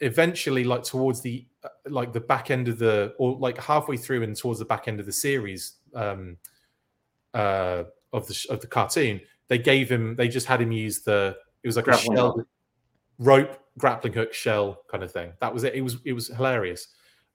eventually, 0.00 0.64
like 0.64 0.82
towards 0.82 1.20
the 1.20 1.46
uh, 1.62 1.68
like 1.88 2.12
the 2.12 2.20
back 2.20 2.50
end 2.50 2.68
of 2.68 2.78
the 2.78 3.14
or 3.18 3.36
like 3.38 3.58
halfway 3.58 3.96
through 3.96 4.22
and 4.22 4.36
towards 4.36 4.58
the 4.58 4.64
back 4.64 4.88
end 4.88 5.00
of 5.00 5.06
the 5.06 5.12
series. 5.12 5.74
Um, 5.94 6.36
uh, 7.34 7.84
of 8.14 8.28
the 8.28 8.46
of 8.48 8.60
the 8.60 8.66
cartoon, 8.66 9.20
they 9.48 9.58
gave 9.58 9.90
him 9.90 10.14
they 10.16 10.28
just 10.28 10.46
had 10.46 10.60
him 10.60 10.72
use 10.72 11.00
the 11.00 11.36
it 11.62 11.66
was 11.66 11.76
like 11.76 11.84
grappling 11.84 12.12
a 12.12 12.16
shell 12.16 12.46
rope 13.18 13.58
grappling 13.76 14.12
hook 14.12 14.32
shell 14.32 14.82
kind 14.88 15.02
of 15.02 15.12
thing. 15.12 15.32
That 15.40 15.52
was 15.52 15.64
it. 15.64 15.74
It 15.74 15.82
was 15.82 15.98
it 16.04 16.12
was 16.12 16.28
hilarious. 16.28 16.88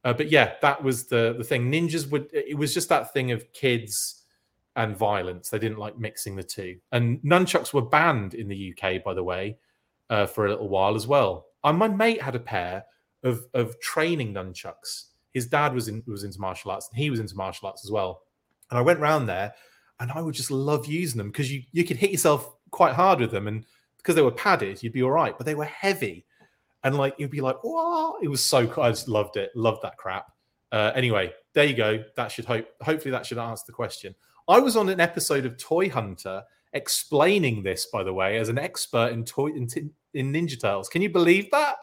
Uh, 0.03 0.13
but 0.13 0.31
yeah, 0.31 0.53
that 0.61 0.81
was 0.83 1.05
the 1.05 1.35
the 1.37 1.43
thing. 1.43 1.71
Ninjas 1.71 2.09
would 2.09 2.29
it 2.33 2.57
was 2.57 2.73
just 2.73 2.89
that 2.89 3.13
thing 3.13 3.31
of 3.31 3.51
kids 3.53 4.23
and 4.75 4.95
violence. 4.95 5.49
They 5.49 5.59
didn't 5.59 5.77
like 5.77 5.99
mixing 5.99 6.35
the 6.35 6.43
two. 6.43 6.77
And 6.91 7.19
nunchucks 7.21 7.73
were 7.73 7.81
banned 7.81 8.33
in 8.33 8.47
the 8.47 8.73
UK, 8.73 9.03
by 9.03 9.13
the 9.13 9.23
way, 9.23 9.57
uh, 10.09 10.25
for 10.25 10.45
a 10.45 10.49
little 10.49 10.69
while 10.69 10.95
as 10.95 11.05
well. 11.05 11.47
And 11.63 11.77
my 11.77 11.89
mate 11.89 12.21
had 12.21 12.35
a 12.35 12.39
pair 12.39 12.85
of 13.23 13.45
of 13.53 13.79
training 13.81 14.33
nunchucks. 14.33 15.05
His 15.33 15.47
dad 15.47 15.73
was 15.73 15.89
in 15.89 16.01
was 16.07 16.23
into 16.23 16.39
martial 16.39 16.71
arts, 16.71 16.87
and 16.89 16.97
he 16.97 17.09
was 17.09 17.19
into 17.19 17.35
martial 17.35 17.67
arts 17.67 17.83
as 17.85 17.91
well. 17.91 18.21
And 18.71 18.79
I 18.79 18.81
went 18.81 18.99
round 18.99 19.27
there, 19.27 19.53
and 19.99 20.11
I 20.11 20.21
would 20.21 20.35
just 20.35 20.51
love 20.51 20.85
using 20.85 21.17
them 21.17 21.29
because 21.29 21.51
you 21.51 21.63
you 21.71 21.83
could 21.83 21.97
hit 21.97 22.11
yourself 22.11 22.55
quite 22.71 22.93
hard 22.93 23.19
with 23.19 23.31
them, 23.31 23.47
and 23.47 23.65
because 23.97 24.15
they 24.15 24.21
were 24.21 24.31
padded, 24.31 24.81
you'd 24.81 24.93
be 24.93 25.03
all 25.03 25.11
right. 25.11 25.37
But 25.37 25.45
they 25.45 25.55
were 25.55 25.65
heavy, 25.65 26.25
and 26.83 26.97
like 26.97 27.15
you'd 27.17 27.31
be 27.31 27.41
like, 27.41 27.57
"Whoa!" 27.63 28.17
It 28.21 28.27
was 28.27 28.43
so 28.43 28.67
cool. 28.67 28.83
I 28.83 28.89
just 28.89 29.07
loved 29.07 29.37
it. 29.37 29.51
Loved 29.55 29.81
that 29.83 29.97
crap. 29.97 30.27
Uh, 30.71 30.91
anyway, 30.95 31.31
there 31.53 31.65
you 31.65 31.75
go. 31.75 32.03
That 32.15 32.31
should 32.31 32.45
hope. 32.45 32.67
Hopefully, 32.81 33.11
that 33.11 33.25
should 33.25 33.37
answer 33.37 33.63
the 33.67 33.73
question. 33.73 34.15
I 34.47 34.59
was 34.59 34.75
on 34.75 34.89
an 34.89 34.99
episode 34.99 35.45
of 35.45 35.57
Toy 35.57 35.89
Hunter 35.89 36.43
explaining 36.73 37.63
this, 37.63 37.87
by 37.87 38.03
the 38.03 38.13
way, 38.13 38.37
as 38.37 38.49
an 38.49 38.57
expert 38.57 39.11
in 39.11 39.25
toy 39.25 39.47
in, 39.47 39.67
in 40.13 40.33
Ninja 40.33 40.59
Turtles. 40.59 40.89
Can 40.89 41.01
you 41.01 41.09
believe 41.09 41.49
that? 41.51 41.75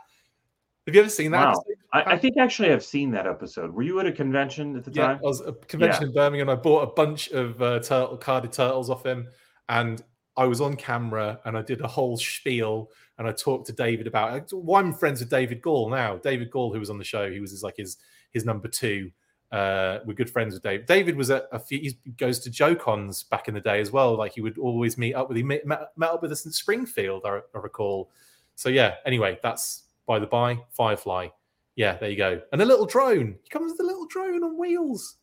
Have 0.86 0.94
you 0.94 1.00
ever 1.00 1.10
seen 1.10 1.32
that? 1.32 1.54
Wow. 1.54 1.64
I, 1.92 2.12
I, 2.12 2.18
think 2.18 2.36
actually 2.38 2.72
I've 2.72 2.84
seen 2.84 3.10
that 3.10 3.26
episode. 3.26 3.72
Were 3.72 3.82
you 3.82 3.98
at 3.98 4.06
a 4.06 4.12
convention 4.12 4.76
at 4.76 4.84
the 4.84 4.92
yeah, 4.92 5.06
time? 5.06 5.20
I 5.24 5.26
was 5.26 5.40
at 5.40 5.48
a 5.48 5.52
convention 5.52 6.02
yeah. 6.02 6.08
in 6.08 6.14
Birmingham. 6.14 6.48
I 6.48 6.54
bought 6.54 6.82
a 6.82 6.92
bunch 6.92 7.28
of 7.30 7.60
uh, 7.60 7.80
turtle 7.80 8.16
carded 8.16 8.52
turtles 8.52 8.88
off 8.88 9.04
him, 9.04 9.26
and 9.68 10.02
I 10.36 10.44
was 10.44 10.60
on 10.60 10.76
camera 10.76 11.40
and 11.44 11.56
I 11.56 11.62
did 11.62 11.80
a 11.80 11.88
whole 11.88 12.16
spiel 12.16 12.90
and 13.18 13.26
I 13.26 13.32
talked 13.32 13.66
to 13.66 13.72
David 13.72 14.06
about. 14.06 14.50
Well, 14.52 14.76
I'm 14.82 14.92
friends 14.92 15.20
with 15.20 15.30
David 15.30 15.62
Gall 15.62 15.90
now. 15.90 16.16
David 16.16 16.50
Gall, 16.50 16.72
who 16.72 16.80
was 16.80 16.90
on 16.90 16.98
the 16.98 17.04
show, 17.04 17.30
he 17.30 17.40
was 17.40 17.50
his, 17.50 17.62
like 17.62 17.76
his 17.76 17.96
his 18.32 18.44
number 18.44 18.68
two. 18.68 19.10
Uh, 19.52 20.00
we're 20.04 20.14
good 20.14 20.28
friends 20.28 20.54
with 20.54 20.62
David. 20.62 20.86
David 20.86 21.16
was 21.16 21.30
at 21.30 21.46
a 21.52 21.58
few. 21.58 21.78
He 21.78 21.96
goes 22.16 22.40
to 22.40 22.50
JoeCons 22.50 23.28
back 23.28 23.48
in 23.48 23.54
the 23.54 23.60
day 23.60 23.80
as 23.80 23.90
well. 23.90 24.16
Like 24.16 24.34
he 24.34 24.40
would 24.40 24.58
always 24.58 24.98
meet 24.98 25.14
up 25.14 25.28
with. 25.28 25.36
He 25.36 25.42
met, 25.42 25.66
met, 25.66 25.88
met 25.96 26.10
up 26.10 26.22
with 26.22 26.32
us 26.32 26.44
in 26.44 26.52
Springfield. 26.52 27.22
I, 27.24 27.40
I 27.54 27.58
recall. 27.58 28.10
So 28.56 28.68
yeah. 28.68 28.94
Anyway, 29.06 29.38
that's 29.42 29.84
by 30.06 30.18
the 30.18 30.26
by, 30.26 30.58
Firefly. 30.70 31.28
Yeah, 31.76 31.96
there 31.96 32.10
you 32.10 32.16
go. 32.16 32.40
And 32.52 32.62
a 32.62 32.64
little 32.64 32.86
drone. 32.86 33.36
He 33.42 33.50
comes 33.50 33.72
with 33.72 33.80
a 33.80 33.84
little 33.84 34.06
drone 34.06 34.42
on 34.42 34.58
wheels. 34.58 35.16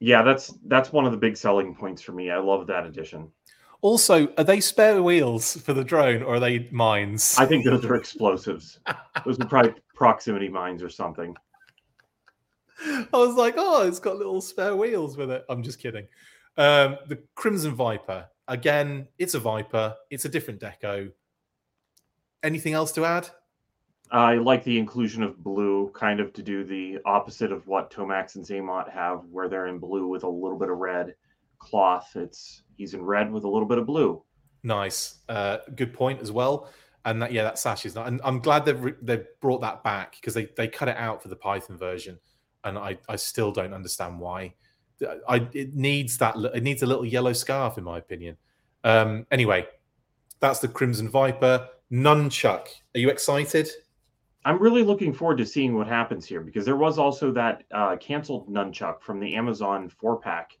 Yeah, 0.00 0.22
that's 0.22 0.52
that's 0.66 0.92
one 0.92 1.06
of 1.06 1.12
the 1.12 1.18
big 1.18 1.36
selling 1.36 1.74
points 1.74 2.02
for 2.02 2.12
me. 2.12 2.30
I 2.30 2.38
love 2.38 2.66
that 2.66 2.86
addition. 2.86 3.30
Also, 3.80 4.26
are 4.36 4.44
they 4.44 4.60
spare 4.60 5.02
wheels 5.02 5.56
for 5.62 5.72
the 5.72 5.84
drone 5.84 6.22
or 6.22 6.34
are 6.34 6.40
they 6.40 6.68
mines? 6.72 7.36
I 7.38 7.46
think 7.46 7.64
those 7.64 7.84
are 7.84 7.94
explosives. 7.94 8.80
those 9.24 9.38
are 9.38 9.46
probably 9.46 9.74
proximity 9.94 10.48
mines 10.48 10.82
or 10.82 10.88
something. 10.88 11.36
I 12.84 13.06
was 13.12 13.36
like, 13.36 13.54
oh, 13.56 13.86
it's 13.86 14.00
got 14.00 14.16
little 14.16 14.40
spare 14.40 14.74
wheels 14.74 15.16
with 15.16 15.30
it. 15.30 15.44
I'm 15.48 15.62
just 15.62 15.80
kidding. 15.80 16.06
Um, 16.56 16.96
the 17.06 17.22
Crimson 17.36 17.74
Viper. 17.74 18.26
Again, 18.48 19.06
it's 19.18 19.34
a 19.34 19.40
Viper. 19.40 19.94
It's 20.10 20.24
a 20.24 20.28
different 20.28 20.60
deco. 20.60 21.12
Anything 22.42 22.72
else 22.72 22.92
to 22.92 23.04
add? 23.04 23.28
I 24.10 24.36
like 24.36 24.64
the 24.64 24.78
inclusion 24.78 25.22
of 25.22 25.42
blue, 25.42 25.90
kind 25.94 26.18
of 26.18 26.32
to 26.32 26.42
do 26.42 26.64
the 26.64 26.98
opposite 27.04 27.52
of 27.52 27.66
what 27.66 27.90
Tomax 27.90 28.36
and 28.36 28.44
Xamot 28.44 28.90
have, 28.90 29.24
where 29.30 29.48
they're 29.48 29.66
in 29.66 29.78
blue 29.78 30.08
with 30.08 30.24
a 30.24 30.28
little 30.28 30.58
bit 30.58 30.70
of 30.70 30.78
red 30.78 31.14
cloth. 31.58 32.10
It's 32.14 32.62
he's 32.76 32.94
in 32.94 33.02
red 33.02 33.30
with 33.30 33.44
a 33.44 33.48
little 33.48 33.68
bit 33.68 33.78
of 33.78 33.86
blue. 33.86 34.22
Nice, 34.62 35.16
uh, 35.28 35.58
good 35.76 35.92
point 35.92 36.20
as 36.20 36.32
well. 36.32 36.70
And 37.04 37.22
that, 37.22 37.32
yeah, 37.32 37.44
that 37.44 37.58
sash 37.58 37.86
is 37.86 37.94
not. 37.94 38.08
And 38.08 38.20
I'm 38.24 38.40
glad 38.40 38.64
they've 38.64 38.82
re- 38.82 38.94
they've 39.00 39.26
brought 39.40 39.60
that 39.60 39.82
back 39.82 40.16
because 40.16 40.34
they 40.34 40.46
they 40.56 40.68
cut 40.68 40.88
it 40.88 40.96
out 40.96 41.22
for 41.22 41.28
the 41.28 41.36
Python 41.36 41.76
version, 41.76 42.18
and 42.64 42.76
I 42.76 42.98
I 43.08 43.16
still 43.16 43.52
don't 43.52 43.72
understand 43.72 44.18
why. 44.18 44.54
I 45.28 45.48
it 45.52 45.74
needs 45.74 46.18
that 46.18 46.36
it 46.54 46.62
needs 46.62 46.82
a 46.82 46.86
little 46.86 47.04
yellow 47.04 47.32
scarf 47.32 47.78
in 47.78 47.84
my 47.84 47.98
opinion. 47.98 48.36
Um, 48.84 49.26
anyway, 49.30 49.66
that's 50.40 50.58
the 50.58 50.68
Crimson 50.68 51.08
Viper 51.08 51.68
nunchuk. 51.90 52.66
Are 52.94 52.98
you 52.98 53.10
excited? 53.10 53.68
I'm 54.44 54.58
really 54.58 54.82
looking 54.82 55.12
forward 55.12 55.38
to 55.38 55.46
seeing 55.46 55.74
what 55.74 55.86
happens 55.86 56.24
here 56.26 56.40
because 56.40 56.64
there 56.64 56.76
was 56.76 56.98
also 56.98 57.32
that 57.32 57.64
uh, 57.72 57.96
canceled 57.96 58.48
nunchuk 58.48 59.02
from 59.02 59.20
the 59.20 59.34
Amazon 59.34 59.88
four 59.88 60.18
pack 60.18 60.52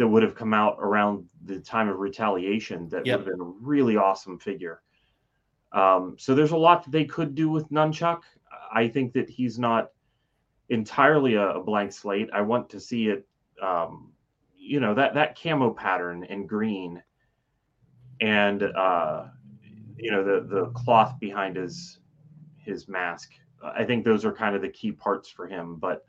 that 0.00 0.08
would 0.08 0.22
have 0.22 0.34
come 0.34 0.54
out 0.54 0.78
around 0.80 1.28
the 1.44 1.60
time 1.60 1.86
of 1.86 1.98
retaliation 1.98 2.88
that 2.88 3.04
yep. 3.04 3.18
would 3.18 3.26
have 3.26 3.36
been 3.36 3.46
a 3.46 3.52
really 3.60 3.98
awesome 3.98 4.38
figure. 4.38 4.80
Um, 5.72 6.16
so 6.18 6.34
there's 6.34 6.52
a 6.52 6.56
lot 6.56 6.84
that 6.84 6.90
they 6.90 7.04
could 7.04 7.34
do 7.34 7.50
with 7.50 7.70
nunchuk. 7.70 8.22
I 8.72 8.88
think 8.88 9.12
that 9.12 9.28
he's 9.28 9.58
not 9.58 9.90
entirely 10.70 11.34
a, 11.34 11.50
a 11.50 11.62
blank 11.62 11.92
slate. 11.92 12.30
I 12.32 12.40
want 12.40 12.70
to 12.70 12.80
see 12.80 13.08
it, 13.08 13.28
um, 13.62 14.10
you 14.56 14.80
know, 14.80 14.94
that 14.94 15.12
that 15.12 15.38
camo 15.38 15.74
pattern 15.74 16.24
in 16.24 16.46
green, 16.46 17.02
and 18.22 18.62
uh, 18.62 19.26
you 19.98 20.10
know 20.10 20.24
the 20.24 20.46
the 20.48 20.66
cloth 20.70 21.20
behind 21.20 21.56
his 21.56 21.98
his 22.56 22.88
mask. 22.88 23.32
I 23.62 23.84
think 23.84 24.06
those 24.06 24.24
are 24.24 24.32
kind 24.32 24.56
of 24.56 24.62
the 24.62 24.70
key 24.70 24.92
parts 24.92 25.28
for 25.28 25.46
him. 25.46 25.76
But 25.76 26.06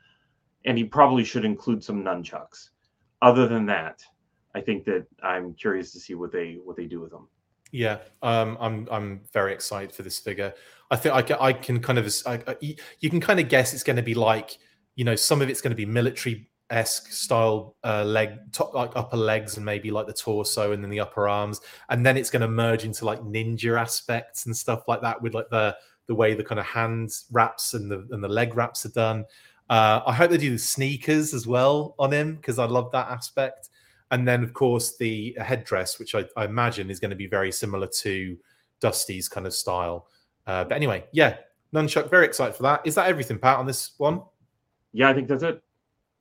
and 0.64 0.78
he 0.78 0.86
probably 0.86 1.26
should 1.26 1.44
include 1.44 1.84
some 1.84 2.06
nunchucks. 2.06 2.70
Other 3.22 3.48
than 3.48 3.66
that, 3.68 4.04
I 4.56 4.62
think 4.62 4.86
that 4.86 5.06
I'm 5.22 5.54
curious 5.54 5.92
to 5.94 6.00
see 6.00 6.16
what 6.16 6.32
they 6.32 6.58
what 6.64 6.76
they 6.76 6.86
do 6.86 7.00
with 7.00 7.12
them. 7.12 7.28
Yeah, 7.72 8.00
um, 8.22 8.58
I'm 8.60 8.88
I'm 8.92 9.22
very 9.32 9.54
excited 9.54 9.94
for 9.94 10.04
this 10.04 10.20
figure. 10.20 10.54
I 10.90 10.98
think 10.98 11.16
I 11.16 11.22
can, 11.22 11.38
I 11.40 11.54
can 11.54 11.80
kind 11.80 12.00
of 12.00 12.14
I, 12.26 12.40
I, 12.48 12.56
you 13.00 13.10
can 13.10 13.22
kind 13.22 13.40
of 13.40 13.48
guess 13.48 13.74
it's 13.74 13.84
going 13.84 13.96
to 13.96 14.02
be 14.02 14.14
like 14.14 14.58
you 14.96 15.06
know 15.06 15.16
some 15.16 15.42
of 15.42 15.50
it's 15.50 15.62
going 15.62 15.72
to 15.72 15.76
be 15.76 15.86
military 15.86 16.50
esque 16.70 17.12
style 17.12 17.76
uh, 17.84 18.04
leg 18.04 18.32
top 18.52 18.74
like 18.74 18.92
upper 18.96 19.18
legs 19.18 19.58
and 19.58 19.66
maybe 19.66 19.92
like 19.92 20.08
the 20.08 20.14
torso 20.14 20.72
and 20.72 20.82
then 20.82 20.90
the 20.90 21.02
upper 21.02 21.28
arms 21.28 21.60
and 21.90 22.06
then 22.06 22.16
it's 22.16 22.30
going 22.30 22.42
to 22.42 22.48
merge 22.48 22.86
into 22.86 23.04
like 23.04 23.20
ninja 23.20 23.78
aspects 23.78 24.46
and 24.46 24.56
stuff 24.56 24.84
like 24.88 25.02
that 25.02 25.22
with 25.22 25.34
like 25.34 25.50
the 25.50 25.76
the 26.08 26.16
way 26.16 26.34
the 26.34 26.44
kind 26.44 26.60
of 26.60 26.66
hands 26.66 27.26
wraps 27.32 27.74
and 27.74 27.90
the 27.90 28.06
and 28.12 28.22
the 28.22 28.28
leg 28.28 28.56
wraps 28.56 28.86
are 28.86 28.92
done. 28.92 29.24
Uh, 29.72 30.02
I 30.06 30.12
hope 30.14 30.32
they 30.32 30.38
do 30.38 30.52
the 30.52 30.60
sneakers 30.60 31.34
as 31.34 31.48
well 31.48 31.96
on 31.98 32.12
him 32.12 32.36
because 32.36 32.60
I 32.60 32.66
love 32.66 32.92
that 32.92 33.10
aspect. 33.10 33.70
And 34.12 34.28
then, 34.28 34.44
of 34.44 34.54
course, 34.54 34.98
the 34.98 35.34
headdress, 35.42 35.98
which 35.98 36.14
I, 36.14 36.26
I 36.36 36.44
imagine 36.44 36.92
is 36.92 37.00
going 37.00 37.12
to 37.12 37.16
be 37.16 37.26
very 37.26 37.54
similar 37.54 37.88
to 37.88 38.38
Dusty's 38.82 39.30
kind 39.30 39.48
of 39.48 39.54
style. 39.54 40.08
Uh, 40.46 40.66
but 40.66 40.76
anyway, 40.76 41.06
yeah, 41.14 41.38
Nunchuk, 41.74 42.10
very 42.10 42.26
excited 42.26 42.54
for 42.54 42.64
that. 42.64 42.82
Is 42.84 42.96
that 42.96 43.08
everything, 43.08 43.40
Pat, 43.40 43.60
on 43.60 43.66
this 43.66 43.92
one? 43.98 44.22
Yeah, 44.92 45.10
I 45.10 45.14
think 45.14 45.30
that's 45.30 45.44
it. 45.44 45.64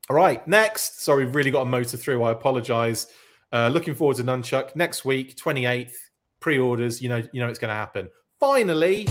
All 0.08 0.14
right, 0.14 0.46
next. 0.46 1.02
Sorry, 1.02 1.24
we've 1.24 1.34
really 1.34 1.50
got 1.50 1.62
a 1.62 1.66
motor 1.66 1.96
through. 1.96 2.22
I 2.22 2.30
apologize. 2.30 3.08
Uh, 3.52 3.68
looking 3.68 3.96
forward 3.96 4.16
to 4.18 4.22
Nunchuk 4.22 4.76
next 4.76 5.04
week, 5.04 5.36
28th. 5.36 5.94
Pre-orders, 6.38 7.02
you 7.02 7.08
know, 7.08 7.22
you 7.32 7.40
know 7.40 7.48
it's 7.48 7.58
going 7.58 7.70
to 7.70 7.74
happen. 7.74 8.08
Finally. 8.38 9.08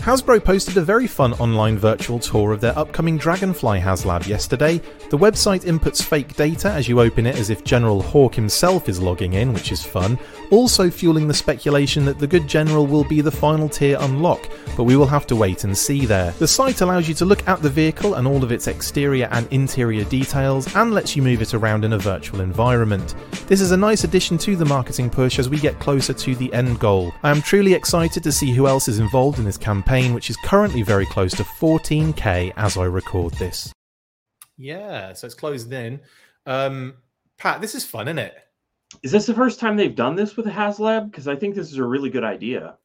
Hasbro 0.00 0.42
posted 0.42 0.78
a 0.78 0.82
very 0.82 1.06
fun 1.06 1.34
online 1.34 1.76
virtual 1.76 2.18
tour 2.18 2.52
of 2.52 2.60
their 2.62 2.76
upcoming 2.78 3.18
Dragonfly 3.18 3.80
HasLab 3.80 4.26
yesterday. 4.26 4.78
The 5.10 5.18
website 5.18 5.64
inputs 5.64 6.02
fake 6.02 6.34
data 6.36 6.70
as 6.70 6.88
you 6.88 7.02
open 7.02 7.26
it 7.26 7.36
as 7.36 7.50
if 7.50 7.64
General 7.64 8.00
Hawk 8.00 8.34
himself 8.34 8.88
is 8.88 8.98
logging 8.98 9.34
in, 9.34 9.52
which 9.52 9.72
is 9.72 9.84
fun, 9.84 10.18
also 10.50 10.88
fueling 10.88 11.28
the 11.28 11.34
speculation 11.34 12.06
that 12.06 12.18
the 12.18 12.26
good 12.26 12.48
General 12.48 12.86
will 12.86 13.04
be 13.04 13.20
the 13.20 13.30
final 13.30 13.68
tier 13.68 13.98
unlock, 14.00 14.48
but 14.74 14.84
we 14.84 14.96
will 14.96 15.06
have 15.06 15.26
to 15.26 15.36
wait 15.36 15.64
and 15.64 15.76
see 15.76 16.06
there. 16.06 16.30
The 16.38 16.48
site 16.48 16.80
allows 16.80 17.06
you 17.06 17.14
to 17.16 17.26
look 17.26 17.46
at 17.46 17.60
the 17.60 17.68
vehicle 17.68 18.14
and 18.14 18.26
all 18.26 18.42
of 18.42 18.52
its 18.52 18.68
exterior 18.68 19.28
and 19.32 19.46
interior 19.52 20.04
details 20.04 20.74
and 20.76 20.94
lets 20.94 21.14
you 21.14 21.20
move 21.20 21.42
it 21.42 21.52
around 21.52 21.84
in 21.84 21.92
a 21.92 21.98
virtual 21.98 22.40
environment. 22.40 23.14
This 23.48 23.60
is 23.60 23.72
a 23.72 23.76
nice 23.76 24.04
addition 24.04 24.38
to 24.38 24.56
the 24.56 24.64
marketing 24.64 25.10
push 25.10 25.38
as 25.38 25.50
we 25.50 25.58
get 25.58 25.78
closer 25.78 26.14
to 26.14 26.34
the 26.36 26.50
end 26.54 26.80
goal. 26.80 27.12
I 27.22 27.30
am 27.30 27.42
truly 27.42 27.74
excited 27.74 28.22
to 28.22 28.32
see 28.32 28.52
who 28.52 28.66
else 28.66 28.88
is 28.88 28.98
involved 28.98 29.38
in 29.38 29.44
this 29.44 29.58
campaign 29.58 29.89
campaign, 29.90 30.14
which 30.14 30.30
is 30.30 30.36
currently 30.36 30.82
very 30.82 31.04
close 31.06 31.32
to 31.32 31.42
14k 31.42 32.52
as 32.56 32.76
I 32.76 32.84
record 32.84 33.34
this. 33.34 33.72
Yeah, 34.56 35.12
so 35.14 35.26
it's 35.26 35.34
closed 35.34 35.72
in. 35.72 36.00
Um, 36.46 36.94
Pat, 37.38 37.60
this 37.60 37.74
is 37.74 37.84
fun, 37.84 38.06
isn't 38.06 38.18
it? 38.20 38.34
Is 39.02 39.10
this 39.10 39.26
the 39.26 39.34
first 39.34 39.58
time 39.58 39.76
they've 39.76 39.94
done 39.94 40.14
this 40.14 40.36
with 40.36 40.46
a 40.46 40.50
HasLab? 40.50 41.10
Because 41.10 41.26
I 41.26 41.34
think 41.34 41.56
this 41.56 41.72
is 41.72 41.78
a 41.78 41.84
really 41.84 42.08
good 42.08 42.22
idea. 42.22 42.76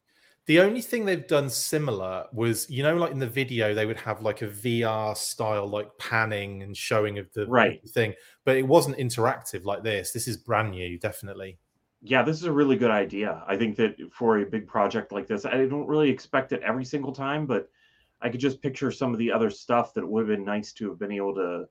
The 0.46 0.58
only 0.58 0.80
thing 0.80 1.04
they've 1.04 1.26
done 1.26 1.48
similar 1.48 2.26
was, 2.32 2.68
you 2.68 2.82
know, 2.82 2.96
like 2.96 3.12
in 3.12 3.20
the 3.20 3.28
video, 3.28 3.72
they 3.72 3.86
would 3.86 3.98
have 3.98 4.22
like 4.22 4.42
a 4.42 4.48
VR 4.48 5.16
style, 5.16 5.68
like 5.68 5.96
panning 5.98 6.64
and 6.64 6.76
showing 6.76 7.18
of 7.18 7.32
the 7.34 7.46
right 7.46 7.88
thing, 7.88 8.14
but 8.44 8.56
it 8.56 8.66
wasn't 8.66 8.98
interactive 8.98 9.64
like 9.64 9.84
this. 9.84 10.10
This 10.10 10.26
is 10.26 10.36
brand 10.36 10.72
new, 10.72 10.98
definitely 10.98 11.58
yeah, 12.08 12.22
this 12.22 12.36
is 12.36 12.44
a 12.44 12.52
really 12.52 12.76
good 12.76 12.90
idea. 12.90 13.42
I 13.48 13.56
think 13.56 13.74
that 13.76 13.96
for 14.12 14.38
a 14.38 14.46
big 14.46 14.68
project 14.68 15.10
like 15.10 15.26
this, 15.26 15.44
I 15.44 15.66
don't 15.66 15.88
really 15.88 16.08
expect 16.08 16.52
it 16.52 16.62
every 16.62 16.84
single 16.84 17.12
time, 17.12 17.46
but 17.46 17.68
I 18.22 18.28
could 18.28 18.38
just 18.38 18.62
picture 18.62 18.92
some 18.92 19.12
of 19.12 19.18
the 19.18 19.32
other 19.32 19.50
stuff 19.50 19.92
that 19.94 20.06
would 20.06 20.20
have 20.20 20.36
been 20.36 20.44
nice 20.44 20.72
to 20.74 20.88
have 20.88 21.00
been 21.00 21.10
able 21.10 21.34
to, 21.34 21.66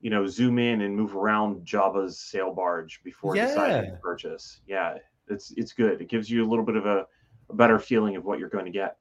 you 0.00 0.08
know, 0.08 0.26
zoom 0.26 0.58
in 0.58 0.80
and 0.80 0.96
move 0.96 1.14
around 1.14 1.66
Jabba's 1.66 2.18
sail 2.18 2.54
barge 2.54 3.02
before 3.04 3.36
yeah. 3.36 3.48
deciding 3.48 3.90
to 3.90 3.96
purchase. 3.98 4.62
Yeah, 4.66 4.96
it's 5.28 5.52
it's 5.58 5.74
good. 5.74 6.00
It 6.00 6.08
gives 6.08 6.30
you 6.30 6.44
a 6.44 6.48
little 6.48 6.64
bit 6.64 6.76
of 6.76 6.86
a, 6.86 7.06
a 7.50 7.54
better 7.54 7.78
feeling 7.78 8.16
of 8.16 8.24
what 8.24 8.38
you're 8.38 8.48
going 8.48 8.64
to 8.64 8.70
get. 8.70 8.96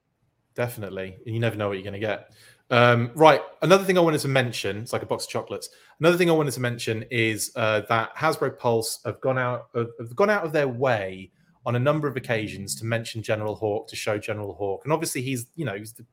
Definitely, 0.54 1.18
you 1.26 1.40
never 1.40 1.56
know 1.56 1.70
what 1.70 1.78
you're 1.78 1.84
going 1.84 1.94
to 1.94 2.00
get. 2.00 2.34
Um, 2.72 3.12
right. 3.16 3.42
Another 3.62 3.84
thing 3.84 3.98
I 3.98 4.02
wanted 4.02 4.22
to 4.22 4.30
mention, 4.30 4.78
it's 4.78 4.94
like 4.94 5.04
a 5.04 5.06
box 5.06 5.26
of 5.26 5.30
chocolates. 5.30 5.70
Another 6.00 6.18
thing 6.18 6.30
I 6.30 6.34
wanted 6.34 6.54
to 6.54 6.62
mention 6.62 7.04
is 7.12 7.52
uh, 7.58 7.82
that 7.90 8.16
Hasbro 8.16 8.58
Pulse 8.58 9.02
have 9.06 9.20
gone 9.20 9.38
out 9.38 9.68
of, 9.74 9.90
have 10.00 10.16
gone 10.16 10.30
out 10.30 10.46
of 10.46 10.54
their 10.54 10.70
way 10.70 11.32
on 11.66 11.76
a 11.76 11.80
number 11.80 12.08
of 12.08 12.16
occasions 12.16 12.74
to 12.76 12.86
mention 12.86 13.22
General 13.22 13.56
Hawk, 13.56 13.88
to 13.90 13.96
show 13.96 14.18
General 14.18 14.54
Hawk, 14.54 14.82
and 14.86 14.94
obviously 14.94 15.22
he's 15.22 15.46
you 15.56 15.66
know 15.66 15.76
he's 15.76 15.94
the, 15.94 16.06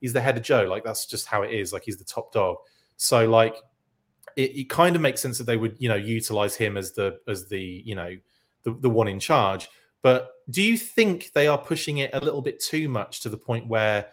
he's 0.00 0.12
the 0.14 0.20
head 0.20 0.36
of 0.36 0.42
Joe. 0.42 0.64
Like 0.64 0.84
that's 0.84 1.06
just 1.06 1.26
how 1.26 1.42
it 1.42 1.52
is. 1.52 1.72
Like 1.72 1.84
he's 1.84 1.98
the 1.98 2.04
top 2.04 2.32
dog. 2.32 2.56
So 2.96 3.28
like 3.28 3.54
it, 4.36 4.56
it 4.56 4.70
kind 4.70 4.96
of 4.96 5.02
makes 5.02 5.20
sense 5.20 5.36
that 5.38 5.44
they 5.44 5.58
would 5.58 5.76
you 5.78 5.88
know 5.90 5.96
utilize 5.96 6.56
him 6.56 6.78
as 6.78 6.92
the 6.92 7.18
as 7.28 7.46
the 7.46 7.82
you 7.84 7.94
know 7.94 8.16
the, 8.64 8.72
the 8.80 8.90
one 8.90 9.06
in 9.06 9.20
charge. 9.20 9.68
But 10.02 10.30
do 10.50 10.62
you 10.62 10.78
think 10.78 11.32
they 11.34 11.46
are 11.46 11.58
pushing 11.58 11.98
it 11.98 12.10
a 12.14 12.20
little 12.20 12.42
bit 12.42 12.58
too 12.60 12.88
much 12.88 13.20
to 13.20 13.28
the 13.28 13.36
point 13.36 13.68
where 13.68 14.06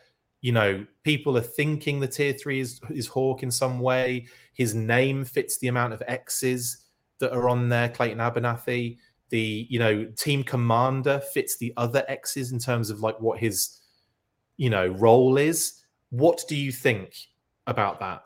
you 0.44 0.52
know, 0.52 0.86
people 1.04 1.38
are 1.38 1.42
thinking 1.42 2.02
the 2.02 2.08
tier 2.08 2.34
three 2.34 2.60
is, 2.60 2.82
is 2.90 3.08
Hawk 3.08 3.44
in 3.44 3.50
some 3.50 3.80
way. 3.80 4.28
His 4.54 4.76
name 4.76 5.24
fits 5.24 5.58
the 5.58 5.70
amount 5.70 5.94
of 5.94 6.04
X's 6.06 6.86
that 7.20 7.32
are 7.32 7.48
on 7.48 7.70
there, 7.70 7.88
Clayton 7.88 8.18
Abernathy. 8.18 8.98
The, 9.30 9.66
you 9.70 9.80
know, 9.80 10.04
team 10.18 10.44
commander 10.44 11.22
fits 11.34 11.58
the 11.58 11.74
other 11.78 12.04
X's 12.10 12.52
in 12.52 12.60
terms 12.60 12.90
of 12.90 13.00
like 13.00 13.20
what 13.22 13.40
his, 13.40 13.80
you 14.58 14.70
know, 14.70 14.88
role 14.88 15.38
is. 15.38 15.80
What 16.10 16.44
do 16.50 16.58
you 16.58 16.74
think 16.74 17.16
about 17.66 18.02
that? 18.02 18.26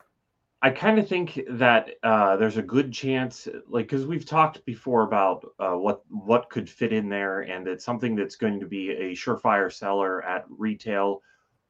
I 0.64 0.72
kind 0.72 0.98
of 0.98 1.08
think 1.08 1.40
that 1.52 1.92
uh, 2.02 2.36
there's 2.38 2.58
a 2.58 2.64
good 2.64 2.92
chance, 2.92 3.48
like, 3.70 3.86
because 3.86 4.08
we've 4.08 4.26
talked 4.26 4.66
before 4.66 5.04
about 5.04 5.48
uh, 5.60 5.74
what 5.74 6.02
what 6.10 6.50
could 6.50 6.68
fit 6.68 6.92
in 6.92 7.10
there, 7.10 7.42
and 7.42 7.68
it's 7.68 7.86
something 7.86 8.16
that's 8.16 8.36
going 8.36 8.60
to 8.60 8.66
be 8.66 8.90
a 8.90 9.12
surefire 9.12 9.72
seller 9.72 10.24
at 10.24 10.46
retail 10.50 11.22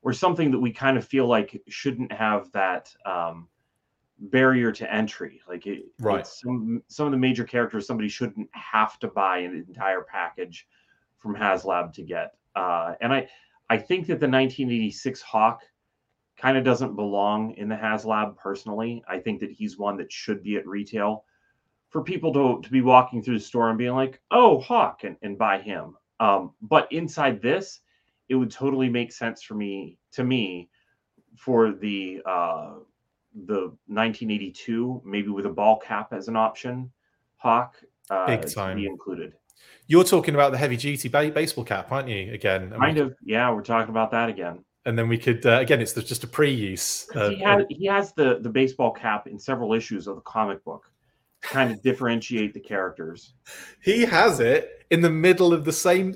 or 0.08 0.14
something 0.14 0.52
that 0.52 0.60
we 0.60 0.72
kind 0.72 0.98
of 0.98 1.06
feel 1.06 1.28
like 1.28 1.62
shouldn't 1.68 2.14
have 2.14 2.50
that 2.54 2.96
um, 3.06 3.50
barrier 4.18 4.72
to 4.72 4.90
entry. 4.90 5.42
Like 5.50 5.68
it, 5.68 5.84
right. 6.00 6.26
some 6.26 6.82
some 6.88 7.08
of 7.08 7.12
the 7.12 7.18
major 7.18 7.44
characters 7.44 7.86
somebody 7.86 8.08
shouldn't 8.08 8.48
have 8.54 8.98
to 9.00 9.10
buy 9.10 9.40
an 9.40 9.66
entire 9.68 10.04
package 10.04 10.66
from 11.18 11.36
HasLab 11.36 11.92
to 11.96 12.04
get. 12.04 12.36
Uh, 12.56 12.94
and 13.02 13.14
I 13.14 13.28
I 13.70 13.78
think 13.78 14.08
that 14.08 14.22
the 14.22 14.30
1986 14.30 15.22
Hawk 15.24 15.64
kind 16.38 16.58
of 16.58 16.64
doesn't 16.64 16.96
belong 16.96 17.56
in 17.56 17.68
the 17.68 17.76
HasLab 17.76 18.38
personally. 18.38 19.04
I 19.10 19.20
think 19.20 19.42
that 19.42 19.52
he's 19.52 19.78
one 19.78 19.98
that 19.98 20.10
should 20.10 20.42
be 20.42 20.56
at 20.56 20.66
retail 20.66 21.26
for 21.90 22.02
people 22.02 22.32
to, 22.32 22.62
to 22.62 22.72
be 22.72 22.80
walking 22.80 23.22
through 23.22 23.40
the 23.40 23.44
store 23.44 23.68
and 23.68 23.78
being 23.78 23.94
like, 23.94 24.22
oh, 24.32 24.62
Hawk, 24.62 25.04
and, 25.04 25.18
and 25.22 25.38
buy 25.38 25.60
him. 25.60 25.98
Um, 26.22 26.54
but 26.62 26.90
inside 26.94 27.42
this, 27.42 27.82
it 28.30 28.36
would 28.36 28.52
totally 28.52 28.90
make 28.90 29.12
sense 29.12 29.42
for 29.44 29.56
me 29.56 29.98
to 30.14 30.24
me 30.24 30.70
for 31.38 31.72
the 31.72 32.22
uh, 32.26 32.74
the 33.46 33.72
1982, 33.88 35.02
maybe 35.06 35.30
with 35.30 35.46
a 35.46 35.50
ball 35.50 35.78
cap 35.78 36.12
as 36.14 36.28
an 36.28 36.36
option, 36.36 36.92
Hawk 37.38 37.76
uh, 38.10 38.26
Big 38.28 38.42
to 38.42 38.50
time. 38.54 38.78
be 38.78 38.88
included. 38.88 39.34
You're 39.88 40.04
talking 40.04 40.34
about 40.34 40.52
the 40.52 40.58
heavy 40.58 40.78
duty 40.78 41.08
ba- 41.08 41.32
baseball 41.34 41.64
cap, 41.64 41.92
aren't 41.92 42.10
you? 42.10 42.34
Again, 42.34 42.72
we- 42.72 42.78
Kind 42.78 42.98
of, 42.98 43.16
yeah. 43.24 43.52
We're 43.52 43.62
talking 43.64 43.90
about 43.90 44.12
that 44.12 44.30
again. 44.30 44.64
and 44.86 44.98
then 44.98 45.08
we 45.08 45.18
could 45.18 45.46
uh, 45.46 45.60
again. 45.60 45.82
It's 45.82 45.94
the- 45.94 46.02
just 46.02 46.24
a 46.24 46.28
pre-use. 46.28 47.08
Uh, 47.16 47.30
he, 47.30 47.40
has, 47.42 47.66
he 47.70 47.86
has 47.86 48.14
the 48.14 48.40
the 48.42 48.50
baseball 48.50 48.92
cap 48.92 49.28
in 49.28 49.38
several 49.40 49.74
issues 49.74 50.08
of 50.08 50.16
the 50.16 50.22
comic 50.22 50.64
book, 50.64 50.90
to 51.44 51.50
kind 51.50 51.72
of 51.72 51.82
differentiate 51.84 52.54
the 52.54 52.60
characters. 52.60 53.34
he 53.82 54.02
has 54.04 54.40
it 54.40 54.86
in 54.90 55.02
the 55.02 55.10
middle 55.10 55.54
of 55.54 55.64
the 55.66 55.74
same 55.74 56.16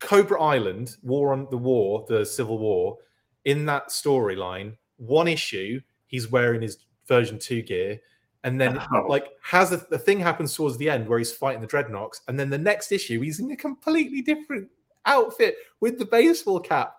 Cobra 0.00 0.40
Island 0.42 0.96
War 1.02 1.32
on 1.32 1.46
the 1.50 1.56
War, 1.58 2.04
the 2.08 2.24
Civil 2.24 2.58
War. 2.58 2.98
In 3.44 3.64
that 3.66 3.88
storyline, 3.88 4.76
one 4.96 5.28
issue 5.28 5.80
he's 6.08 6.30
wearing 6.30 6.60
his 6.60 6.78
version 7.06 7.38
two 7.38 7.62
gear, 7.62 7.98
and 8.44 8.60
then 8.60 8.78
Oh. 8.92 9.06
like 9.08 9.28
has 9.42 9.72
a, 9.72 9.78
the 9.88 9.98
thing 9.98 10.20
happens 10.20 10.54
towards 10.54 10.76
the 10.76 10.90
end 10.90 11.08
where 11.08 11.18
he's 11.18 11.32
fighting 11.32 11.60
the 11.60 11.66
dreadnoks, 11.66 12.20
and 12.28 12.38
then 12.38 12.50
the 12.50 12.58
next 12.58 12.92
issue 12.92 13.20
he's 13.20 13.40
in 13.40 13.50
a 13.50 13.56
completely 13.56 14.20
different 14.22 14.68
outfit 15.06 15.56
with 15.80 15.98
the 15.98 16.04
baseball 16.04 16.60
cap, 16.60 16.96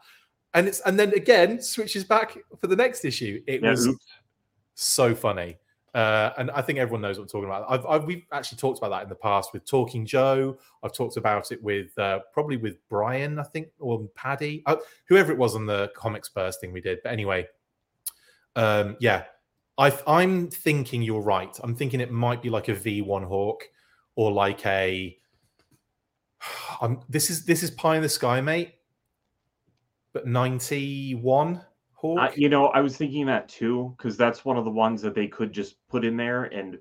and 0.54 0.68
it's 0.68 0.80
and 0.82 1.00
then 1.00 1.14
again 1.14 1.62
switches 1.62 2.04
back 2.04 2.38
for 2.60 2.68
the 2.68 2.76
next 2.76 3.06
issue. 3.06 3.42
It 3.46 3.62
Yeah, 3.62 3.72
was 3.72 3.96
so 4.74 5.14
funny. 5.14 5.58
Uh, 5.94 6.32
and 6.38 6.50
I 6.52 6.62
think 6.62 6.80
everyone 6.80 7.02
knows 7.02 7.18
what 7.18 7.24
I'm 7.24 7.30
talking 7.30 7.50
about. 7.50 7.66
I've, 7.70 7.86
I've 7.86 8.06
we've 8.06 8.24
actually 8.32 8.58
talked 8.60 8.78
about 8.78 8.92
that 8.92 9.04
in 9.04 9.10
the 9.10 9.16
past 9.16 9.52
with 9.52 9.66
Talking 9.66 10.06
Joe. 10.06 10.58
I've 10.84 10.94
talked 10.94 11.18
about 11.18 11.52
it 11.52 11.62
with 11.62 11.98
uh, 11.98 12.20
probably 12.34 12.58
with 12.58 12.78
Brian, 12.88 13.40
I 13.40 13.44
think, 13.44 13.68
or 13.80 14.08
Paddy, 14.16 14.64
uh, 14.68 14.78
whoever 15.08 15.32
it 15.32 15.38
was 15.38 15.56
on 15.56 15.66
the 15.66 15.92
comics 15.96 16.30
burst 16.30 16.62
thing 16.62 16.72
we 16.72 16.80
did. 16.80 17.00
But 17.04 17.12
anyway, 17.12 17.46
um, 18.56 18.96
yeah, 19.02 19.26
I, 19.78 19.98
I'm 20.08 20.50
thinking 20.50 21.02
you're 21.02 21.22
right. 21.22 21.58
I'm 21.62 21.76
thinking 21.76 22.00
it 22.00 22.12
might 22.12 22.42
be 22.42 22.50
like 22.50 22.70
a 22.70 22.76
V1 22.76 23.26
Hawk 23.26 23.64
or 24.16 24.32
like 24.32 24.66
a. 24.66 25.18
I'm, 26.82 27.02
this 27.10 27.30
is 27.30 27.46
this 27.46 27.64
is 27.64 27.72
pie 27.72 27.98
in 27.98 28.02
the 28.02 28.10
sky, 28.10 28.40
mate. 28.40 28.76
But 30.14 30.26
91 30.26 31.62
Hawk. 32.02 32.20
I, 32.20 32.34
you 32.36 32.50
know, 32.50 32.68
I 32.68 32.82
was 32.82 32.98
thinking 32.98 33.26
that 33.28 33.48
too 33.48 33.94
because 33.98 34.18
that's 34.18 34.44
one 34.44 34.58
of 34.58 34.66
the 34.66 34.72
ones 34.72 35.02
that 35.04 35.14
they 35.16 35.28
could 35.28 35.52
just 35.54 35.76
put 35.88 36.04
in 36.04 36.18
there, 36.18 36.46
and 36.46 36.78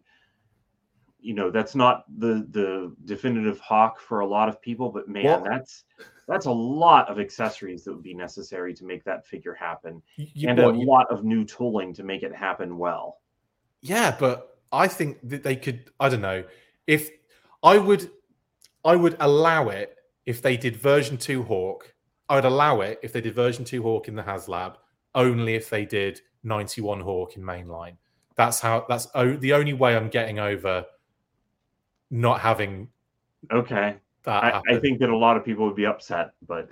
you 1.21 1.35
know, 1.35 1.51
that's 1.51 1.75
not 1.75 2.05
the 2.19 2.47
the 2.51 2.95
definitive 3.05 3.61
hawk 3.61 4.01
for 4.01 4.21
a 4.21 4.27
lot 4.27 4.49
of 4.49 4.61
people. 4.63 4.89
But 4.91 5.09
man, 5.09 5.25
Well- 5.25 5.45
that's 5.45 5.85
that's 6.27 6.47
a 6.47 6.53
lot 6.53 7.09
of 7.09 7.19
accessories 7.19 7.83
that 7.85 7.93
would 7.93 8.03
be 8.05 8.15
necessary 8.15 8.73
to 8.75 8.85
make 8.85 9.03
that 9.05 9.27
figure 9.27 9.53
happen, 9.55 10.01
You- 10.17 10.27
you- 10.35 10.49
and 10.49 10.59
what, 10.63 10.75
a 10.75 10.79
you- 10.79 10.87
lot 10.87 11.07
of 11.11 11.25
new 11.25 11.45
tooling 11.45 11.93
to 11.95 12.05
make 12.05 12.23
it 12.23 12.33
happen 12.35 12.79
well. 12.79 13.19
Yeah, 13.81 14.17
but 14.19 14.59
I 14.73 14.87
think 14.87 15.19
that 15.25 15.43
they 15.43 15.57
could. 15.57 15.91
I 15.99 16.09
don't 16.09 16.21
know 16.23 16.45
if 16.87 17.11
I 17.63 17.77
would. 17.79 18.11
I 18.85 18.97
would 18.97 19.17
allow 19.21 19.69
it 19.69 19.97
if 20.25 20.41
they 20.41 20.57
did 20.57 20.77
version 20.77 21.19
two 21.19 21.43
Hawk. 21.43 21.95
I 22.29 22.37
would 22.37 22.45
allow 22.45 22.81
it 22.81 23.01
if 23.03 23.13
they 23.13 23.21
did 23.21 23.35
version 23.35 23.65
two 23.65 23.83
Hawk 23.83 24.07
in 24.09 24.15
the 24.15 24.23
HasLab. 24.23 24.77
Only 25.15 25.55
if 25.55 25.70
they 25.70 25.85
did 25.85 26.20
ninety 26.43 26.81
one 26.81 27.01
Hawk 27.01 27.37
in 27.37 27.43
mainline. 27.43 27.97
That's 28.37 28.61
how. 28.61 28.87
That's 28.89 29.09
o- 29.15 29.37
the 29.37 29.53
only 29.53 29.73
way 29.73 29.97
I'm 29.97 30.09
getting 30.09 30.39
over 30.39 30.85
not 32.11 32.41
having 32.41 32.89
Okay. 33.51 33.97
I, 34.27 34.61
I 34.69 34.78
think 34.81 35.01
that 35.01 35.09
a 35.09 35.16
lot 35.16 35.37
of 35.37 35.45
people 35.45 35.65
would 35.66 35.77
be 35.77 35.87
upset, 35.87 36.32
but 36.47 36.69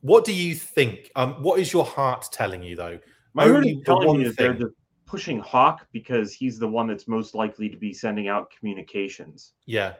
What 0.00 0.24
do 0.24 0.32
you 0.32 0.54
think? 0.54 1.10
Um, 1.14 1.34
what 1.42 1.60
is 1.60 1.72
your 1.72 1.84
heart 1.84 2.26
telling 2.32 2.62
you 2.62 2.74
though? 2.76 2.98
my 3.34 3.46
heart 3.46 3.66
is 3.66 3.76
telling 3.84 4.18
me 4.18 4.24
that 4.24 4.36
they're 4.36 4.54
just 4.54 4.74
pushing 5.06 5.38
Hawk 5.38 5.86
because 5.92 6.32
he's 6.32 6.58
the 6.58 6.66
one 6.66 6.88
that's 6.88 7.06
most 7.06 7.34
likely 7.34 7.68
to 7.68 7.76
be 7.76 7.92
sending 7.92 8.26
out 8.28 8.50
communications. 8.50 9.52
Yeah. 9.66 9.94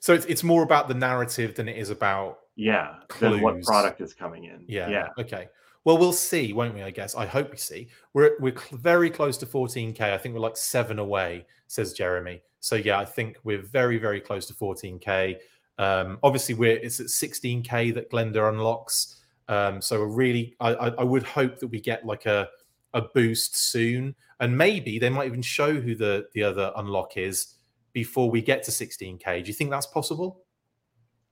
So 0.00 0.12
it's 0.12 0.26
it's 0.26 0.42
more 0.42 0.62
about 0.62 0.88
the 0.88 0.94
narrative 0.94 1.54
than 1.54 1.68
it 1.68 1.78
is 1.78 1.90
about 1.90 2.40
Yeah, 2.56 2.96
than 3.18 3.40
what 3.40 3.62
product 3.62 4.00
is 4.00 4.12
coming 4.12 4.44
in. 4.44 4.64
Yeah. 4.68 4.88
yeah. 4.88 5.08
Okay. 5.18 5.48
Well, 5.84 5.96
we'll 5.96 6.12
see, 6.12 6.52
won't 6.52 6.74
we? 6.74 6.82
I 6.82 6.90
guess. 6.90 7.14
I 7.14 7.26
hope 7.26 7.50
we 7.50 7.56
see. 7.56 7.88
We're 8.12 8.36
we're 8.40 8.56
cl- 8.56 8.78
very 8.78 9.10
close 9.10 9.36
to 9.38 9.46
14k. 9.46 10.00
I 10.00 10.18
think 10.18 10.34
we're 10.34 10.40
like 10.40 10.56
seven 10.56 10.98
away, 10.98 11.46
says 11.68 11.92
Jeremy. 11.92 12.42
So 12.60 12.76
yeah, 12.76 12.98
I 12.98 13.04
think 13.04 13.38
we're 13.44 13.62
very 13.62 13.98
very 13.98 14.20
close 14.20 14.46
to 14.46 14.54
14k. 14.54 15.36
Um, 15.78 16.18
obviously, 16.22 16.54
we're 16.54 16.76
it's 16.76 17.00
at 17.00 17.06
16k 17.06 17.94
that 17.94 18.10
Glenda 18.10 18.48
unlocks. 18.48 19.22
Um, 19.48 19.80
so 19.80 19.98
we're 20.00 20.14
really, 20.14 20.54
I, 20.60 20.74
I 20.74 20.88
I 20.88 21.04
would 21.04 21.22
hope 21.22 21.58
that 21.58 21.68
we 21.68 21.80
get 21.80 22.04
like 22.04 22.26
a 22.26 22.48
a 22.92 23.02
boost 23.02 23.56
soon, 23.56 24.14
and 24.40 24.56
maybe 24.56 24.98
they 24.98 25.08
might 25.08 25.26
even 25.26 25.42
show 25.42 25.72
who 25.72 25.94
the 25.94 26.26
the 26.34 26.42
other 26.42 26.72
unlock 26.76 27.16
is 27.16 27.54
before 27.92 28.30
we 28.30 28.42
get 28.42 28.62
to 28.64 28.70
16k. 28.70 29.42
Do 29.42 29.48
you 29.48 29.54
think 29.54 29.70
that's 29.70 29.86
possible? 29.86 30.42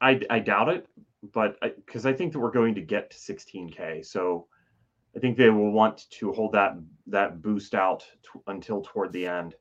I, 0.00 0.20
I 0.30 0.38
doubt 0.38 0.68
it, 0.68 0.86
but 1.32 1.58
because 1.76 2.06
I, 2.06 2.12
think 2.12 2.32
that 2.32 2.38
we're 2.38 2.50
going 2.50 2.74
to 2.74 2.80
get 2.80 3.10
to 3.10 3.16
16k, 3.16 4.06
so 4.06 4.46
I 5.16 5.18
think 5.18 5.36
they 5.36 5.50
will 5.50 5.72
want 5.72 6.08
to 6.10 6.32
hold 6.32 6.52
that 6.52 6.76
that 7.06 7.42
boost 7.42 7.74
out 7.74 8.04
t- 8.22 8.40
until 8.46 8.82
toward 8.82 9.12
the 9.12 9.26
end. 9.26 9.54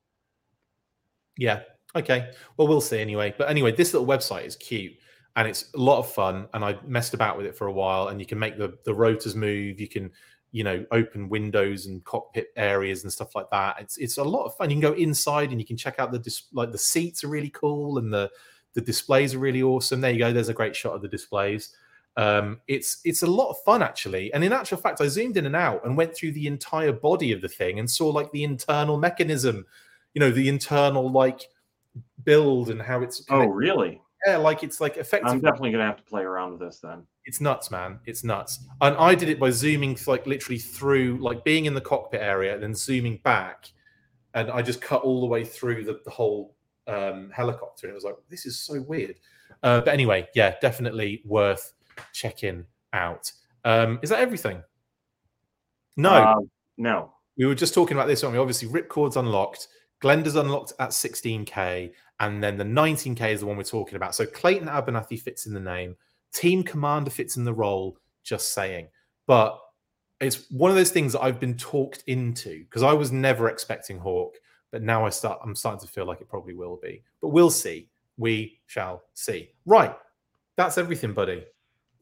Yeah. 1.37 1.61
Okay. 1.95 2.31
Well, 2.57 2.67
we'll 2.67 2.81
see 2.81 2.99
anyway. 2.99 3.33
But 3.37 3.49
anyway, 3.49 3.71
this 3.71 3.93
little 3.93 4.07
website 4.07 4.45
is 4.45 4.55
cute 4.55 4.93
and 5.35 5.47
it's 5.47 5.71
a 5.73 5.77
lot 5.77 5.99
of 5.99 6.11
fun. 6.11 6.47
And 6.53 6.65
I 6.65 6.77
messed 6.85 7.13
about 7.13 7.37
with 7.37 7.45
it 7.45 7.55
for 7.55 7.67
a 7.67 7.71
while. 7.71 8.09
And 8.09 8.19
you 8.19 8.25
can 8.25 8.39
make 8.39 8.57
the 8.57 8.77
the 8.85 8.93
rotors 8.93 9.35
move. 9.35 9.79
You 9.79 9.87
can, 9.87 10.11
you 10.51 10.63
know, 10.63 10.85
open 10.91 11.29
windows 11.29 11.85
and 11.85 12.03
cockpit 12.03 12.47
areas 12.55 13.03
and 13.03 13.11
stuff 13.11 13.35
like 13.35 13.49
that. 13.51 13.77
It's 13.79 13.97
it's 13.97 14.17
a 14.17 14.23
lot 14.23 14.45
of 14.45 14.55
fun. 14.57 14.69
You 14.69 14.75
can 14.75 14.81
go 14.81 14.93
inside 14.93 15.51
and 15.51 15.61
you 15.61 15.65
can 15.65 15.77
check 15.77 15.99
out 15.99 16.11
the 16.11 16.19
dis- 16.19 16.49
like 16.53 16.71
the 16.71 16.77
seats 16.77 17.23
are 17.23 17.29
really 17.29 17.51
cool 17.51 17.97
and 17.97 18.13
the 18.13 18.29
the 18.77 18.81
displays 18.81 19.33
are 19.33 19.39
really 19.39 19.63
awesome. 19.63 20.01
There 20.01 20.11
you 20.11 20.19
go. 20.19 20.31
There's 20.31 20.49
a 20.49 20.53
great 20.53 20.75
shot 20.75 20.93
of 20.93 21.01
the 21.01 21.07
displays. 21.07 21.75
Um, 22.15 22.61
it's 22.67 22.99
it's 23.05 23.23
a 23.23 23.27
lot 23.27 23.49
of 23.49 23.57
fun 23.63 23.81
actually. 23.81 24.31
And 24.33 24.43
in 24.43 24.53
actual 24.53 24.77
fact, 24.77 25.01
I 25.01 25.07
zoomed 25.07 25.35
in 25.35 25.47
and 25.47 25.55
out 25.55 25.83
and 25.83 25.97
went 25.97 26.13
through 26.13 26.33
the 26.33 26.45
entire 26.45 26.91
body 26.91 27.31
of 27.31 27.41
the 27.41 27.49
thing 27.49 27.79
and 27.79 27.89
saw 27.89 28.09
like 28.09 28.31
the 28.31 28.43
internal 28.43 28.99
mechanism, 28.99 29.65
you 30.13 30.19
know, 30.19 30.29
the 30.29 30.47
internal 30.47 31.11
like 31.11 31.41
build 32.23 32.69
and 32.69 32.79
how 32.79 33.01
it's 33.01 33.25
Oh, 33.31 33.47
really? 33.47 33.99
yeah, 34.27 34.37
like 34.37 34.61
it's 34.61 34.79
like 34.79 34.97
effective. 34.97 35.31
I'm 35.31 35.41
definitely 35.41 35.71
going 35.71 35.81
to 35.81 35.87
have 35.87 35.97
to 35.97 36.03
play 36.03 36.21
around 36.21 36.51
with 36.51 36.59
this 36.59 36.79
then. 36.79 37.01
It's 37.25 37.41
nuts, 37.41 37.71
man. 37.71 37.99
It's 38.05 38.23
nuts. 38.23 38.59
And 38.81 38.95
I 38.97 39.15
did 39.15 39.27
it 39.27 39.39
by 39.39 39.49
zooming 39.49 39.97
like 40.05 40.27
literally 40.27 40.59
through, 40.59 41.17
like 41.17 41.43
being 41.43 41.65
in 41.65 41.73
the 41.73 41.81
cockpit 41.81 42.21
area 42.21 42.53
and 42.53 42.61
then 42.61 42.75
zooming 42.75 43.21
back, 43.23 43.71
and 44.35 44.51
I 44.51 44.61
just 44.61 44.81
cut 44.81 45.01
all 45.01 45.19
the 45.19 45.25
way 45.25 45.43
through 45.43 45.83
the, 45.83 45.99
the 46.05 46.11
whole 46.11 46.53
um, 46.87 47.29
helicopter. 47.33 47.87
And 47.87 47.91
it 47.91 47.95
was 47.95 48.03
like, 48.03 48.15
this 48.29 48.45
is 48.45 48.59
so 48.59 48.81
weird. 48.81 49.15
Uh, 49.63 49.81
but 49.81 49.89
anyway, 49.93 50.27
yeah, 50.35 50.55
definitely 50.61 51.21
worth 51.25 51.73
checking 52.13 52.65
out. 52.93 53.31
Um, 53.65 53.99
is 54.01 54.09
that 54.09 54.19
everything? 54.19 54.61
No, 55.95 56.11
Uh, 56.11 56.35
no. 56.77 57.13
we 57.37 57.45
were 57.45 57.55
just 57.55 57.73
talking 57.73 57.97
about 57.97 58.07
this 58.07 58.23
one. 58.23 58.31
We 58.31 58.37
obviously 58.37 58.67
Ripcord's 58.67 59.17
unlocked, 59.17 59.67
Glenda's 59.99 60.35
unlocked 60.35 60.73
at 60.79 60.89
16k, 60.89 61.91
and 62.19 62.43
then 62.43 62.57
the 62.57 62.63
19k 62.63 63.31
is 63.31 63.39
the 63.41 63.45
one 63.47 63.57
we're 63.57 63.63
talking 63.63 63.95
about. 63.95 64.15
So 64.15 64.25
Clayton 64.25 64.67
Abernathy 64.67 65.19
fits 65.19 65.45
in 65.47 65.53
the 65.53 65.59
name, 65.59 65.95
Team 66.33 66.63
Commander 66.63 67.09
fits 67.09 67.37
in 67.37 67.43
the 67.45 67.53
role. 67.53 67.97
Just 68.23 68.53
saying, 68.53 68.89
but 69.25 69.57
it's 70.19 70.51
one 70.51 70.69
of 70.69 70.75
those 70.75 70.91
things 70.91 71.13
that 71.13 71.21
I've 71.21 71.39
been 71.39 71.55
talked 71.55 72.03
into 72.07 72.59
because 72.65 72.83
I 72.83 72.91
was 72.91 73.11
never 73.11 73.47
expecting 73.49 73.97
Hawk, 73.97 74.35
but 74.77 74.83
now 74.83 75.03
I 75.03 75.09
start. 75.09 75.39
I'm 75.43 75.55
starting 75.55 75.79
to 75.79 75.91
feel 75.91 76.05
like 76.05 76.21
it 76.21 76.29
probably 76.29 76.53
will 76.53 76.75
be, 76.79 77.01
but 77.19 77.29
we'll 77.29 77.49
see. 77.49 77.89
We 78.15 78.59
shall 78.67 79.01
see. 79.15 79.49
Right, 79.65 79.95
that's 80.55 80.77
everything, 80.77 81.13
buddy. 81.13 81.45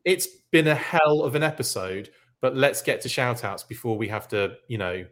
It's 0.03 0.27
been 0.51 0.67
a 0.67 0.75
hell 0.75 1.21
of 1.21 1.35
an 1.35 1.41
episode, 1.41 2.09
but 2.41 2.53
let's 2.57 2.81
get 2.81 2.99
to 3.03 3.07
shout 3.07 3.45
outs 3.45 3.63
before 3.63 3.97
we 3.97 4.09
have 4.09 4.27
to, 4.27 4.57
you 4.67 4.77
know, 4.77 5.05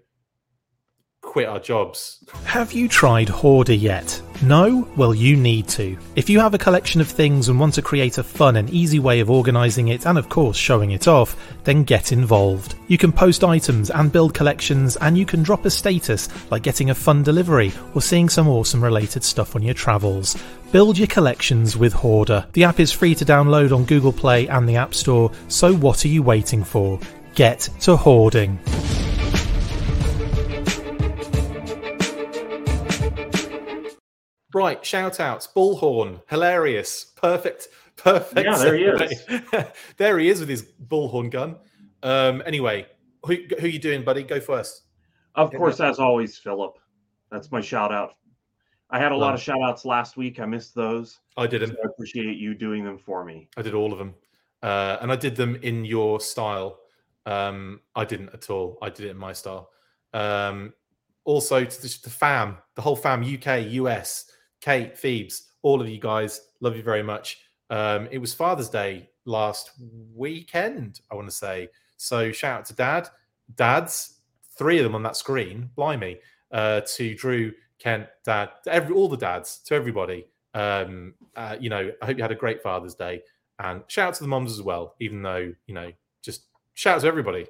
quit 1.33 1.49
our 1.49 1.59
jobs. 1.59 2.19
Have 2.45 2.73
you 2.73 2.87
tried 2.87 3.27
Hoardar 3.27 3.73
yet? 3.73 4.21
No? 4.43 4.87
Well, 4.95 5.15
you 5.15 5.35
need 5.35 5.67
to. 5.69 5.97
If 6.15 6.29
you 6.29 6.39
have 6.39 6.53
a 6.53 6.59
collection 6.59 7.01
of 7.01 7.07
things 7.07 7.49
and 7.49 7.59
want 7.59 7.73
to 7.73 7.81
create 7.81 8.19
a 8.19 8.23
fun 8.23 8.55
and 8.55 8.69
easy 8.69 8.99
way 8.99 9.19
of 9.19 9.31
organising 9.31 9.87
it 9.87 10.05
and, 10.05 10.19
of 10.19 10.29
course, 10.29 10.55
showing 10.55 10.91
it 10.91 11.07
off, 11.07 11.35
then 11.63 11.85
get 11.85 12.11
involved. 12.11 12.75
You 12.87 12.99
can 12.99 13.11
post 13.11 13.43
items 13.43 13.89
and 13.89 14.11
build 14.11 14.35
collections, 14.35 14.95
and 14.97 15.17
you 15.17 15.25
can 15.25 15.41
drop 15.41 15.65
a 15.65 15.71
status 15.71 16.29
like 16.51 16.61
getting 16.61 16.91
a 16.91 16.95
fun 16.95 17.23
delivery 17.23 17.73
or 17.95 18.01
seeing 18.03 18.29
some 18.29 18.47
awesome 18.47 18.83
related 18.83 19.23
stuff 19.23 19.55
on 19.55 19.63
your 19.63 19.73
travels. 19.73 20.37
Build 20.71 20.99
your 20.99 21.07
collections 21.07 21.75
with 21.75 21.93
Hoardar. 21.93 22.45
The 22.53 22.65
app 22.65 22.79
is 22.79 22.91
free 22.91 23.15
to 23.15 23.25
download 23.25 23.75
on 23.75 23.85
Google 23.85 24.13
Play 24.13 24.47
and 24.49 24.69
the 24.69 24.75
App 24.75 24.93
Store, 24.93 25.31
so 25.47 25.73
what 25.73 26.05
are 26.05 26.09
you 26.09 26.21
waiting 26.21 26.63
for? 26.63 26.99
Get 27.33 27.69
to 27.81 27.95
hoarding. 27.95 28.59
Right, 34.53 34.85
shout 34.85 35.19
outs. 35.19 35.47
Bullhorn, 35.47 36.21
hilarious, 36.29 37.05
perfect, 37.15 37.69
perfect. 37.97 38.45
Yeah, 38.45 38.57
there 38.57 38.75
he 38.75 38.83
segue. 38.85 39.73
there 39.97 40.19
he 40.19 40.29
is 40.29 40.39
with 40.39 40.49
his 40.49 40.63
bullhorn 40.87 41.31
gun. 41.31 41.55
Um, 42.03 42.41
anywho, 42.45 42.85
who, 43.25 43.37
who 43.59 43.67
you 43.67 43.79
doing, 43.79 44.03
buddy? 44.03 44.23
Go 44.23 44.39
first. 44.39 44.83
Of 45.35 45.51
course, 45.51 45.79
as 45.79 45.99
always, 45.99 46.37
Philip. 46.37 46.77
That's 47.31 47.51
my 47.51 47.61
shout 47.61 47.91
out. 47.91 48.13
I 48.91 48.99
had 48.99 49.11
a 49.11 49.15
lot 49.15 49.33
of 49.33 49.41
shout 49.41 49.57
outs 49.63 49.85
last 49.85 50.17
week. 50.17 50.39
I 50.39 50.45
missed 50.45 50.75
those. 50.75 51.19
I 51.35 51.47
didn't. 51.47 51.69
So 51.69 51.77
I 51.83 51.87
appreciate 51.87 52.37
you 52.37 52.53
doing 52.53 52.83
them 52.83 52.99
for 52.99 53.25
me. 53.25 53.49
I 53.57 53.63
did 53.63 53.73
all 53.73 53.91
of 53.91 53.97
them. 53.97 54.13
Uh, 54.61 54.97
and 55.01 55.11
I 55.11 55.15
did 55.15 55.35
them 55.35 55.55
in 55.63 55.83
your 55.83 56.19
style. 56.19 56.79
Um, 57.25 57.79
I 57.95 58.05
didn't 58.05 58.29
at 58.33 58.51
all. 58.51 58.77
I 58.83 58.89
did 58.89 59.07
it 59.07 59.09
in 59.09 59.17
my 59.17 59.33
style. 59.33 59.71
Um, 60.13 60.73
also 61.23 61.65
to 61.65 61.81
the, 61.81 61.99
the 62.03 62.09
fam, 62.09 62.57
the 62.75 62.83
whole 62.83 62.95
fam, 62.95 63.23
UK, 63.23 63.71
US, 63.71 64.31
Kate, 64.63 64.97
Phoebes, 64.97 65.49
all 65.61 65.81
of 65.81 65.89
you 65.89 65.99
guys, 65.99 66.39
love 66.61 66.77
you 66.77 66.83
very 66.83 67.03
much. 67.03 67.39
Um, 67.69 68.07
it 68.11 68.17
was 68.17 68.33
Father's 68.33 68.69
Day 68.69 69.09
last 69.25 69.71
weekend, 70.15 71.01
I 71.11 71.15
want 71.15 71.27
to 71.27 71.35
say. 71.35 71.67
So 71.97 72.31
shout 72.31 72.59
out 72.59 72.65
to 72.67 72.73
Dad, 72.73 73.09
Dads, 73.55 74.19
three 74.57 74.77
of 74.77 74.85
them 74.85 74.95
on 74.95 75.03
that 75.03 75.17
screen. 75.17 75.69
Blimey, 75.75 76.17
uh, 76.53 76.79
to 76.95 77.13
Drew, 77.13 77.51
Kent, 77.77 78.07
Dad, 78.23 78.51
every 78.65 78.95
all 78.95 79.09
the 79.09 79.17
dads, 79.17 79.57
to 79.65 79.75
everybody. 79.75 80.27
Um, 80.53 81.15
uh, 81.35 81.57
you 81.59 81.69
know, 81.69 81.91
I 82.01 82.05
hope 82.05 82.15
you 82.15 82.23
had 82.23 82.31
a 82.31 82.35
great 82.35 82.63
Father's 82.63 82.95
Day, 82.95 83.21
and 83.59 83.81
shout 83.87 84.07
out 84.07 84.13
to 84.13 84.23
the 84.23 84.29
moms 84.29 84.53
as 84.53 84.61
well. 84.61 84.95
Even 85.01 85.21
though 85.23 85.53
you 85.67 85.73
know, 85.73 85.91
just 86.21 86.43
shout 86.73 86.95
out 86.95 87.01
to 87.01 87.07
everybody. 87.07 87.47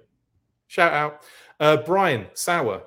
Shout 0.65 0.91
out, 0.91 1.21
uh, 1.59 1.77
Brian 1.77 2.25
Sauer, 2.33 2.81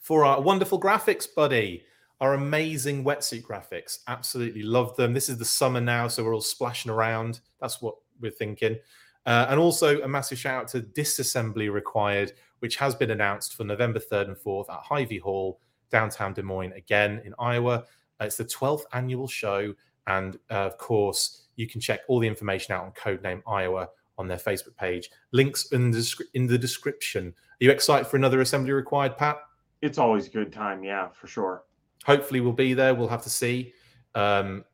for 0.00 0.24
our 0.24 0.40
wonderful 0.40 0.80
graphics, 0.80 1.26
buddy. 1.34 1.82
Our 2.20 2.34
amazing 2.34 3.04
wetsuit 3.04 3.42
graphics. 3.42 3.98
Absolutely 4.08 4.62
love 4.62 4.96
them. 4.96 5.12
This 5.12 5.28
is 5.28 5.38
the 5.38 5.44
summer 5.44 5.80
now, 5.80 6.08
so 6.08 6.24
we're 6.24 6.34
all 6.34 6.40
splashing 6.40 6.90
around. 6.90 7.40
That's 7.60 7.80
what 7.80 7.94
we're 8.20 8.32
thinking. 8.32 8.76
Uh, 9.24 9.46
and 9.50 9.60
also 9.60 10.00
a 10.02 10.08
massive 10.08 10.38
shout 10.38 10.62
out 10.62 10.68
to 10.68 10.80
Disassembly 10.80 11.70
Required, 11.72 12.32
which 12.60 12.76
has 12.76 12.94
been 12.94 13.10
announced 13.10 13.54
for 13.54 13.64
November 13.64 14.00
3rd 14.00 14.28
and 14.28 14.36
4th 14.36 14.68
at 14.70 14.80
Hy-Vee 14.82 15.18
Hall, 15.18 15.60
downtown 15.90 16.32
Des 16.32 16.42
Moines, 16.42 16.72
again 16.72 17.20
in 17.24 17.34
Iowa. 17.38 17.84
Uh, 18.20 18.24
it's 18.24 18.36
the 18.36 18.44
12th 18.44 18.84
annual 18.92 19.28
show. 19.28 19.72
And 20.08 20.36
uh, 20.50 20.54
of 20.54 20.78
course, 20.78 21.48
you 21.56 21.68
can 21.68 21.80
check 21.80 22.00
all 22.08 22.18
the 22.18 22.26
information 22.26 22.74
out 22.74 22.84
on 22.84 22.92
Codename 22.92 23.42
Iowa 23.46 23.88
on 24.16 24.26
their 24.26 24.38
Facebook 24.38 24.76
page. 24.76 25.10
Links 25.32 25.70
in 25.72 25.90
the, 25.90 26.24
in 26.34 26.46
the 26.46 26.58
description. 26.58 27.28
Are 27.28 27.64
you 27.64 27.70
excited 27.70 28.06
for 28.06 28.16
another 28.16 28.40
Assembly 28.40 28.72
Required, 28.72 29.16
Pat? 29.16 29.36
It's 29.82 29.98
always 29.98 30.26
a 30.26 30.30
good 30.30 30.52
time. 30.52 30.82
Yeah, 30.82 31.08
for 31.08 31.26
sure. 31.28 31.62
Hopefully, 32.04 32.40
we'll 32.40 32.52
be 32.52 32.74
there. 32.74 32.94
We'll 32.94 33.08
have 33.08 33.22
to 33.22 33.30
see. 33.30 33.72
Um, 34.14 34.64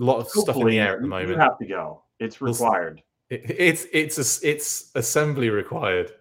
a 0.00 0.04
lot 0.04 0.18
of 0.18 0.24
Hopefully, 0.24 0.42
stuff 0.44 0.56
in 0.56 0.66
the 0.66 0.78
air 0.78 0.94
at 0.94 1.02
the 1.02 1.08
moment. 1.08 1.30
You 1.30 1.38
have 1.38 1.58
to 1.58 1.66
go. 1.66 2.02
It's 2.18 2.40
required. 2.40 3.02
It, 3.30 3.44
it's 3.58 3.86
it's 3.92 4.18
a, 4.18 4.48
it's 4.48 4.90
assembly 4.94 5.50
required. 5.50 6.12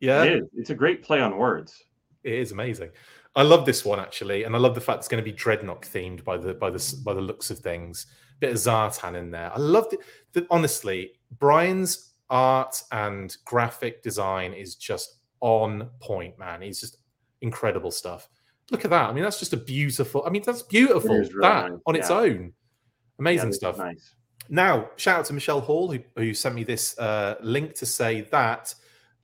Yeah, 0.00 0.24
it 0.24 0.32
is. 0.36 0.48
It's 0.54 0.70
a 0.70 0.74
great 0.74 1.02
play 1.02 1.20
on 1.20 1.36
words. 1.36 1.82
It 2.22 2.34
is 2.34 2.52
amazing. 2.52 2.90
I 3.36 3.42
love 3.42 3.66
this 3.66 3.84
one 3.84 3.98
actually, 3.98 4.44
and 4.44 4.54
I 4.54 4.58
love 4.58 4.74
the 4.74 4.80
fact 4.80 4.98
it's 4.98 5.08
going 5.08 5.22
to 5.22 5.30
be 5.30 5.36
Dreadnok 5.36 5.82
themed 5.82 6.24
by 6.24 6.36
the 6.36 6.54
by 6.54 6.70
the 6.70 7.00
by 7.04 7.14
the 7.14 7.20
looks 7.20 7.50
of 7.50 7.58
things. 7.58 8.06
Bit 8.40 8.50
of 8.50 8.56
Zartan 8.56 9.16
in 9.16 9.30
there. 9.30 9.52
I 9.54 9.58
loved 9.58 9.92
it. 9.92 10.00
The, 10.32 10.46
honestly, 10.50 11.12
Brian's 11.38 12.14
art 12.30 12.82
and 12.90 13.36
graphic 13.44 14.02
design 14.02 14.52
is 14.52 14.74
just 14.74 15.18
on 15.40 15.88
point, 16.00 16.38
man. 16.38 16.62
He's 16.62 16.80
just 16.80 16.98
incredible 17.42 17.90
stuff. 17.90 18.28
Look 18.70 18.84
at 18.84 18.90
that. 18.90 19.10
I 19.10 19.12
mean, 19.12 19.22
that's 19.22 19.38
just 19.38 19.52
a 19.52 19.58
beautiful. 19.58 20.24
I 20.26 20.30
mean, 20.30 20.42
that's 20.44 20.62
beautiful. 20.62 21.10
Really 21.10 21.28
that 21.40 21.70
nice. 21.70 21.80
on 21.86 21.96
its 21.96 22.10
yeah. 22.10 22.16
own, 22.16 22.52
amazing 23.18 23.50
yeah, 23.50 23.54
stuff. 23.54 23.78
Nice. 23.78 24.14
Now, 24.48 24.90
shout 24.96 25.20
out 25.20 25.24
to 25.26 25.32
Michelle 25.32 25.60
Hall 25.60 25.90
who, 25.90 25.98
who 26.16 26.34
sent 26.34 26.54
me 26.54 26.64
this 26.64 26.98
uh, 26.98 27.36
link 27.40 27.74
to 27.74 27.86
say 27.86 28.22
that 28.30 28.74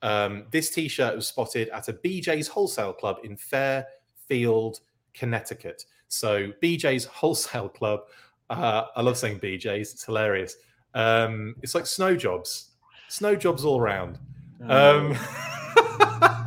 um, 0.03 0.45
this 0.51 0.71
T-shirt 0.71 1.15
was 1.15 1.29
spotted 1.29 1.69
at 1.71 1.89
a 1.89 1.93
BJ's 1.93 2.49
Wholesale 2.49 2.93
Club 2.93 3.19
in 3.23 3.37
Fairfield, 3.37 4.81
Connecticut. 5.13 5.85
So 6.09 6.53
BJ's 6.63 7.05
Wholesale 7.05 7.69
Club. 7.69 8.01
Uh, 8.49 8.87
I 8.97 9.03
love 9.03 9.17
saying 9.17 9.41
BJ's. 9.41 9.93
It's 9.93 10.05
hilarious. 10.05 10.57
Um, 10.95 11.55
it's 11.63 11.75
like 11.75 11.87
snow 11.87 12.17
jobs, 12.17 12.71
snow 13.09 13.37
jobs 13.37 13.65
all 13.65 13.79
around. 13.79 14.19
Um, 14.67 15.17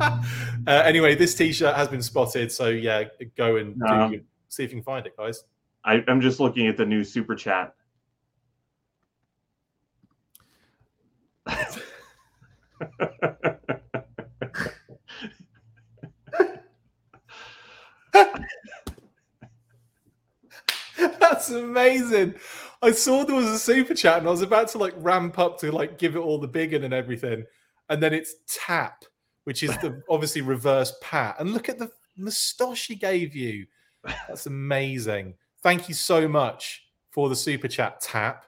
uh, 0.00 0.20
anyway, 0.66 1.14
this 1.14 1.34
T-shirt 1.34 1.74
has 1.74 1.88
been 1.88 2.02
spotted, 2.02 2.50
so 2.50 2.68
yeah, 2.68 3.04
go 3.36 3.56
and 3.56 3.76
no. 3.76 4.10
do, 4.10 4.20
see 4.48 4.64
if 4.64 4.70
you 4.70 4.76
can 4.76 4.84
find 4.84 5.06
it, 5.06 5.16
guys. 5.16 5.44
I, 5.84 6.02
I'm 6.08 6.20
just 6.20 6.40
looking 6.40 6.66
at 6.66 6.76
the 6.76 6.86
new 6.86 7.04
super 7.04 7.34
chat. 7.34 7.74
That's 21.20 21.50
amazing. 21.50 22.34
I 22.82 22.92
saw 22.92 23.24
there 23.24 23.36
was 23.36 23.46
a 23.46 23.58
super 23.58 23.94
chat 23.94 24.18
and 24.18 24.26
I 24.26 24.30
was 24.30 24.42
about 24.42 24.68
to 24.68 24.78
like 24.78 24.94
ramp 24.96 25.38
up 25.38 25.58
to 25.60 25.72
like 25.72 25.98
give 25.98 26.16
it 26.16 26.20
all 26.20 26.38
the 26.38 26.48
big 26.48 26.72
and 26.72 26.94
everything. 26.94 27.44
And 27.88 28.02
then 28.02 28.14
it's 28.14 28.34
tap 28.46 29.04
which 29.44 29.62
is 29.62 29.70
the 29.78 30.02
obviously 30.08 30.40
reverse 30.42 30.94
pat. 31.00 31.36
And 31.38 31.52
look 31.52 31.68
at 31.68 31.78
the 31.78 31.90
moustache 32.16 32.86
he 32.86 32.94
gave 32.94 33.34
you. 33.34 33.66
That's 34.28 34.46
amazing. 34.46 35.34
Thank 35.62 35.88
you 35.88 35.94
so 35.94 36.28
much 36.28 36.82
for 37.10 37.28
the 37.28 37.36
super 37.36 37.68
chat 37.68 38.00
tap. 38.00 38.44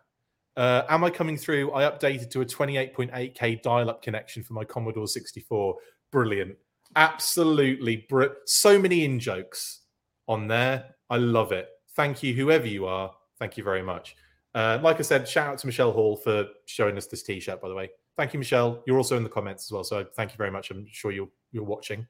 Uh, 0.57 0.83
am 0.89 1.05
I 1.05 1.11
coming 1.11 1.37
through? 1.37 1.73
I 1.75 1.83
updated 1.83 2.31
to 2.31 2.41
a 2.41 2.47
28.8k 2.47 3.63
dial-up 3.63 4.03
connection 4.03 4.43
for 4.43 4.55
my 4.55 4.65
Commodore 4.65 5.07
64. 5.07 5.77
Brilliant. 6.11 6.57
Absolutely 6.95 8.07
br- 8.09 8.25
so 8.47 8.79
many 8.79 9.05
in 9.05 9.21
jokes 9.21 9.83
on 10.29 10.49
there. 10.49 10.95
I 11.11 11.19
love 11.19 11.53
it. 11.53 11.69
Thank 11.95 12.23
you, 12.23 12.35
whoever 12.35 12.67
you 12.67 12.87
are. 12.87 13.13
Thank 13.39 13.57
you 13.57 13.65
very 13.65 13.83
much. 13.83 14.17
Uh, 14.55 14.79
like 14.83 14.99
I 14.99 15.03
said, 15.03 15.29
shout 15.29 15.49
out 15.49 15.59
to 15.59 15.67
Michelle 15.67 15.93
Hall 15.93 16.17
for 16.17 16.47
showing 16.65 16.97
us 16.97 17.07
this 17.07 17.23
t-shirt, 17.23 17.61
by 17.61 17.69
the 17.69 17.75
way. 17.75 17.91
Thank 18.17 18.33
you, 18.33 18.39
Michelle. 18.39 18.83
You're 18.87 18.97
also 18.97 19.17
in 19.17 19.23
the 19.23 19.29
comments 19.29 19.67
as 19.67 19.73
well, 19.73 19.85
so 19.85 20.05
thank 20.15 20.33
you 20.33 20.39
very 20.39 20.51
much. 20.51 20.71
I'm 20.71 20.87
sure 20.91 21.13
you're 21.13 21.29
you're 21.53 21.65
watching. 21.65 22.07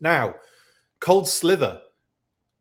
Now, 0.00 0.34
Cold 1.00 1.28
Slither. 1.28 1.80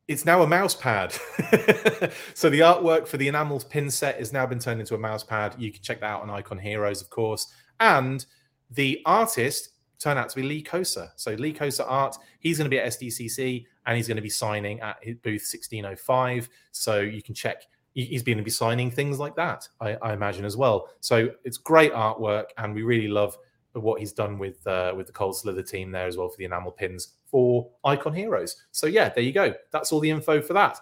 It's 0.07 0.25
now 0.25 0.41
a 0.41 0.47
mouse 0.47 0.73
pad. 0.73 1.11
so 2.33 2.49
the 2.49 2.61
artwork 2.61 3.07
for 3.07 3.17
the 3.17 3.27
enamels 3.27 3.63
pin 3.63 3.91
set 3.91 4.17
has 4.17 4.33
now 4.33 4.43
been 4.47 4.57
turned 4.57 4.79
into 4.79 4.95
a 4.95 4.97
mouse 4.97 5.23
pad. 5.23 5.53
You 5.59 5.71
can 5.71 5.83
check 5.83 5.99
that 5.99 6.07
out 6.07 6.23
on 6.23 6.31
Icon 6.31 6.57
Heroes, 6.57 6.99
of 6.99 7.11
course. 7.11 7.45
And 7.79 8.25
the 8.71 9.03
artist 9.05 9.69
turned 9.99 10.17
out 10.17 10.29
to 10.29 10.35
be 10.35 10.41
Lee 10.41 10.63
Kohse. 10.63 11.09
So 11.15 11.33
Lee 11.33 11.53
Kohse 11.53 11.85
Art, 11.85 12.17
he's 12.39 12.57
going 12.57 12.65
to 12.65 12.69
be 12.69 12.79
at 12.79 12.87
SDCC 12.87 13.65
and 13.85 13.97
he's 13.97 14.07
going 14.07 14.15
to 14.15 14.23
be 14.23 14.29
signing 14.29 14.79
at 14.79 14.99
booth 15.21 15.45
1605. 15.45 16.49
So 16.71 17.01
you 17.01 17.21
can 17.21 17.35
check 17.35 17.63
he's 18.05 18.23
going 18.23 18.37
to 18.37 18.43
be 18.43 18.51
signing 18.51 18.91
things 18.91 19.19
like 19.19 19.35
that, 19.35 19.67
I, 19.79 19.95
I, 20.01 20.13
imagine 20.13 20.45
as 20.45 20.57
well. 20.57 20.89
So 20.99 21.29
it's 21.43 21.57
great 21.57 21.93
artwork, 21.93 22.45
and 22.57 22.73
we 22.73 22.83
really 22.83 23.07
love 23.07 23.37
what 23.73 23.99
he's 23.99 24.11
done 24.11 24.37
with 24.37 24.65
uh, 24.67 24.93
with 24.95 25.07
the 25.07 25.13
Cold 25.13 25.37
Slither 25.37 25.63
team 25.63 25.91
there 25.91 26.07
as 26.07 26.17
well 26.17 26.29
for 26.29 26.37
the 26.37 26.45
enamel 26.45 26.71
pins 26.71 27.15
for 27.25 27.69
Icon 27.83 28.13
Heroes. 28.13 28.63
So 28.71 28.87
yeah, 28.87 29.09
there 29.09 29.23
you 29.23 29.31
go. 29.31 29.53
That's 29.71 29.91
all 29.91 29.99
the 29.99 30.09
info 30.09 30.41
for 30.41 30.53
that. 30.53 30.79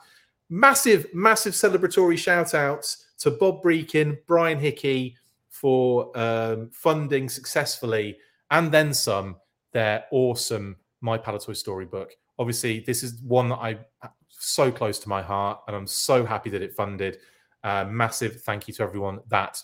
Massive, 0.50 1.08
massive 1.14 1.54
celebratory 1.54 2.18
shout 2.18 2.54
outs 2.54 3.08
to 3.20 3.32
Bob 3.32 3.62
Brechin, 3.62 4.18
Brian 4.28 4.60
Hickey 4.60 5.18
for 5.50 6.18
um, 6.18 6.70
funding 6.72 7.28
successfully 7.28 8.18
and 8.52 8.72
then 8.72 8.94
some 8.94 9.36
their 9.74 10.06
awesome 10.12 10.78
My 11.02 11.18
Palitoy 11.18 11.56
storybook. 11.56 12.16
Obviously, 12.40 12.80
this 12.82 13.04
is 13.04 13.22
one 13.22 13.50
that 13.50 13.56
I 13.56 13.78
so 14.38 14.72
close 14.72 15.00
to 15.00 15.10
my 15.10 15.22
heart, 15.22 15.62
and 15.68 15.76
I'm 15.76 15.88
so 15.88 16.26
happy 16.26 16.50
that 16.52 16.62
it 16.62 16.74
funded. 16.74 17.20
Uh, 17.64 17.86
massive 17.90 18.42
thank 18.42 18.68
you 18.68 18.74
to 18.76 18.84
everyone 18.84 19.20
that 19.30 19.62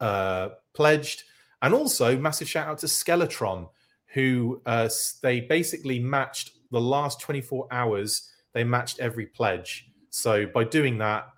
uh, 0.00 0.50
pledged, 0.74 1.24
and 1.62 1.74
also 1.74 2.16
massive 2.16 2.48
shout 2.48 2.68
out 2.68 2.78
to 2.78 2.86
Skeletron, 2.86 3.68
who 4.06 4.60
uh, 4.66 4.88
they 5.22 5.40
basically 5.40 5.98
matched 5.98 6.52
the 6.70 6.80
last 6.80 7.20
24 7.20 7.66
hours. 7.70 8.30
They 8.52 8.64
matched 8.64 9.00
every 9.00 9.26
pledge. 9.26 9.88
So 10.10 10.46
by 10.46 10.64
doing 10.64 10.98
that, 10.98 11.28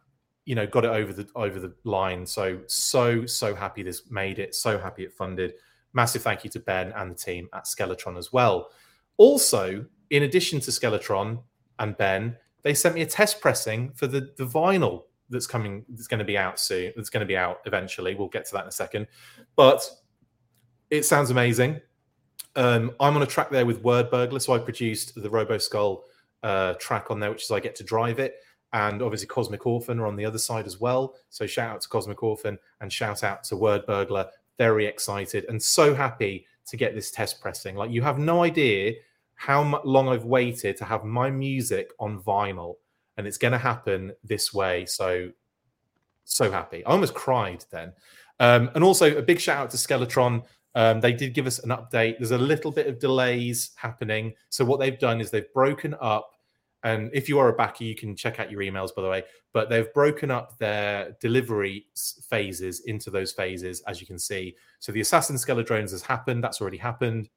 you 0.45 0.55
know, 0.55 0.67
got 0.67 0.85
it 0.85 0.91
over 0.91 1.13
the 1.13 1.29
over 1.35 1.59
the 1.59 1.75
line. 1.85 2.27
So 2.27 2.61
so 2.67 3.27
so 3.27 3.55
happy 3.55 3.83
this 3.83 4.11
made 4.11 4.39
it. 4.39 4.55
So 4.55 4.79
happy 4.79 5.05
it 5.05 5.13
funded. 5.13 5.55
Massive 5.93 6.23
thank 6.23 6.45
you 6.45 6.51
to 6.51 6.61
Ben 6.61 6.93
and 6.97 7.11
the 7.11 7.15
team 7.15 7.49
at 7.55 7.65
Skeletron 7.65 8.19
as 8.19 8.33
well. 8.33 8.71
Also, 9.17 9.87
in 10.11 10.25
addition 10.25 10.61
to 10.61 10.71
Skeletron 10.71 11.43
and 11.79 11.97
Ben, 11.97 12.37
they 12.67 12.75
sent 12.75 12.97
me 12.97 13.03
a 13.03 13.07
test 13.07 13.41
pressing 13.41 13.93
for 13.93 14.09
the, 14.09 14.33
the 14.39 14.45
vinyl 14.45 15.05
that's 15.31 15.47
coming 15.47 15.85
that's 15.89 16.09
going 16.09 16.19
to 16.19 16.25
be 16.25 16.37
out 16.37 16.59
soon 16.59 16.93
that's 16.97 17.11
going 17.11 17.21
to 17.21 17.27
be 17.27 17.37
out 17.37 17.61
eventually. 17.65 18.17
We'll 18.17 18.27
get 18.27 18.45
to 18.47 18.53
that 18.55 18.63
in 18.63 18.69
a 18.69 18.73
second. 18.73 19.07
But 19.55 19.89
it 20.91 21.05
sounds 21.05 21.31
amazing. 21.31 21.81
Um, 22.57 22.91
i'm 22.99 23.15
on 23.15 23.23
a 23.23 23.27
track 23.27 23.51
there 23.51 23.67
with 23.67 23.83
Wordburglar 23.85 24.41
so 24.43 24.55
i 24.55 24.59
produced 24.59 25.15
the 25.15 25.29
robo 25.29 25.59
skull 25.59 26.05
uh, 26.43 26.73
track 26.75 27.11
on 27.11 27.21
there 27.21 27.31
which 27.31 27.45
is 27.45 27.51
i 27.53 27.61
get 27.61 27.77
to 27.77 27.85
drive 27.85 28.19
it. 28.19 28.41
And 28.73 29.01
obviously 29.01 29.29
cosmic 29.29 29.65
orphan 29.65 30.01
are 30.01 30.07
on 30.07 30.17
the 30.17 30.25
other 30.25 30.39
side 30.39 30.67
as 30.67 30.81
well. 30.81 31.15
So 31.31 31.47
shout 31.47 31.71
out 31.71 31.81
to 31.83 31.89
cosmic 31.89 32.21
orphan 32.25 32.59
and 32.81 32.93
shout 32.93 33.23
out 33.23 33.45
to 33.45 33.55
Wordburglar. 33.55 34.27
Very 34.59 34.87
excited 34.87 35.47
and 35.49 35.63
so 35.63 35.95
happy 35.95 36.47
to 36.67 36.77
get 36.77 36.97
this 36.97 37.13
test 37.13 37.41
pressing. 37.41 37.77
Like 37.77 37.93
you 37.93 38.03
have 38.03 38.19
no 38.19 38.43
idea 38.43 38.95
how 39.37 39.81
long 39.85 40.09
I've 40.09 40.25
waited 40.25 40.77
to 40.79 40.85
have 40.85 41.05
my 41.05 41.31
music 41.31 41.91
on 42.01 42.21
vinyl, 42.23 42.75
and 43.17 43.27
it's 43.27 43.39
going 43.39 43.53
to 43.53 43.59
happen 43.59 44.13
this 44.25 44.53
way. 44.53 44.87
So, 44.87 45.31
so 46.25 46.51
happy. 46.51 46.85
I 46.85 46.91
almost 46.91 47.15
cried 47.15 47.65
then. 47.71 47.93
Um, 48.41 48.71
and 48.75 48.83
also 48.83 49.17
a 49.17 49.23
big 49.23 49.39
shout 49.41 49.59
out 49.59 49.71
to 49.71 49.77
Skeletron. 49.77 50.43
Um, 50.75 51.01
they 51.01 51.13
did 51.13 51.33
give 51.33 51.47
us 51.47 51.59
an 51.61 51.71
update. 51.71 52.19
There's 52.19 52.33
a 52.33 52.39
little 52.39 52.71
bit 52.71 52.87
of 52.87 52.99
delays 52.99 53.71
happening. 53.77 54.35
So 54.51 54.65
what 54.65 54.81
they've 54.81 54.99
done 54.99 55.21
is 55.21 55.31
they've 55.31 55.53
broken 55.55 55.95
up. 56.01 56.33
And 56.83 57.11
if 57.15 57.29
you 57.29 57.39
are 57.39 57.49
a 57.49 57.55
backer, 57.55 57.85
you 57.85 57.97
can 57.97 58.15
check 58.15 58.39
out 58.39 58.51
your 58.51 58.61
emails, 58.61 58.95
by 58.95 59.03
the 59.03 59.09
way. 59.09 59.25
But 59.53 59.71
they've 59.71 59.93
broken 59.95 60.31
up 60.31 60.59
their 60.59 61.17
delivery 61.21 61.87
phases 62.29 62.81
into 62.81 63.11
those 63.11 63.33
phases, 63.33 63.83
as 63.89 64.01
you 64.01 64.07
can 64.07 64.19
see. 64.19 64.55
So 64.79 64.93
the 64.93 65.01
Assassin 65.01 65.37
Skeledrones 65.37 65.91
has 65.93 66.03
happened. 66.03 66.45
That's 66.45 66.61
already 66.61 66.77
happened. 66.77 67.31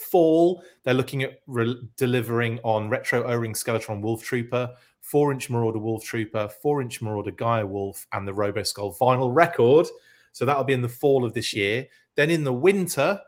Fall, 0.00 0.62
they're 0.82 0.94
looking 0.94 1.22
at 1.22 1.40
re- 1.46 1.80
delivering 1.96 2.58
on 2.62 2.88
Retro 2.88 3.22
O-Ring 3.24 3.54
Skeletron 3.54 4.00
Wolf 4.00 4.22
Trooper, 4.22 4.70
4-inch 5.12 5.50
Marauder 5.50 5.78
Wolf 5.78 6.04
Trooper, 6.04 6.48
4-inch 6.64 7.02
Marauder 7.02 7.30
Gaia 7.30 7.66
Wolf, 7.66 8.06
and 8.12 8.26
the 8.26 8.34
Robo 8.34 8.62
Skull 8.62 8.94
vinyl 9.00 9.34
record. 9.34 9.86
So 10.32 10.44
that'll 10.44 10.64
be 10.64 10.72
in 10.72 10.82
the 10.82 10.88
fall 10.88 11.24
of 11.24 11.34
this 11.34 11.52
year. 11.52 11.86
Then 12.16 12.30
in 12.30 12.44
the 12.44 12.52
winter, 12.52 13.20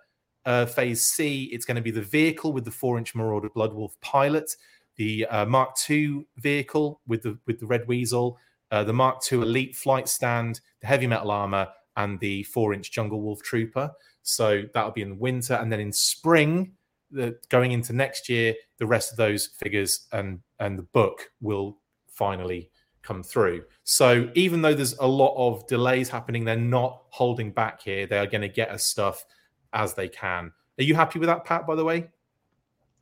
uh, 0.45 0.67
phase 0.67 1.03
C, 1.03 1.45
it's 1.53 1.65
going 1.65 1.77
to 1.77 1.83
be 1.83 1.91
the 1.91 2.03
vehicle 2.03 2.53
with 2.53 2.65
the 2.65 2.71
4-inch 2.71 3.15
Marauder 3.15 3.49
Blood 3.49 3.73
Wolf 3.73 4.01
pilot, 4.01 4.55
the 4.97 5.27
uh, 5.27 5.47
Mark 5.47 5.77
II 5.89 6.27
vehicle 6.37 7.01
with 7.07 7.23
the 7.23 7.39
with 7.47 7.59
the 7.59 7.67
Red 7.67 7.87
Weasel, 7.87 8.39
uh, 8.71 8.85
the 8.85 8.93
Mark 8.93 9.21
II 9.31 9.41
Elite 9.41 9.77
flight 9.77 10.09
stand, 10.09 10.61
the 10.81 10.87
heavy 10.87 11.07
metal 11.07 11.31
armor, 11.31 11.69
and 11.97 12.19
the 12.21 12.45
4-inch 12.55 12.91
Jungle 12.91 13.21
Wolf 13.21 13.43
Trooper. 13.43 13.91
So 14.23 14.63
that'll 14.73 14.93
be 14.93 15.03
in 15.03 15.11
the 15.11 15.17
winter, 15.17 15.55
and 15.55 15.71
then 15.71 15.81
in 15.81 15.93
spring, 15.93 16.73
the, 17.11 17.39
going 17.49 17.73
into 17.73 17.93
next 17.93 18.29
year, 18.29 18.55
the 18.79 18.87
rest 18.87 19.11
of 19.11 19.17
those 19.17 19.47
figures 19.47 20.07
and 20.13 20.41
and 20.59 20.79
the 20.79 20.85
book 20.85 21.31
will 21.41 21.79
finally 22.09 22.71
come 23.03 23.23
through. 23.23 23.65
So 23.85 24.31
even 24.35 24.63
though 24.63 24.75
there's 24.75 24.97
a 24.99 25.07
lot 25.07 25.35
of 25.37 25.67
delays 25.67 26.09
happening, 26.09 26.45
they're 26.45 26.57
not 26.57 27.03
holding 27.11 27.51
back 27.51 27.83
here. 27.83 28.07
They 28.07 28.19
are 28.19 28.27
going 28.27 28.43
to 28.43 28.49
get 28.49 28.71
us 28.71 28.85
stuff 28.85 29.25
as 29.73 29.95
they 29.95 30.09
can. 30.09 30.53
Are 30.79 30.85
you 30.85 30.95
happy 30.95 31.19
with 31.19 31.27
that, 31.27 31.45
Pat? 31.45 31.67
By 31.67 31.75
the 31.75 31.85
way. 31.85 32.09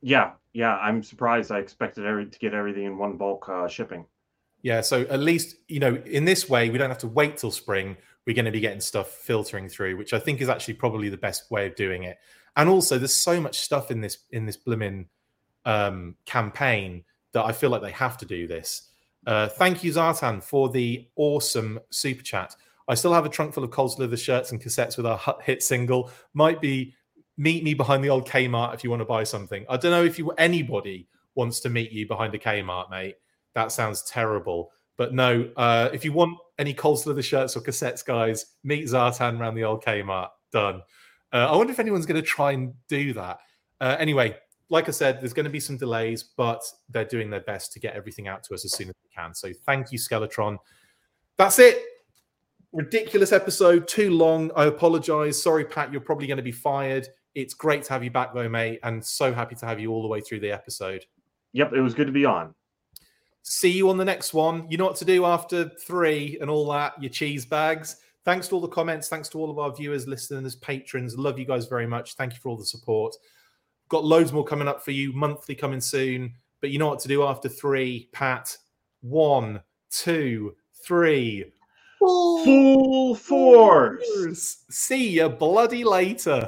Yeah, 0.01 0.31
yeah. 0.53 0.77
I'm 0.77 1.03
surprised. 1.03 1.51
I 1.51 1.59
expected 1.59 2.05
every, 2.05 2.25
to 2.25 2.39
get 2.39 2.53
everything 2.53 2.85
in 2.85 2.97
one 2.97 3.17
bulk 3.17 3.47
uh, 3.47 3.67
shipping. 3.67 4.05
Yeah. 4.63 4.81
So 4.81 5.01
at 5.03 5.19
least 5.19 5.57
you 5.67 5.79
know 5.79 5.95
in 6.05 6.25
this 6.25 6.49
way 6.49 6.69
we 6.69 6.77
don't 6.77 6.89
have 6.89 6.99
to 6.99 7.07
wait 7.07 7.37
till 7.37 7.51
spring 7.51 7.97
we're 8.25 8.35
going 8.35 8.45
to 8.45 8.51
be 8.51 8.59
getting 8.59 8.81
stuff 8.81 9.09
filtering 9.09 9.67
through, 9.67 9.97
which 9.97 10.13
I 10.13 10.19
think 10.19 10.41
is 10.41 10.49
actually 10.49 10.75
probably 10.75 11.09
the 11.09 11.17
best 11.17 11.49
way 11.51 11.65
of 11.65 11.75
doing 11.75 12.03
it. 12.03 12.17
And 12.55 12.69
also, 12.69 12.97
there's 12.97 13.15
so 13.15 13.39
much 13.39 13.59
stuff 13.59 13.91
in 13.91 14.01
this 14.01 14.19
in 14.31 14.45
this 14.45 14.57
blooming 14.57 15.07
um, 15.65 16.15
campaign 16.25 17.03
that 17.33 17.45
I 17.45 17.51
feel 17.51 17.69
like 17.69 17.81
they 17.81 17.91
have 17.91 18.17
to 18.17 18.25
do 18.25 18.47
this. 18.47 18.89
Uh, 19.25 19.47
thank 19.47 19.83
you, 19.83 19.91
Zartan, 19.91 20.43
for 20.43 20.69
the 20.69 21.07
awesome 21.15 21.79
super 21.91 22.23
chat. 22.23 22.55
I 22.87 22.95
still 22.95 23.13
have 23.13 23.25
a 23.25 23.29
trunk 23.29 23.53
full 23.53 23.63
of 23.63 23.71
Cold 23.71 23.93
Slither 23.93 24.17
shirts 24.17 24.51
and 24.51 24.61
cassettes 24.61 24.97
with 24.97 25.05
our 25.05 25.19
hit 25.41 25.63
single. 25.63 26.11
Might 26.33 26.59
be 26.59 26.93
meet 27.37 27.63
me 27.63 27.73
behind 27.73 28.03
the 28.03 28.09
old 28.09 28.27
Kmart 28.27 28.73
if 28.73 28.83
you 28.83 28.89
want 28.89 29.01
to 29.01 29.05
buy 29.05 29.23
something. 29.23 29.65
I 29.69 29.77
don't 29.77 29.91
know 29.91 30.03
if 30.03 30.19
you 30.19 30.29
anybody 30.31 31.07
wants 31.35 31.59
to 31.61 31.69
meet 31.69 31.91
you 31.91 32.07
behind 32.07 32.35
a 32.35 32.39
Kmart, 32.39 32.89
mate. 32.89 33.15
That 33.53 33.71
sounds 33.71 34.03
terrible. 34.03 34.71
But 35.01 35.15
no, 35.15 35.49
uh, 35.57 35.89
if 35.91 36.05
you 36.05 36.13
want 36.13 36.37
any 36.59 36.75
Cold 36.75 36.99
Slither 36.99 37.23
shirts 37.23 37.57
or 37.57 37.61
cassettes, 37.61 38.05
guys, 38.05 38.45
meet 38.63 38.85
Zartan 38.85 39.39
around 39.39 39.55
the 39.55 39.63
old 39.63 39.83
Kmart. 39.83 40.27
Done. 40.51 40.83
Uh, 41.33 41.47
I 41.49 41.55
wonder 41.55 41.73
if 41.73 41.79
anyone's 41.79 42.05
going 42.05 42.21
to 42.21 42.27
try 42.27 42.51
and 42.51 42.71
do 42.87 43.11
that. 43.13 43.39
Uh, 43.79 43.95
anyway, 43.97 44.37
like 44.69 44.87
I 44.87 44.91
said, 44.91 45.19
there's 45.19 45.33
going 45.33 45.45
to 45.45 45.49
be 45.49 45.59
some 45.59 45.75
delays, 45.75 46.21
but 46.21 46.61
they're 46.91 47.03
doing 47.03 47.31
their 47.31 47.39
best 47.39 47.73
to 47.73 47.79
get 47.79 47.95
everything 47.95 48.27
out 48.27 48.43
to 48.43 48.53
us 48.53 48.63
as 48.63 48.73
soon 48.73 48.89
as 48.89 48.95
they 49.01 49.09
can. 49.19 49.33
So 49.33 49.51
thank 49.65 49.91
you, 49.91 49.97
Skeletron. 49.97 50.57
That's 51.35 51.57
it. 51.57 51.81
Ridiculous 52.71 53.31
episode, 53.31 53.87
too 53.87 54.11
long. 54.11 54.51
I 54.55 54.65
apologize. 54.65 55.41
Sorry, 55.41 55.65
Pat, 55.65 55.91
you're 55.91 55.99
probably 55.99 56.27
going 56.27 56.37
to 56.37 56.43
be 56.43 56.51
fired. 56.51 57.07
It's 57.33 57.55
great 57.55 57.81
to 57.85 57.93
have 57.93 58.03
you 58.03 58.11
back, 58.11 58.35
though, 58.35 58.47
mate, 58.49 58.81
and 58.83 59.03
so 59.03 59.33
happy 59.33 59.55
to 59.55 59.65
have 59.65 59.79
you 59.79 59.91
all 59.91 60.03
the 60.03 60.07
way 60.07 60.21
through 60.21 60.41
the 60.41 60.51
episode. 60.51 61.07
Yep, 61.53 61.73
it 61.73 61.81
was 61.81 61.95
good 61.95 62.05
to 62.05 62.13
be 62.13 62.23
on. 62.23 62.53
See 63.43 63.71
you 63.71 63.89
on 63.89 63.97
the 63.97 64.05
next 64.05 64.33
one. 64.33 64.67
You 64.69 64.77
know 64.77 64.85
what 64.85 64.95
to 64.97 65.05
do 65.05 65.25
after 65.25 65.69
three 65.69 66.37
and 66.41 66.49
all 66.49 66.69
that, 66.71 67.01
your 67.01 67.09
cheese 67.09 67.45
bags. 67.45 67.97
Thanks 68.23 68.47
to 68.49 68.55
all 68.55 68.61
the 68.61 68.67
comments. 68.67 69.07
Thanks 69.09 69.29
to 69.29 69.39
all 69.39 69.49
of 69.49 69.57
our 69.57 69.73
viewers, 69.75 70.07
listeners, 70.07 70.55
patrons. 70.55 71.17
Love 71.17 71.39
you 71.39 71.45
guys 71.45 71.65
very 71.65 71.87
much. 71.87 72.13
Thank 72.15 72.33
you 72.33 72.39
for 72.39 72.49
all 72.49 72.57
the 72.57 72.65
support. 72.65 73.15
Got 73.89 74.05
loads 74.05 74.31
more 74.31 74.45
coming 74.45 74.67
up 74.67 74.85
for 74.85 74.91
you, 74.91 75.11
monthly 75.13 75.55
coming 75.55 75.81
soon. 75.81 76.35
But 76.61 76.69
you 76.69 76.77
know 76.77 76.87
what 76.87 76.99
to 76.99 77.07
do 77.07 77.23
after 77.23 77.49
three, 77.49 78.09
Pat. 78.11 78.55
One, 79.01 79.61
two, 79.89 80.55
three. 80.85 81.45
Full 81.97 83.15
force. 83.15 84.63
See 84.69 85.09
you 85.09 85.29
bloody 85.29 85.83
later. 85.83 86.47